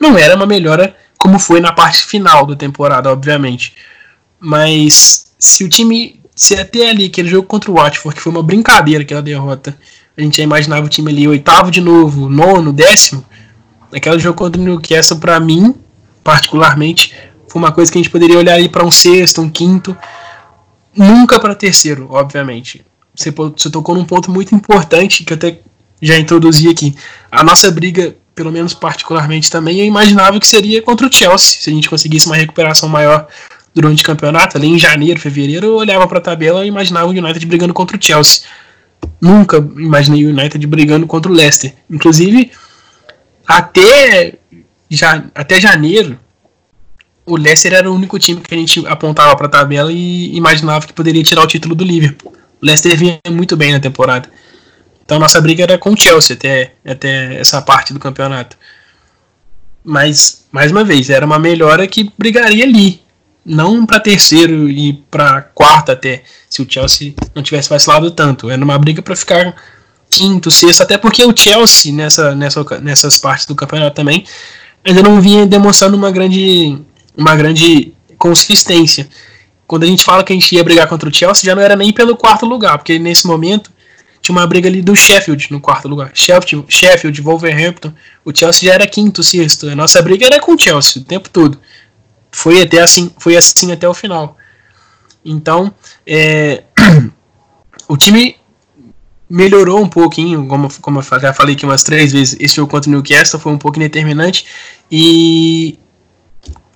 não 0.01 0.17
era 0.17 0.35
uma 0.35 0.47
melhora 0.47 0.97
como 1.19 1.39
foi 1.39 1.61
na 1.61 1.71
parte 1.71 2.03
final 2.03 2.47
da 2.47 2.57
temporada, 2.57 3.13
obviamente. 3.13 3.75
Mas 4.41 5.27
se 5.39 5.63
o 5.63 5.69
time. 5.69 6.19
Se 6.35 6.55
até 6.55 6.89
ali 6.89 7.05
aquele 7.05 7.29
jogo 7.29 7.47
contra 7.47 7.71
o 7.71 7.75
Watford, 7.75 8.17
que 8.17 8.23
foi 8.23 8.33
uma 8.33 8.43
brincadeira 8.43 9.03
aquela 9.03 9.21
derrota, 9.21 9.77
a 10.17 10.23
gente 10.23 10.39
já 10.39 10.43
imaginava 10.43 10.87
o 10.87 10.89
time 10.89 11.11
ali 11.11 11.29
oitavo 11.29 11.71
de 11.71 11.83
novo, 11.83 12.31
nono, 12.31 12.73
décimo. 12.73 13.23
Aquele 13.93 14.19
jogo 14.19 14.39
contra 14.39 14.59
o 14.59 14.65
Newcastle, 14.65 15.19
para 15.19 15.39
mim, 15.39 15.75
particularmente, 16.25 17.13
foi 17.47 17.61
uma 17.61 17.73
coisa 17.73 17.93
que 17.93 17.99
a 17.99 18.01
gente 18.01 18.11
poderia 18.11 18.39
olhar 18.39 18.55
aí 18.55 18.71
para 18.71 18.87
um 18.87 18.91
sexto, 18.91 19.43
um 19.43 19.51
quinto, 19.51 19.95
nunca 20.97 21.39
para 21.39 21.55
terceiro, 21.55 22.07
obviamente. 22.11 22.87
Você, 23.15 23.31
você 23.31 23.69
tocou 23.69 23.95
num 23.95 24.07
ponto 24.07 24.31
muito 24.31 24.55
importante 24.55 25.25
que 25.25 25.35
eu 25.35 25.37
até 25.37 25.61
já 26.01 26.17
introduzi 26.17 26.71
aqui. 26.71 26.97
A 27.31 27.45
nossa 27.45 27.71
briga 27.71 28.17
pelo 28.41 28.51
menos 28.51 28.73
particularmente 28.73 29.51
também, 29.51 29.81
eu 29.81 29.85
imaginava 29.85 30.41
que 30.41 30.47
seria 30.47 30.81
contra 30.81 31.07
o 31.07 31.13
Chelsea, 31.13 31.61
se 31.61 31.69
a 31.69 31.73
gente 31.75 31.91
conseguisse 31.91 32.25
uma 32.25 32.37
recuperação 32.37 32.89
maior 32.89 33.29
durante 33.75 34.03
o 34.03 34.07
campeonato, 34.07 34.57
ali 34.57 34.67
em 34.67 34.79
janeiro, 34.79 35.21
fevereiro, 35.21 35.67
eu 35.67 35.75
olhava 35.77 36.09
para 36.09 36.17
a 36.17 36.23
tabela 36.23 36.65
e 36.65 36.69
imaginava 36.69 37.07
o 37.07 37.11
United 37.11 37.45
brigando 37.45 37.75
contra 37.75 37.99
o 37.99 38.03
Chelsea. 38.03 38.45
Nunca 39.21 39.59
imaginei 39.59 40.25
o 40.25 40.31
United 40.31 40.67
brigando 40.67 41.07
contra 41.07 41.31
o 41.31 41.35
Leicester. 41.35 41.75
Inclusive, 41.91 42.51
até, 43.47 44.39
já, 44.89 45.23
até 45.35 45.61
janeiro, 45.61 46.19
o 47.27 47.37
Leicester 47.37 47.75
era 47.75 47.91
o 47.91 47.95
único 47.95 48.19
time 48.19 48.41
que 48.41 48.55
a 48.55 48.57
gente 48.57 48.87
apontava 48.87 49.37
para 49.37 49.49
a 49.49 49.51
tabela 49.51 49.93
e 49.93 50.35
imaginava 50.35 50.87
que 50.87 50.95
poderia 50.95 51.23
tirar 51.23 51.43
o 51.43 51.47
título 51.47 51.75
do 51.75 51.85
Liverpool. 51.85 52.33
O 52.33 52.65
Leicester 52.65 52.97
vinha 52.97 53.21
muito 53.29 53.55
bem 53.55 53.73
na 53.73 53.81
temporada. 53.81 54.31
Então 55.11 55.19
nossa 55.19 55.41
briga 55.41 55.65
era 55.65 55.77
com 55.77 55.91
o 55.91 55.97
Chelsea 55.97 56.37
até, 56.37 56.73
até 56.87 57.41
essa 57.41 57.61
parte 57.61 57.93
do 57.93 57.99
campeonato. 57.99 58.57
Mas, 59.83 60.47
mais 60.53 60.71
uma 60.71 60.85
vez, 60.85 61.11
era 61.11 61.27
uma 61.27 61.37
melhora 61.37 61.85
que 61.89 62.13
brigaria 62.17 62.63
ali. 62.63 63.03
Não 63.45 63.85
para 63.85 63.99
terceiro 63.99 64.69
e 64.69 64.93
para 65.11 65.43
quarto 65.43 65.91
até, 65.91 66.23
se 66.49 66.63
o 66.63 66.67
Chelsea 66.71 67.13
não 67.35 67.43
tivesse 67.43 67.69
vacilado 67.69 68.09
tanto. 68.13 68.51
Era 68.51 68.65
uma 68.65 68.79
briga 68.79 69.03
para 69.03 69.17
ficar 69.17 69.53
quinto, 70.09 70.49
sexto, 70.49 70.83
até 70.83 70.97
porque 70.97 71.25
o 71.25 71.37
Chelsea, 71.37 71.93
nessa, 71.93 72.33
nessa, 72.37 72.63
nessas 72.81 73.19
partes 73.19 73.47
do 73.47 73.57
campeonato 73.57 73.97
também, 73.97 74.25
ainda 74.85 75.03
não 75.03 75.21
vinha 75.21 75.45
demonstrando 75.45 75.97
uma 75.97 76.13
grande, 76.13 76.79
uma 77.17 77.35
grande 77.35 77.93
consistência. 78.17 79.09
Quando 79.67 79.83
a 79.83 79.87
gente 79.87 80.05
fala 80.05 80.23
que 80.23 80.33
a 80.33 80.37
gente 80.37 80.55
ia 80.55 80.63
brigar 80.63 80.87
contra 80.87 81.09
o 81.09 81.13
Chelsea, 81.13 81.47
já 81.47 81.55
não 81.57 81.63
era 81.63 81.75
nem 81.75 81.93
pelo 81.93 82.17
quarto 82.17 82.47
lugar, 82.47 82.79
porque 82.79 82.97
nesse 82.97 83.27
momento 83.27 83.73
tinha 84.21 84.37
uma 84.37 84.47
briga 84.47 84.69
ali 84.69 84.83
do 84.83 84.95
Sheffield 84.95 85.51
no 85.51 85.61
quarto 85.61 85.89
lugar. 85.89 86.11
Sheffield, 86.15 86.67
Sheffield 86.69 87.21
Wolverhampton, 87.23 87.93
o 88.25 88.37
Chelsea 88.37 88.69
já 88.69 88.75
era 88.75 88.87
quinto, 88.87 89.23
sexto. 89.23 89.69
A 89.69 89.75
nossa 89.75 90.03
briga 90.03 90.27
era 90.27 90.41
com 90.41 90.55
o 90.55 90.59
Chelsea 90.59 91.01
o 91.01 91.05
tempo 91.05 91.29
todo. 91.31 91.59
Foi 92.31 92.63
até 92.63 92.81
assim, 92.81 93.11
foi 93.19 93.37
assim 93.37 93.73
até 93.73 93.89
o 93.89 93.95
final. 93.95 94.37
Então, 95.25 95.73
é, 96.07 96.65
o 97.89 97.97
time 97.97 98.37
melhorou 99.29 99.81
um 99.81 99.89
pouquinho, 99.89 100.47
como, 100.47 100.69
como 100.81 100.99
eu 100.99 101.21
já 101.21 101.33
falei 101.33 101.55
aqui 101.55 101.65
umas 101.65 101.85
três 101.85 102.13
vezes, 102.13 102.37
esse 102.41 102.57
jogo 102.57 102.71
contra 102.71 102.91
o 102.91 102.93
Newcastle 102.93 103.39
foi 103.39 103.53
um 103.53 103.59
pouco 103.59 103.79
indeterminante 103.79 104.45
e 104.91 105.79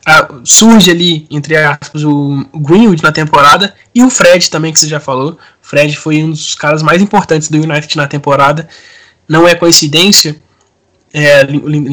a, 0.06 0.28
surge 0.44 0.90
ali, 0.90 1.26
entre 1.30 1.56
aspas, 1.56 2.04
o 2.04 2.46
Greenwood 2.54 3.02
na 3.02 3.10
temporada 3.10 3.74
e 3.94 4.04
o 4.04 4.10
Fred 4.10 4.48
também, 4.50 4.72
que 4.72 4.78
você 4.78 4.86
já 4.86 5.00
falou. 5.00 5.38
Fred 5.74 5.96
foi 5.96 6.22
um 6.22 6.30
dos 6.30 6.54
caras 6.54 6.82
mais 6.82 7.02
importantes 7.02 7.48
do 7.48 7.58
United 7.58 7.96
na 7.96 8.06
temporada. 8.06 8.68
Não 9.28 9.48
é 9.48 9.56
coincidência, 9.56 10.36
é, 11.12 11.46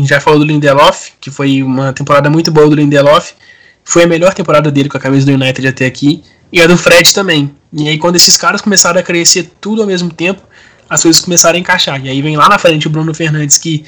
já 0.05 0.19
falou 0.19 0.39
do 0.39 0.45
Lindelof, 0.45 1.13
que 1.19 1.31
foi 1.31 1.63
uma 1.63 1.91
temporada 1.91 2.29
muito 2.29 2.51
boa 2.51 2.69
do 2.69 2.75
Lindelof. 2.75 3.31
Foi 3.83 4.03
a 4.03 4.07
melhor 4.07 4.35
temporada 4.35 4.69
dele 4.71 4.87
com 4.87 4.97
a 4.97 4.99
camisa 4.99 5.25
do 5.25 5.31
United 5.31 5.67
até 5.67 5.87
aqui. 5.87 6.21
E 6.53 6.61
a 6.61 6.67
do 6.67 6.77
Fred 6.77 7.11
também. 7.11 7.51
E 7.73 7.87
aí, 7.87 7.97
quando 7.97 8.17
esses 8.17 8.37
caras 8.37 8.61
começaram 8.61 8.99
a 8.99 9.03
crescer 9.03 9.49
tudo 9.59 9.81
ao 9.81 9.87
mesmo 9.87 10.11
tempo, 10.11 10.43
as 10.87 11.01
coisas 11.01 11.19
começaram 11.19 11.55
a 11.55 11.59
encaixar. 11.59 12.05
E 12.05 12.09
aí 12.09 12.21
vem 12.21 12.37
lá 12.37 12.47
na 12.47 12.59
frente 12.59 12.85
o 12.85 12.89
Bruno 12.89 13.13
Fernandes 13.15 13.57
que 13.57 13.83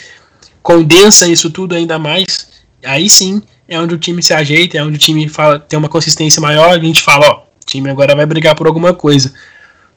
condensa 0.64 1.28
isso 1.28 1.52
tudo 1.52 1.76
ainda 1.76 2.00
mais. 2.00 2.48
Aí 2.84 3.10
sim 3.10 3.44
é 3.68 3.80
onde 3.80 3.94
o 3.94 3.98
time 4.00 4.24
se 4.24 4.34
ajeita, 4.34 4.78
é 4.78 4.84
onde 4.84 4.96
o 4.96 5.00
time 5.00 5.28
fala, 5.28 5.60
tem 5.60 5.78
uma 5.78 5.90
consistência 5.90 6.42
maior. 6.42 6.72
A 6.72 6.80
gente 6.80 7.04
fala: 7.04 7.28
ó, 7.28 7.44
o 7.62 7.66
time 7.66 7.90
agora 7.90 8.16
vai 8.16 8.26
brigar 8.26 8.56
por 8.56 8.66
alguma 8.66 8.94
coisa. 8.94 9.34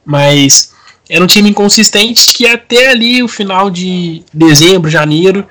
Mas 0.07 0.71
era 1.09 1.21
um 1.21 1.27
time 1.27 1.49
inconsistente 1.49 2.33
que 2.33 2.47
até 2.47 2.91
ali 2.91 3.21
o 3.21 3.27
final 3.27 3.69
de 3.69 4.23
dezembro, 4.33 4.89
janeiro, 4.89 5.45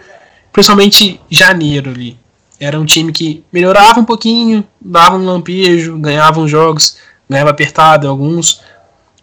principalmente 0.51 1.21
janeiro 1.29 1.91
ali, 1.91 2.19
era 2.59 2.81
um 2.81 2.87
time 2.87 3.13
que 3.13 3.45
melhorava 3.53 4.01
um 4.01 4.05
pouquinho, 4.05 4.67
dava 4.81 5.17
um 5.17 5.27
lampejo, 5.27 5.99
ganhava 5.99 6.41
uns 6.41 6.51
jogos, 6.51 6.97
ganhava 7.29 7.51
apertado 7.51 8.09
alguns, 8.09 8.63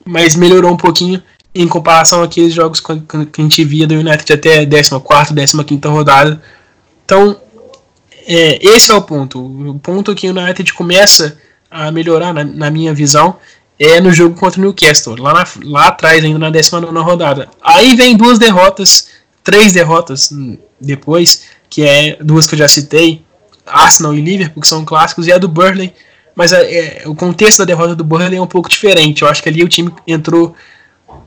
mas 0.05 0.35
melhorou 0.35 0.71
um 0.71 0.77
pouquinho 0.77 1.21
em 1.55 1.67
comparação 1.67 2.21
àqueles 2.21 2.53
jogos 2.53 2.79
que 2.79 2.91
a 2.91 3.41
gente 3.41 3.65
via 3.65 3.87
do 3.87 3.95
United 3.95 4.33
até 4.33 4.63
14, 4.67 5.33
15 5.33 5.87
rodada. 5.87 6.39
Então, 7.03 7.35
é, 8.27 8.59
esse 8.63 8.91
é 8.91 8.93
o 8.93 9.01
ponto. 9.01 9.39
O 9.39 9.79
ponto 9.79 10.13
que 10.13 10.29
o 10.29 10.31
United 10.31 10.71
começa 10.73 11.39
a 11.71 11.91
melhorar, 11.91 12.33
na, 12.33 12.43
na 12.43 12.69
minha 12.69 12.93
visão, 12.93 13.37
é 13.79 13.99
no 13.99 14.11
jogo 14.11 14.35
contra 14.35 14.59
o 14.59 14.63
Newcastle, 14.63 15.15
lá, 15.19 15.33
na, 15.33 15.45
lá 15.63 15.87
atrás, 15.87 16.23
ainda 16.23 16.39
na 16.39 16.49
19 16.49 16.97
rodada. 16.99 17.49
Aí 17.61 17.95
vem 17.95 18.15
duas 18.15 18.37
derrotas, 18.37 19.07
três 19.43 19.73
derrotas 19.73 20.31
depois, 20.79 21.43
que 21.69 21.83
é 21.83 22.17
duas 22.21 22.45
que 22.47 22.55
eu 22.55 22.59
já 22.59 22.67
citei, 22.67 23.23
Arsenal 23.65 24.13
e 24.13 24.21
Liverpool, 24.21 24.61
que 24.61 24.67
são 24.67 24.85
clássicos, 24.85 25.27
e 25.27 25.31
a 25.31 25.37
do 25.37 25.47
Burnley. 25.47 25.93
Mas 26.35 26.51
é, 26.51 27.01
é, 27.03 27.03
o 27.05 27.15
contexto 27.15 27.59
da 27.59 27.65
derrota 27.65 27.95
do 27.95 28.03
Burnley 28.03 28.37
é 28.37 28.41
um 28.41 28.47
pouco 28.47 28.69
diferente. 28.69 29.21
Eu 29.21 29.27
acho 29.27 29.41
que 29.41 29.49
ali 29.49 29.63
o 29.63 29.69
time 29.69 29.93
entrou 30.07 30.55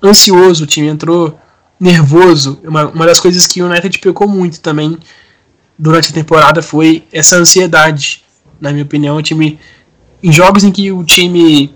ansioso, 0.03 0.65
o 0.65 0.67
time 0.67 0.89
entrou 0.89 1.39
nervoso. 1.79 2.61
Uma, 2.65 2.87
uma 2.89 3.07
das 3.07 3.21
coisas 3.21 3.47
que 3.47 3.63
o 3.63 3.67
United 3.67 3.99
pecou 3.99 4.29
muito 4.29 4.61
também 4.61 4.99
durante 5.79 6.11
a 6.11 6.15
temporada 6.15 6.63
foi 6.63 7.05
essa 7.13 7.37
ansiedade. 7.37 8.25
Na 8.61 8.73
minha 8.73 8.85
opinião, 8.85 9.17
o 9.17 9.23
time. 9.23 9.59
Em 10.23 10.33
jogos 10.33 10.65
em 10.65 10.73
que 10.73 10.91
o 10.91 11.05
time 11.05 11.73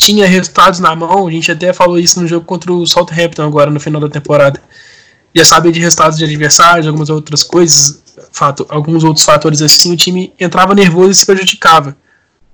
tinha 0.00 0.26
resultados 0.26 0.80
na 0.80 0.96
mão, 0.96 1.26
a 1.26 1.30
gente 1.30 1.52
até 1.52 1.72
falou 1.72 1.98
isso 1.98 2.20
no 2.20 2.26
jogo 2.26 2.46
contra 2.46 2.72
o 2.72 2.86
Southampton 2.86 3.42
agora 3.42 3.70
no 3.70 3.78
final 3.78 4.00
da 4.00 4.08
temporada. 4.08 4.60
Já 5.34 5.44
sabia 5.44 5.70
de 5.70 5.78
resultados 5.78 6.18
de 6.18 6.24
adversários, 6.24 6.86
algumas 6.86 7.10
outras 7.10 7.42
coisas, 7.42 8.02
fato, 8.32 8.66
alguns 8.68 9.04
outros 9.04 9.24
fatores 9.24 9.62
assim, 9.62 9.92
o 9.92 9.96
time 9.96 10.32
entrava 10.40 10.74
nervoso 10.74 11.10
e 11.10 11.14
se 11.14 11.26
prejudicava. 11.26 11.94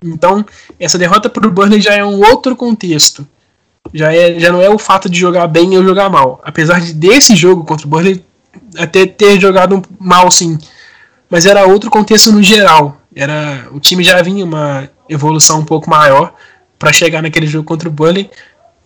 Então, 0.04 0.44
essa 0.78 0.98
derrota 0.98 1.30
para 1.30 1.46
o 1.46 1.50
Burnley 1.50 1.80
já 1.80 1.94
é 1.94 2.04
um 2.04 2.20
outro 2.20 2.54
contexto 2.54 3.26
já, 3.92 4.12
é, 4.14 4.38
já 4.38 4.52
não 4.52 4.60
é 4.60 4.68
o 4.68 4.78
fato 4.78 5.08
de 5.08 5.18
jogar 5.18 5.46
bem 5.46 5.76
ou 5.76 5.84
jogar 5.84 6.08
mal. 6.08 6.40
Apesar 6.44 6.80
de 6.80 6.92
desse 6.92 7.36
jogo 7.36 7.64
contra 7.64 7.86
o 7.86 7.90
Burnley 7.90 8.24
até 8.76 9.06
ter 9.06 9.40
jogado 9.40 9.82
mal 9.98 10.30
sim, 10.30 10.58
mas 11.30 11.46
era 11.46 11.66
outro 11.66 11.90
contexto 11.90 12.32
no 12.32 12.42
geral. 12.42 13.00
Era 13.14 13.68
o 13.72 13.80
time 13.80 14.04
já 14.04 14.20
vinha 14.22 14.44
uma 14.44 14.88
evolução 15.08 15.60
um 15.60 15.64
pouco 15.64 15.88
maior 15.88 16.34
para 16.78 16.92
chegar 16.92 17.22
naquele 17.22 17.46
jogo 17.46 17.64
contra 17.64 17.88
o 17.88 17.92
Burnley. 17.92 18.30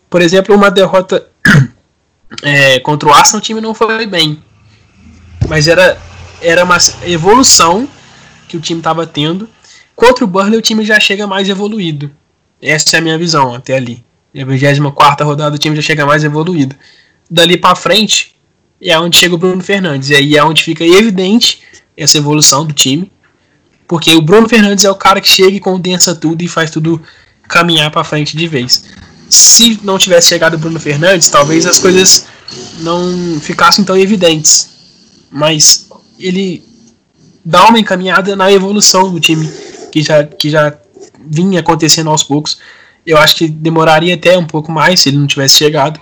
Por 0.08 0.22
exemplo, 0.22 0.54
uma 0.54 0.70
derrota 0.70 1.26
é, 2.42 2.80
contra 2.80 3.08
o 3.08 3.12
Arsenal, 3.12 3.38
o 3.38 3.42
time 3.42 3.60
não 3.60 3.74
foi 3.74 4.06
bem, 4.06 4.42
mas 5.48 5.68
era 5.68 5.98
era 6.40 6.64
uma 6.64 6.78
evolução 7.02 7.88
que 8.48 8.56
o 8.56 8.60
time 8.60 8.80
estava 8.80 9.06
tendo. 9.06 9.48
Contra 9.94 10.24
o 10.24 10.26
Burnley, 10.26 10.58
o 10.58 10.62
time 10.62 10.84
já 10.84 10.98
chega 10.98 11.26
mais 11.26 11.48
evoluído. 11.48 12.10
Essa 12.60 12.96
é 12.96 12.98
a 12.98 13.02
minha 13.02 13.18
visão 13.18 13.54
até 13.54 13.76
ali. 13.76 14.04
E 14.32 14.40
a 14.40 14.44
24 14.44 15.26
rodada 15.26 15.56
o 15.56 15.58
time 15.58 15.76
já 15.76 15.82
chega 15.82 16.06
mais 16.06 16.24
evoluído. 16.24 16.74
Dali 17.30 17.56
para 17.56 17.76
frente 17.76 18.34
é 18.80 18.98
onde 18.98 19.16
chega 19.18 19.34
o 19.34 19.38
Bruno 19.38 19.62
Fernandes. 19.62 20.10
E 20.10 20.14
aí 20.14 20.36
é 20.36 20.44
onde 20.44 20.62
fica 20.62 20.84
evidente 20.84 21.60
essa 21.96 22.16
evolução 22.16 22.64
do 22.64 22.72
time. 22.72 23.10
Porque 23.86 24.14
o 24.14 24.22
Bruno 24.22 24.48
Fernandes 24.48 24.84
é 24.84 24.90
o 24.90 24.94
cara 24.94 25.20
que 25.20 25.28
chega 25.28 25.56
e 25.56 25.60
condensa 25.60 26.14
tudo 26.14 26.42
e 26.42 26.48
faz 26.48 26.70
tudo 26.70 27.02
caminhar 27.50 27.90
para 27.90 28.04
frente 28.04 28.36
de 28.36 28.46
vez. 28.48 28.84
Se 29.28 29.78
não 29.82 29.98
tivesse 29.98 30.28
chegado 30.28 30.54
o 30.54 30.58
Bruno 30.58 30.80
Fernandes, 30.80 31.28
talvez 31.28 31.66
as 31.66 31.78
coisas 31.78 32.26
não 32.80 33.38
ficassem 33.40 33.84
tão 33.84 33.96
evidentes. 33.96 34.70
Mas 35.30 35.86
ele 36.18 36.64
dá 37.44 37.66
uma 37.68 37.78
encaminhada 37.78 38.34
na 38.34 38.50
evolução 38.50 39.10
do 39.10 39.20
time 39.20 39.48
que 39.92 40.02
já, 40.02 40.24
que 40.24 40.50
já 40.50 40.74
vinha 41.26 41.60
acontecendo 41.60 42.10
aos 42.10 42.22
poucos 42.22 42.58
eu 43.06 43.18
acho 43.18 43.36
que 43.36 43.48
demoraria 43.48 44.14
até 44.14 44.36
um 44.36 44.46
pouco 44.46 44.70
mais 44.70 45.00
se 45.00 45.08
ele 45.08 45.18
não 45.18 45.26
tivesse 45.26 45.56
chegado. 45.56 46.00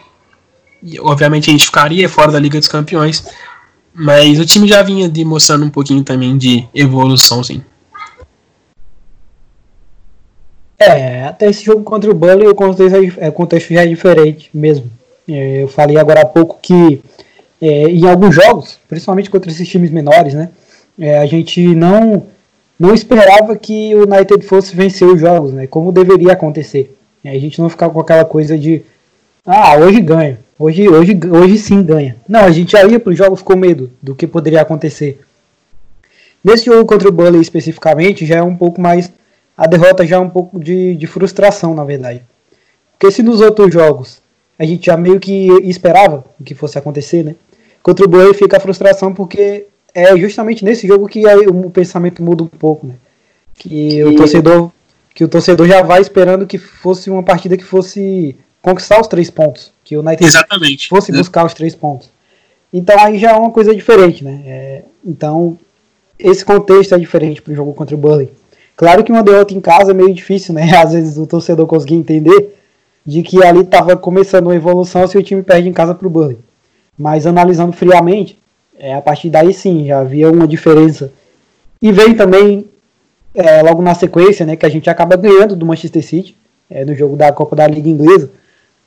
E, 0.83 0.99
obviamente 1.01 1.49
a 1.49 1.53
gente 1.53 1.67
ficaria 1.67 2.09
fora 2.09 2.33
da 2.33 2.39
Liga 2.39 2.59
dos 2.59 2.69
Campeões. 2.69 3.25
Mas 3.95 4.39
o 4.39 4.47
time 4.47 4.69
já 4.69 4.83
vinha 4.83 5.09
demonstrando 5.09 5.65
um 5.65 5.71
pouquinho 5.71 6.05
também 6.05 6.37
de 6.37 6.69
evolução, 6.75 7.43
sim. 7.43 7.63
É, 10.79 11.25
até 11.25 11.51
esse 11.51 11.65
jogo 11.65 11.83
contra 11.83 12.11
o 12.11 12.15
Burnley 12.15 12.49
o 12.49 12.55
contexto, 12.55 12.97
é, 13.19 13.29
o 13.29 13.33
contexto 13.33 13.75
já 13.75 13.83
é 13.83 13.87
diferente 13.87 14.49
mesmo. 14.55 14.91
É, 15.29 15.63
eu 15.63 15.69
falei 15.69 15.97
agora 15.97 16.23
há 16.23 16.27
pouco 16.27 16.59
que 16.63 17.01
é, 17.61 17.89
em 17.91 18.07
alguns 18.09 18.35
jogos, 18.35 18.79
principalmente 18.89 19.29
contra 19.29 19.51
esses 19.51 19.69
times 19.69 19.91
menores, 19.91 20.35
né, 20.35 20.51
é, 20.99 21.19
a 21.19 21.27
gente 21.27 21.61
não 21.75 22.27
não 22.79 22.95
esperava 22.95 23.57
que 23.57 23.93
o 23.97 24.05
United 24.05 24.47
fosse 24.47 24.75
vencer 24.75 25.09
os 25.09 25.21
jogos, 25.21 25.53
né? 25.53 25.67
Como 25.67 25.91
deveria 25.91 26.33
acontecer. 26.33 26.97
A 27.25 27.37
gente 27.37 27.61
não 27.61 27.69
ficar 27.69 27.91
com 27.91 27.99
aquela 27.99 28.25
coisa 28.25 28.57
de 28.57 28.85
ah, 29.45 29.77
hoje 29.77 30.01
ganha. 30.01 30.39
Hoje, 30.59 30.89
hoje, 30.89 31.19
hoje 31.31 31.59
sim 31.59 31.83
ganha. 31.83 32.17
Não, 32.29 32.41
a 32.41 32.51
gente 32.51 32.73
já 32.73 32.85
ia 32.85 33.01
para 33.01 33.11
os 33.11 33.19
jogos 33.19 33.41
com 33.41 33.57
medo 33.57 33.91
do 34.03 34.15
que 34.15 34.27
poderia 34.27 34.61
acontecer. 34.61 35.21
Nesse 36.45 36.67
jogo 36.67 36.85
contra 36.85 37.09
o 37.09 37.13
Burnley 37.13 37.41
especificamente, 37.41 38.27
já 38.27 38.37
é 38.37 38.43
um 38.43 38.55
pouco 38.55 38.81
mais. 38.81 39.11
A 39.59 39.67
derrota 39.67 40.07
já 40.07 40.17
é 40.17 40.21
um 40.21 40.31
pouco 40.31 40.61
de, 40.61 40.95
de 40.95 41.07
frustração, 41.09 41.75
na 41.75 41.83
verdade. 41.83 42.23
Porque 42.97 43.13
se 43.13 43.25
nos 43.25 43.41
outros 43.41 43.73
jogos 43.75 44.23
a 44.57 44.65
gente 44.65 44.87
já 44.87 44.97
meio 44.97 45.19
que 45.19 45.49
esperava 45.65 46.25
o 46.39 46.45
que 46.45 46.55
fosse 46.55 46.79
acontecer, 46.79 47.25
né? 47.25 47.35
Contra 47.83 48.05
o 48.05 48.09
Burnley 48.09 48.35
fica 48.35 48.57
a 48.57 48.61
frustração 48.61 49.13
porque 49.13 49.67
é 49.93 50.17
justamente 50.17 50.65
nesse 50.65 50.87
jogo 50.87 51.09
que 51.09 51.27
aí 51.29 51.47
o 51.49 51.71
pensamento 51.71 52.23
muda 52.23 52.45
um 52.45 52.49
pouco, 52.49 52.87
né? 52.87 52.95
Que, 53.55 53.69
que, 53.69 54.05
o 54.05 54.17
torcedor 54.17 54.71
que 55.13 55.25
o 55.25 55.29
torcedor 55.29 55.67
já 55.67 55.83
vai 55.83 56.01
esperando 56.01 56.47
que 56.47 56.59
fosse 56.59 57.11
uma 57.11 57.25
partida 57.25 57.57
que 57.57 57.65
fosse 57.65 58.37
conquistar 58.63 59.01
os 59.01 59.09
três 59.09 59.29
pontos, 59.29 59.73
que 59.83 59.97
o 59.97 60.01
United 60.01 60.25
Exatamente. 60.25 60.89
fosse 60.89 61.11
buscar 61.11 61.45
os 61.45 61.55
três 61.55 61.75
pontos. 61.75 62.09
Então 62.73 62.97
aí 63.01 63.19
já 63.19 63.33
é 63.33 63.35
uma 63.35 63.51
coisa 63.51 63.75
diferente, 63.75 64.23
né? 64.23 64.43
É, 64.47 64.83
então 65.05 65.59
esse 66.17 66.45
contexto 66.45 66.95
é 66.95 66.99
diferente 66.99 67.43
para 67.43 67.53
o 67.53 67.57
jogo 67.57 67.73
contra 67.75 67.97
o 67.97 67.99
Burnley. 67.99 68.31
Claro 68.79 69.03
que 69.03 69.11
uma 69.11 69.25
derrota 69.25 69.53
em 69.53 69.61
casa 69.61 69.91
é 69.91 69.95
meio 69.95 70.15
difícil, 70.15 70.55
né? 70.55 70.71
Às 70.79 70.93
vezes 70.93 71.19
o 71.19 71.27
torcedor 71.27 71.67
conseguir 71.67 71.97
entender 71.97 72.57
de 73.05 73.25
que 73.25 73.43
ali 73.45 73.63
estava 73.63 73.97
começando 73.97 74.47
uma 74.47 74.55
evolução 74.55 75.05
se 75.09 75.19
o 75.19 75.23
time 75.23 75.43
perde 75.43 75.69
em 75.69 75.73
casa 75.73 75.97
para 75.97 76.07
o 76.07 76.11
Burnley. 76.11 76.39
Mas 76.97 77.27
analisando 77.27 77.73
friamente, 77.73 78.39
é, 78.79 78.95
a 78.95 79.03
partir 79.03 79.31
daí 79.31 79.53
sim, 79.53 79.85
já 79.85 79.99
havia 79.99 80.31
uma 80.31 80.47
diferença 80.47 81.11
E 81.83 81.91
vem 81.91 82.15
também, 82.15 82.67
é, 83.35 83.63
logo 83.63 83.83
na 83.83 83.95
sequência, 83.95 84.47
né, 84.47 84.55
que 84.55 84.65
a 84.65 84.69
gente 84.69 84.89
acaba 84.89 85.17
ganhando 85.17 85.57
do 85.57 85.67
Manchester 85.67 86.05
City, 86.05 86.37
é, 86.71 86.85
no 86.85 86.95
jogo 86.95 87.17
da 87.17 87.33
Copa 87.33 87.57
da 87.57 87.67
Liga 87.67 87.89
Inglesa, 87.89 88.31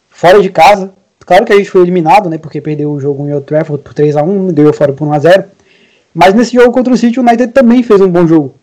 fora 0.10 0.42
de 0.42 0.50
casa. 0.50 0.94
Claro 1.26 1.44
que 1.44 1.52
a 1.52 1.58
gente 1.58 1.70
foi 1.70 1.82
eliminado, 1.82 2.30
né, 2.30 2.38
porque 2.38 2.62
perdeu 2.62 2.92
o 2.92 3.00
jogo 3.00 3.28
em 3.28 3.34
Old 3.34 3.46
Trafford 3.46 3.84
por 3.84 3.94
3 3.94 4.16
a 4.16 4.24
1 4.24 4.54
ganhou 4.54 4.72
fora 4.72 4.94
por 4.94 5.06
1 5.06 5.14
a 5.14 5.20
0 5.20 5.44
Mas 6.14 6.34
nesse 6.34 6.54
jogo 6.54 6.72
contra 6.72 6.94
o 6.94 6.98
City, 6.98 7.20
o 7.20 7.24
United 7.24 7.52
também 7.52 7.84
fez 7.84 8.00
um 8.00 8.10
bom 8.10 8.26
jogo. 8.26 8.56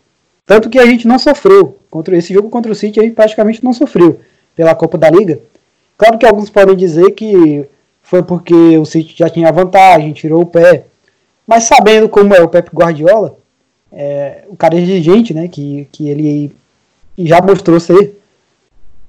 Tanto 0.49 0.71
que 0.71 0.79
a 0.79 0.87
gente 0.87 1.07
não 1.07 1.19
sofreu. 1.19 1.77
Contra 1.91 2.17
esse 2.17 2.33
jogo 2.33 2.49
contra 2.49 2.73
o 2.73 2.75
City, 2.75 2.99
a 2.99 3.03
gente 3.03 3.15
praticamente 3.15 3.63
não 3.63 3.75
sofreu 3.75 4.19
pela 4.57 4.75
Copa 4.75 4.97
da 4.97 5.11
Liga. 5.11 5.39
Claro 5.99 6.17
que 6.17 6.25
alguns 6.25 6.49
podem 6.49 6.75
dizer 6.75 7.11
que 7.11 7.67
foi 8.03 8.23
porque 8.23 8.55
o 8.79 8.87
City 8.87 9.15
já 9.15 9.29
tinha 9.29 9.53
vantagem, 9.53 10.15
tirou 10.15 10.41
o 10.41 10.47
pé. 10.47 10.85
Mas 11.47 11.65
sabendo 11.65 12.09
como 12.09 12.35
é 12.35 12.41
o 12.41 12.49
Pep 12.49 12.71
Guardiola, 12.75 13.37
é, 13.93 14.45
o 14.49 14.57
cara 14.57 14.75
é 14.75 14.81
exigente, 14.81 15.35
né? 15.35 15.49
Que, 15.49 15.87
que 15.93 16.09
ele 16.09 16.57
já 17.19 17.43
mostrou 17.43 17.79
ser. 17.79 18.19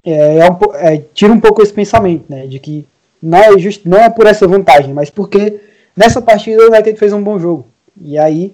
É, 0.03 0.39
é, 0.39 0.51
um, 0.51 0.75
é, 0.75 1.01
tira 1.13 1.31
um 1.31 1.39
pouco 1.39 1.61
esse 1.61 1.71
pensamento, 1.71 2.25
né? 2.27 2.47
De 2.47 2.59
que 2.59 2.85
não 3.23 3.37
é, 3.37 3.57
just, 3.57 3.85
não 3.85 3.97
é 3.97 4.09
por 4.09 4.27
essa 4.27 4.45
vantagem, 4.45 4.93
mas 4.93 5.09
porque 5.09 5.61
nessa 5.95 6.21
partida 6.21 6.63
o 6.63 6.67
United 6.67 6.99
fez 6.99 7.13
um 7.13 7.23
bom 7.23 7.39
jogo. 7.39 7.65
E 8.01 8.17
aí, 8.17 8.53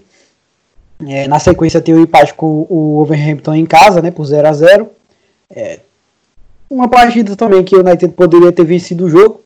é, 1.04 1.28
na 1.28 1.40
sequência, 1.40 1.82
tem 1.82 1.94
o 1.94 2.00
empate 2.00 2.34
com 2.34 2.66
o 2.70 3.00
Overhampton 3.00 3.56
em 3.56 3.66
casa, 3.66 4.02
né? 4.02 4.12
Por 4.12 4.26
0 4.26 4.48
a 4.48 4.54
0 4.54 4.90
é, 5.50 5.80
Uma 6.70 6.88
partida 6.88 7.36
também 7.36 7.64
que 7.64 7.76
o 7.76 7.80
United 7.80 8.14
poderia 8.14 8.52
ter 8.52 8.64
vencido 8.64 9.06
o 9.06 9.10
jogo. 9.10 9.42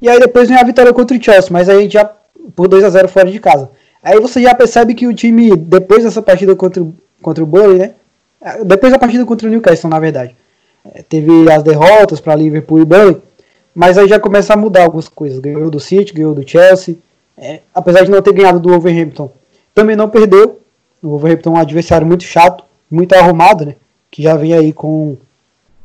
E 0.00 0.08
aí 0.08 0.18
depois 0.18 0.48
vem 0.48 0.58
a 0.58 0.64
vitória 0.64 0.92
contra 0.92 1.16
o 1.16 1.22
Chelsea, 1.22 1.50
mas 1.50 1.68
aí 1.68 1.88
já 1.88 2.10
por 2.54 2.68
2 2.68 2.84
a 2.84 2.90
0 2.90 3.08
fora 3.08 3.30
de 3.30 3.40
casa. 3.40 3.70
Aí 4.02 4.20
você 4.20 4.40
já 4.40 4.54
percebe 4.54 4.94
que 4.94 5.06
o 5.06 5.14
time, 5.14 5.56
depois 5.56 6.04
dessa 6.04 6.22
partida 6.22 6.54
contra, 6.54 6.86
contra 7.20 7.42
o 7.42 7.46
Burnley, 7.46 7.78
né? 7.78 7.90
Depois 8.64 8.92
da 8.92 8.98
partida 8.98 9.24
contra 9.24 9.48
o 9.48 9.50
Newcastle, 9.50 9.90
na 9.90 9.98
verdade. 9.98 10.34
É, 10.94 11.02
teve 11.02 11.50
as 11.50 11.62
derrotas 11.62 12.20
para 12.20 12.34
Liverpool 12.36 12.80
e 12.80 12.84
Burnley, 12.84 13.16
mas 13.74 13.98
aí 13.98 14.06
já 14.06 14.20
começa 14.20 14.54
a 14.54 14.56
mudar 14.56 14.84
algumas 14.84 15.08
coisas. 15.08 15.38
Ganhou 15.38 15.70
do 15.70 15.80
City, 15.80 16.14
ganhou 16.14 16.34
do 16.34 16.48
Chelsea. 16.48 16.96
É, 17.36 17.60
apesar 17.74 18.04
de 18.04 18.10
não 18.10 18.22
ter 18.22 18.32
ganhado 18.32 18.60
do 18.60 18.70
Wolverhampton, 18.70 19.30
também 19.76 19.94
não 19.94 20.08
perdeu. 20.08 20.58
O 21.02 21.10
Wolverhampton 21.10 21.50
é 21.50 21.52
um 21.52 21.60
adversário 21.60 22.06
muito 22.06 22.24
chato, 22.24 22.64
muito 22.90 23.12
arrumado, 23.12 23.66
né? 23.66 23.76
Que 24.10 24.22
já 24.22 24.34
vem 24.34 24.54
aí 24.54 24.72
com 24.72 25.18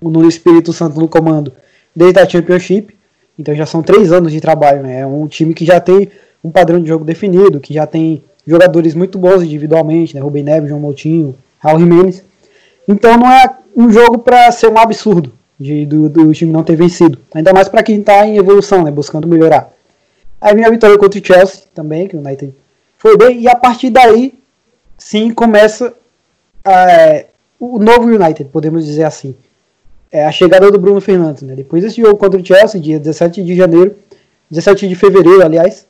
o 0.02 0.10
Nuno 0.10 0.30
Espírito 0.30 0.72
Santo 0.72 0.98
no 0.98 1.10
comando 1.10 1.52
desde 1.94 2.18
a 2.20 2.28
Championship. 2.28 2.96
Então 3.38 3.54
já 3.54 3.66
são 3.66 3.84
três 3.84 4.14
anos 4.14 4.32
de 4.32 4.40
trabalho, 4.40 4.82
né? 4.82 5.02
É 5.02 5.06
um 5.06 5.28
time 5.28 5.54
que 5.54 5.66
já 5.66 5.80
tem 5.82 6.10
um 6.42 6.50
padrão 6.50 6.82
de 6.82 6.88
jogo 6.88 7.04
definido, 7.04 7.60
que 7.60 7.74
já 7.74 7.86
tem 7.86 8.24
jogadores 8.48 8.96
muito 8.96 9.20
bons 9.20 9.44
individualmente, 9.44 10.16
né? 10.16 10.22
Rubem 10.22 10.44
Neves, 10.44 10.70
João 10.70 10.80
Moutinho, 10.80 11.36
Raul 11.60 11.80
Jimenez. 11.80 12.24
Então 12.88 13.18
não 13.18 13.30
é 13.30 13.58
um 13.76 13.92
jogo 13.92 14.20
para 14.20 14.50
ser 14.54 14.70
um 14.70 14.78
absurdo 14.78 15.34
de, 15.60 15.86
do, 15.86 16.08
do, 16.08 16.34
time 16.34 16.54
não 16.54 16.64
ter 16.64 16.78
vencido. 16.78 17.20
Ainda 17.34 17.52
mais 17.52 17.68
para 17.68 17.84
quem 17.84 18.00
está 18.00 18.26
em 18.26 18.38
evolução, 18.38 18.86
né? 18.86 18.90
Buscando 18.90 19.28
melhorar. 19.28 19.70
Aí 20.40 20.56
vem 20.56 20.64
a 20.64 20.70
vitória 20.70 20.98
contra 20.98 21.20
o 21.20 21.26
Chelsea 21.26 21.64
também, 21.76 22.08
que 22.08 22.16
o 22.16 22.20
United 22.20 22.54
foi 23.02 23.18
bem. 23.18 23.42
E 23.42 23.48
a 23.48 23.56
partir 23.56 23.90
daí, 23.90 24.34
sim, 24.98 25.34
começa 25.34 25.94
é, 26.64 27.26
o 27.60 27.80
novo 27.80 28.04
United, 28.04 28.46
podemos 28.46 28.86
dizer 28.86 29.04
assim 29.04 29.36
é 30.12 30.26
a 30.26 30.32
chegada 30.32 30.70
do 30.70 30.78
Bruno 30.78 31.00
Fernandes. 31.00 31.42
Né? 31.44 31.56
Depois 31.56 31.82
desse 31.82 32.02
jogo 32.02 32.18
contra 32.18 32.40
o 32.40 32.46
Chelsea, 32.46 32.82
dia 32.82 33.00
17 33.00 33.42
de 33.42 33.56
janeiro, 33.56 33.96
17 34.50 34.88
de 34.88 34.96
fevereiro, 34.96 35.42
aliás, 35.42 35.88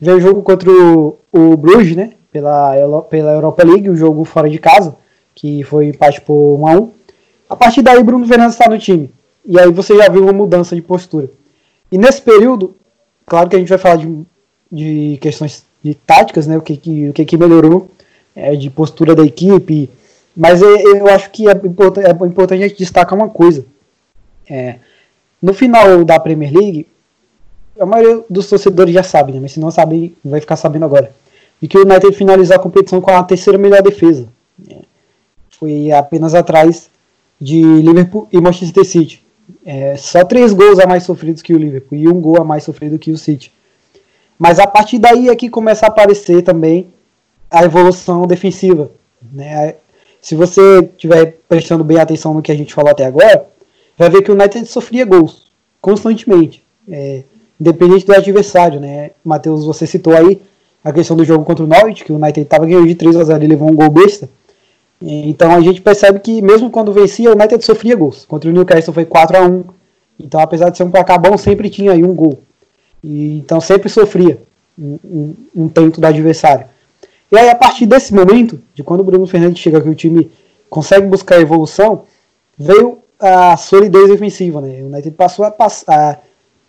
veio 0.00 0.18
o 0.18 0.20
jogo 0.20 0.42
contra 0.42 0.70
o, 0.70 1.18
o 1.32 1.56
Bruges, 1.56 1.96
né? 1.96 2.12
Pela, 2.30 3.02
pela 3.02 3.32
Europa 3.32 3.64
League, 3.64 3.90
o 3.90 3.96
jogo 3.96 4.24
fora 4.24 4.48
de 4.48 4.58
casa, 4.58 4.94
que 5.34 5.64
foi 5.64 5.88
empate 5.88 6.20
por 6.20 6.56
1 6.60 6.66
a 6.68 6.72
1 6.72 6.90
A 7.48 7.56
partir 7.56 7.82
daí, 7.82 8.02
Bruno 8.04 8.26
Fernandes 8.26 8.54
está 8.54 8.70
no 8.70 8.78
time. 8.78 9.10
E 9.44 9.58
aí 9.58 9.72
você 9.72 9.96
já 9.96 10.08
viu 10.08 10.22
uma 10.22 10.32
mudança 10.32 10.76
de 10.76 10.82
postura. 10.82 11.28
E 11.90 11.98
nesse 11.98 12.22
período, 12.22 12.76
claro 13.26 13.48
que 13.48 13.56
a 13.56 13.58
gente 13.58 13.70
vai 13.70 13.78
falar 13.78 13.96
de, 13.96 14.22
de 14.70 15.18
questões 15.20 15.64
de 15.82 15.94
táticas, 15.94 16.46
né? 16.46 16.56
O 16.56 16.62
que, 16.62 16.76
que, 16.76 17.08
o 17.08 17.12
que, 17.12 17.24
que 17.24 17.36
melhorou, 17.36 17.90
é, 18.34 18.54
de 18.54 18.70
postura 18.70 19.14
da 19.14 19.24
equipe, 19.24 19.90
mas 20.36 20.62
eu 20.62 21.08
acho 21.08 21.30
que 21.30 21.48
é 21.48 21.52
importante, 21.52 22.06
é 22.06 22.10
importante 22.10 22.62
a 22.62 22.68
gente 22.68 22.78
destacar 22.78 23.18
uma 23.18 23.28
coisa. 23.28 23.64
É, 24.48 24.76
no 25.42 25.52
final 25.52 26.04
da 26.04 26.20
Premier 26.20 26.52
League, 26.52 26.86
a 27.78 27.84
maioria 27.84 28.24
dos 28.30 28.48
torcedores 28.48 28.94
já 28.94 29.02
sabe, 29.02 29.32
né? 29.32 29.40
mas 29.40 29.52
se 29.52 29.60
não 29.60 29.70
sabe, 29.70 30.16
vai 30.24 30.40
ficar 30.40 30.56
sabendo 30.56 30.84
agora. 30.84 31.12
E 31.60 31.66
que 31.66 31.76
o 31.76 31.82
United 31.82 32.12
finalizou 32.12 32.54
a 32.54 32.58
competição 32.58 33.00
com 33.00 33.10
a 33.10 33.22
terceira 33.24 33.58
melhor 33.58 33.82
defesa. 33.82 34.28
É, 34.70 34.76
foi 35.50 35.90
apenas 35.90 36.34
atrás 36.34 36.88
de 37.40 37.60
Liverpool 37.60 38.28
e 38.32 38.40
Manchester 38.40 38.84
City. 38.84 39.26
É, 39.64 39.96
só 39.96 40.24
três 40.24 40.52
gols 40.52 40.78
a 40.78 40.86
mais 40.86 41.02
sofridos 41.02 41.42
que 41.42 41.54
o 41.54 41.58
Liverpool 41.58 41.98
e 41.98 42.08
um 42.08 42.20
gol 42.20 42.40
a 42.40 42.44
mais 42.44 42.62
sofrido 42.62 42.98
que 42.98 43.10
o 43.10 43.18
City. 43.18 43.52
Mas 44.38 44.58
a 44.58 44.66
partir 44.66 44.98
daí 44.98 45.28
é 45.28 45.36
que 45.36 45.50
começa 45.50 45.86
a 45.86 45.88
aparecer 45.88 46.42
também 46.42 46.86
a 47.50 47.64
evolução 47.64 48.26
defensiva. 48.26 48.90
Né? 49.32 49.74
Se 50.20 50.34
você 50.34 50.80
estiver 50.80 51.38
prestando 51.48 51.82
bem 51.82 51.98
atenção 51.98 52.34
no 52.34 52.42
que 52.42 52.52
a 52.52 52.54
gente 52.54 52.74
falou 52.74 52.90
até 52.90 53.04
agora, 53.04 53.46
vai 53.96 54.08
ver 54.08 54.22
que 54.22 54.30
o 54.30 54.34
United 54.34 54.66
sofria 54.66 55.04
gols 55.04 55.48
constantemente, 55.80 56.62
é, 56.88 57.22
independente 57.60 58.06
do 58.06 58.14
adversário, 58.14 58.80
né? 58.80 59.12
Matheus, 59.24 59.64
você 59.64 59.86
citou 59.86 60.14
aí 60.14 60.40
a 60.82 60.92
questão 60.92 61.16
do 61.16 61.24
jogo 61.24 61.44
contra 61.44 61.64
o 61.64 61.68
Norwich, 61.68 62.04
que 62.04 62.12
o 62.12 62.16
United 62.16 62.42
estava 62.42 62.66
ganhando 62.66 62.86
de 62.86 62.94
3 62.94 63.16
a 63.16 63.24
0 63.24 63.44
e 63.44 63.46
levou 63.46 63.68
um 63.68 63.74
gol 63.74 63.90
besta. 63.90 64.28
Então 65.00 65.52
a 65.52 65.60
gente 65.60 65.80
percebe 65.80 66.18
que 66.18 66.42
mesmo 66.42 66.70
quando 66.70 66.92
vencia, 66.92 67.30
o 67.30 67.34
United 67.34 67.64
sofria 67.64 67.94
gols. 67.94 68.24
Contra 68.24 68.50
o 68.50 68.52
Newcastle 68.52 68.92
foi 68.92 69.04
4 69.04 69.36
a 69.36 69.42
1 69.42 69.64
Então, 70.18 70.40
apesar 70.40 70.70
de 70.70 70.76
ser 70.76 70.84
um 70.84 70.90
placar 70.90 71.20
bom, 71.20 71.36
sempre 71.36 71.70
tinha 71.70 71.92
aí 71.92 72.02
um 72.02 72.14
gol. 72.14 72.40
E, 73.02 73.38
então 73.38 73.60
sempre 73.60 73.88
sofria 73.88 74.38
um, 74.78 74.98
um, 75.04 75.34
um 75.54 75.68
tento 75.68 76.00
do 76.00 76.06
adversário. 76.06 76.66
E 77.30 77.38
aí, 77.38 77.50
a 77.50 77.54
partir 77.54 77.84
desse 77.84 78.14
momento, 78.14 78.60
de 78.74 78.82
quando 78.82 79.00
o 79.00 79.04
Bruno 79.04 79.26
Fernandes 79.26 79.60
chega 79.60 79.80
que 79.80 79.88
o 79.88 79.94
time 79.94 80.30
consegue 80.70 81.06
buscar 81.06 81.40
evolução, 81.40 82.04
veio 82.56 82.98
a 83.20 83.56
solidez 83.56 84.08
defensiva. 84.08 84.60
Né? 84.60 84.82
O 84.82 84.86
United 84.86 85.10
passou 85.10 85.44
a, 85.44 85.54
a 85.88 86.16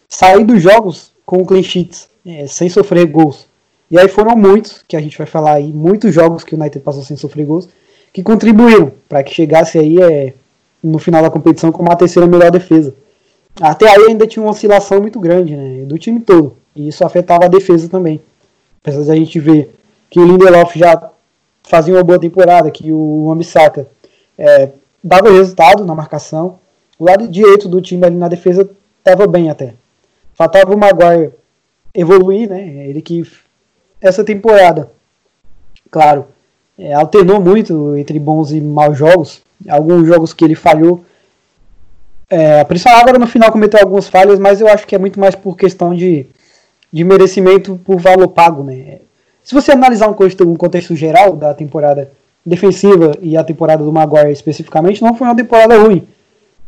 sair 0.08 0.44
dos 0.44 0.62
jogos 0.62 1.12
com 1.26 1.46
clean 1.46 1.64
sheets, 1.64 2.10
é, 2.26 2.46
sem 2.48 2.70
sofrer 2.70 3.06
gols. 3.06 3.48
E 3.90 3.98
aí 3.98 4.08
foram 4.08 4.36
muitos, 4.36 4.84
que 4.88 4.98
a 4.98 5.02
gente 5.02 5.18
vai 5.18 5.26
falar 5.26 5.54
aí, 5.54 5.72
muitos 5.72 6.14
jogos 6.14 6.44
que 6.44 6.54
o 6.54 6.60
United 6.60 6.84
passou 6.84 7.04
sem 7.04 7.16
sofrer 7.16 7.46
gols, 7.46 7.70
que 8.12 8.22
contribuíram 8.22 8.92
para 9.08 9.24
que 9.24 9.34
chegasse 9.34 9.78
aí 9.80 10.02
é, 10.02 10.34
no 10.84 11.00
final 11.00 11.22
da 11.22 11.30
competição 11.30 11.72
como 11.72 11.92
a 11.92 11.96
terceira 11.96 12.28
melhor 12.28 12.52
defesa. 12.52 12.94
Até 13.62 13.90
aí 13.90 14.08
ainda 14.08 14.28
tinha 14.28 14.44
uma 14.44 14.52
oscilação 14.52 15.02
muito 15.02 15.20
grande 15.20 15.56
né, 15.56 15.86
do 15.86 15.98
time 15.98 16.20
todo, 16.20 16.56
e 16.76 16.88
isso 16.88 17.06
afetava 17.06 17.46
a 17.46 17.50
defesa 17.50 17.90
também. 17.90 18.22
Apesar 18.82 19.04
de 19.04 19.12
a 19.12 19.16
gente 19.16 19.40
ver 19.40 19.76
que 20.10 20.20
o 20.20 20.26
Lindelof 20.26 20.78
já 20.78 21.12
fazia 21.64 21.94
uma 21.94 22.04
boa 22.04 22.20
temporada, 22.20 22.72
que 22.72 22.92
o 22.92 23.28
Wambisaka 23.28 23.88
é, 24.38 24.70
dava 25.04 25.30
resultado 25.30 25.86
na 25.86 25.94
marcação. 25.94 26.60
O 26.98 27.06
lado 27.06 27.28
direito 27.28 27.70
do 27.70 27.82
time 27.82 28.06
ali 28.06 28.16
na 28.16 28.28
defesa 28.28 28.70
estava 28.98 29.28
bem 29.28 29.50
até. 29.50 29.74
Faltava 30.34 30.74
o 30.74 30.78
Maguire 30.78 31.32
evoluir, 31.94 32.50
né? 32.50 32.88
Ele 32.88 33.02
que 33.02 33.24
essa 34.02 34.24
temporada, 34.24 34.90
claro, 35.92 36.26
é, 36.78 36.94
alternou 36.94 37.40
muito 37.42 37.96
entre 37.96 38.18
bons 38.18 38.52
e 38.52 38.62
maus 38.62 38.98
jogos. 38.98 39.42
Alguns 39.68 40.08
jogos 40.08 40.34
que 40.34 40.44
ele 40.44 40.56
falhou. 40.56 41.04
É, 42.30 42.64
principalmente 42.64 43.02
agora 43.02 43.20
no 43.20 43.26
final 43.26 43.52
cometeu 43.52 43.80
algumas 43.80 44.08
falhas, 44.08 44.38
mas 44.38 44.62
eu 44.62 44.68
acho 44.68 44.86
que 44.86 44.94
é 44.94 45.00
muito 45.00 45.20
mais 45.20 45.34
por 45.34 45.58
questão 45.58 45.96
de, 45.96 46.28
de 46.94 47.04
merecimento 47.04 47.80
por 47.84 48.00
valor 48.00 48.28
pago, 48.28 48.64
né? 48.64 49.00
Se 49.44 49.56
você 49.56 49.72
analisar 49.72 50.08
um 50.08 50.14
contexto, 50.14 50.48
um 50.48 50.56
contexto 50.56 50.96
geral 50.96 51.36
da 51.36 51.56
temporada 51.56 52.12
defensiva 52.46 53.14
e 53.20 53.36
a 53.36 53.44
temporada 53.44 53.84
do 53.84 53.92
Maguire 53.92 54.32
especificamente, 54.32 55.02
não 55.02 55.16
foi 55.16 55.28
uma 55.28 55.36
temporada 55.36 55.76
ruim. 55.78 56.08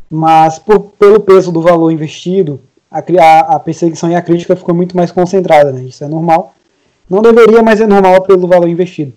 Mas 0.10 0.58
por, 0.58 0.80
pelo 0.98 1.20
peso 1.20 1.52
do 1.52 1.62
valor 1.62 1.92
investido, 1.92 2.60
a, 2.90 3.56
a, 3.56 3.60
perseguição 3.60 4.10
e 4.12 4.16
a 4.16 4.22
crítica 4.22 4.56
ficou 4.56 4.74
muito 4.74 4.98
mais 4.98 5.12
concentrada. 5.12 5.72
Né? 5.72 5.84
Isso 5.84 6.04
é 6.04 6.08
normal. 6.08 6.56
Não 7.08 7.22
deveria, 7.22 7.62
mas 7.62 7.80
é 7.80 7.86
normal 7.86 8.22
pelo 8.24 8.48
valor 8.48 8.68
investido. 8.68 9.14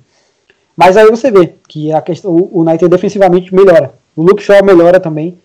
Mas 0.77 0.97
aí 0.97 1.09
você 1.09 1.31
vê 1.31 1.55
que 1.67 1.93
a 1.93 2.03
questão, 2.03 2.31
o 2.31 2.61
United 2.61 2.89
defensivamente 2.89 3.55
melhora. 3.55 3.95
O 4.15 4.23
Luke 4.23 4.43
Shaw 4.43 4.63
melhora 4.65 5.01
também 5.01 5.39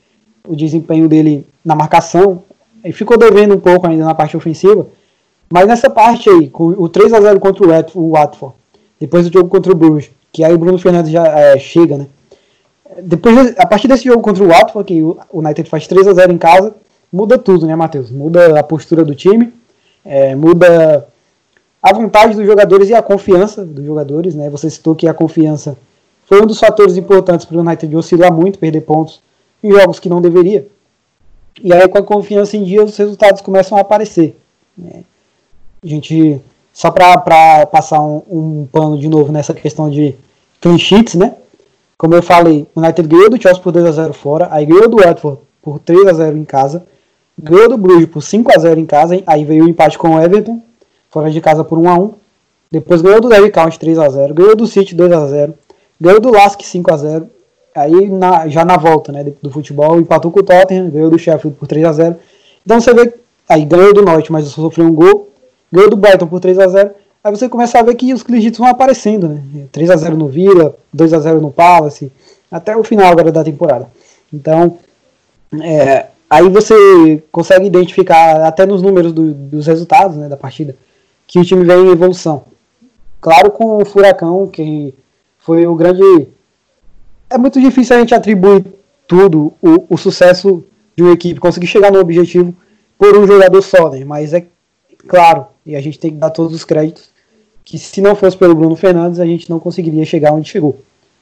o 0.50 0.56
desempenho 0.56 1.08
dele 1.08 1.45
na 1.64 1.76
marcação. 1.76 2.41
Ele 2.84 2.91
ficou 2.91 3.18
devendo 3.18 3.54
um 3.54 3.60
pouco 3.60 3.86
ainda 3.86 4.04
na 4.04 4.16
parte 4.16 4.36
ofensiva, 4.36 4.88
mas 5.50 5.68
nessa 5.68 5.89
parte 5.89 6.28
aí, 6.28 6.50
com 6.50 6.70
o 6.70 6.89
3 6.89 7.14
a 7.14 7.22
0 7.22 7.39
contra 7.39 7.64
o 7.93 8.12
Watford, 8.12 8.56
depois 9.00 9.30
do 9.30 9.34
jogo 9.34 9.47
contra 9.47 9.72
o 9.72 9.76
Bruges, 9.76 10.10
que 10.34 10.43
aí 10.43 10.54
o 10.54 10.58
Bruno 10.58 10.80
Fernandes 10.80 11.12
já 11.12 11.26
é, 11.28 11.60
chega, 11.60 11.97
né? 12.00 12.08
Depois, 13.04 13.54
a 13.58 13.66
partir 13.68 13.88
desse 13.88 14.06
jogo 14.06 14.22
contra 14.22 14.43
o 14.43 14.47
Watford, 14.47 14.88
que 14.88 15.04
o 15.04 15.20
United 15.32 15.70
faz 15.70 15.88
3 15.88 16.08
a 16.08 16.14
0 16.14 16.34
em 16.34 16.38
casa, 16.38 16.74
muda 17.14 17.38
tudo, 17.38 17.68
né, 17.68 17.76
Matheus? 17.76 18.10
Muda 18.10 18.60
a 18.60 18.64
postura 18.64 19.06
do 19.06 19.14
time, 19.14 19.54
é, 20.04 20.34
muda 20.36 21.08
a 21.82 21.93
vontade 21.93 22.36
dos 22.36 22.45
jogadores 22.45 22.89
e 22.89 22.95
a 22.95 23.02
confiança 23.02 23.64
dos 23.64 23.86
jogadores, 23.86 24.34
né? 24.34 24.50
Você 24.50 24.70
citou 24.70 24.95
que 24.95 25.08
a 25.08 25.14
confiança 25.14 25.78
foi 26.26 26.41
um 26.41 26.47
dos 26.47 26.60
fatores 26.60 26.97
importantes 26.97 27.45
para 27.45 27.58
o 27.58 27.62
United 27.62 27.95
oscilar 27.95 28.34
muito, 28.34 28.58
perder 28.58 28.82
pontos 28.82 29.22
em 29.64 29.72
jogos 29.72 29.99
que 29.99 30.10
não 30.10 30.22
deveria. 30.22 30.68
E 31.62 31.74
aí, 31.74 31.88
com 31.88 31.97
a 31.97 32.03
confiança 32.03 32.55
em 32.55 32.64
dia, 32.64 32.84
os 32.84 32.95
resultados 32.95 33.41
começam 33.41 33.78
a 33.78 33.82
aparecer. 33.82 34.38
Né? 34.78 35.03
A 35.84 35.88
gente, 35.88 36.39
só 36.74 36.89
para 36.89 37.66
passar 37.66 38.01
um, 38.01 38.22
um, 38.30 38.68
pano 38.72 38.97
de 38.97 39.07
novo 39.07 39.32
nessa 39.32 39.53
questão 39.53 39.89
de 39.89 40.16
clean 40.62 40.78
sheets, 40.78 41.16
né? 41.16 41.36
Como 41.97 42.16
eu 42.16 42.24
falei, 42.24 42.66
o 42.74 42.80
United 42.80 43.07
ganhou 43.07 43.30
do 43.30 43.41
Chelsea 43.41 43.62
por 43.62 43.74
2x0 43.74 44.14
fora, 44.14 44.47
aí 44.51 44.66
ganhou 44.66 44.88
do 44.88 44.97
Watford 44.97 45.39
por 45.62 45.80
3x0 45.80 46.38
em 46.38 46.45
casa, 46.45 46.86
ganhou 47.38 47.68
do 47.68 47.78
Bruges 47.78 48.07
por 48.07 48.22
5x0 48.22 48.78
em 48.78 48.86
casa, 48.86 49.22
aí 49.28 49.43
veio 49.43 49.66
o 49.66 49.70
empate 49.70 49.97
com 49.97 50.16
o 50.16 50.22
Everton, 50.22 50.62
fora 51.10 51.30
de 51.30 51.41
casa 51.41 51.64
por 51.64 51.78
1x1, 51.78 52.14
depois 52.72 53.01
ganhou 53.01 53.20
do 53.20 53.30
Derby 53.30 53.51
County 53.51 53.78
3x0, 53.78 54.34
ganhou 54.34 54.55
do 54.55 54.68
City 54.68 54.95
2x0, 54.95 55.53
ganhou 55.99 56.22
do 56.22 56.30
Lask 56.30 56.62
5x0, 56.62 57.28
aí 57.82 58.09
na, 58.09 58.47
já 58.47 58.65
na 58.65 58.77
volta 58.77 59.11
né, 59.11 59.25
do 59.41 59.49
futebol, 59.49 59.99
empatou 59.99 60.32
com 60.32 60.39
o 60.39 60.43
Tottenham, 60.43 60.89
ganhou 60.89 61.09
do 61.09 61.19
Sheffield 61.19 61.57
por 61.57 61.67
3x0. 61.67 62.15
Então 62.65 62.80
você 62.80 62.93
vê, 62.93 63.13
aí 63.47 63.65
ganhou 63.65 63.93
do 63.93 64.01
Norte, 64.01 64.32
mas 64.32 64.47
sofreu 64.47 64.86
um 64.86 64.93
gol, 64.93 65.30
ganhou 65.71 65.89
do 65.89 65.95
Brighton 65.95 66.27
por 66.27 66.39
3x0. 66.39 66.91
Aí 67.23 67.32
você 67.32 67.49
começa 67.49 67.80
a 67.80 67.84
ver 67.84 67.95
que 67.95 68.13
os 68.13 68.23
clean 68.23 68.51
vão 68.51 68.67
aparecendo, 68.67 69.27
né? 69.27 69.41
3x0 69.73 70.11
no 70.11 70.27
Villa, 70.27 70.75
2x0 70.95 71.39
no 71.39 71.51
Palace, 71.51 72.11
até 72.51 72.75
o 72.75 72.84
final 72.84 73.11
agora 73.11 73.32
da 73.32 73.43
temporada. 73.43 73.88
Então, 74.34 74.77
é, 75.61 76.07
aí 76.30 76.47
você 76.49 77.21
consegue 77.32 77.65
identificar 77.65 78.45
até 78.45 78.65
nos 78.65 78.82
números 78.82 79.11
do, 79.11 79.34
dos 79.34 79.67
resultados 79.67 80.15
né, 80.15 80.30
da 80.30 80.38
partida 80.38 80.75
que 81.27 81.39
o 81.39 81.45
time 81.45 81.63
vem 81.63 81.88
em 81.88 81.91
evolução. 81.91 82.43
Claro, 83.21 83.51
com 83.51 83.82
o 83.82 83.86
Furacão, 83.86 84.47
que 84.47 84.93
foi 85.39 85.67
o 85.67 85.75
grande. 85.75 86.27
É 87.30 87.38
muito 87.38 87.59
difícil 87.61 87.95
a 87.95 87.99
gente 87.99 88.13
atribuir 88.13 88.65
tudo, 89.07 89.53
o, 89.61 89.86
o 89.89 89.97
sucesso 89.97 90.63
de 90.95 91.03
uma 91.03 91.13
equipe, 91.13 91.39
conseguir 91.39 91.67
chegar 91.67 91.91
no 91.91 91.99
objetivo 91.99 92.53
por 92.97 93.17
um 93.17 93.25
jogador 93.25 93.61
só, 93.61 93.89
né? 93.89 94.03
Mas 94.03 94.34
é 94.34 94.45
claro, 95.07 95.47
e 95.65 95.75
a 95.75 95.82
gente 95.82 95.99
tem 95.99 96.11
que 96.11 96.17
dar 96.17 96.30
todos 96.30 96.53
os 96.53 96.63
créditos, 96.63 97.09
que 97.63 97.77
se 97.77 98.01
não 98.01 98.15
fosse 98.15 98.36
pelo 98.36 98.55
Bruno 98.55 98.75
Fernandes, 98.75 99.19
a 99.19 99.25
gente 99.25 99.49
não 99.49 99.59
conseguiria 99.59 100.05
chegar 100.05 100.34
onde 100.34 100.49
chegou. 100.49 100.80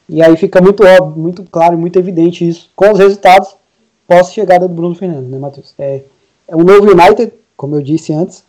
E 0.10 0.22
aí 0.22 0.36
fica 0.38 0.62
muito 0.62 0.84
óbvio, 0.84 1.22
muito 1.22 1.44
claro, 1.44 1.78
muito 1.78 2.00
evidente 2.00 2.48
isso, 2.48 2.70
com 2.76 2.92
os 2.92 2.98
resultados 2.98 3.56
pós-chegada 4.08 4.68
do 4.68 4.74
Bruno 4.74 4.96
Fernandes, 4.96 5.30
né, 5.30 5.38
Matheus? 5.38 5.74
É, 5.78 6.02
é 6.48 6.56
um 6.56 6.64
novo 6.64 6.90
United, 6.90 7.34
como 7.58 7.76
eu 7.76 7.82
disse 7.82 8.14
antes, 8.14 8.44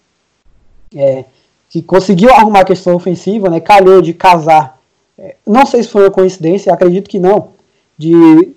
é, 0.95 1.25
que 1.69 1.83
conseguiu 1.83 2.31
arrumar 2.31 2.61
a 2.61 2.65
questão 2.65 2.95
ofensiva, 2.95 3.51
né, 3.51 3.61
calhou 3.61 4.01
de 4.01 4.15
casar, 4.15 4.78
não 5.47 5.67
sei 5.67 5.83
se 5.83 5.89
foi 5.89 6.03
uma 6.03 6.11
coincidência, 6.11 6.73
acredito 6.73 7.09
que 7.09 7.19
não, 7.19 7.49
de, 7.97 8.53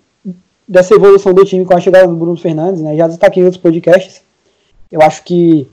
dessa 0.68 0.94
evolução 0.94 1.34
do 1.34 1.46
time 1.46 1.66
com 1.66 1.76
a 1.76 1.82
chegada 1.82 2.08
do 2.08 2.16
Bruno 2.16 2.38
Fernandes, 2.38 2.82
né, 2.82 2.96
já 2.96 3.08
destaquei 3.08 3.42
em 3.42 3.46
outros 3.46 3.62
podcasts, 3.62 4.22
eu 4.92 5.02
acho 5.02 5.24
que 5.24 5.68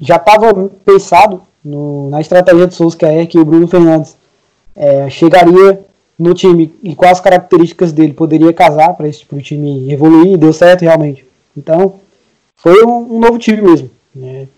já 0.00 0.16
estava 0.16 0.70
pensado 0.84 1.42
no, 1.64 2.08
na 2.10 2.20
estratégia 2.20 2.66
de 2.66 2.74
Souza, 2.74 2.96
que 2.96 3.04
é 3.04 3.26
que 3.26 3.38
o 3.38 3.44
Bruno 3.44 3.66
Fernandes 3.66 4.16
é, 4.76 5.10
chegaria 5.10 5.80
no 6.18 6.34
time 6.34 6.72
e 6.82 6.94
quais 6.94 7.20
características 7.20 7.92
dele 7.92 8.12
poderia 8.12 8.52
casar 8.52 8.94
para 8.94 9.08
esse 9.08 9.20
tipo 9.20 9.40
time 9.40 9.92
evoluir, 9.92 10.32
e 10.32 10.36
deu 10.36 10.52
certo 10.52 10.82
realmente. 10.82 11.24
Então, 11.56 11.94
foi 12.56 12.84
um, 12.84 13.16
um 13.16 13.20
novo 13.20 13.38
time 13.38 13.60
mesmo. 13.62 13.90
Né? 14.14 14.48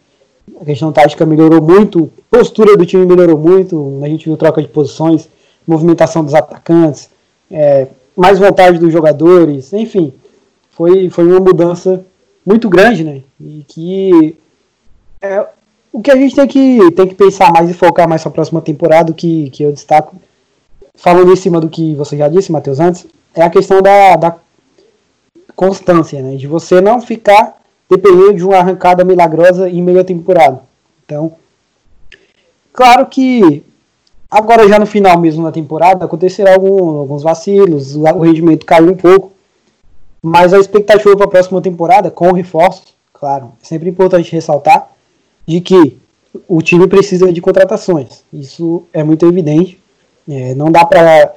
A 0.61 0.64
questão 0.64 0.93
tática 0.93 1.24
melhorou 1.26 1.62
muito, 1.62 2.11
postura 2.31 2.76
do 2.76 2.87
time 2.87 3.05
melhorou 3.07 3.39
muito, 3.39 4.01
a 4.03 4.09
gente 4.09 4.26
viu 4.26 4.37
troca 4.37 4.61
de 4.61 4.68
posições, 4.68 5.28
movimentação 5.66 6.24
dos 6.24 6.34
atacantes, 6.34 7.08
é, 7.50 7.86
mais 8.16 8.38
vontade 8.38 8.78
dos 8.78 8.92
jogadores, 8.92 9.72
enfim, 9.72 10.12
foi, 10.70 11.08
foi 11.11 11.26
uma 11.26 11.40
mudança 11.40 12.04
muito 12.44 12.68
grande, 12.68 13.04
né? 13.04 13.22
E 13.40 13.64
que 13.68 14.36
é, 15.20 15.46
o 15.92 16.00
que 16.00 16.11
a 16.11 16.16
gente 16.16 16.34
tem 16.34 16.46
que, 16.46 16.90
tem 16.92 17.06
que 17.08 17.14
pensar 17.14 17.52
mais 17.52 17.68
e 17.68 17.74
focar 17.74 18.08
mais 18.08 18.22
para 18.22 18.30
a 18.30 18.34
próxima 18.34 18.61
temporada, 18.61 19.12
que, 19.12 19.50
que 19.50 19.62
eu 19.62 19.72
destaco, 19.72 20.16
falando 20.94 21.32
em 21.32 21.36
cima 21.36 21.61
do 21.61 21.68
que 21.68 21.94
você 21.94 22.16
já 22.16 22.28
disse, 22.28 22.52
Matheus, 22.52 22.80
antes, 22.80 23.06
é 23.34 23.42
a 23.42 23.50
questão 23.50 23.82
da, 23.82 24.16
da 24.16 24.36
constância, 25.54 26.22
né? 26.22 26.36
De 26.36 26.46
você 26.46 26.80
não 26.80 27.00
ficar 27.00 27.61
dependendo 27.88 28.34
de 28.34 28.44
uma 28.44 28.58
arrancada 28.58 29.04
milagrosa 29.04 29.68
em 29.68 29.82
meia 29.82 30.04
temporada. 30.04 30.62
Então, 31.04 31.34
claro 32.72 33.06
que 33.06 33.64
agora 34.31 34.68
já 34.68 34.78
no 34.78 34.87
final 34.87 35.18
mesmo 35.18 35.43
da 35.43 35.53
temporada 35.53 36.05
acontecerá 36.05 36.55
algum, 36.55 36.99
alguns 36.99 37.22
vacilos, 37.22 37.97
o 37.97 38.20
rendimento 38.20 38.64
caiu 38.64 38.91
um 38.91 38.97
pouco, 38.97 39.33
mas 40.22 40.53
a 40.53 40.59
expectativa 40.59 41.16
para 41.16 41.26
a 41.26 41.31
próxima 41.31 41.61
temporada, 41.61 42.11
com 42.11 42.33
reforços, 42.33 42.95
claro, 43.12 43.53
é 43.62 43.66
sempre 43.66 43.89
importante 43.89 44.33
ressaltar, 44.33 44.89
de 45.47 45.61
que 45.61 45.99
o 46.47 46.62
time 46.62 46.87
precisa 46.87 47.33
de 47.33 47.41
contratações. 47.41 48.22
Isso 48.33 48.85
é 48.93 49.03
muito 49.03 49.26
evidente. 49.26 49.81
É, 50.28 50.55
não 50.55 50.70
dá 50.70 50.85
para 50.85 51.35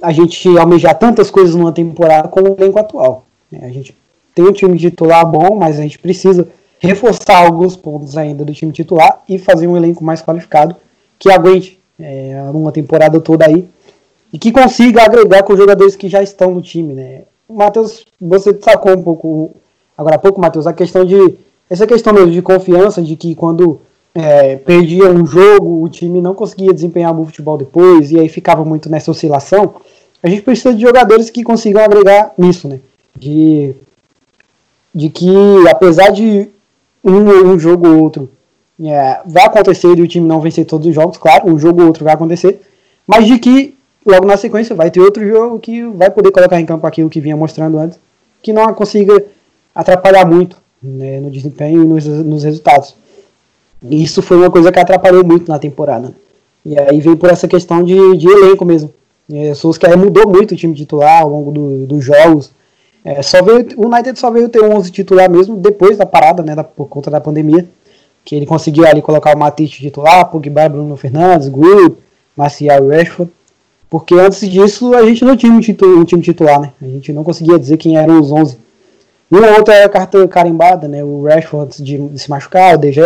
a 0.00 0.12
gente 0.12 0.56
almejar 0.56 0.96
tantas 0.98 1.30
coisas 1.30 1.54
numa 1.54 1.72
temporada 1.72 2.28
como 2.28 2.50
o 2.50 2.56
elenco 2.58 2.78
atual. 2.78 3.24
É, 3.52 3.64
a 3.64 3.70
gente 3.70 3.96
tem 4.34 4.44
um 4.44 4.52
time 4.52 4.78
titular 4.78 5.26
bom, 5.26 5.56
mas 5.56 5.78
a 5.78 5.82
gente 5.82 5.98
precisa 5.98 6.48
reforçar 6.78 7.44
alguns 7.44 7.74
pontos 7.74 8.16
ainda 8.16 8.44
do 8.44 8.54
time 8.54 8.70
titular 8.70 9.22
e 9.28 9.38
fazer 9.38 9.66
um 9.66 9.76
elenco 9.76 10.04
mais 10.04 10.22
qualificado 10.22 10.76
que 11.18 11.30
aguente 11.30 11.77
é, 11.98 12.40
uma 12.52 12.72
temporada 12.72 13.20
toda 13.20 13.46
aí 13.46 13.68
e 14.32 14.38
que 14.38 14.52
consiga 14.52 15.02
agregar 15.02 15.42
com 15.42 15.52
os 15.52 15.58
jogadores 15.58 15.96
que 15.96 16.08
já 16.08 16.22
estão 16.22 16.52
no 16.52 16.62
time, 16.62 16.94
né? 16.94 17.22
Matheus, 17.48 18.04
você 18.20 18.56
sacou 18.60 18.92
um 18.96 19.02
pouco 19.02 19.52
agora 19.96 20.16
há 20.16 20.18
pouco, 20.18 20.40
Matheus, 20.40 20.66
a 20.66 20.72
questão 20.72 21.04
de 21.04 21.36
essa 21.68 21.86
questão 21.86 22.12
mesmo 22.12 22.30
de 22.30 22.42
confiança, 22.42 23.02
de 23.02 23.16
que 23.16 23.34
quando 23.34 23.80
é, 24.14 24.56
perdia 24.56 25.10
um 25.10 25.24
jogo, 25.26 25.82
o 25.82 25.88
time 25.88 26.20
não 26.20 26.34
conseguia 26.34 26.72
desempenhar 26.72 27.12
bom 27.12 27.24
futebol 27.24 27.58
depois, 27.58 28.10
e 28.10 28.18
aí 28.18 28.28
ficava 28.28 28.64
muito 28.64 28.88
nessa 28.88 29.10
oscilação, 29.10 29.74
a 30.22 30.28
gente 30.28 30.42
precisa 30.42 30.74
de 30.74 30.80
jogadores 30.80 31.30
que 31.30 31.42
consigam 31.42 31.82
agregar 31.82 32.32
nisso, 32.36 32.68
né? 32.68 32.80
De, 33.16 33.74
de 34.94 35.08
que 35.08 35.28
apesar 35.68 36.10
de 36.10 36.48
um, 37.04 37.52
um 37.52 37.58
jogo 37.58 37.88
ou 37.88 38.02
outro 38.02 38.30
é, 38.80 39.20
vai 39.26 39.44
acontecer 39.44 39.98
e 39.98 40.02
o 40.02 40.08
time 40.08 40.26
não 40.26 40.40
vencer 40.40 40.64
todos 40.64 40.86
os 40.86 40.94
jogos, 40.94 41.16
claro, 41.16 41.50
um 41.50 41.58
jogo 41.58 41.80
ou 41.80 41.88
outro 41.88 42.04
vai 42.04 42.14
acontecer, 42.14 42.60
mas 43.06 43.26
de 43.26 43.38
que 43.38 43.74
logo 44.06 44.26
na 44.26 44.36
sequência 44.36 44.74
vai 44.74 44.90
ter 44.90 45.00
outro 45.00 45.26
jogo 45.26 45.58
que 45.58 45.82
vai 45.84 46.10
poder 46.10 46.30
colocar 46.30 46.60
em 46.60 46.66
campo 46.66 46.86
aquilo 46.86 47.10
que 47.10 47.20
vinha 47.20 47.36
mostrando 47.36 47.78
antes, 47.78 47.98
que 48.42 48.52
não 48.52 48.72
consiga 48.74 49.24
atrapalhar 49.74 50.24
muito 50.24 50.56
né, 50.82 51.20
no 51.20 51.30
desempenho 51.30 51.82
e 51.82 51.86
nos, 51.86 52.04
nos 52.06 52.44
resultados. 52.44 52.94
E 53.82 54.02
isso 54.02 54.22
foi 54.22 54.36
uma 54.36 54.50
coisa 54.50 54.72
que 54.72 54.78
atrapalhou 54.78 55.24
muito 55.24 55.48
na 55.48 55.58
temporada. 55.58 56.14
E 56.64 56.78
aí 56.78 57.00
veio 57.00 57.16
por 57.16 57.30
essa 57.30 57.46
questão 57.46 57.82
de, 57.82 58.16
de 58.16 58.28
elenco 58.28 58.64
mesmo. 58.64 58.92
É, 59.32 59.54
Solskjaer 59.54 59.96
mudou 59.96 60.26
muito 60.28 60.52
o 60.52 60.56
time 60.56 60.74
titular 60.74 61.22
ao 61.22 61.28
longo 61.28 61.50
do, 61.50 61.86
dos 61.86 62.04
jogos. 62.04 62.50
É, 63.04 63.22
só 63.22 63.42
veio, 63.42 63.68
o 63.76 63.86
United 63.86 64.18
só 64.18 64.30
veio 64.30 64.48
ter 64.48 64.62
11 64.62 64.90
titular 64.90 65.30
mesmo 65.30 65.56
depois 65.56 65.96
da 65.96 66.06
parada, 66.06 66.42
né, 66.42 66.54
da, 66.54 66.64
por 66.64 66.88
conta 66.88 67.10
da 67.10 67.20
pandemia. 67.20 67.66
Que 68.28 68.34
ele 68.34 68.44
conseguiu 68.44 68.86
ali 68.86 69.00
colocar 69.00 69.34
o 69.34 69.38
Matite 69.38 69.80
titular, 69.80 70.26
Pogba, 70.26 70.68
Bruno 70.68 70.96
Fernandes, 70.96 71.48
Will, 71.48 71.96
Marcial 72.36 72.84
e 72.84 72.96
Rashford. 72.96 73.32
Porque 73.88 74.14
antes 74.14 74.46
disso 74.48 74.94
a 74.94 75.02
gente 75.06 75.24
não 75.24 75.36
tinha 75.36 75.50
um, 75.50 75.56
um 75.56 76.04
time 76.04 76.22
titular, 76.22 76.60
né? 76.60 76.72
A 76.82 76.84
gente 76.84 77.12
não 77.12 77.24
conseguia 77.24 77.58
dizer 77.58 77.78
quem 77.78 77.96
eram 77.96 78.20
os 78.20 78.30
11 78.30 78.58
e 79.30 79.36
uma 79.36 79.56
outra 79.58 79.74
é 79.74 79.84
a 79.84 79.88
carta 79.88 80.26
carimbada, 80.26 80.88
né? 80.88 81.04
O 81.04 81.22
Rashford 81.24 81.82
de, 81.82 81.98
de 81.98 82.18
se 82.18 82.30
machucar, 82.30 82.74
o 82.74 82.78
DG, 82.78 83.02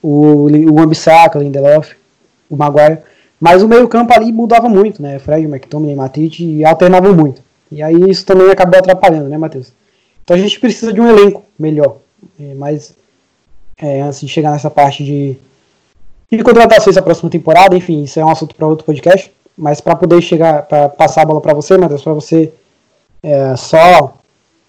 o, 0.00 0.46
o 0.72 0.80
Ambissaca, 0.80 1.38
o 1.38 1.42
Lindelof, 1.42 1.94
o 2.48 2.56
Maguire. 2.56 2.98
Mas 3.40 3.62
o 3.62 3.68
meio 3.68 3.88
campo 3.88 4.12
ali 4.12 4.32
mudava 4.32 4.68
muito, 4.68 5.02
né? 5.02 5.18
Fred, 5.18 5.44
McTominay 5.46 5.96
Matite 5.96 6.64
alternavam 6.64 7.14
muito. 7.14 7.42
E 7.70 7.82
aí 7.82 8.08
isso 8.08 8.24
também 8.24 8.50
acabou 8.50 8.78
atrapalhando, 8.78 9.28
né, 9.28 9.36
Matheus? 9.36 9.72
Então 10.24 10.36
a 10.36 10.40
gente 10.40 10.58
precisa 10.58 10.92
de 10.92 11.00
um 11.00 11.08
elenco 11.08 11.42
melhor. 11.58 11.96
É, 12.40 12.54
mas 12.54 12.94
é, 13.80 14.00
antes 14.00 14.20
de 14.20 14.28
chegar 14.28 14.50
nessa 14.50 14.70
parte 14.70 15.04
de, 15.04 15.36
de 16.30 16.42
contratações 16.42 16.96
da 16.96 17.02
próxima 17.02 17.30
temporada, 17.30 17.76
enfim, 17.76 18.02
isso 18.02 18.18
é 18.18 18.24
um 18.24 18.30
assunto 18.30 18.54
para 18.54 18.66
outro 18.66 18.84
podcast. 18.84 19.30
Mas 19.56 19.80
para 19.80 19.96
poder 19.96 20.20
chegar, 20.22 20.62
para 20.62 20.88
passar 20.88 21.22
a 21.22 21.24
bola 21.24 21.40
para 21.40 21.54
você, 21.54 21.76
Matheus, 21.76 22.02
para 22.02 22.12
você 22.12 22.52
é, 23.22 23.56
só 23.56 24.14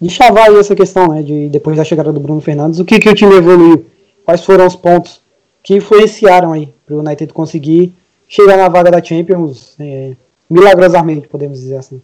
de 0.02 0.10
chavar 0.10 0.50
aí 0.50 0.58
essa 0.58 0.76
questão, 0.76 1.10
né, 1.10 1.22
de 1.22 1.50
depois 1.50 1.78
da 1.78 1.84
chegada 1.84 2.12
do 2.12 2.20
Bruno 2.20 2.42
Fernandes, 2.42 2.80
o 2.80 2.86
que, 2.86 3.00
que 3.00 3.10
o 3.10 3.16
time 3.16 3.36
evoluiu, 3.36 3.86
quais 4.26 4.44
foram 4.44 4.66
os 4.66 4.76
pontos 4.76 5.22
que 5.62 5.76
influenciaram 5.76 6.54
aí 6.54 6.74
para 6.86 6.96
o 6.96 7.00
United 7.00 7.34
conseguir 7.34 7.94
chegar 8.28 8.58
na 8.58 8.70
vaga 8.70 8.90
da 8.90 9.04
Champions 9.04 9.76
é, 9.80 10.16
milagrosamente, 10.50 11.28
podemos 11.28 11.60
dizer 11.60 11.78
assim. 11.78 12.02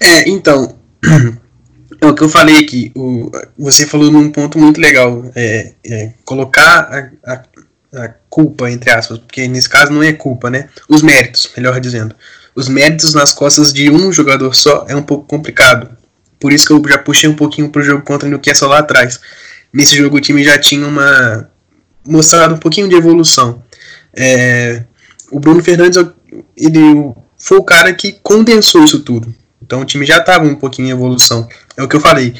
É, 0.00 0.28
então, 0.28 0.74
É 2.00 2.06
o 2.06 2.14
que 2.14 2.22
eu 2.22 2.28
falei 2.28 2.58
aqui. 2.58 2.92
O, 2.94 3.30
você 3.58 3.86
falou 3.86 4.10
num 4.10 4.30
ponto 4.30 4.58
muito 4.58 4.80
legal. 4.80 5.30
É, 5.34 5.72
é 5.84 6.12
colocar 6.24 7.12
a, 7.24 7.32
a, 7.32 7.42
a, 8.04 8.08
culpa, 8.28 8.70
entre 8.70 8.90
aspas, 8.90 9.18
porque 9.18 9.48
nesse 9.48 9.68
caso 9.68 9.92
não 9.92 10.02
é 10.02 10.12
culpa, 10.12 10.50
né? 10.50 10.68
Os 10.88 11.02
méritos, 11.02 11.50
melhor 11.56 11.80
dizendo. 11.80 12.14
Os 12.54 12.68
méritos 12.68 13.14
nas 13.14 13.32
costas 13.32 13.72
de 13.72 13.90
um 13.90 14.12
jogador 14.12 14.54
só 14.54 14.84
é 14.88 14.94
um 14.94 15.02
pouco 15.02 15.26
complicado. 15.26 15.88
Por 16.38 16.52
isso 16.52 16.66
que 16.66 16.72
eu 16.72 16.82
já 16.88 16.98
puxei 16.98 17.28
um 17.28 17.34
pouquinho 17.34 17.70
pro 17.70 17.82
jogo 17.82 18.02
contra 18.02 18.26
o 18.26 18.30
Newcastle 18.30 18.68
lá 18.68 18.78
atrás. 18.78 19.20
Nesse 19.72 19.96
jogo 19.96 20.16
o 20.16 20.20
time 20.20 20.44
já 20.44 20.58
tinha 20.58 20.86
uma. 20.86 21.48
mostrado 22.06 22.54
um 22.54 22.58
pouquinho 22.58 22.88
de 22.88 22.94
evolução. 22.94 23.62
É, 24.14 24.84
o 25.30 25.40
Bruno 25.40 25.62
Fernandes 25.62 26.02
ele 26.56 27.12
foi 27.36 27.58
o 27.58 27.64
cara 27.64 27.92
que 27.94 28.12
condensou 28.22 28.84
isso 28.84 29.00
tudo. 29.00 29.34
Então 29.68 29.82
o 29.82 29.84
time 29.84 30.06
já 30.06 30.16
estava 30.16 30.46
um 30.46 30.54
pouquinho 30.54 30.88
em 30.88 30.90
evolução. 30.92 31.46
É 31.76 31.82
o 31.82 31.86
que 31.86 31.94
eu 31.94 32.00
falei. 32.00 32.34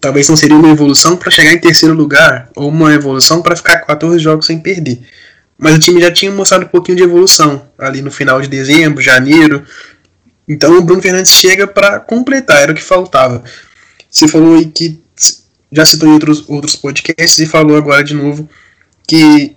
Talvez 0.00 0.28
não 0.28 0.36
seria 0.36 0.56
uma 0.56 0.68
evolução 0.68 1.16
para 1.16 1.30
chegar 1.30 1.52
em 1.52 1.58
terceiro 1.58 1.94
lugar, 1.94 2.50
ou 2.56 2.68
uma 2.68 2.92
evolução 2.92 3.40
para 3.40 3.54
ficar 3.54 3.78
14 3.78 4.18
jogos 4.18 4.46
sem 4.46 4.58
perder. 4.58 5.00
Mas 5.56 5.76
o 5.76 5.78
time 5.78 6.00
já 6.00 6.10
tinha 6.10 6.32
mostrado 6.32 6.64
um 6.64 6.68
pouquinho 6.68 6.96
de 6.96 7.04
evolução 7.04 7.64
ali 7.78 8.02
no 8.02 8.10
final 8.10 8.40
de 8.42 8.48
dezembro, 8.48 9.00
janeiro. 9.00 9.64
Então 10.48 10.76
o 10.76 10.82
Bruno 10.82 11.00
Fernandes 11.00 11.30
chega 11.30 11.64
para 11.64 12.00
completar, 12.00 12.60
era 12.60 12.72
o 12.72 12.74
que 12.74 12.82
faltava. 12.82 13.44
Você 14.10 14.26
falou 14.26 14.56
aí 14.56 14.66
que 14.66 15.00
já 15.70 15.86
citou 15.86 16.08
em 16.08 16.12
outros, 16.12 16.44
outros 16.48 16.74
podcasts 16.74 17.38
e 17.38 17.46
falou 17.46 17.76
agora 17.76 18.02
de 18.02 18.14
novo 18.14 18.48
que 19.06 19.54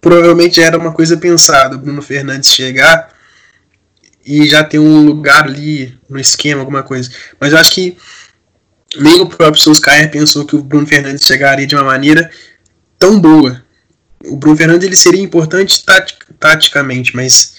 provavelmente 0.00 0.62
era 0.62 0.78
uma 0.78 0.92
coisa 0.92 1.18
pensada, 1.18 1.76
Bruno 1.76 2.00
Fernandes 2.00 2.48
chegar 2.54 3.19
e 4.24 4.48
já 4.48 4.62
ter 4.62 4.78
um 4.78 5.04
lugar 5.04 5.44
ali 5.44 5.98
no 6.08 6.18
esquema, 6.18 6.60
alguma 6.60 6.82
coisa. 6.82 7.10
Mas 7.40 7.52
eu 7.52 7.58
acho 7.58 7.72
que 7.72 7.96
nem 8.96 9.20
o 9.20 9.26
próprio 9.26 9.62
Solskjaer 9.62 10.10
pensou 10.10 10.44
que 10.44 10.56
o 10.56 10.62
Bruno 10.62 10.86
Fernandes 10.86 11.24
chegaria 11.24 11.66
de 11.66 11.74
uma 11.74 11.84
maneira 11.84 12.30
tão 12.98 13.18
boa. 13.20 13.62
O 14.24 14.36
Bruno 14.36 14.56
Fernandes 14.56 14.86
ele 14.86 14.96
seria 14.96 15.22
importante 15.22 15.84
tatic, 15.84 16.18
taticamente, 16.38 17.14
mas 17.14 17.54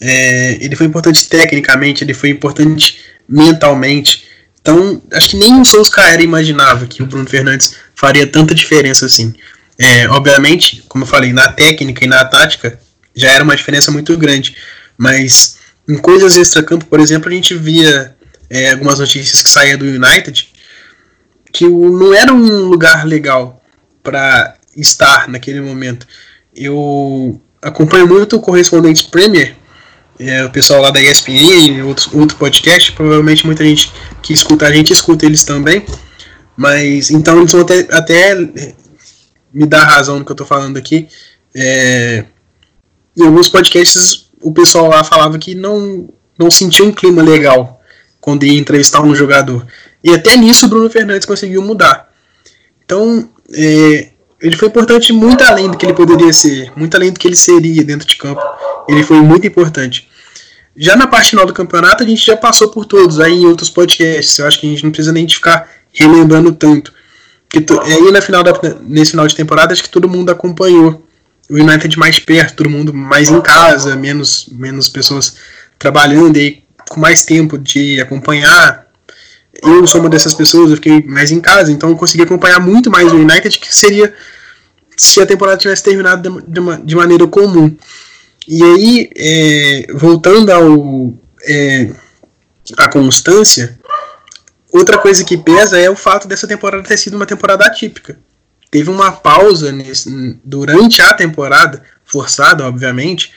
é, 0.00 0.58
ele 0.60 0.76
foi 0.76 0.86
importante 0.86 1.28
tecnicamente, 1.28 2.04
ele 2.04 2.14
foi 2.14 2.30
importante 2.30 2.98
mentalmente. 3.28 4.24
Então, 4.60 5.00
acho 5.12 5.30
que 5.30 5.36
nem 5.36 5.60
o 5.60 5.64
Solskjaer 5.64 6.20
imaginava 6.20 6.86
que 6.86 7.02
o 7.02 7.06
Bruno 7.06 7.28
Fernandes 7.28 7.76
faria 7.94 8.26
tanta 8.26 8.54
diferença 8.54 9.06
assim. 9.06 9.32
É, 9.78 10.08
obviamente, 10.08 10.84
como 10.88 11.04
eu 11.04 11.08
falei, 11.08 11.32
na 11.32 11.48
técnica 11.48 12.04
e 12.04 12.08
na 12.08 12.24
tática 12.24 12.78
já 13.14 13.32
era 13.32 13.44
uma 13.44 13.56
diferença 13.56 13.90
muito 13.90 14.16
grande, 14.16 14.56
mas 14.96 15.58
em 15.88 15.96
coisas 15.98 16.36
extra-campo, 16.36 16.86
por 16.86 17.00
exemplo, 17.00 17.28
a 17.28 17.32
gente 17.32 17.54
via 17.54 18.14
é, 18.48 18.70
algumas 18.70 18.98
notícias 18.98 19.42
que 19.42 19.48
saíam 19.48 19.78
do 19.78 19.84
United 19.84 20.48
que 21.54 21.64
o, 21.66 21.88
não 21.88 22.12
era 22.12 22.34
um 22.34 22.66
lugar 22.66 23.06
legal 23.06 23.62
para 24.02 24.56
estar 24.76 25.28
naquele 25.28 25.60
momento. 25.60 26.06
Eu 26.54 27.40
acompanho 27.62 28.08
muito 28.08 28.36
o 28.36 28.40
Correspondentes 28.40 29.02
Premier, 29.02 29.56
é, 30.18 30.44
o 30.44 30.50
pessoal 30.50 30.82
lá 30.82 30.90
da 30.90 31.00
ESPN, 31.00 31.84
outro, 31.84 32.18
outro 32.18 32.36
podcast, 32.36 32.90
provavelmente 32.92 33.46
muita 33.46 33.64
gente 33.64 33.92
que 34.20 34.32
escuta 34.32 34.66
a 34.66 34.72
gente 34.72 34.92
escuta 34.92 35.24
eles 35.24 35.44
também, 35.44 35.86
mas 36.56 37.10
então 37.10 37.38
eles 37.38 37.52
vão 37.52 37.60
até, 37.60 37.86
até 37.90 38.34
me 39.52 39.66
dar 39.66 39.84
razão 39.84 40.18
no 40.18 40.24
que 40.24 40.32
eu 40.32 40.34
estou 40.34 40.46
falando 40.46 40.76
aqui. 40.76 41.08
É, 41.54 42.24
em 43.16 43.24
alguns 43.24 43.48
podcasts 43.48 44.23
o 44.44 44.52
pessoal 44.52 44.88
lá 44.88 45.02
falava 45.02 45.38
que 45.38 45.54
não, 45.54 46.08
não 46.38 46.50
sentia 46.50 46.84
um 46.84 46.92
clima 46.92 47.22
legal 47.22 47.80
quando 48.20 48.44
ia 48.44 48.58
entrevistar 48.58 49.02
um 49.02 49.14
jogador. 49.14 49.66
E 50.02 50.10
até 50.10 50.36
nisso 50.36 50.66
o 50.66 50.68
Bruno 50.68 50.90
Fernandes 50.90 51.26
conseguiu 51.26 51.62
mudar. 51.62 52.10
Então, 52.84 53.28
é, 53.52 54.10
ele 54.40 54.56
foi 54.56 54.68
importante 54.68 55.12
muito 55.12 55.42
além 55.42 55.70
do 55.70 55.76
que 55.78 55.86
ele 55.86 55.94
poderia 55.94 56.32
ser, 56.32 56.70
muito 56.76 56.94
além 56.94 57.10
do 57.10 57.18
que 57.18 57.26
ele 57.26 57.36
seria 57.36 57.82
dentro 57.82 58.06
de 58.06 58.16
campo. 58.16 58.42
Ele 58.86 59.02
foi 59.02 59.16
muito 59.22 59.46
importante. 59.46 60.08
Já 60.76 60.94
na 60.94 61.06
parte 61.06 61.30
final 61.30 61.46
do 61.46 61.54
campeonato, 61.54 62.02
a 62.02 62.06
gente 62.06 62.24
já 62.24 62.36
passou 62.36 62.68
por 62.68 62.84
todos 62.84 63.20
aí 63.20 63.32
em 63.32 63.46
outros 63.46 63.70
podcasts. 63.70 64.38
Eu 64.38 64.46
acho 64.46 64.60
que 64.60 64.66
a 64.66 64.70
gente 64.70 64.84
não 64.84 64.90
precisa 64.90 65.12
nem 65.12 65.26
ficar 65.26 65.70
relembrando 65.90 66.52
tanto. 66.52 66.92
Porque 67.48 67.64
aí 67.84 68.12
na 68.12 68.20
final 68.20 68.42
da, 68.42 68.52
nesse 68.82 69.12
final 69.12 69.26
de 69.26 69.34
temporada, 69.34 69.72
acho 69.72 69.82
que 69.82 69.88
todo 69.88 70.08
mundo 70.08 70.30
acompanhou 70.30 71.02
o 71.48 71.54
United 71.56 71.98
mais 71.98 72.18
perto, 72.18 72.56
todo 72.56 72.70
mundo 72.70 72.92
mais 72.92 73.30
em 73.30 73.40
casa, 73.40 73.96
menos, 73.96 74.46
menos 74.50 74.88
pessoas 74.88 75.36
trabalhando 75.78 76.36
e 76.38 76.62
com 76.88 77.00
mais 77.00 77.24
tempo 77.24 77.58
de 77.58 78.00
acompanhar. 78.00 78.86
Eu 79.62 79.86
sou 79.86 80.00
uma 80.00 80.10
dessas 80.10 80.34
pessoas, 80.34 80.70
eu 80.70 80.76
fiquei 80.76 81.02
mais 81.02 81.30
em 81.30 81.40
casa, 81.40 81.70
então 81.70 81.90
eu 81.90 81.96
consegui 81.96 82.22
acompanhar 82.22 82.60
muito 82.60 82.90
mais 82.90 83.12
o 83.12 83.16
United, 83.16 83.58
que 83.58 83.74
seria 83.74 84.12
se 84.96 85.20
a 85.20 85.26
temporada 85.26 85.58
tivesse 85.58 85.82
terminado 85.82 86.42
de, 86.46 86.60
uma, 86.60 86.78
de 86.78 86.94
maneira 86.94 87.26
comum. 87.26 87.74
E 88.46 88.62
aí, 88.62 89.10
é, 89.16 89.86
voltando 89.94 90.50
ao 90.50 91.14
é, 91.42 91.90
a 92.76 92.88
constância, 92.88 93.78
outra 94.70 94.98
coisa 94.98 95.24
que 95.24 95.36
pesa 95.36 95.78
é 95.78 95.88
o 95.88 95.96
fato 95.96 96.26
dessa 96.28 96.46
temporada 96.46 96.82
ter 96.82 96.96
sido 96.96 97.14
uma 97.14 97.26
temporada 97.26 97.64
atípica 97.64 98.18
teve 98.74 98.90
uma 98.90 99.12
pausa 99.12 99.70
nesse, 99.70 100.36
durante 100.42 101.00
a 101.00 101.14
temporada, 101.14 101.80
forçada, 102.04 102.66
obviamente, 102.66 103.30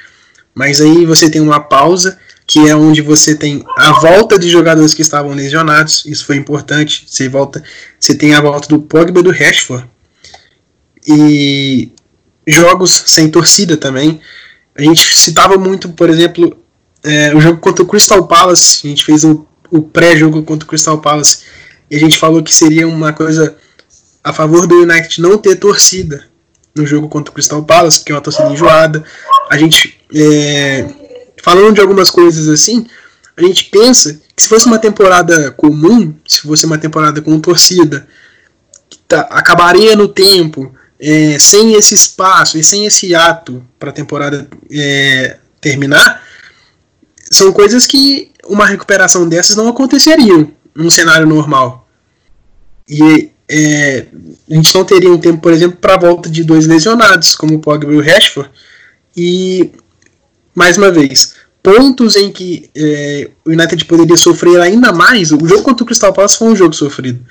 mas 0.52 0.82
aí 0.82 1.06
você 1.06 1.30
tem 1.30 1.40
uma 1.40 1.60
pausa 1.60 2.18
que 2.48 2.68
é 2.68 2.76
onde 2.76 3.04
você 3.04 3.36
tem 3.36 3.64
a 3.78 3.92
volta 4.00 4.40
de 4.40 4.50
jogadores 4.50 4.96
que 4.96 5.04
estavam 5.04 5.36
lesionados, 5.36 6.04
isso 6.08 6.26
foi 6.26 6.38
importante. 6.38 7.06
Você 7.06 7.30
volta, 7.30 7.64
você 8.00 8.16
tem 8.16 8.34
a 8.34 8.42
volta 8.42 8.68
do 8.68 8.80
Pogba 8.80 9.20
e 9.20 9.24
do 9.24 9.30
Rashford 9.30 9.88
e 11.08 11.92
jogos 12.48 13.04
sem 13.06 13.30
torcida 13.30 13.78
também. 13.78 14.20
A 14.76 14.82
gente 14.82 15.16
citava 15.16 15.56
muito, 15.56 15.90
por 15.90 16.10
exemplo, 16.10 16.58
é, 17.04 17.36
o 17.36 17.40
jogo 17.40 17.60
contra 17.60 17.84
o 17.84 17.88
Crystal 17.88 18.26
Palace. 18.28 18.88
A 18.88 18.90
gente 18.90 19.06
fez 19.06 19.24
o, 19.24 19.46
o 19.70 19.84
pré-jogo 19.84 20.42
contra 20.42 20.66
o 20.66 20.68
Crystal 20.68 20.98
Palace 20.98 21.42
e 21.92 21.96
a 21.96 22.00
gente 22.00 22.18
falou 22.18 22.42
que 22.42 22.52
seria 22.52 22.88
uma 22.88 23.14
coisa 23.14 23.56
a 24.28 24.34
favor 24.34 24.68
do 24.68 24.82
United 24.82 25.22
não 25.22 25.38
ter 25.38 25.56
torcida 25.56 26.26
no 26.76 26.86
jogo 26.86 27.08
contra 27.08 27.32
o 27.32 27.34
Crystal 27.34 27.64
Palace, 27.64 28.00
porque 28.00 28.12
é 28.12 28.16
uma 28.16 28.22
torcida 28.22 28.50
enjoada. 28.50 29.02
A 29.50 29.58
gente, 29.58 29.98
é, 30.14 30.86
falando 31.42 31.76
de 31.76 31.82
algumas 31.82 32.10
coisas 32.10 32.50
assim, 32.50 32.86
a 33.38 33.42
gente 33.42 33.66
pensa 33.66 34.20
que 34.36 34.44
se 34.44 34.50
fosse 34.50 34.66
uma 34.66 34.80
temporada 34.80 35.50
comum, 35.52 36.14
se 36.28 36.42
fosse 36.42 36.66
uma 36.66 36.78
temporada 36.78 37.22
com 37.22 37.40
torcida, 37.40 38.06
tá, 39.08 39.22
acabaria 39.32 39.96
no 39.96 40.10
tempo, 40.10 40.76
é, 41.00 41.40
sem 41.40 41.76
esse 41.76 41.96
espaço 41.96 42.58
e 42.58 42.64
sem 42.66 42.86
esse 42.86 43.16
ato 43.16 43.64
para 43.80 43.92
a 43.92 43.94
temporada 43.94 44.46
é, 44.70 45.38
terminar, 45.62 46.22
são 47.32 47.54
coisas 47.54 47.88
que 47.88 48.30
uma 48.46 48.66
recuperação 48.66 49.28
dessas 49.28 49.56
não 49.56 49.70
aconteceriam 49.70 50.52
num 50.76 50.90
cenário 50.90 51.26
normal. 51.26 51.88
E 52.90 53.32
é, 53.50 54.06
a 54.50 54.54
gente 54.54 54.76
não 54.76 54.84
teria 54.84 55.12
um 55.12 55.18
tempo, 55.18 55.40
por 55.40 55.54
exemplo, 55.54 55.78
para 55.78 55.96
a 55.96 56.00
volta 56.00 56.30
de 56.30 56.44
dois 56.44 56.68
lesionados, 56.68 57.36
como 57.36 57.56
o 57.56 57.60
Pogba 57.60 57.94
e 57.94 57.98
o 57.98 58.02
Rashford. 58.02 58.50
E, 59.16 59.72
mais 60.54 60.78
uma 60.78 60.92
vez, 60.92 61.36
pontos 61.64 62.16
em 62.16 62.32
que 62.32 62.70
é, 62.76 63.30
o 63.46 63.52
United 63.52 63.86
poderia 63.86 64.18
sofrer 64.18 64.60
ainda 64.60 64.92
mais. 64.92 65.32
O 65.32 65.48
jogo 65.48 65.64
contra 65.64 65.84
o 65.84 65.86
Crystal 65.86 66.14
Palace 66.14 66.38
foi 66.38 66.50
um 66.50 66.56
jogo 66.56 66.74
sofrido. 66.74 67.26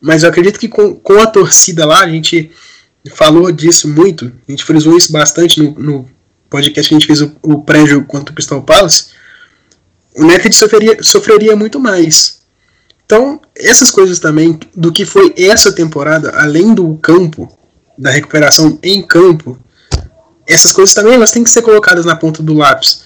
Mas 0.00 0.22
eu 0.22 0.28
acredito 0.28 0.58
que 0.58 0.68
com, 0.68 0.94
com 0.94 1.20
a 1.20 1.26
torcida 1.26 1.86
lá, 1.86 2.02
a 2.02 2.08
gente 2.08 2.50
falou 3.14 3.50
disso 3.50 3.88
muito, 3.88 4.30
a 4.46 4.50
gente 4.50 4.64
frisou 4.64 4.96
isso 4.96 5.12
bastante 5.12 5.62
no, 5.62 5.72
no 5.78 6.08
podcast 6.50 6.88
que 6.88 6.94
a 6.94 6.98
gente 6.98 7.06
fez 7.06 7.22
o, 7.22 7.32
o 7.42 7.62
pré-jogo 7.62 8.06
contra 8.06 8.30
o 8.30 8.34
Crystal 8.34 8.62
Palace. 8.62 9.06
O 10.14 10.24
United 10.24 10.54
sofreria, 10.54 11.02
sofreria 11.02 11.56
muito 11.56 11.80
mais. 11.80 12.41
Então, 13.12 13.38
essas 13.54 13.90
coisas 13.90 14.18
também, 14.18 14.58
do 14.74 14.90
que 14.90 15.04
foi 15.04 15.34
essa 15.36 15.70
temporada, 15.70 16.30
além 16.34 16.72
do 16.72 16.94
campo, 16.94 17.46
da 17.98 18.10
recuperação 18.10 18.78
em 18.82 19.02
campo, 19.02 19.58
essas 20.48 20.72
coisas 20.72 20.94
também 20.94 21.12
elas 21.12 21.30
têm 21.30 21.44
que 21.44 21.50
ser 21.50 21.60
colocadas 21.60 22.06
na 22.06 22.16
ponta 22.16 22.42
do 22.42 22.54
lápis. 22.54 23.04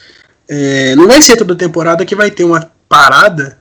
É, 0.49 0.95
não 0.95 1.09
vai 1.09 1.21
ser 1.21 1.35
toda 1.35 1.57
temporada 1.57 2.07
que 2.07 2.15
vai 2.15 2.31
ter 2.31 2.45
uma 2.45 2.71
parada, 2.89 3.59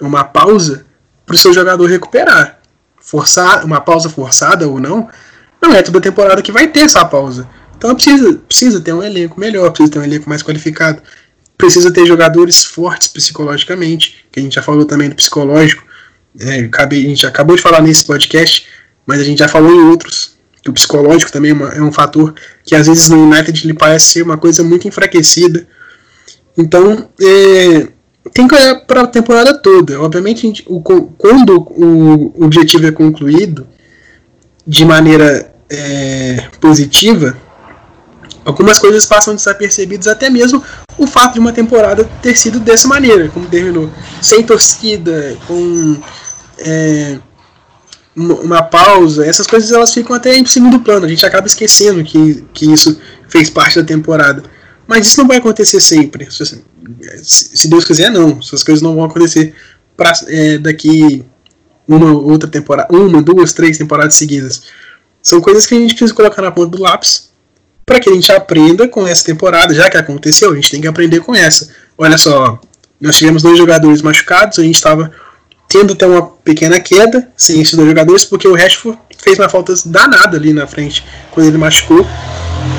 uma 0.00 0.24
pausa, 0.24 0.84
para 1.24 1.36
o 1.36 1.38
seu 1.38 1.52
jogador 1.52 1.86
recuperar. 1.86 2.58
Forçar, 3.00 3.64
uma 3.64 3.80
pausa 3.80 4.10
forçada 4.10 4.66
ou 4.66 4.80
não, 4.80 5.08
não 5.62 5.72
é 5.72 5.80
toda 5.80 6.00
temporada 6.00 6.42
que 6.42 6.50
vai 6.50 6.66
ter 6.66 6.80
essa 6.80 7.04
pausa. 7.04 7.48
Então 7.76 7.94
precisa, 7.94 8.32
precisa 8.48 8.80
ter 8.80 8.92
um 8.92 9.02
elenco 9.02 9.38
melhor, 9.38 9.70
precisa 9.70 9.92
ter 9.92 10.00
um 10.00 10.04
elenco 10.04 10.28
mais 10.28 10.42
qualificado 10.42 11.00
precisa 11.58 11.92
ter 11.92 12.06
jogadores 12.06 12.64
fortes 12.64 13.08
psicologicamente, 13.08 14.24
que 14.30 14.38
a 14.38 14.42
gente 14.42 14.54
já 14.54 14.62
falou 14.62 14.84
também 14.84 15.08
do 15.08 15.16
psicológico. 15.16 15.82
É, 16.38 16.70
a 16.72 16.94
gente 16.94 17.26
acabou 17.26 17.56
de 17.56 17.62
falar 17.62 17.82
nesse 17.82 18.04
podcast, 18.04 18.66
mas 19.04 19.20
a 19.20 19.24
gente 19.24 19.40
já 19.40 19.48
falou 19.48 19.74
em 19.74 19.88
outros. 19.90 20.38
Que 20.62 20.70
o 20.70 20.72
psicológico 20.72 21.32
também 21.32 21.50
é, 21.50 21.54
uma, 21.54 21.68
é 21.68 21.82
um 21.82 21.92
fator 21.92 22.34
que 22.64 22.74
às 22.74 22.86
vezes 22.86 23.08
no 23.08 23.24
United 23.24 23.64
ele 23.64 23.74
parece 23.74 24.06
ser 24.06 24.22
uma 24.22 24.38
coisa 24.38 24.62
muito 24.62 24.86
enfraquecida. 24.86 25.66
Então, 26.56 27.08
é, 27.20 27.88
tem 28.32 28.46
que 28.46 28.54
olhar 28.54 28.76
para 28.86 29.02
a 29.02 29.06
temporada 29.06 29.54
toda. 29.54 30.00
Obviamente, 30.00 30.42
gente, 30.42 30.64
o, 30.66 30.80
quando 30.80 31.56
o 31.56 32.44
objetivo 32.44 32.86
é 32.86 32.92
concluído 32.92 33.66
de 34.66 34.84
maneira 34.84 35.52
é, 35.70 36.48
positiva, 36.60 37.36
algumas 38.48 38.78
coisas 38.78 39.04
passam 39.04 39.34
desapercebidas, 39.34 40.06
até 40.06 40.30
mesmo 40.30 40.64
o 40.96 41.06
fato 41.06 41.34
de 41.34 41.38
uma 41.38 41.52
temporada 41.52 42.08
ter 42.22 42.34
sido 42.34 42.58
dessa 42.58 42.88
maneira, 42.88 43.28
como 43.28 43.46
terminou, 43.46 43.90
sem 44.22 44.42
torcida, 44.42 45.36
com 45.46 46.00
é, 46.58 47.18
uma 48.16 48.62
pausa, 48.62 49.26
essas 49.26 49.46
coisas 49.46 49.70
elas 49.70 49.92
ficam 49.92 50.16
até 50.16 50.34
em 50.34 50.46
segundo 50.46 50.80
plano, 50.80 51.04
a 51.04 51.08
gente 51.08 51.26
acaba 51.26 51.46
esquecendo 51.46 52.02
que, 52.02 52.42
que 52.54 52.72
isso 52.72 52.98
fez 53.28 53.50
parte 53.50 53.78
da 53.78 53.86
temporada. 53.86 54.42
Mas 54.86 55.06
isso 55.06 55.20
não 55.20 55.28
vai 55.28 55.36
acontecer 55.36 55.82
sempre. 55.82 56.26
Se 56.30 57.68
Deus 57.68 57.84
quiser, 57.84 58.10
não. 58.10 58.38
Essas 58.38 58.62
coisas 58.62 58.80
não 58.80 58.94
vão 58.94 59.04
acontecer 59.04 59.54
pra, 59.94 60.14
é, 60.26 60.56
daqui 60.56 61.22
uma 61.86 62.10
outra 62.12 62.48
temporada, 62.48 62.88
uma, 62.96 63.20
duas, 63.20 63.52
três 63.52 63.76
temporadas 63.76 64.14
seguidas. 64.14 64.62
São 65.22 65.42
coisas 65.42 65.66
que 65.66 65.74
a 65.74 65.78
gente 65.78 65.90
precisa 65.94 66.14
colocar 66.14 66.40
na 66.40 66.50
ponta 66.50 66.74
do 66.74 66.82
lápis 66.82 67.27
para 67.88 67.98
que 67.98 68.10
a 68.10 68.12
gente 68.12 68.30
aprenda 68.30 68.86
com 68.86 69.06
essa 69.06 69.24
temporada, 69.24 69.74
já 69.74 69.88
que 69.88 69.96
aconteceu, 69.96 70.52
a 70.52 70.54
gente 70.54 70.70
tem 70.70 70.80
que 70.82 70.86
aprender 70.86 71.20
com 71.20 71.34
essa. 71.34 71.70
Olha 71.96 72.18
só, 72.18 72.60
nós 73.00 73.16
tivemos 73.16 73.42
dois 73.42 73.56
jogadores 73.56 74.02
machucados, 74.02 74.58
a 74.58 74.62
gente 74.62 74.74
estava 74.74 75.10
tendo 75.66 75.94
até 75.94 76.06
uma 76.06 76.22
pequena 76.22 76.78
queda 76.78 77.28
sem 77.34 77.62
esses 77.62 77.74
dois 77.74 77.88
jogadores, 77.88 78.26
porque 78.26 78.46
o 78.46 78.54
Rashford 78.54 78.98
fez 79.16 79.38
uma 79.38 79.48
falta 79.48 79.72
danada 79.86 80.36
ali 80.36 80.52
na 80.52 80.66
frente 80.66 81.02
quando 81.30 81.46
ele 81.46 81.56
machucou. 81.56 82.06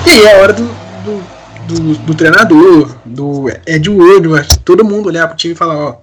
E 0.06 0.10
aí 0.12 0.24
é 0.26 0.36
a 0.36 0.42
hora 0.44 0.54
do, 0.54 0.64
do, 1.04 1.74
do, 1.74 1.96
do 1.98 2.14
treinador, 2.14 2.96
do 3.04 3.50
Ed 3.66 3.90
Woodward, 3.90 4.60
todo 4.60 4.86
mundo 4.86 5.08
olhar 5.08 5.28
pro 5.28 5.36
time 5.36 5.56
e 5.56 5.58
falar, 5.58 5.76
ó, 5.76 5.98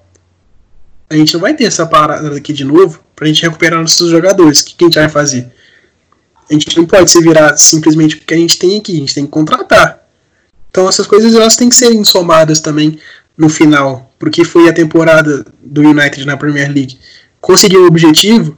a 1.09 1.15
gente 1.15 1.33
não 1.33 1.41
vai 1.41 1.55
ter 1.55 1.65
essa 1.65 1.87
parada 1.87 2.37
aqui 2.37 2.53
de 2.53 2.65
novo 2.65 2.99
pra 3.15 3.29
gente 3.29 3.43
recuperar 3.43 3.81
nossos 3.81 4.11
jogadores. 4.11 4.61
O 4.61 4.65
que, 4.65 4.75
que 4.75 4.85
a 4.85 4.89
gente 4.89 4.99
vai 4.99 5.09
fazer? 5.09 5.53
A 6.49 6.53
gente 6.53 6.77
não 6.77 6.87
pode 6.87 7.11
se 7.11 7.21
virar 7.21 7.57
simplesmente 7.57 8.17
porque 8.17 8.35
a 8.35 8.37
gente 8.37 8.59
tem 8.59 8.79
aqui, 8.79 8.97
a 8.97 9.01
gente 9.01 9.15
tem 9.15 9.25
que 9.25 9.31
contratar. 9.31 10.07
Então 10.71 10.89
essas 10.89 11.07
coisas 11.07 11.35
elas 11.35 11.57
têm 11.57 11.69
que 11.69 11.77
ser 11.77 12.05
somadas 12.05 12.61
também 12.61 12.99
no 13.37 13.49
final, 13.49 14.13
porque 14.19 14.45
foi 14.45 14.69
a 14.69 14.73
temporada 14.73 15.45
do 15.63 15.83
United 15.83 16.25
na 16.25 16.37
Premier 16.37 16.73
League. 16.73 16.99
Conseguiu 17.41 17.83
o 17.83 17.87
objetivo, 17.87 18.57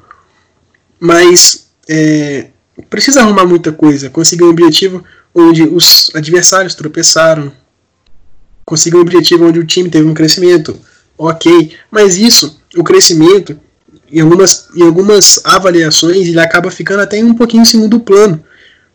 mas 1.01 1.69
é, 1.89 2.51
precisa 2.89 3.21
arrumar 3.21 3.47
muita 3.47 3.73
coisa. 3.73 4.11
Conseguiu 4.11 4.47
um 4.47 4.51
objetivo 4.51 5.05
onde 5.35 5.63
os 5.63 6.11
adversários 6.15 6.75
tropeçaram. 6.75 7.53
Conseguiu 8.65 8.99
um 8.99 9.03
objetivo 9.03 9.47
onde 9.47 9.59
o 9.59 9.67
time 9.67 9.89
teve 9.89 10.09
um 10.09 10.15
crescimento. 10.15 10.79
Ok, 11.17 11.73
mas 11.91 12.17
isso, 12.17 12.61
o 12.77 12.85
crescimento, 12.85 13.59
em 14.11 14.21
algumas, 14.21 14.69
em 14.75 14.83
algumas 14.83 15.41
avaliações, 15.45 16.29
ele 16.29 16.41
acaba 16.41 16.71
ficando 16.71 17.01
até 17.01 17.23
um 17.23 17.35
pouquinho 17.35 17.63
em 17.63 17.67
segundo 17.67 18.01
plano. 18.01 18.43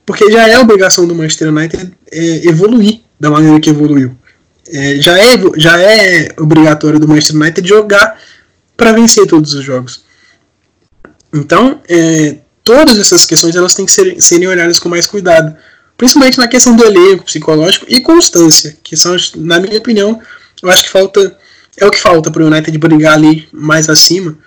Porque 0.06 0.30
já 0.32 0.48
é 0.48 0.60
obrigação 0.60 1.08
do 1.08 1.16
Manchester 1.16 1.50
United 1.50 1.92
é, 2.12 2.48
evoluir 2.48 3.02
da 3.20 3.30
maneira 3.30 3.60
que 3.60 3.70
evoluiu. 3.70 4.16
É, 4.68 4.96
já, 4.96 5.18
é, 5.18 5.38
já 5.58 5.82
é 5.82 6.30
obrigatório 6.38 7.00
do 7.00 7.08
Manchester 7.08 7.36
United 7.36 7.68
jogar 7.68 8.20
para 8.76 8.92
vencer 8.92 9.26
todos 9.28 9.54
os 9.54 9.64
jogos. 9.64 10.04
Então, 11.34 11.82
é, 11.88 12.38
todas 12.64 12.98
essas 12.98 13.26
questões 13.26 13.56
elas 13.56 13.74
têm 13.74 13.86
que 13.86 13.92
ser, 13.92 14.22
serem 14.22 14.48
olhadas 14.48 14.80
com 14.80 14.90
mais 14.90 15.06
cuidado. 15.06 15.56
Principalmente 15.96 16.38
na 16.38 16.48
questão 16.48 16.76
do 16.76 16.84
elenco 16.84 17.24
psicológico 17.24 17.86
e 17.88 18.02
constância, 18.02 18.76
que 18.84 18.98
são, 18.98 19.16
na 19.36 19.60
minha 19.60 19.78
opinião, 19.78 20.20
eu 20.62 20.70
acho 20.70 20.84
que 20.84 20.90
falta. 20.90 21.38
É 21.76 21.86
o 21.88 21.92
que 21.92 22.00
falta 22.00 22.30
para 22.30 22.44
o 22.44 22.48
United 22.48 22.78
brigar 22.78 23.14
ali 23.14 23.48
mais 23.52 23.90
acima 23.90 24.38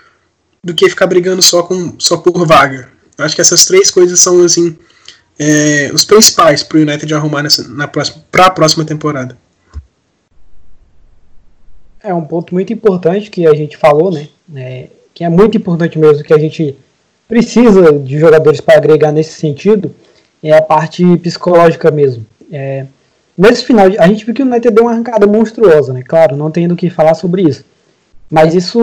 do 0.63 0.75
que 0.75 0.89
ficar 0.89 1.07
brigando 1.07 1.43
só, 1.43 1.63
com, 1.63 1.95
só 1.99 2.17
por 2.17 2.47
vaga. 2.47 2.89
Acho 3.19 3.35
que 3.35 3.41
essas 3.41 3.65
três 3.65 3.91
coisas 3.91 4.21
são 4.21 4.43
assim 4.45 4.77
é, 5.39 5.91
os 5.93 6.05
principais 6.05 6.63
para 6.63 6.79
o 6.79 6.81
United 6.81 7.13
arrumar 7.15 7.43
nessa, 7.43 7.67
na 7.69 7.87
próxima, 7.87 8.25
para 8.31 8.47
a 8.47 8.51
próxima 8.51 8.85
temporada. 8.85 9.37
É 12.03 12.15
um 12.15 12.23
ponto 12.23 12.55
muito 12.55 12.73
importante 12.73 13.31
que 13.31 13.47
a 13.47 13.55
gente 13.55 13.77
falou, 13.77 14.11
né? 14.11 14.29
É, 14.55 14.89
que 15.13 15.25
é 15.25 15.29
muito 15.29 15.57
importante 15.57 15.99
mesmo, 15.99 16.23
que 16.23 16.33
a 16.33 16.39
gente 16.39 16.77
precisa 17.27 17.93
de 17.93 18.19
jogadores 18.19 18.61
para 18.61 18.77
agregar 18.77 19.11
nesse 19.11 19.33
sentido, 19.33 19.95
é 20.43 20.53
a 20.53 20.63
parte 20.63 21.05
psicológica 21.19 21.91
mesmo. 21.91 22.25
É, 22.51 22.87
nesse 23.37 23.65
final, 23.65 23.87
a 23.99 24.07
gente 24.07 24.25
viu 24.25 24.35
que 24.35 24.43
o 24.43 24.47
United 24.47 24.73
deu 24.73 24.85
uma 24.85 24.93
arrancada 24.93 25.27
monstruosa, 25.27 25.93
né? 25.93 26.03
Claro, 26.03 26.37
não 26.37 26.51
tendo 26.51 26.77
que 26.77 26.89
falar 26.89 27.15
sobre 27.15 27.43
isso. 27.43 27.65
Mas 28.31 28.55
isso 28.55 28.81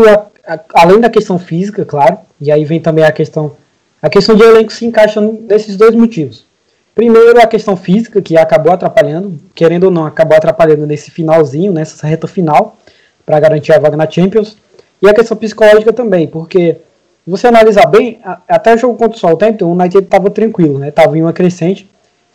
além 0.74 1.00
da 1.00 1.10
questão 1.10 1.39
física, 1.39 1.86
claro, 1.86 2.18
e 2.39 2.52
aí 2.52 2.66
vem 2.66 2.80
também 2.80 3.04
a 3.04 3.12
questão. 3.12 3.56
A 4.02 4.10
questão 4.10 4.36
de 4.36 4.44
elenco 4.44 4.74
se 4.74 4.86
encaixa 4.86 5.22
nesses 5.22 5.78
dois 5.78 5.96
motivos. 5.96 6.46
Primeiro, 6.94 7.41
a 7.41 7.48
questão 7.48 7.76
física, 7.76 8.22
que 8.22 8.38
acabou 8.38 8.74
atrapalhando, 8.74 9.39
querendo 9.56 9.86
ou 9.86 9.91
não, 9.91 10.06
acabou 10.06 10.38
atrapalhando 10.38 10.86
nesse 10.86 11.10
finalzinho, 11.10 11.72
nessa 11.72 12.06
reta 12.06 12.28
final, 12.28 12.78
para 13.26 13.39
garantir 13.39 13.74
a 13.74 13.80
vaga 13.80 13.96
na 13.96 14.10
Champions. 14.10 14.58
E 15.02 15.10
a 15.10 15.14
questão 15.14 15.36
psicológica 15.36 15.91
também, 15.91 16.28
porque 16.28 16.78
você 17.26 17.48
analisar 17.48 17.88
bem, 17.88 18.20
até 18.48 18.76
o 18.76 18.78
jogo 18.78 18.98
contra 18.98 19.16
o 19.18 19.20
Southampton, 19.20 19.66
o 19.66 19.72
United 19.72 20.04
estava 20.04 20.30
tranquilo, 20.30 20.78
né? 20.78 20.91
Tava 20.91 21.18
em 21.18 21.22
uma 21.22 21.34
crescente. 21.34 21.89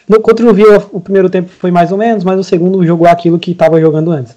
No, 0.08 0.20
contra 0.20 0.48
o 0.48 0.54
Villa, 0.54 0.84
o 0.90 1.00
primeiro 1.00 1.28
tempo 1.28 1.50
foi 1.50 1.70
mais 1.70 1.92
ou 1.92 1.98
menos, 1.98 2.24
mas 2.24 2.40
o 2.40 2.44
segundo 2.44 2.84
jogou 2.84 3.06
aquilo 3.06 3.38
que 3.38 3.52
estava 3.52 3.78
jogando 3.78 4.10
antes. 4.10 4.34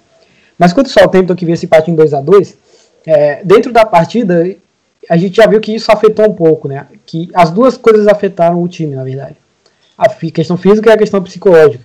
Mas 0.58 0.72
contra 0.72 0.90
o 0.90 0.92
Southampton, 0.92 1.34
que 1.34 1.46
vinha 1.46 1.54
esse 1.54 1.64
empate 1.64 1.90
em 1.90 1.94
2 1.94 2.12
a 2.12 2.20
2 2.20 2.56
é, 3.06 3.42
dentro 3.44 3.72
da 3.72 3.84
partida, 3.84 4.54
a 5.08 5.16
gente 5.16 5.36
já 5.36 5.46
viu 5.46 5.60
que 5.60 5.74
isso 5.74 5.90
afetou 5.90 6.26
um 6.28 6.34
pouco, 6.34 6.68
né? 6.68 6.86
Que 7.04 7.28
as 7.34 7.50
duas 7.50 7.76
coisas 7.76 8.06
afetaram 8.06 8.62
o 8.62 8.68
time, 8.68 8.94
na 8.94 9.04
verdade. 9.04 9.36
A 9.96 10.08
questão 10.08 10.56
física 10.56 10.90
e 10.90 10.92
a 10.92 10.98
questão 10.98 11.22
psicológica. 11.22 11.84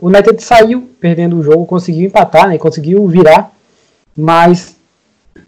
O 0.00 0.08
United 0.08 0.42
saiu 0.42 0.90
perdendo 1.00 1.38
o 1.38 1.42
jogo, 1.42 1.66
conseguiu 1.66 2.06
empatar, 2.06 2.48
né? 2.48 2.58
Conseguiu 2.58 3.06
virar, 3.06 3.52
mas 4.16 4.76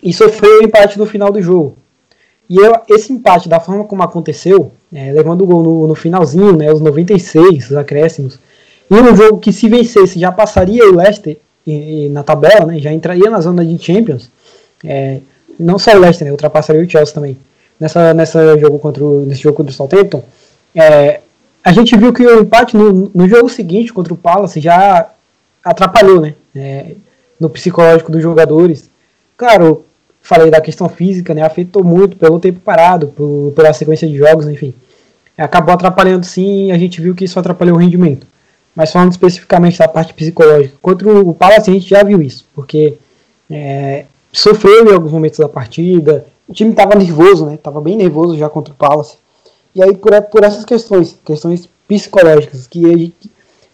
isso 0.03 0.29
foi 0.31 0.61
o 0.61 0.63
empate 0.63 0.99
no 0.99 1.07
final 1.07 1.33
do 1.33 1.43
jogo. 1.43 1.77
E 2.49 2.57
eu, 2.57 2.77
esse 2.89 3.13
empate, 3.13 3.49
da 3.49 3.59
forma 3.59 3.85
como 3.85 4.03
aconteceu, 4.03 4.71
é, 4.93 5.13
levando 5.13 5.43
o 5.43 5.47
gol 5.47 5.63
no, 5.63 5.87
no, 5.89 5.95
finalzinho, 5.95 6.57
né, 6.57 6.73
os 6.73 6.81
96, 6.81 7.71
os 7.71 7.77
acréscimos, 7.77 8.39
e 8.89 8.95
um 8.95 9.17
jogo 9.17 9.39
que 9.39 9.53
se 9.53 9.69
vencesse 9.69 10.19
já 10.19 10.31
passaria 10.31 10.89
o 10.89 10.95
Leicester 10.95 11.37
e, 11.67 12.07
e 12.07 12.09
na 12.09 12.23
tabela, 12.23 12.67
né, 12.67 12.79
já 12.79 12.93
entraria 12.93 13.29
na 13.29 13.41
zona 13.41 13.65
de 13.65 13.85
Champions, 13.85 14.31
é, 14.85 15.21
não 15.59 15.79
só 15.79 15.93
o 15.93 15.99
Leicester, 15.99 16.27
né, 16.27 16.33
ultrapassaria 16.33 16.83
o 16.83 16.91
Chelsea 16.91 17.15
também. 17.15 17.37
Nessa, 17.79 18.15
nessa 18.15 18.59
jogo 18.59 18.79
contra 18.79 19.05
o, 19.05 19.27
nesse 19.27 19.43
jogo 19.43 19.57
contra 19.57 19.73
o 19.73 19.75
Southampton, 19.75 20.23
é, 20.75 21.21
a 21.63 21.73
gente 21.73 21.97
viu 21.97 22.13
que 22.13 22.27
o 22.27 22.41
empate 22.41 22.77
no, 22.77 23.11
no 23.15 23.29
jogo 23.29 23.49
seguinte 23.49 23.93
contra 23.93 24.15
o 24.15 24.17
Palace 24.17 24.61
já 24.61 25.11
atrapalhou, 25.65 26.21
né? 26.21 26.35
É, 26.55 26.93
no 27.41 27.51
psicológico 27.51 28.11
dos 28.11 28.23
jogadores. 28.23 28.89
Claro, 29.37 29.85
falei 30.23 30.51
da 30.51 30.61
questão 30.61 30.89
física, 30.89 31.35
né? 31.35 31.43
Afetou 31.43 31.85
muito 31.85 32.17
pelo 32.17 32.41
tempo 32.41 32.61
parado, 32.61 33.09
por, 33.09 33.53
pela 33.55 33.73
sequência 33.73 34.09
de 34.09 34.17
jogos, 34.17 34.49
enfim. 34.49 34.73
Acabou 35.37 35.75
atrapalhando 35.75 36.25
sim, 36.25 36.73
a 36.73 36.79
gente 36.79 37.01
viu 37.01 37.15
que 37.15 37.25
isso 37.25 37.39
atrapalhou 37.39 37.77
o 37.77 37.81
rendimento. 37.81 38.27
Mas 38.75 38.93
falando 38.93 39.11
especificamente 39.11 39.79
da 39.79 39.89
parte 39.89 40.15
psicológica, 40.15 40.77
contra 40.81 41.09
o 41.09 41.35
Palace 41.35 41.71
a 41.71 41.73
gente 41.73 41.89
já 41.89 42.03
viu 42.03 42.23
isso, 42.23 42.45
porque 42.55 42.97
é, 43.51 44.05
sofreu 44.39 44.89
em 44.89 44.95
alguns 44.95 45.13
momentos 45.13 45.39
da 45.39 45.49
partida. 45.49 46.27
O 46.49 46.53
time 46.53 46.71
estava 46.71 46.95
nervoso, 46.95 47.47
né? 47.47 47.55
Estava 47.55 47.81
bem 47.81 47.97
nervoso 47.97 48.37
já 48.37 48.49
contra 48.49 48.73
o 48.73 48.77
Palace. 48.77 49.17
E 49.75 49.83
aí 49.83 49.95
por, 49.95 50.21
por 50.23 50.45
essas 50.45 50.65
questões, 50.65 51.17
questões 51.25 51.69
psicológicas, 51.89 52.67
que 52.67 53.13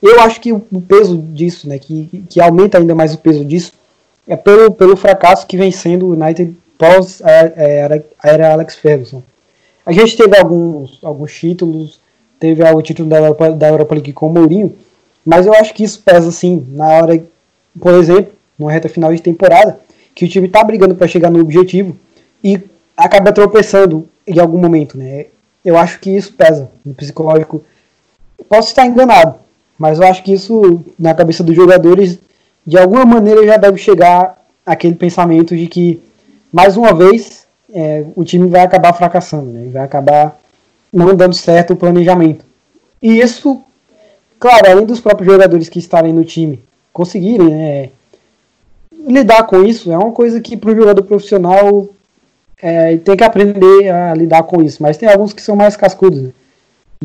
eu 0.03 0.21
acho 0.21 0.41
que 0.41 0.53
o 0.53 0.61
peso 0.87 1.17
disso, 1.17 1.69
né? 1.69 1.79
Que, 1.79 2.25
que 2.29 2.41
aumenta 2.41 2.79
ainda 2.79 2.95
mais 2.95 3.15
o 3.15 3.19
peso 3.19 3.45
disso, 3.45 3.73
é 4.27 4.37
pelo, 4.37 4.71
pelo 4.71 4.97
fracasso 4.97 5.47
que 5.47 5.57
vem 5.57 5.71
sendo 5.71 6.07
o 6.07 6.13
United 6.13 6.55
pós 6.79 7.21
era, 7.25 8.05
era 8.23 8.53
Alex 8.53 8.77
Ferguson. 8.77 9.23
A 9.85 9.93
gente 9.93 10.17
teve 10.17 10.37
alguns, 10.37 10.99
alguns 11.03 11.33
títulos, 11.33 12.01
teve 12.39 12.63
o 12.65 12.83
título 12.83 13.09
da 13.09 13.19
Europa, 13.19 13.51
da 13.51 13.69
Europa 13.69 13.95
League 13.95 14.13
com 14.13 14.27
o 14.27 14.33
Mourinho, 14.33 14.75
mas 15.25 15.47
eu 15.47 15.55
acho 15.55 15.75
que 15.75 15.85
isso 15.85 16.01
pesa 16.05 16.29
assim 16.29 16.67
na 16.71 16.89
hora, 16.89 17.23
por 17.81 17.95
exemplo, 17.95 18.33
numa 18.59 18.73
reta 18.73 18.89
final 18.89 19.15
de 19.15 19.23
temporada, 19.23 19.79
que 20.15 20.25
o 20.25 20.29
time 20.29 20.47
está 20.47 20.63
brigando 20.63 20.95
para 20.95 21.09
chegar 21.09 21.31
no 21.31 21.41
objetivo 21.41 21.97
e 22.43 22.61
acaba 22.97 23.33
tropeçando 23.33 24.09
em 24.27 24.39
algum 24.39 24.59
momento, 24.59 24.97
né? 24.97 25.27
Eu 25.65 25.77
acho 25.77 26.01
que 26.01 26.11
isso 26.11 26.33
pesa 26.33 26.71
no 26.85 26.95
psicológico. 26.95 27.63
Posso 28.49 28.69
estar 28.69 28.87
enganado, 28.87 29.37
mas 29.79 29.99
eu 29.99 30.07
acho 30.07 30.23
que 30.23 30.33
isso 30.33 30.83
na 30.99 31.15
cabeça 31.15 31.43
dos 31.43 31.55
jogadores 31.55 32.19
de 32.67 32.79
alguma 32.79 33.05
maneira 33.05 33.45
já 33.47 33.57
deve 33.57 33.79
chegar 33.79 34.37
aquele 34.65 34.95
pensamento 34.95 35.57
de 35.57 35.67
que 35.67 36.01
mais 36.53 36.77
uma 36.77 36.93
vez 36.93 37.47
é, 37.73 38.05
o 38.15 38.25
time 38.25 38.49
vai 38.49 38.61
acabar 38.61 38.93
fracassando, 38.93 39.51
né? 39.51 39.69
Vai 39.73 39.83
acabar 39.83 40.39
não 40.93 41.15
dando 41.15 41.35
certo 41.35 41.73
o 41.73 41.77
planejamento. 41.77 42.45
E 43.01 43.19
isso, 43.21 43.63
claro, 44.39 44.71
além 44.71 44.85
dos 44.85 45.01
próprios 45.01 45.33
jogadores 45.33 45.69
que 45.69 45.79
estarem 45.79 46.13
no 46.13 46.25
time 46.25 46.63
conseguirem 46.93 47.49
né, 47.49 47.91
lidar 49.07 49.45
com 49.45 49.65
isso 49.65 49.91
é 49.93 49.97
uma 49.97 50.13
coisa 50.13 50.41
que 50.41 50.57
para 50.57 50.71
o 50.71 50.77
jogador 50.77 51.03
profissional 51.03 51.89
é, 52.61 52.97
tem 52.99 53.17
que 53.17 53.25
aprender 53.25 53.89
a 53.91 54.15
lidar 54.15 54.45
com 54.45 54.63
isso. 54.63 54.83
Mas 54.83 54.97
tem 54.97 55.09
alguns 55.09 55.33
que 55.33 55.43
são 55.43 55.57
mais 55.57 55.77
cascudos, 55.77 56.21
né? 56.21 56.31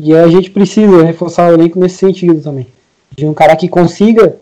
E 0.00 0.14
a 0.14 0.28
gente 0.28 0.50
precisa 0.50 1.04
reforçar 1.04 1.50
o 1.50 1.54
elenco 1.54 1.78
nesse 1.78 1.96
sentido 1.96 2.40
também. 2.40 2.68
De 3.16 3.26
um 3.26 3.34
cara 3.34 3.56
que 3.56 3.68
consiga 3.68 4.36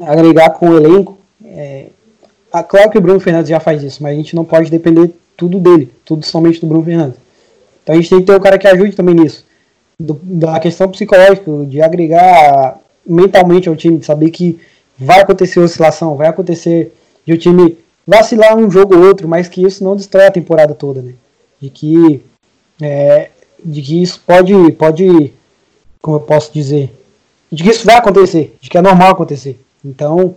agregar 0.00 0.50
com 0.50 0.70
o 0.70 0.76
elenco. 0.76 1.16
É, 1.44 1.86
claro 2.68 2.90
que 2.90 2.98
o 2.98 3.00
Bruno 3.00 3.20
Fernandes 3.20 3.48
já 3.48 3.60
faz 3.60 3.82
isso, 3.82 4.02
mas 4.02 4.12
a 4.12 4.16
gente 4.16 4.34
não 4.34 4.44
pode 4.44 4.70
depender 4.70 5.12
tudo 5.36 5.58
dele, 5.60 5.90
tudo 6.04 6.26
somente 6.26 6.60
do 6.60 6.66
Bruno 6.66 6.84
Fernandes. 6.84 7.18
Então 7.82 7.94
a 7.94 7.98
gente 7.98 8.10
tem 8.10 8.20
que 8.20 8.26
ter 8.26 8.36
um 8.36 8.40
cara 8.40 8.58
que 8.58 8.66
ajude 8.66 8.96
também 8.96 9.14
nisso. 9.14 9.44
Do, 9.98 10.18
da 10.22 10.58
questão 10.58 10.88
psicológica, 10.88 11.50
de 11.66 11.80
agregar 11.80 12.78
mentalmente 13.06 13.68
ao 13.68 13.76
time, 13.76 13.98
de 13.98 14.06
saber 14.06 14.30
que 14.30 14.58
vai 15.02 15.20
acontecer 15.20 15.60
oscilação, 15.60 16.16
vai 16.16 16.28
acontecer 16.28 16.92
de 17.26 17.32
o 17.32 17.38
time 17.38 17.76
vacilar 18.06 18.56
um 18.56 18.70
jogo 18.70 18.96
ou 18.96 19.04
outro, 19.04 19.28
mas 19.28 19.48
que 19.48 19.62
isso 19.64 19.84
não 19.84 19.96
destrói 19.96 20.26
a 20.26 20.32
temporada 20.32 20.74
toda, 20.74 21.02
né? 21.02 21.12
De 21.60 21.70
que, 21.70 22.22
é, 22.80 23.30
de 23.64 23.82
que 23.82 24.02
isso 24.02 24.20
pode, 24.26 24.72
pode, 24.72 25.32
como 26.00 26.16
eu 26.16 26.20
posso 26.20 26.52
dizer, 26.52 26.92
de 27.50 27.62
que 27.62 27.70
isso 27.70 27.84
vai 27.84 27.96
acontecer, 27.96 28.56
de 28.60 28.68
que 28.68 28.78
é 28.78 28.82
normal 28.82 29.10
acontecer. 29.10 29.60
Então, 29.84 30.34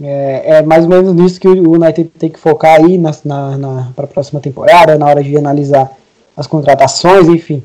é, 0.00 0.58
é 0.58 0.62
mais 0.62 0.84
ou 0.84 0.90
menos 0.90 1.14
nisso 1.14 1.40
que 1.40 1.48
o 1.48 1.72
United 1.72 2.10
tem 2.18 2.30
que 2.30 2.38
focar 2.38 2.76
aí 2.76 2.96
na, 2.96 3.10
na, 3.24 3.58
na 3.58 3.92
para 3.94 4.04
a 4.04 4.08
próxima 4.08 4.40
temporada, 4.40 4.98
na 4.98 5.06
hora 5.06 5.22
de 5.22 5.36
analisar 5.36 5.90
as 6.36 6.46
contratações, 6.46 7.28
enfim. 7.28 7.62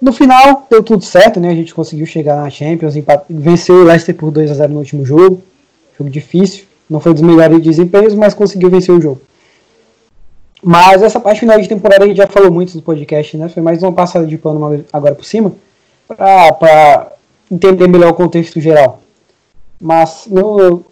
No 0.00 0.12
final, 0.12 0.66
deu 0.70 0.82
tudo 0.82 1.04
certo, 1.04 1.38
né? 1.38 1.50
A 1.50 1.54
gente 1.54 1.74
conseguiu 1.74 2.06
chegar 2.06 2.36
na 2.36 2.48
Champions, 2.48 2.94
venceu 3.28 3.76
o 3.76 3.84
Leicester 3.84 4.14
por 4.14 4.30
2 4.30 4.50
a 4.50 4.54
0 4.54 4.72
no 4.72 4.78
último 4.78 5.04
jogo. 5.04 5.42
Jogo 6.00 6.10
difícil, 6.10 6.64
não 6.88 6.98
foi 6.98 7.12
dos 7.12 7.22
melhores 7.22 7.62
desempenhos, 7.62 8.14
mas 8.14 8.32
conseguiu 8.32 8.70
vencer 8.70 8.94
o 8.94 9.00
jogo. 9.00 9.20
Mas 10.62 11.02
essa 11.02 11.20
parte 11.20 11.40
final 11.40 11.60
de 11.60 11.68
temporada 11.68 12.04
a 12.04 12.06
gente 12.06 12.16
já 12.16 12.26
falou 12.26 12.50
muito 12.50 12.74
no 12.74 12.82
podcast, 12.82 13.36
né? 13.36 13.48
Foi 13.50 13.62
mais 13.62 13.82
uma 13.82 13.92
passada 13.92 14.26
de 14.26 14.38
pano 14.38 14.84
agora 14.92 15.14
por 15.14 15.24
cima, 15.24 15.52
para 16.08 17.12
entender 17.50 17.86
melhor 17.86 18.10
o 18.10 18.14
contexto 18.14 18.60
geral. 18.60 19.00
Mas 19.78 20.26
no, 20.26 20.82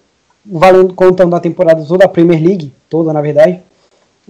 valendo 0.44 0.92
contando 0.92 1.34
a 1.34 1.40
temporada 1.40 1.82
toda, 1.84 2.04
a 2.04 2.08
Premier 2.08 2.42
League 2.42 2.72
toda, 2.88 3.12
na 3.12 3.22
verdade, 3.22 3.60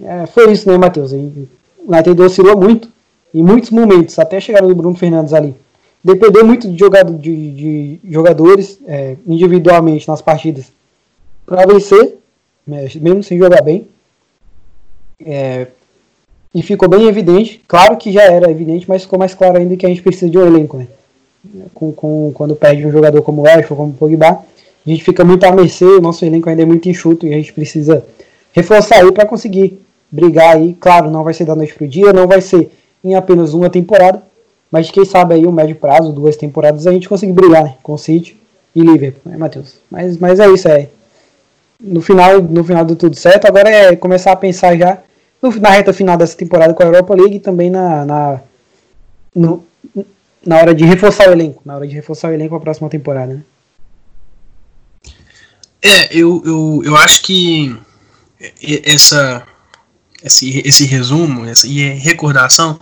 é, 0.01 0.25
foi 0.27 0.51
isso, 0.51 0.69
né, 0.69 0.77
Matheus? 0.77 1.11
O 1.11 1.47
United 1.87 2.21
oscilou 2.21 2.57
muito, 2.57 2.89
em 3.33 3.43
muitos 3.43 3.69
momentos, 3.69 4.17
até 4.17 4.37
a 4.37 4.41
chegada 4.41 4.67
do 4.67 4.75
Bruno 4.75 4.95
Fernandes 4.95 5.33
ali. 5.33 5.55
Dependeu 6.03 6.45
muito 6.45 6.71
de, 6.71 6.77
jogado, 6.77 7.17
de, 7.17 7.51
de 7.51 7.99
jogadores 8.09 8.79
é, 8.87 9.15
individualmente 9.27 10.07
nas 10.07 10.21
partidas 10.21 10.71
para 11.45 11.65
vencer, 11.65 12.15
né, 12.65 12.87
mesmo 12.95 13.23
sem 13.23 13.37
jogar 13.37 13.61
bem. 13.61 13.87
É, 15.25 15.67
e 16.53 16.63
ficou 16.63 16.89
bem 16.89 17.05
evidente, 17.07 17.61
claro 17.67 17.97
que 17.97 18.11
já 18.11 18.23
era 18.23 18.49
evidente, 18.49 18.87
mas 18.87 19.03
ficou 19.03 19.19
mais 19.19 19.35
claro 19.35 19.57
ainda 19.57 19.75
que 19.75 19.85
a 19.85 19.89
gente 19.89 20.01
precisa 20.01 20.31
de 20.31 20.37
um 20.37 20.45
elenco, 20.45 20.77
né? 20.77 20.87
Com, 21.73 21.91
com, 21.91 22.31
quando 22.33 22.55
perde 22.55 22.85
um 22.85 22.91
jogador 22.91 23.21
como 23.21 23.43
o 23.43 23.47
Ashford, 23.47 23.75
como 23.75 23.89
o 23.91 23.93
Pogba, 23.93 24.39
a 24.85 24.89
gente 24.89 25.03
fica 25.03 25.23
muito 25.23 25.43
à 25.43 25.51
mercê, 25.51 25.85
o 25.85 26.01
nosso 26.01 26.25
elenco 26.25 26.49
ainda 26.49 26.63
é 26.63 26.65
muito 26.65 26.89
enxuto 26.89 27.27
e 27.27 27.33
a 27.33 27.37
gente 27.37 27.53
precisa 27.53 28.03
reforçar 28.51 29.03
aí 29.03 29.11
para 29.11 29.25
conseguir 29.25 29.79
brigar 30.09 30.55
aí. 30.55 30.75
Claro, 30.79 31.11
não 31.11 31.23
vai 31.23 31.33
ser 31.33 31.45
da 31.45 31.55
noite 31.55 31.75
pro 31.75 31.87
dia, 31.87 32.11
não 32.11 32.27
vai 32.27 32.41
ser 32.41 32.71
em 33.03 33.13
apenas 33.13 33.53
uma 33.53 33.69
temporada, 33.69 34.21
mas 34.71 34.91
quem 34.91 35.03
sabe 35.05 35.33
aí 35.33 35.45
o 35.45 35.51
médio 35.51 35.75
prazo, 35.75 36.13
duas 36.13 36.37
temporadas, 36.37 36.85
a 36.85 36.91
gente 36.91 37.09
conseguir 37.09 37.33
brigar, 37.33 37.63
né? 37.63 37.75
Com 37.81 37.97
City 37.97 38.39
e 38.75 38.81
Liverpool, 38.81 39.31
né, 39.31 39.37
Matheus? 39.37 39.75
Mas, 39.89 40.17
mas 40.17 40.39
é 40.39 40.49
isso, 40.49 40.67
é. 40.67 40.89
No 41.81 42.01
final, 42.01 42.41
no 42.41 42.63
final 42.63 42.85
deu 42.85 42.95
tudo 42.95 43.15
certo, 43.15 43.45
agora 43.45 43.69
é 43.69 43.95
começar 43.95 44.31
a 44.31 44.35
pensar 44.35 44.77
já 44.77 44.97
no, 45.41 45.49
na 45.59 45.69
reta 45.69 45.93
final 45.93 46.17
dessa 46.17 46.35
temporada 46.35 46.73
com 46.73 46.83
a 46.83 46.85
Europa 46.85 47.15
League 47.15 47.37
e 47.37 47.39
também 47.39 47.69
na, 47.69 48.05
na, 48.05 48.41
no, 49.33 49.65
na 50.45 50.57
hora 50.57 50.75
de 50.75 50.85
reforçar 50.85 51.29
o 51.29 51.31
elenco, 51.31 51.61
na 51.65 51.75
hora 51.75 51.87
de 51.87 51.95
reforçar 51.95 52.29
o 52.29 52.33
elenco 52.33 52.49
para 52.49 52.57
a 52.57 52.61
próxima 52.61 52.89
temporada, 52.89 53.33
né? 53.33 53.43
É, 55.81 56.13
eu, 56.13 56.41
eu, 56.45 56.81
eu 56.83 56.97
acho 56.97 57.21
que 57.23 57.73
essa, 58.83 59.47
esse, 60.23 60.59
esse 60.65 60.85
resumo 60.85 61.45
essa, 61.45 61.65
e 61.65 61.81
recordação 61.93 62.77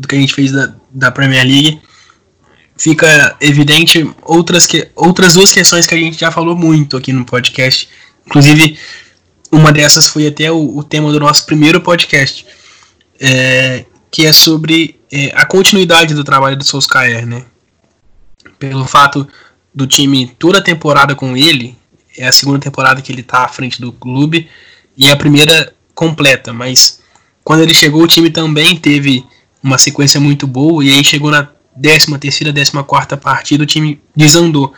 do 0.00 0.08
que 0.08 0.16
a 0.16 0.18
gente 0.18 0.34
fez 0.34 0.50
da, 0.50 0.74
da 0.90 1.10
Premier 1.10 1.44
League 1.44 1.80
fica 2.78 3.36
evidente 3.42 4.10
outras, 4.22 4.66
que, 4.66 4.88
outras 4.96 5.34
duas 5.34 5.52
questões 5.52 5.86
que 5.86 5.94
a 5.94 5.98
gente 5.98 6.18
já 6.18 6.30
falou 6.30 6.56
muito 6.56 6.96
aqui 6.96 7.12
no 7.12 7.26
podcast. 7.26 7.86
Inclusive, 8.26 8.78
uma 9.52 9.70
dessas 9.70 10.06
foi 10.06 10.26
até 10.26 10.50
o, 10.50 10.78
o 10.78 10.82
tema 10.82 11.12
do 11.12 11.20
nosso 11.20 11.44
primeiro 11.44 11.82
podcast, 11.82 12.46
é, 13.20 13.84
que 14.10 14.24
é 14.24 14.32
sobre 14.32 14.98
é, 15.12 15.30
a 15.34 15.44
continuidade 15.44 16.14
do 16.14 16.24
trabalho 16.24 16.56
do 16.56 16.64
Solskjaer, 16.64 17.26
né? 17.26 17.44
Pelo 18.58 18.86
fato 18.86 19.28
do 19.74 19.86
time 19.86 20.34
toda 20.38 20.58
a 20.58 20.62
temporada 20.62 21.14
com 21.14 21.36
ele, 21.36 21.76
é 22.16 22.26
a 22.26 22.32
segunda 22.32 22.58
temporada 22.58 23.02
que 23.02 23.12
ele 23.12 23.20
está 23.20 23.44
à 23.44 23.48
frente 23.48 23.78
do 23.78 23.92
clube 23.92 24.48
e 24.96 25.06
é 25.06 25.10
a 25.10 25.16
primeira 25.16 25.74
completa, 25.94 26.50
mas 26.50 27.00
quando 27.44 27.60
ele 27.60 27.74
chegou 27.74 28.02
o 28.02 28.08
time 28.08 28.30
também 28.30 28.74
teve 28.74 29.22
uma 29.62 29.78
sequência 29.78 30.20
muito 30.20 30.46
boa 30.46 30.84
e 30.84 30.92
aí 30.92 31.04
chegou 31.04 31.30
na 31.30 31.48
13 31.80 32.18
terceira, 32.18 32.52
14 32.52 32.84
quarta 32.86 33.16
partida 33.16 33.62
o 33.62 33.66
time 33.66 34.00
desandou. 34.14 34.72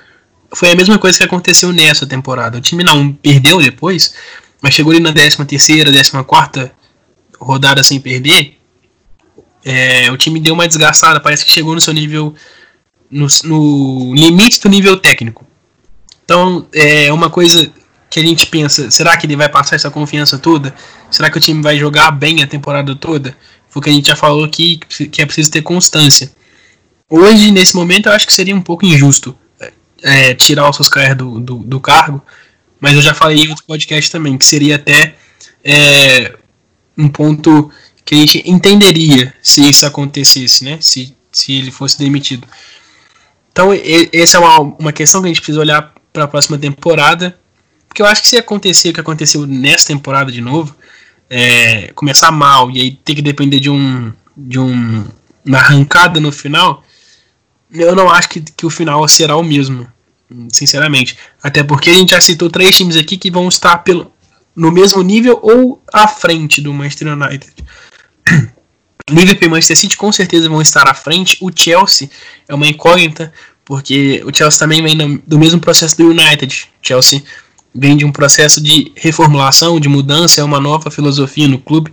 Foi 0.54 0.70
a 0.70 0.76
mesma 0.76 0.98
coisa 0.98 1.18
que 1.18 1.24
aconteceu 1.24 1.72
nessa 1.72 2.06
temporada. 2.06 2.58
O 2.58 2.60
time 2.60 2.84
não 2.84 3.12
perdeu 3.12 3.60
depois, 3.60 4.14
mas 4.60 4.74
chegou 4.74 4.92
ali 4.92 5.00
na 5.00 5.12
13 5.12 5.44
terceira, 5.44 5.90
14 5.90 6.24
quarta 6.24 6.72
rodada 7.40 7.82
sem 7.82 8.00
perder. 8.00 8.58
É, 9.64 10.10
o 10.10 10.16
time 10.16 10.40
deu 10.40 10.54
uma 10.54 10.66
desgastada, 10.66 11.20
parece 11.20 11.44
que 11.44 11.52
chegou 11.52 11.74
no 11.74 11.80
seu 11.80 11.94
nível 11.94 12.34
no, 13.10 13.26
no 13.44 14.14
limite 14.14 14.60
do 14.60 14.68
nível 14.68 14.96
técnico. 14.96 15.46
Então, 16.24 16.66
é 16.72 17.12
uma 17.12 17.28
coisa 17.28 17.70
que 18.08 18.20
a 18.20 18.22
gente 18.22 18.46
pensa, 18.46 18.90
será 18.90 19.16
que 19.16 19.26
ele 19.26 19.36
vai 19.36 19.48
passar 19.48 19.76
essa 19.76 19.90
confiança 19.90 20.38
toda? 20.38 20.74
Será 21.10 21.30
que 21.30 21.38
o 21.38 21.40
time 21.40 21.62
vai 21.62 21.78
jogar 21.78 22.10
bem 22.10 22.42
a 22.42 22.46
temporada 22.46 22.94
toda? 22.94 23.36
Foi 23.72 23.80
o 23.80 23.82
que 23.82 23.88
a 23.88 23.92
gente 23.92 24.06
já 24.08 24.14
falou 24.14 24.44
aqui, 24.44 24.78
que 25.10 25.22
é 25.22 25.24
preciso 25.24 25.50
ter 25.50 25.62
constância. 25.62 26.30
Hoje, 27.08 27.50
nesse 27.50 27.74
momento, 27.74 28.06
eu 28.06 28.12
acho 28.12 28.26
que 28.26 28.34
seria 28.34 28.54
um 28.54 28.60
pouco 28.60 28.84
injusto 28.84 29.34
é, 30.02 30.34
tirar 30.34 30.68
o 30.68 30.72
Soscaer 30.74 31.16
do, 31.16 31.40
do, 31.40 31.56
do, 31.56 31.80
cargo, 31.80 32.22
mas 32.78 32.94
eu 32.94 33.00
já 33.00 33.14
falei 33.14 33.38
em 33.38 33.48
outro 33.48 33.64
podcast 33.64 34.10
também, 34.10 34.36
que 34.36 34.44
seria 34.44 34.76
até 34.76 35.14
é, 35.64 36.36
um 36.98 37.08
ponto 37.08 37.70
que 38.04 38.14
a 38.14 38.18
gente 38.18 38.42
entenderia 38.44 39.32
se 39.42 39.66
isso 39.66 39.86
acontecesse, 39.86 40.64
né? 40.64 40.76
Se, 40.78 41.16
se 41.30 41.52
ele 41.52 41.70
fosse 41.70 41.98
demitido. 41.98 42.46
Então, 43.52 43.70
essa 44.12 44.36
é 44.36 44.40
uma, 44.40 44.60
uma 44.60 44.92
questão 44.92 45.22
que 45.22 45.28
a 45.28 45.30
gente 45.30 45.40
precisa 45.40 45.60
olhar 45.60 45.94
para 46.12 46.24
a 46.24 46.28
próxima 46.28 46.58
temporada. 46.58 47.38
Porque 47.88 48.02
eu 48.02 48.06
acho 48.06 48.20
que 48.20 48.28
se 48.28 48.36
acontecer 48.36 48.90
o 48.90 48.92
que 48.92 49.00
aconteceu 49.00 49.46
nessa 49.46 49.86
temporada 49.86 50.30
de 50.30 50.42
novo, 50.42 50.76
é, 51.34 51.90
começar 51.94 52.30
mal 52.30 52.70
e 52.70 52.78
aí 52.78 52.90
ter 52.90 53.14
que 53.14 53.22
depender 53.22 53.58
de 53.58 53.70
um 53.70 54.12
de 54.36 54.58
um, 54.58 55.06
uma 55.44 55.58
arrancada 55.58 56.20
no 56.20 56.30
final, 56.30 56.84
eu 57.70 57.96
não 57.96 58.10
acho 58.10 58.28
que, 58.28 58.40
que 58.40 58.66
o 58.66 58.70
final 58.70 59.06
será 59.08 59.36
o 59.36 59.42
mesmo, 59.42 59.86
sinceramente. 60.50 61.16
Até 61.42 61.62
porque 61.62 61.90
a 61.90 61.94
gente 61.94 62.10
já 62.10 62.20
citou 62.20 62.50
três 62.50 62.76
times 62.76 62.96
aqui 62.96 63.16
que 63.16 63.30
vão 63.30 63.48
estar 63.48 63.78
pelo, 63.78 64.12
no 64.54 64.70
mesmo 64.70 65.02
nível 65.02 65.38
ou 65.42 65.82
à 65.92 66.06
frente 66.06 66.60
do 66.60 66.72
Manchester 66.72 67.08
United. 67.08 67.52
Liverpool 69.10 69.48
e 69.48 69.50
Manchester 69.50 69.76
City 69.76 69.96
com 69.96 70.12
certeza 70.12 70.48
vão 70.48 70.60
estar 70.60 70.86
à 70.88 70.94
frente. 70.94 71.36
O 71.40 71.50
Chelsea 71.54 72.10
é 72.48 72.54
uma 72.54 72.66
incógnita, 72.66 73.32
porque 73.64 74.22
o 74.24 74.34
Chelsea 74.34 74.58
também 74.58 74.82
vem 74.82 75.22
do 75.26 75.38
mesmo 75.38 75.60
processo 75.60 75.96
do 75.96 76.10
United. 76.10 76.68
Chelsea 76.82 77.22
vem 77.74 77.96
de 77.96 78.04
um 78.04 78.12
processo 78.12 78.60
de 78.60 78.92
reformulação, 78.96 79.80
de 79.80 79.88
mudança, 79.88 80.40
é 80.40 80.44
uma 80.44 80.60
nova 80.60 80.90
filosofia 80.90 81.48
no 81.48 81.58
clube, 81.58 81.92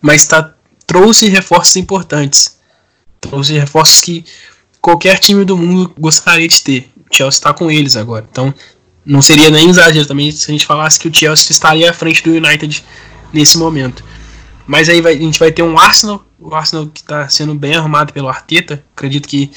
mas 0.00 0.26
tá, 0.26 0.54
trouxe 0.86 1.28
reforços 1.28 1.76
importantes. 1.76 2.58
Trouxe 3.20 3.52
reforços 3.52 4.00
que 4.00 4.24
qualquer 4.80 5.18
time 5.18 5.44
do 5.44 5.56
mundo 5.56 5.94
gostaria 5.98 6.48
de 6.48 6.62
ter. 6.62 6.90
O 6.96 7.14
Chelsea 7.14 7.38
está 7.38 7.52
com 7.52 7.70
eles 7.70 7.96
agora. 7.96 8.26
Então, 8.30 8.54
não 9.04 9.22
seria 9.22 9.50
nem 9.50 9.68
exagero 9.68 10.06
também 10.06 10.30
se 10.30 10.50
a 10.50 10.52
gente 10.52 10.66
falasse 10.66 10.98
que 10.98 11.08
o 11.08 11.14
Chelsea 11.14 11.50
estaria 11.50 11.90
à 11.90 11.92
frente 11.92 12.22
do 12.22 12.30
United 12.30 12.84
nesse 13.32 13.58
momento. 13.58 14.04
Mas 14.66 14.88
aí 14.88 15.00
vai, 15.00 15.14
a 15.14 15.18
gente 15.18 15.38
vai 15.38 15.50
ter 15.50 15.62
um 15.62 15.78
Arsenal, 15.78 16.24
o 16.38 16.54
Arsenal 16.54 16.86
que 16.86 17.00
está 17.00 17.28
sendo 17.28 17.54
bem 17.54 17.74
arrumado 17.74 18.12
pelo 18.12 18.28
Arteta. 18.28 18.82
Acredito 18.94 19.28
que 19.28 19.50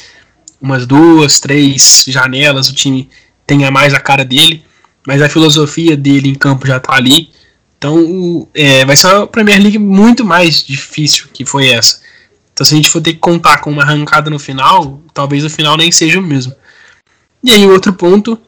umas 0.61 0.85
duas, 0.85 1.39
três 1.39 2.05
janelas 2.07 2.69
o 2.69 2.73
time 2.73 3.09
tenha 3.45 3.69
mais 3.69 3.93
a 3.93 3.99
cara 3.99 4.23
dele, 4.23 4.63
mas 5.05 5.21
a 5.21 5.29
filosofia 5.29 5.95
dele 5.95 6.29
em 6.29 6.35
campo 6.35 6.65
já 6.65 6.77
está 6.77 6.95
ali. 6.95 7.29
Então 7.77 8.47
é, 8.53 8.85
vai 8.85 8.95
ser 8.95 9.07
uma 9.07 9.27
Premier 9.27 9.61
League 9.61 9.77
muito 9.77 10.25
mais 10.25 10.63
difícil 10.63 11.27
que 11.33 11.45
foi 11.45 11.69
essa. 11.69 12.01
Então 12.53 12.65
se 12.65 12.73
a 12.73 12.77
gente 12.77 12.89
for 12.89 13.01
ter 13.01 13.13
que 13.13 13.19
contar 13.19 13.57
com 13.57 13.69
uma 13.69 13.83
arrancada 13.83 14.29
no 14.29 14.39
final, 14.39 15.01
talvez 15.13 15.43
o 15.43 15.49
final 15.49 15.75
nem 15.75 15.91
seja 15.91 16.19
o 16.19 16.23
mesmo. 16.23 16.53
E 17.43 17.51
aí 17.51 17.67
outro 17.67 17.91
ponto 17.93 18.39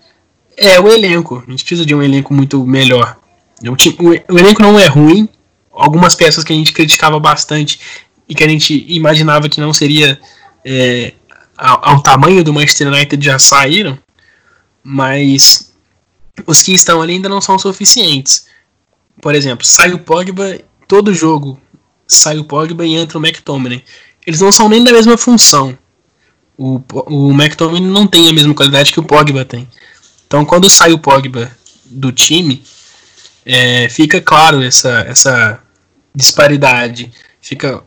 é 0.56 0.80
o 0.80 0.88
elenco. 0.88 1.44
A 1.46 1.52
gente 1.52 1.66
precisa 1.66 1.86
de 1.86 1.94
um 1.94 2.02
elenco 2.02 2.34
muito 2.34 2.66
melhor. 2.66 3.18
O, 3.64 3.76
time, 3.76 3.96
o 4.30 4.38
elenco 4.38 4.62
não 4.62 4.80
é 4.80 4.86
ruim, 4.86 5.28
algumas 5.72 6.16
peças 6.16 6.44
que 6.44 6.54
a 6.54 6.56
gente 6.56 6.74
criticava 6.74 7.20
bastante 7.20 7.80
e 8.28 8.34
que 8.34 8.44
a 8.44 8.48
gente 8.48 8.86
imaginava 8.88 9.50
que 9.50 9.62
não 9.62 9.74
seria 9.74 10.20
é, 10.64 11.14
ao, 11.58 11.90
ao, 11.90 12.02
tamanho 12.02 12.44
do 12.44 12.54
Manchester 12.54 12.88
United 12.88 13.24
já 13.24 13.38
saíram, 13.38 13.98
mas 14.84 15.74
os 16.46 16.62
que 16.62 16.74
estão 16.74 17.02
ali 17.02 17.14
ainda 17.14 17.30
não 17.30 17.42
são 17.42 17.58
suficientes. 17.58 18.48
Por 19.22 19.34
exemplo, 19.34 19.66
sai 19.66 19.94
o 19.94 20.00
Pogba, 20.00 20.60
todo 20.88 21.14
jogo 21.14 21.60
sai 22.08 22.38
o 22.38 22.44
Pogba 22.44 22.86
e 22.86 22.96
entra 22.96 23.18
o 23.18 23.26
McTominay. 23.26 23.84
Eles 24.26 24.42
não 24.42 24.52
são 24.52 24.68
nem 24.68 24.84
da 24.84 24.92
mesma 24.92 25.18
função. 25.18 25.78
O, 26.58 26.82
o 27.08 27.32
McTominay 27.32 27.90
não 27.90 28.08
tem 28.08 28.30
a 28.30 28.34
mesma 28.34 28.54
qualidade 28.54 28.92
que 28.92 29.00
o 29.00 29.04
Pogba 29.04 29.46
tem. 29.46 29.68
Então, 30.28 30.46
quando 30.46 30.70
sai 30.70 30.92
o 30.92 31.00
Pogba 31.00 31.52
do 31.86 32.12
time, 32.12 32.64
é, 33.46 33.88
fica 33.90 34.20
claro 34.20 34.62
essa, 34.64 35.06
essa 35.08 35.60
disparidade. 36.14 37.12
Fica 37.42 37.84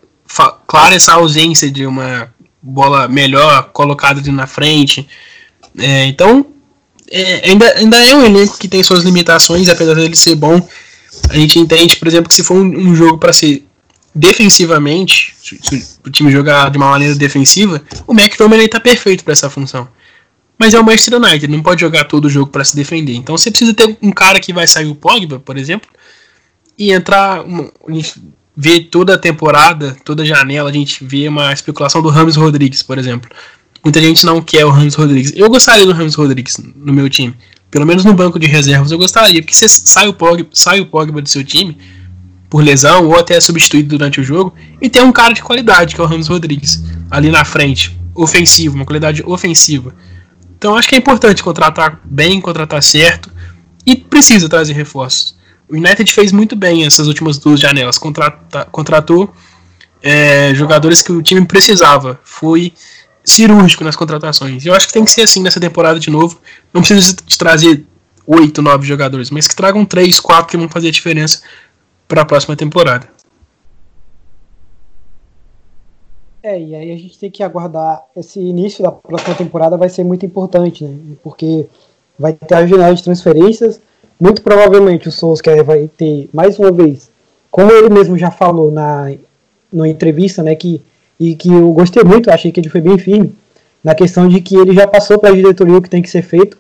clara 0.66 0.94
essa 0.94 1.14
ausência 1.14 1.70
de 1.70 1.84
uma 1.86 2.32
bola 2.62 3.08
melhor 3.08 3.70
colocada 3.72 4.20
na 4.30 4.46
frente. 4.46 5.08
É, 5.78 6.04
então, 6.06 6.46
é, 7.10 7.48
ainda, 7.51 7.66
ainda 7.76 7.97
é 8.05 8.14
um 8.14 8.24
elenco 8.24 8.59
que 8.59 8.68
tem 8.68 8.82
suas 8.82 9.02
limitações, 9.05 9.68
apesar 9.68 9.94
dele 9.94 10.16
ser 10.16 10.35
bom. 10.35 10.66
A 11.30 11.36
gente 11.36 11.59
entende, 11.59 11.97
por 11.97 12.09
exemplo, 12.09 12.28
que 12.28 12.35
se 12.35 12.44
for 12.44 12.55
um, 12.55 12.90
um 12.90 12.94
jogo 12.94 13.18
para 13.18 13.32
ser 13.32 13.64
defensivamente, 14.14 15.35
se, 15.43 15.59
se, 15.62 15.98
o 16.05 16.10
time 16.10 16.30
jogar 16.30 16.70
de 16.70 16.76
uma 16.76 16.90
maneira 16.90 17.14
defensiva, 17.14 17.82
o 18.06 18.12
McTominay 18.12 18.66
está 18.66 18.80
perfeito 18.80 19.24
para 19.24 19.32
essa 19.32 19.48
função. 19.48 19.89
Mas 20.59 20.74
é 20.74 20.80
o 20.80 20.85
Manchester 20.85 21.20
United, 21.22 21.48
não 21.48 21.62
pode 21.62 21.80
jogar 21.80 22.05
todo 22.05 22.24
o 22.24 22.30
jogo 22.30 22.51
para 22.51 22.64
se 22.64 22.74
defender. 22.74 23.14
Então 23.14 23.36
você 23.36 23.51
precisa 23.51 23.72
ter 23.72 23.97
um 24.02 24.10
cara 24.10 24.40
que 24.40 24.52
vai 24.52 24.66
sair 24.66 24.86
o 24.86 24.94
Pogba, 24.94 25.39
por 25.39 25.56
exemplo, 25.56 25.89
e 26.76 26.93
entrar. 26.93 27.40
a 27.40 27.93
gente 27.93 28.20
vê 28.56 28.80
toda 28.80 29.14
a 29.14 29.18
temporada, 29.18 29.97
toda 30.05 30.24
a 30.24 30.26
janela, 30.26 30.68
a 30.68 30.72
gente 30.72 31.05
vê 31.05 31.28
uma 31.28 31.52
especulação 31.52 32.02
do 32.02 32.09
Ramos 32.09 32.35
Rodrigues, 32.35 32.82
por 32.82 32.98
exemplo. 32.98 33.30
Muita 33.84 34.00
gente 34.00 34.24
não 34.26 34.40
quer 34.40 34.64
o 34.64 34.70
Ramos 34.70 34.94
Rodrigues. 34.94 35.32
Eu 35.34 35.48
gostaria 35.48 35.86
do 35.86 35.92
Ramos 35.92 36.14
Rodrigues 36.14 36.59
no 36.76 36.92
meu 36.92 37.09
time. 37.09 37.34
Pelo 37.70 37.86
menos 37.86 38.05
no 38.05 38.14
banco 38.14 38.38
de 38.38 38.46
reservas 38.46 38.90
eu 38.90 38.98
gostaria, 38.98 39.42
porque 39.42 39.55
você 39.55 39.68
sai 39.68 40.09
o 40.09 40.12
Pogba, 40.12 40.48
sai 40.52 40.80
o 40.80 40.86
Pogba 40.86 41.20
do 41.20 41.28
seu 41.28 41.44
time 41.44 41.76
por 42.48 42.64
lesão 42.64 43.06
ou 43.06 43.18
até 43.18 43.36
é 43.36 43.40
substituído 43.40 43.90
durante 43.90 44.20
o 44.20 44.24
jogo 44.24 44.55
e 44.80 44.88
tem 44.88 45.02
um 45.02 45.12
cara 45.12 45.34
de 45.34 45.42
qualidade, 45.42 45.94
que 45.94 46.00
é 46.00 46.05
o 46.05 46.06
Ramos 46.06 46.28
Rodrigues, 46.28 46.82
ali 47.10 47.30
na 47.30 47.44
frente, 47.44 47.98
ofensivo, 48.14 48.74
uma 48.74 48.86
qualidade 48.86 49.22
ofensiva. 49.26 49.94
Então 50.56 50.76
acho 50.76 50.88
que 50.88 50.94
é 50.94 50.98
importante 50.98 51.42
contratar 51.42 52.00
bem, 52.05 52.40
contratar 52.40 52.82
certo 52.82 53.30
e 53.84 53.94
precisa 53.94 54.48
trazer 54.48 54.72
reforços. 54.72 55.36
O 55.68 55.76
United 55.76 56.10
fez 56.10 56.32
muito 56.32 56.56
bem 56.56 56.86
essas 56.86 57.06
últimas 57.06 57.36
duas 57.36 57.60
janelas. 57.60 57.98
Contrata, 57.98 58.66
contratou 58.72 59.32
é, 60.02 60.55
jogadores 60.55 61.02
que 61.02 61.12
o 61.12 61.22
time 61.22 61.44
precisava. 61.44 62.18
Foi 62.24 62.72
cirúrgico 63.30 63.84
nas 63.84 63.96
contratações. 63.96 64.64
Eu 64.64 64.74
acho 64.74 64.86
que 64.86 64.92
tem 64.92 65.05
que 65.05 65.10
ser 65.10 65.22
assim 65.22 65.42
nessa 65.42 65.60
temporada 65.60 66.00
de 66.00 66.10
novo. 66.10 66.40
Não 66.72 66.80
precisa 66.80 67.14
de 67.24 67.38
trazer 67.38 67.84
oito, 68.26 68.60
nove 68.60 68.86
jogadores, 68.86 69.30
mas 69.30 69.46
que 69.46 69.56
tragam 69.56 69.84
três, 69.84 70.20
quatro 70.20 70.48
que 70.48 70.56
vão 70.56 70.68
fazer 70.68 70.88
a 70.88 70.92
diferença 70.92 71.40
para 72.06 72.22
a 72.22 72.24
próxima 72.24 72.56
temporada. 72.56 73.09
É, 76.42 76.59
e 76.59 76.74
aí 76.74 76.92
a 76.92 76.96
gente 76.96 77.18
tem 77.18 77.30
que 77.30 77.42
aguardar 77.42 78.02
esse 78.16 78.38
início 78.38 78.82
da 78.82 78.92
próxima 78.92 79.34
temporada 79.34 79.76
vai 79.76 79.88
ser 79.88 80.05
muito 80.05 80.24
importante, 80.24 80.84
né? 80.84 81.16
Porque 81.22 81.66
vai 82.18 82.32
ter 82.32 82.55
a 82.55 82.66
janela 82.66 82.94
de 82.94 83.02
transferências, 83.02 83.80
muito 84.20 84.42
provavelmente 84.42 85.09
o 85.09 85.12
Solskjaer 85.12 85.64
vai 85.64 85.88
ter 85.88 86.28
mais 86.32 86.59
uma 86.59 86.70
vez, 86.70 87.10
como 87.50 87.70
ele 87.72 87.88
mesmo 87.88 88.16
já 88.16 88.30
falou 88.30 88.70
na, 88.70 89.12
na 89.72 89.88
entrevista, 89.88 90.42
né, 90.42 90.55
que 90.55 90.80
e 91.19 91.35
que 91.35 91.53
eu 91.53 91.73
gostei 91.73 92.05
muito, 92.05 92.31
achei 92.31 92.53
que 92.53 92.61
ele 92.61 92.69
foi 92.69 92.81
bem 92.81 92.99
firme 92.99 93.32
na 93.82 93.95
questão 93.95 94.28
de 94.28 94.40
que 94.40 94.57
ele 94.57 94.74
já 94.74 94.86
passou 94.86 95.19
para 95.19 95.31
a 95.31 95.35
diretoria 95.35 95.77
o 95.77 95.82
que 95.82 95.90
tem 95.90 96.03
que 96.03 96.11
ser 96.11 96.23
feito 96.23 96.57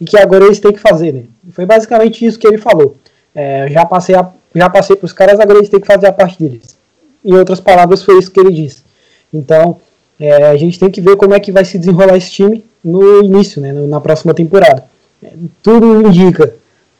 e 0.00 0.04
que 0.04 0.18
agora 0.18 0.44
eles 0.44 0.58
têm 0.58 0.72
que 0.72 0.80
fazer, 0.80 1.12
né? 1.12 1.24
Foi 1.52 1.64
basicamente 1.64 2.24
isso 2.24 2.38
que 2.38 2.46
ele 2.46 2.58
falou. 2.58 2.96
É, 3.34 3.68
já 3.70 3.84
passei 3.84 4.14
já 4.54 4.68
passei 4.68 4.96
para 4.96 5.06
os 5.06 5.12
caras, 5.12 5.40
agora 5.40 5.58
eles 5.58 5.68
têm 5.68 5.80
que 5.80 5.86
fazer 5.86 6.06
a 6.06 6.12
parte 6.12 6.38
deles. 6.38 6.76
Em 7.24 7.34
outras 7.34 7.60
palavras, 7.60 8.02
foi 8.02 8.18
isso 8.18 8.30
que 8.30 8.40
ele 8.40 8.52
disse. 8.52 8.82
Então, 9.32 9.78
é, 10.20 10.48
a 10.48 10.56
gente 10.56 10.78
tem 10.78 10.90
que 10.90 11.00
ver 11.00 11.16
como 11.16 11.34
é 11.34 11.40
que 11.40 11.52
vai 11.52 11.64
se 11.64 11.78
desenrolar 11.78 12.16
esse 12.16 12.30
time 12.30 12.64
no 12.84 13.22
início, 13.22 13.60
né, 13.60 13.72
na 13.72 14.00
próxima 14.00 14.34
temporada. 14.34 14.84
É, 15.22 15.30
tudo 15.62 16.06
indica, 16.06 16.54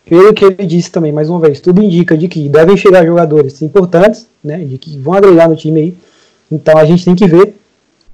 pelo 0.06 0.32
que 0.32 0.44
ele 0.44 0.66
disse 0.66 0.90
também, 0.90 1.12
mais 1.12 1.28
uma 1.28 1.40
vez, 1.40 1.60
tudo 1.60 1.82
indica 1.82 2.16
de 2.16 2.28
que 2.28 2.48
devem 2.48 2.76
chegar 2.76 3.04
jogadores 3.04 3.60
importantes, 3.60 4.26
né, 4.42 4.58
de 4.58 4.78
que 4.78 4.96
vão 4.98 5.14
agregar 5.14 5.48
no 5.48 5.56
time 5.56 5.80
aí. 5.80 5.94
Então 6.52 6.76
a 6.76 6.84
gente 6.84 7.04
tem 7.04 7.14
que 7.14 7.26
ver 7.26 7.56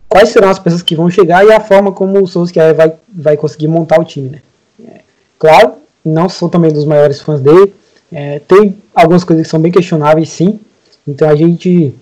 quais 0.09 0.29
serão 0.29 0.49
as 0.49 0.59
pessoas 0.59 0.83
que 0.83 0.95
vão 0.95 1.11
chegar 1.11 1.45
e 1.45 1.53
a 1.53 1.61
forma 1.61 1.93
como 1.93 2.23
o 2.23 2.27
Solskjaer 2.27 2.75
vai, 2.75 2.93
vai 3.09 3.37
conseguir 3.37 3.69
montar 3.69 4.01
o 4.01 4.05
time, 4.05 4.29
né. 4.31 4.39
É, 4.83 5.01
claro, 5.39 5.73
não 6.05 6.29
sou 6.29 6.49
também 6.49 6.73
dos 6.73 6.85
maiores 6.85 7.21
fãs 7.21 7.41
dele, 7.41 7.75
é, 8.13 8.39
tem 8.39 8.77
algumas 8.95 9.25
coisas 9.25 9.47
que 9.47 9.51
são 9.51 9.61
bem 9.61 9.73
questionáveis, 9.73 10.29
sim. 10.31 10.59
Então 11.07 11.29
a 11.29 11.35
gente. 11.35 11.95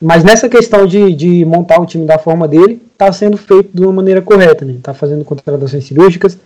Mas 0.00 0.24
nessa 0.24 0.48
questão 0.48 0.86
de, 0.86 1.14
de 1.14 1.44
montar 1.44 1.80
o 1.80 1.86
time 1.86 2.04
da 2.04 2.18
forma 2.18 2.48
dele, 2.48 2.82
está 2.92 3.12
sendo 3.12 3.36
feito 3.36 3.70
de 3.72 3.82
uma 3.82 3.92
maneira 3.92 4.20
correta. 4.20 4.64
Né? 4.64 4.74
Está 4.74 4.92
fazendo 4.92 5.24
contratações 5.24 5.84
cirúrgicas. 5.84 6.36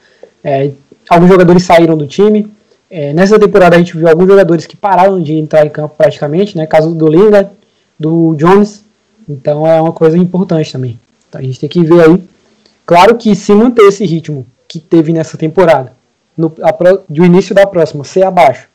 É, 0.45 0.71
alguns 1.09 1.29
jogadores 1.29 1.63
saíram 1.63 1.97
do 1.97 2.07
time. 2.07 2.51
É, 2.91 3.13
nessa 3.13 3.39
temporada 3.39 3.75
a 3.75 3.79
gente 3.79 3.97
viu 3.97 4.09
alguns 4.09 4.29
jogadores 4.29 4.67
que 4.67 4.77
pararam 4.77 5.21
de 5.21 5.35
entrar 5.35 5.67
em 5.67 5.71
campo 5.71 5.95
praticamente, 5.97 6.57
né? 6.57 6.67
Caso 6.67 6.95
do 6.95 7.09
Lingard, 7.09 7.51
do 7.99 8.35
Jones. 8.35 8.85
Então 9.29 9.67
é 9.67 9.81
uma 9.81 9.93
coisa 9.93 10.17
importante 10.17 10.73
também. 10.73 10.99
Então 11.29 11.41
a 11.41 11.45
gente 11.45 11.61
tem 11.61 11.69
que 11.69 11.83
ver 11.83 12.03
aí. 12.03 12.23
Claro 12.85 13.17
que 13.17 13.35
se 13.35 13.53
manter 13.53 13.83
esse 13.83 14.05
ritmo 14.05 14.47
que 14.69 14.79
teve 14.79 15.13
nessa 15.13 15.37
temporada, 15.37 15.93
no, 16.37 16.53
a, 16.63 16.73
do 17.09 17.25
início 17.25 17.55
da 17.55 17.67
próxima, 17.67 18.05
ser 18.05 18.25
abaixo, 18.25 18.69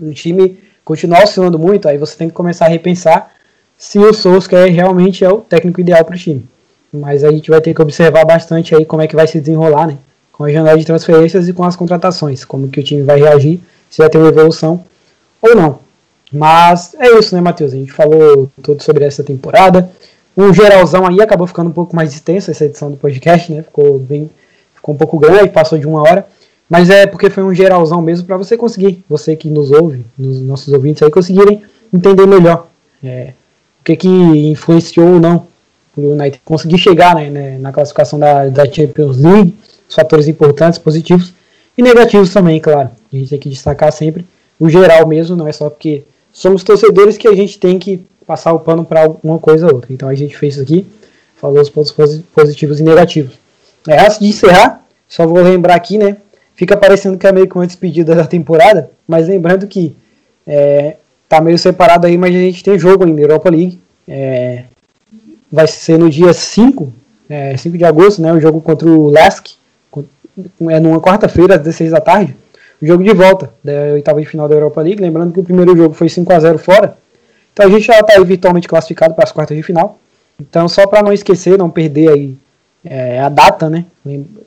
o 0.00 0.12
time 0.12 0.58
continuar 0.84 1.24
oscilando 1.24 1.58
muito, 1.58 1.88
aí 1.88 1.98
você 1.98 2.16
tem 2.16 2.28
que 2.28 2.34
começar 2.34 2.66
a 2.66 2.68
repensar 2.68 3.30
se 3.76 3.98
o 3.98 4.12
Solskjaer 4.12 4.72
realmente 4.72 5.24
é 5.24 5.28
o 5.28 5.38
técnico 5.38 5.80
ideal 5.80 6.04
para 6.04 6.14
o 6.14 6.18
time. 6.18 6.46
Mas 6.92 7.24
a 7.24 7.30
gente 7.30 7.50
vai 7.50 7.60
ter 7.60 7.74
que 7.74 7.82
observar 7.82 8.24
bastante 8.24 8.74
aí 8.74 8.84
como 8.84 9.02
é 9.02 9.06
que 9.06 9.16
vai 9.16 9.26
se 9.26 9.40
desenrolar, 9.40 9.88
né? 9.88 9.98
Com 10.30 10.44
a 10.44 10.50
janela 10.50 10.78
de 10.78 10.84
transferências 10.84 11.48
e 11.48 11.52
com 11.52 11.64
as 11.64 11.76
contratações, 11.76 12.44
como 12.44 12.68
que 12.68 12.80
o 12.80 12.82
time 12.82 13.02
vai 13.02 13.18
reagir, 13.18 13.60
se 13.90 13.98
vai 13.98 14.08
ter 14.08 14.18
uma 14.18 14.28
evolução 14.28 14.84
ou 15.42 15.54
não. 15.54 15.83
Mas 16.34 16.94
é 16.98 17.18
isso, 17.18 17.34
né, 17.34 17.40
Matheus? 17.40 17.72
A 17.72 17.76
gente 17.76 17.92
falou 17.92 18.50
tudo 18.62 18.82
sobre 18.82 19.04
essa 19.04 19.22
temporada. 19.22 19.90
Um 20.36 20.52
geralzão 20.52 21.06
aí 21.06 21.20
acabou 21.20 21.46
ficando 21.46 21.70
um 21.70 21.72
pouco 21.72 21.94
mais 21.94 22.12
extenso 22.12 22.50
essa 22.50 22.64
edição 22.64 22.90
do 22.90 22.96
podcast, 22.96 23.52
né? 23.52 23.62
Ficou 23.62 23.98
bem, 23.98 24.28
ficou 24.74 24.94
um 24.94 24.98
pouco 24.98 25.18
grande, 25.18 25.50
passou 25.50 25.78
de 25.78 25.86
uma 25.86 26.02
hora. 26.02 26.26
Mas 26.68 26.90
é 26.90 27.06
porque 27.06 27.30
foi 27.30 27.42
um 27.42 27.54
geralzão 27.54 28.00
mesmo 28.00 28.26
para 28.26 28.36
você 28.36 28.56
conseguir, 28.56 29.04
você 29.08 29.36
que 29.36 29.48
nos 29.48 29.70
ouve, 29.70 30.04
nos 30.18 30.40
nossos 30.40 30.72
ouvintes 30.72 31.02
aí, 31.02 31.10
conseguirem 31.10 31.62
entender 31.92 32.26
melhor 32.26 32.66
é, 33.02 33.32
o 33.80 33.84
que, 33.84 33.96
que 33.96 34.08
influenciou 34.08 35.14
ou 35.14 35.20
não 35.20 35.46
o 35.96 36.12
United 36.12 36.40
conseguir 36.44 36.78
chegar 36.78 37.14
né, 37.14 37.30
né, 37.30 37.58
na 37.58 37.72
classificação 37.72 38.18
da, 38.18 38.48
da 38.48 38.64
Champions 38.66 39.18
League, 39.18 39.54
os 39.88 39.94
fatores 39.94 40.26
importantes, 40.26 40.78
positivos 40.78 41.32
e 41.76 41.82
negativos 41.82 42.32
também, 42.32 42.60
claro. 42.60 42.90
A 43.12 43.16
gente 43.16 43.30
tem 43.30 43.38
que 43.38 43.48
destacar 43.48 43.92
sempre 43.92 44.26
o 44.58 44.68
geral 44.68 45.06
mesmo, 45.06 45.36
não 45.36 45.46
é 45.46 45.52
só 45.52 45.70
porque 45.70 46.02
somos 46.34 46.62
torcedores 46.62 47.16
que 47.16 47.26
a 47.26 47.34
gente 47.34 47.58
tem 47.58 47.78
que 47.78 48.04
passar 48.26 48.52
o 48.52 48.60
pano 48.60 48.84
para 48.84 49.08
uma 49.22 49.38
coisa 49.38 49.66
ou 49.68 49.76
outra. 49.76 49.92
Então 49.92 50.08
a 50.08 50.14
gente 50.14 50.36
fez 50.36 50.54
isso 50.54 50.62
aqui, 50.62 50.86
falou 51.36 51.62
os 51.62 51.70
pontos 51.70 51.94
positivos 52.34 52.80
e 52.80 52.82
negativos. 52.82 53.38
É, 53.88 54.04
antes 54.04 54.18
de 54.18 54.26
encerrar, 54.26 54.84
só 55.08 55.26
vou 55.26 55.40
lembrar 55.40 55.76
aqui, 55.76 55.96
né, 55.96 56.16
fica 56.54 56.76
parecendo 56.76 57.16
que 57.16 57.26
é 57.26 57.32
meio 57.32 57.48
que 57.48 57.54
uma 57.54 57.66
despedida 57.66 58.14
da 58.14 58.26
temporada, 58.26 58.90
mas 59.06 59.28
lembrando 59.28 59.66
que 59.66 59.94
é, 60.46 60.96
tá 61.28 61.40
meio 61.40 61.58
separado 61.58 62.06
aí, 62.06 62.18
mas 62.18 62.34
a 62.34 62.38
gente 62.38 62.62
tem 62.62 62.78
jogo 62.78 63.04
ainda, 63.04 63.20
Europa 63.20 63.48
League. 63.48 63.80
É, 64.06 64.64
vai 65.50 65.66
ser 65.66 65.98
no 65.98 66.10
dia 66.10 66.32
5, 66.32 66.92
é, 67.28 67.56
5 67.56 67.78
de 67.78 67.84
agosto, 67.84 68.20
né? 68.20 68.32
O 68.32 68.40
jogo 68.40 68.60
contra 68.60 68.88
o 68.88 69.08
Lask. 69.08 69.46
É 70.68 70.80
numa 70.80 71.00
quarta-feira, 71.00 71.54
às 71.54 71.60
16 71.60 71.92
da 71.92 72.00
tarde. 72.00 72.34
Jogo 72.84 73.02
de 73.02 73.14
volta 73.14 73.50
da 73.62 73.72
oitava 73.94 74.20
de 74.20 74.26
final 74.26 74.48
da 74.48 74.54
Europa 74.54 74.80
League. 74.82 75.00
Lembrando 75.00 75.32
que 75.32 75.40
o 75.40 75.44
primeiro 75.44 75.76
jogo 75.76 75.94
foi 75.94 76.08
5 76.08 76.32
a 76.32 76.40
0 76.40 76.58
fora. 76.58 76.96
Então 77.52 77.66
a 77.66 77.68
gente 77.70 77.86
já 77.86 77.98
está 78.00 78.14
aí 78.14 78.24
virtualmente 78.24 78.68
classificado 78.68 79.14
para 79.14 79.24
as 79.24 79.32
quartas 79.32 79.56
de 79.56 79.62
final. 79.62 79.98
Então, 80.40 80.68
só 80.68 80.86
para 80.86 81.02
não 81.02 81.12
esquecer, 81.12 81.56
não 81.56 81.70
perder 81.70 82.08
aí 82.10 82.36
é, 82.84 83.20
a 83.20 83.28
data, 83.28 83.70
né? 83.70 83.84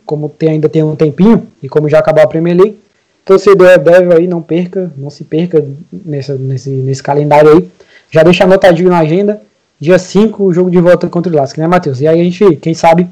Como 0.06 0.30
tem, 0.30 0.50
ainda 0.50 0.70
tem 0.70 0.84
um 0.84 0.96
tempinho 0.96 1.48
e 1.64 1.70
como 1.70 1.90
já 1.90 2.00
acabou 2.00 2.24
a 2.24 2.28
Premier 2.28 2.56
League, 2.56 2.80
torcedor 3.26 3.78
deve 3.80 4.14
aí 4.14 4.28
não 4.28 4.42
perca, 4.42 4.92
não 4.98 5.10
se 5.10 5.24
perca 5.24 5.64
nesse, 5.92 6.34
nesse 6.34 7.02
calendário 7.02 7.52
aí. 7.52 7.68
Já 8.12 8.24
deixa 8.24 8.44
anotadinho 8.44 8.90
na 8.90 9.00
agenda. 9.00 9.42
Dia 9.80 10.00
5, 10.00 10.44
o 10.44 10.54
jogo 10.54 10.72
de 10.72 10.80
volta 10.80 11.08
contra 11.08 11.32
o 11.32 11.36
Lask, 11.36 11.58
né, 11.58 11.68
Matheus? 11.68 12.02
E 12.02 12.08
aí 12.08 12.20
a 12.20 12.24
gente, 12.24 12.56
quem 12.56 12.74
sabe, 12.74 13.08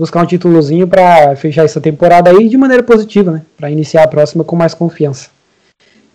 buscar 0.00 0.22
um 0.22 0.26
títulozinho 0.26 0.88
para 0.88 1.36
fechar 1.36 1.64
essa 1.64 1.78
temporada 1.78 2.30
aí 2.30 2.48
de 2.48 2.56
maneira 2.56 2.82
positiva, 2.82 3.32
né? 3.32 3.42
Para 3.54 3.70
iniciar 3.70 4.04
a 4.04 4.08
próxima 4.08 4.42
com 4.42 4.56
mais 4.56 4.72
confiança. 4.72 5.28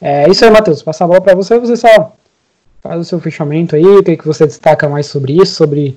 É 0.01 0.27
isso 0.27 0.43
aí, 0.43 0.49
Matheus. 0.49 0.81
Passa 0.81 1.03
a 1.03 1.07
bola 1.07 1.21
para 1.21 1.35
você, 1.35 1.59
você 1.59 1.77
só 1.77 2.15
faz 2.81 2.99
o 2.99 3.03
seu 3.03 3.19
fechamento 3.19 3.75
aí, 3.75 3.85
o 3.85 4.03
que, 4.03 4.17
que 4.17 4.25
você 4.25 4.47
destaca 4.47 4.89
mais 4.89 5.05
sobre 5.05 5.33
isso, 5.33 5.53
sobre 5.53 5.95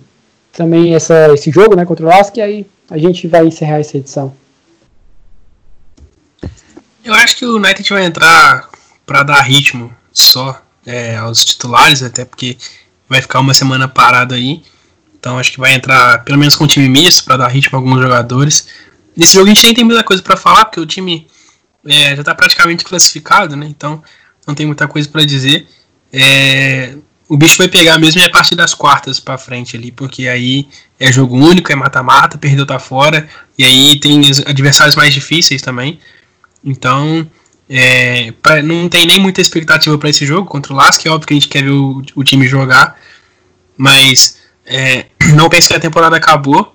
também 0.52 0.94
essa, 0.94 1.32
esse 1.32 1.50
jogo 1.50 1.74
né, 1.74 1.86
contra 1.86 2.04
o 2.04 2.08
Lask, 2.08 2.36
e 2.36 2.42
aí 2.42 2.66
a 2.90 2.98
gente 2.98 3.26
vai 3.26 3.46
encerrar 3.46 3.78
essa 3.78 3.96
edição. 3.96 4.34
Eu 7.02 7.14
acho 7.14 7.38
que 7.38 7.46
o 7.46 7.56
United 7.56 7.88
vai 7.90 8.04
entrar 8.04 8.68
para 9.06 9.22
dar 9.22 9.40
ritmo 9.40 9.90
só 10.12 10.60
é, 10.84 11.16
aos 11.16 11.42
titulares, 11.42 12.02
até 12.02 12.24
porque 12.24 12.58
vai 13.08 13.22
ficar 13.22 13.40
uma 13.40 13.54
semana 13.54 13.88
parado 13.88 14.34
aí. 14.34 14.62
Então 15.18 15.38
acho 15.38 15.52
que 15.52 15.60
vai 15.60 15.74
entrar 15.74 16.24
pelo 16.24 16.38
menos 16.38 16.54
com 16.54 16.64
um 16.64 16.68
time 16.68 16.88
misto 16.88 17.24
para 17.24 17.38
dar 17.38 17.48
ritmo 17.48 17.76
a 17.76 17.80
alguns 17.80 18.00
jogadores. 18.00 18.68
Nesse 19.16 19.34
jogo 19.34 19.46
a 19.46 19.48
gente 19.48 19.64
nem 19.64 19.74
tem 19.74 19.84
muita 19.84 20.04
coisa 20.04 20.22
para 20.22 20.36
falar, 20.36 20.64
porque 20.66 20.80
o 20.80 20.86
time 20.86 21.26
é, 21.84 22.14
já 22.14 22.20
está 22.20 22.34
praticamente 22.34 22.84
classificado, 22.84 23.56
né? 23.56 23.66
Então 23.68 24.02
não 24.46 24.54
tem 24.54 24.66
muita 24.66 24.86
coisa 24.86 25.08
para 25.08 25.24
dizer. 25.24 25.66
É, 26.12 26.94
o 27.28 27.36
bicho 27.36 27.58
vai 27.58 27.68
pegar 27.68 27.98
mesmo 27.98 28.20
é 28.22 28.24
a 28.24 28.30
partir 28.30 28.54
das 28.54 28.72
quartas 28.72 29.20
para 29.20 29.36
frente 29.36 29.76
ali, 29.76 29.92
porque 29.92 30.26
aí 30.26 30.66
é 30.98 31.12
jogo 31.12 31.36
único, 31.36 31.70
é 31.70 31.74
mata-mata, 31.74 32.38
perdeu 32.38 32.64
tá 32.64 32.78
fora, 32.78 33.28
e 33.58 33.64
aí 33.64 34.00
tem 34.00 34.22
adversários 34.46 34.96
mais 34.96 35.12
difíceis 35.12 35.60
também. 35.60 35.98
Então, 36.64 37.30
é, 37.68 38.32
pra, 38.42 38.62
não 38.62 38.88
tem 38.88 39.06
nem 39.06 39.20
muita 39.20 39.42
expectativa 39.42 39.98
para 39.98 40.08
esse 40.08 40.24
jogo 40.24 40.48
contra 40.48 40.72
o 40.72 40.76
Lask, 40.76 41.04
é 41.04 41.10
óbvio 41.10 41.26
que 41.26 41.34
a 41.34 41.36
gente 41.36 41.48
quer 41.48 41.62
ver 41.62 41.70
o, 41.70 42.02
o 42.14 42.24
time 42.24 42.48
jogar, 42.48 42.98
mas 43.76 44.37
é, 44.68 45.06
não 45.34 45.48
pense 45.48 45.68
que 45.68 45.74
a 45.74 45.80
temporada 45.80 46.16
acabou. 46.16 46.74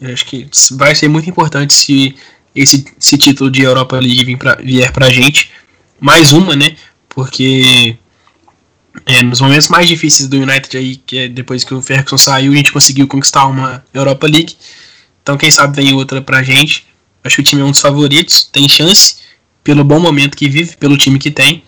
Eu 0.00 0.12
acho 0.12 0.24
que 0.24 0.48
vai 0.72 0.94
ser 0.94 1.08
muito 1.08 1.28
importante 1.28 1.74
se 1.74 2.14
esse, 2.54 2.86
esse 2.98 3.18
título 3.18 3.50
de 3.50 3.62
Europa 3.62 3.98
League 3.98 4.24
vir 4.24 4.38
pra, 4.38 4.54
vier 4.54 4.90
pra 4.92 5.10
gente. 5.10 5.50
Mais 6.00 6.32
uma, 6.32 6.56
né? 6.56 6.76
Porque 7.08 7.96
é, 9.06 9.22
nos 9.22 9.40
momentos 9.40 9.68
mais 9.68 9.86
difíceis 9.86 10.28
do 10.28 10.38
United 10.38 10.76
aí, 10.76 10.96
que 10.96 11.18
é 11.18 11.28
depois 11.28 11.64
que 11.64 11.74
o 11.74 11.82
Ferguson 11.82 12.16
saiu, 12.16 12.52
a 12.52 12.56
gente 12.56 12.72
conseguiu 12.72 13.06
conquistar 13.06 13.46
uma 13.46 13.84
Europa 13.92 14.26
League. 14.26 14.56
Então 15.22 15.36
quem 15.36 15.50
sabe 15.50 15.76
vem 15.76 15.94
outra 15.94 16.22
pra 16.22 16.42
gente. 16.42 16.86
Acho 17.24 17.36
que 17.36 17.42
o 17.42 17.44
time 17.44 17.62
é 17.62 17.64
um 17.64 17.70
dos 17.70 17.80
favoritos, 17.80 18.44
tem 18.44 18.68
chance, 18.68 19.16
pelo 19.62 19.84
bom 19.84 20.00
momento 20.00 20.36
que 20.36 20.48
vive, 20.48 20.76
pelo 20.76 20.96
time 20.96 21.18
que 21.18 21.30
tem. 21.30 21.62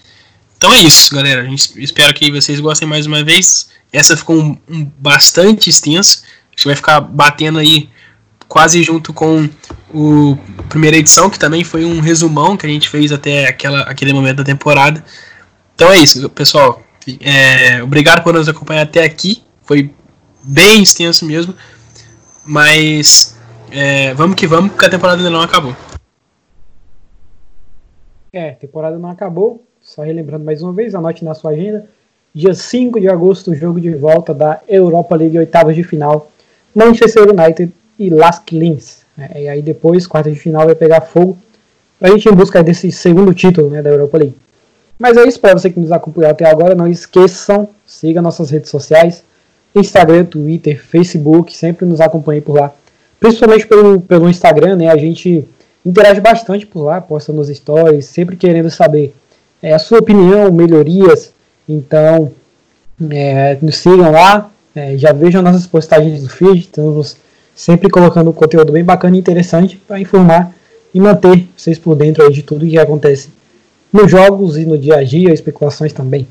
Então 0.64 0.72
é 0.72 0.80
isso, 0.80 1.14
galera. 1.14 1.42
A 1.42 1.44
gente 1.44 1.78
espero 1.78 2.14
que 2.14 2.32
vocês 2.32 2.58
gostem 2.58 2.88
mais 2.88 3.04
uma 3.04 3.22
vez. 3.22 3.68
Essa 3.92 4.16
ficou 4.16 4.34
um, 4.34 4.56
um 4.66 4.90
bastante 4.96 5.68
extensa. 5.68 6.22
A 6.24 6.56
gente 6.56 6.64
vai 6.64 6.74
ficar 6.74 7.02
batendo 7.02 7.58
aí 7.58 7.90
quase 8.48 8.82
junto 8.82 9.12
com 9.12 9.46
o 9.92 10.38
primeira 10.70 10.96
edição, 10.96 11.28
que 11.28 11.38
também 11.38 11.64
foi 11.64 11.84
um 11.84 12.00
resumão 12.00 12.56
que 12.56 12.64
a 12.64 12.68
gente 12.70 12.88
fez 12.88 13.12
até 13.12 13.46
aquela, 13.46 13.82
aquele 13.82 14.14
momento 14.14 14.38
da 14.38 14.44
temporada. 14.44 15.04
Então 15.74 15.92
é 15.92 15.98
isso, 15.98 16.30
pessoal. 16.30 16.82
É, 17.20 17.82
obrigado 17.82 18.24
por 18.24 18.32
nos 18.32 18.48
acompanhar 18.48 18.84
até 18.84 19.04
aqui. 19.04 19.44
Foi 19.64 19.94
bem 20.42 20.82
extenso 20.82 21.26
mesmo. 21.26 21.54
Mas 22.42 23.38
é, 23.70 24.14
vamos 24.14 24.34
que 24.34 24.46
vamos, 24.46 24.70
porque 24.70 24.86
a 24.86 24.90
temporada 24.90 25.18
ainda 25.18 25.28
não 25.28 25.42
acabou. 25.42 25.76
É, 28.32 28.52
temporada 28.52 28.98
não 28.98 29.10
acabou. 29.10 29.68
Só 29.84 30.02
relembrando 30.02 30.46
mais 30.46 30.62
uma 30.62 30.72
vez, 30.72 30.94
anote 30.94 31.22
na 31.24 31.34
sua 31.34 31.50
agenda. 31.50 31.84
Dia 32.34 32.54
5 32.54 32.98
de 32.98 33.06
agosto, 33.06 33.54
jogo 33.54 33.78
de 33.78 33.90
volta 33.90 34.32
da 34.32 34.58
Europa 34.66 35.14
League, 35.14 35.38
oitavas 35.38 35.76
de 35.76 35.84
final. 35.84 36.32
Manchester 36.74 37.28
United 37.28 37.70
e 37.98 38.08
Lask 38.08 38.50
Linz. 38.50 39.04
É, 39.16 39.42
e 39.42 39.48
aí 39.48 39.60
depois, 39.60 40.06
quarta 40.06 40.30
de 40.30 40.38
final, 40.38 40.64
vai 40.64 40.74
pegar 40.74 41.02
fogo. 41.02 41.36
Pra 41.98 42.08
gente 42.08 42.26
ir 42.26 42.32
em 42.32 42.34
busca 42.34 42.62
desse 42.62 42.90
segundo 42.90 43.34
título 43.34 43.68
né, 43.68 43.82
da 43.82 43.90
Europa 43.90 44.16
League. 44.16 44.34
Mas 44.98 45.18
é 45.18 45.28
isso, 45.28 45.38
para 45.38 45.52
você 45.52 45.68
que 45.68 45.78
nos 45.78 45.92
acompanhou 45.92 46.30
até 46.30 46.48
agora, 46.48 46.74
não 46.74 46.88
esqueçam, 46.88 47.68
siga 47.86 48.22
nossas 48.22 48.48
redes 48.48 48.70
sociais, 48.70 49.22
Instagram, 49.74 50.24
Twitter, 50.24 50.82
Facebook, 50.82 51.54
sempre 51.54 51.84
nos 51.84 52.00
acompanhe 52.00 52.40
por 52.40 52.58
lá. 52.58 52.72
Principalmente 53.20 53.66
pelo, 53.66 54.00
pelo 54.00 54.30
Instagram, 54.30 54.76
né? 54.76 54.88
A 54.88 54.96
gente 54.96 55.46
interage 55.84 56.22
bastante 56.22 56.66
por 56.66 56.84
lá, 56.84 57.02
posta 57.02 57.34
nos 57.34 57.48
stories, 57.48 58.06
sempre 58.06 58.34
querendo 58.34 58.70
saber 58.70 59.14
é, 59.64 59.72
a 59.72 59.78
sua 59.78 59.98
opinião, 59.98 60.52
melhorias. 60.52 61.32
Então, 61.66 62.30
é, 63.10 63.56
nos 63.62 63.78
sigam 63.78 64.12
lá, 64.12 64.50
é, 64.76 64.98
já 64.98 65.10
vejam 65.10 65.40
nossas 65.40 65.66
postagens 65.66 66.22
do 66.22 66.28
feed, 66.28 66.60
estamos 66.60 67.16
sempre 67.54 67.88
colocando 67.88 68.30
conteúdo 68.32 68.72
bem 68.72 68.84
bacana 68.84 69.16
e 69.16 69.18
interessante 69.18 69.80
para 69.88 69.98
informar 69.98 70.52
e 70.92 71.00
manter 71.00 71.48
vocês 71.56 71.78
por 71.78 71.94
dentro 71.94 72.30
de 72.30 72.42
tudo 72.42 72.66
que 72.66 72.78
acontece 72.78 73.30
nos 73.90 74.10
jogos 74.10 74.58
e 74.58 74.66
no 74.66 74.76
dia 74.76 74.96
a 74.96 75.02
dia, 75.02 75.32
especulações 75.32 75.94
também. 75.94 76.28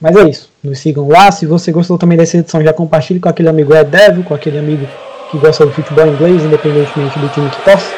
Mas 0.00 0.16
é 0.16 0.30
isso, 0.30 0.48
nos 0.64 0.78
sigam 0.78 1.06
lá. 1.06 1.30
Se 1.30 1.44
você 1.44 1.70
gostou 1.70 1.98
também 1.98 2.16
dessa 2.16 2.38
edição, 2.38 2.62
já 2.62 2.72
compartilhe 2.72 3.20
com 3.20 3.28
aquele 3.28 3.50
amigo 3.50 3.74
Red 3.74 3.84
Devil, 3.84 4.24
com 4.24 4.32
aquele 4.32 4.58
amigo 4.58 4.86
que 5.30 5.36
gosta 5.36 5.66
do 5.66 5.72
futebol 5.72 6.06
inglês, 6.06 6.42
independentemente 6.42 7.18
do 7.18 7.28
time 7.28 7.50
que 7.50 7.62
torce. 7.62 7.92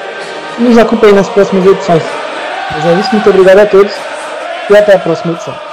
E 0.58 0.62
nos 0.62 0.76
acompanhe 0.76 1.12
nas 1.12 1.28
próximas 1.28 1.64
edições. 1.64 2.02
Mas 2.72 2.84
é 2.84 3.00
isso, 3.00 3.10
muito 3.12 3.30
obrigado 3.30 3.58
a 3.60 3.66
todos 3.66 4.11
e 4.70 4.76
até 4.76 4.94
a 4.94 4.98
próxima 4.98 5.32
edição. 5.32 5.71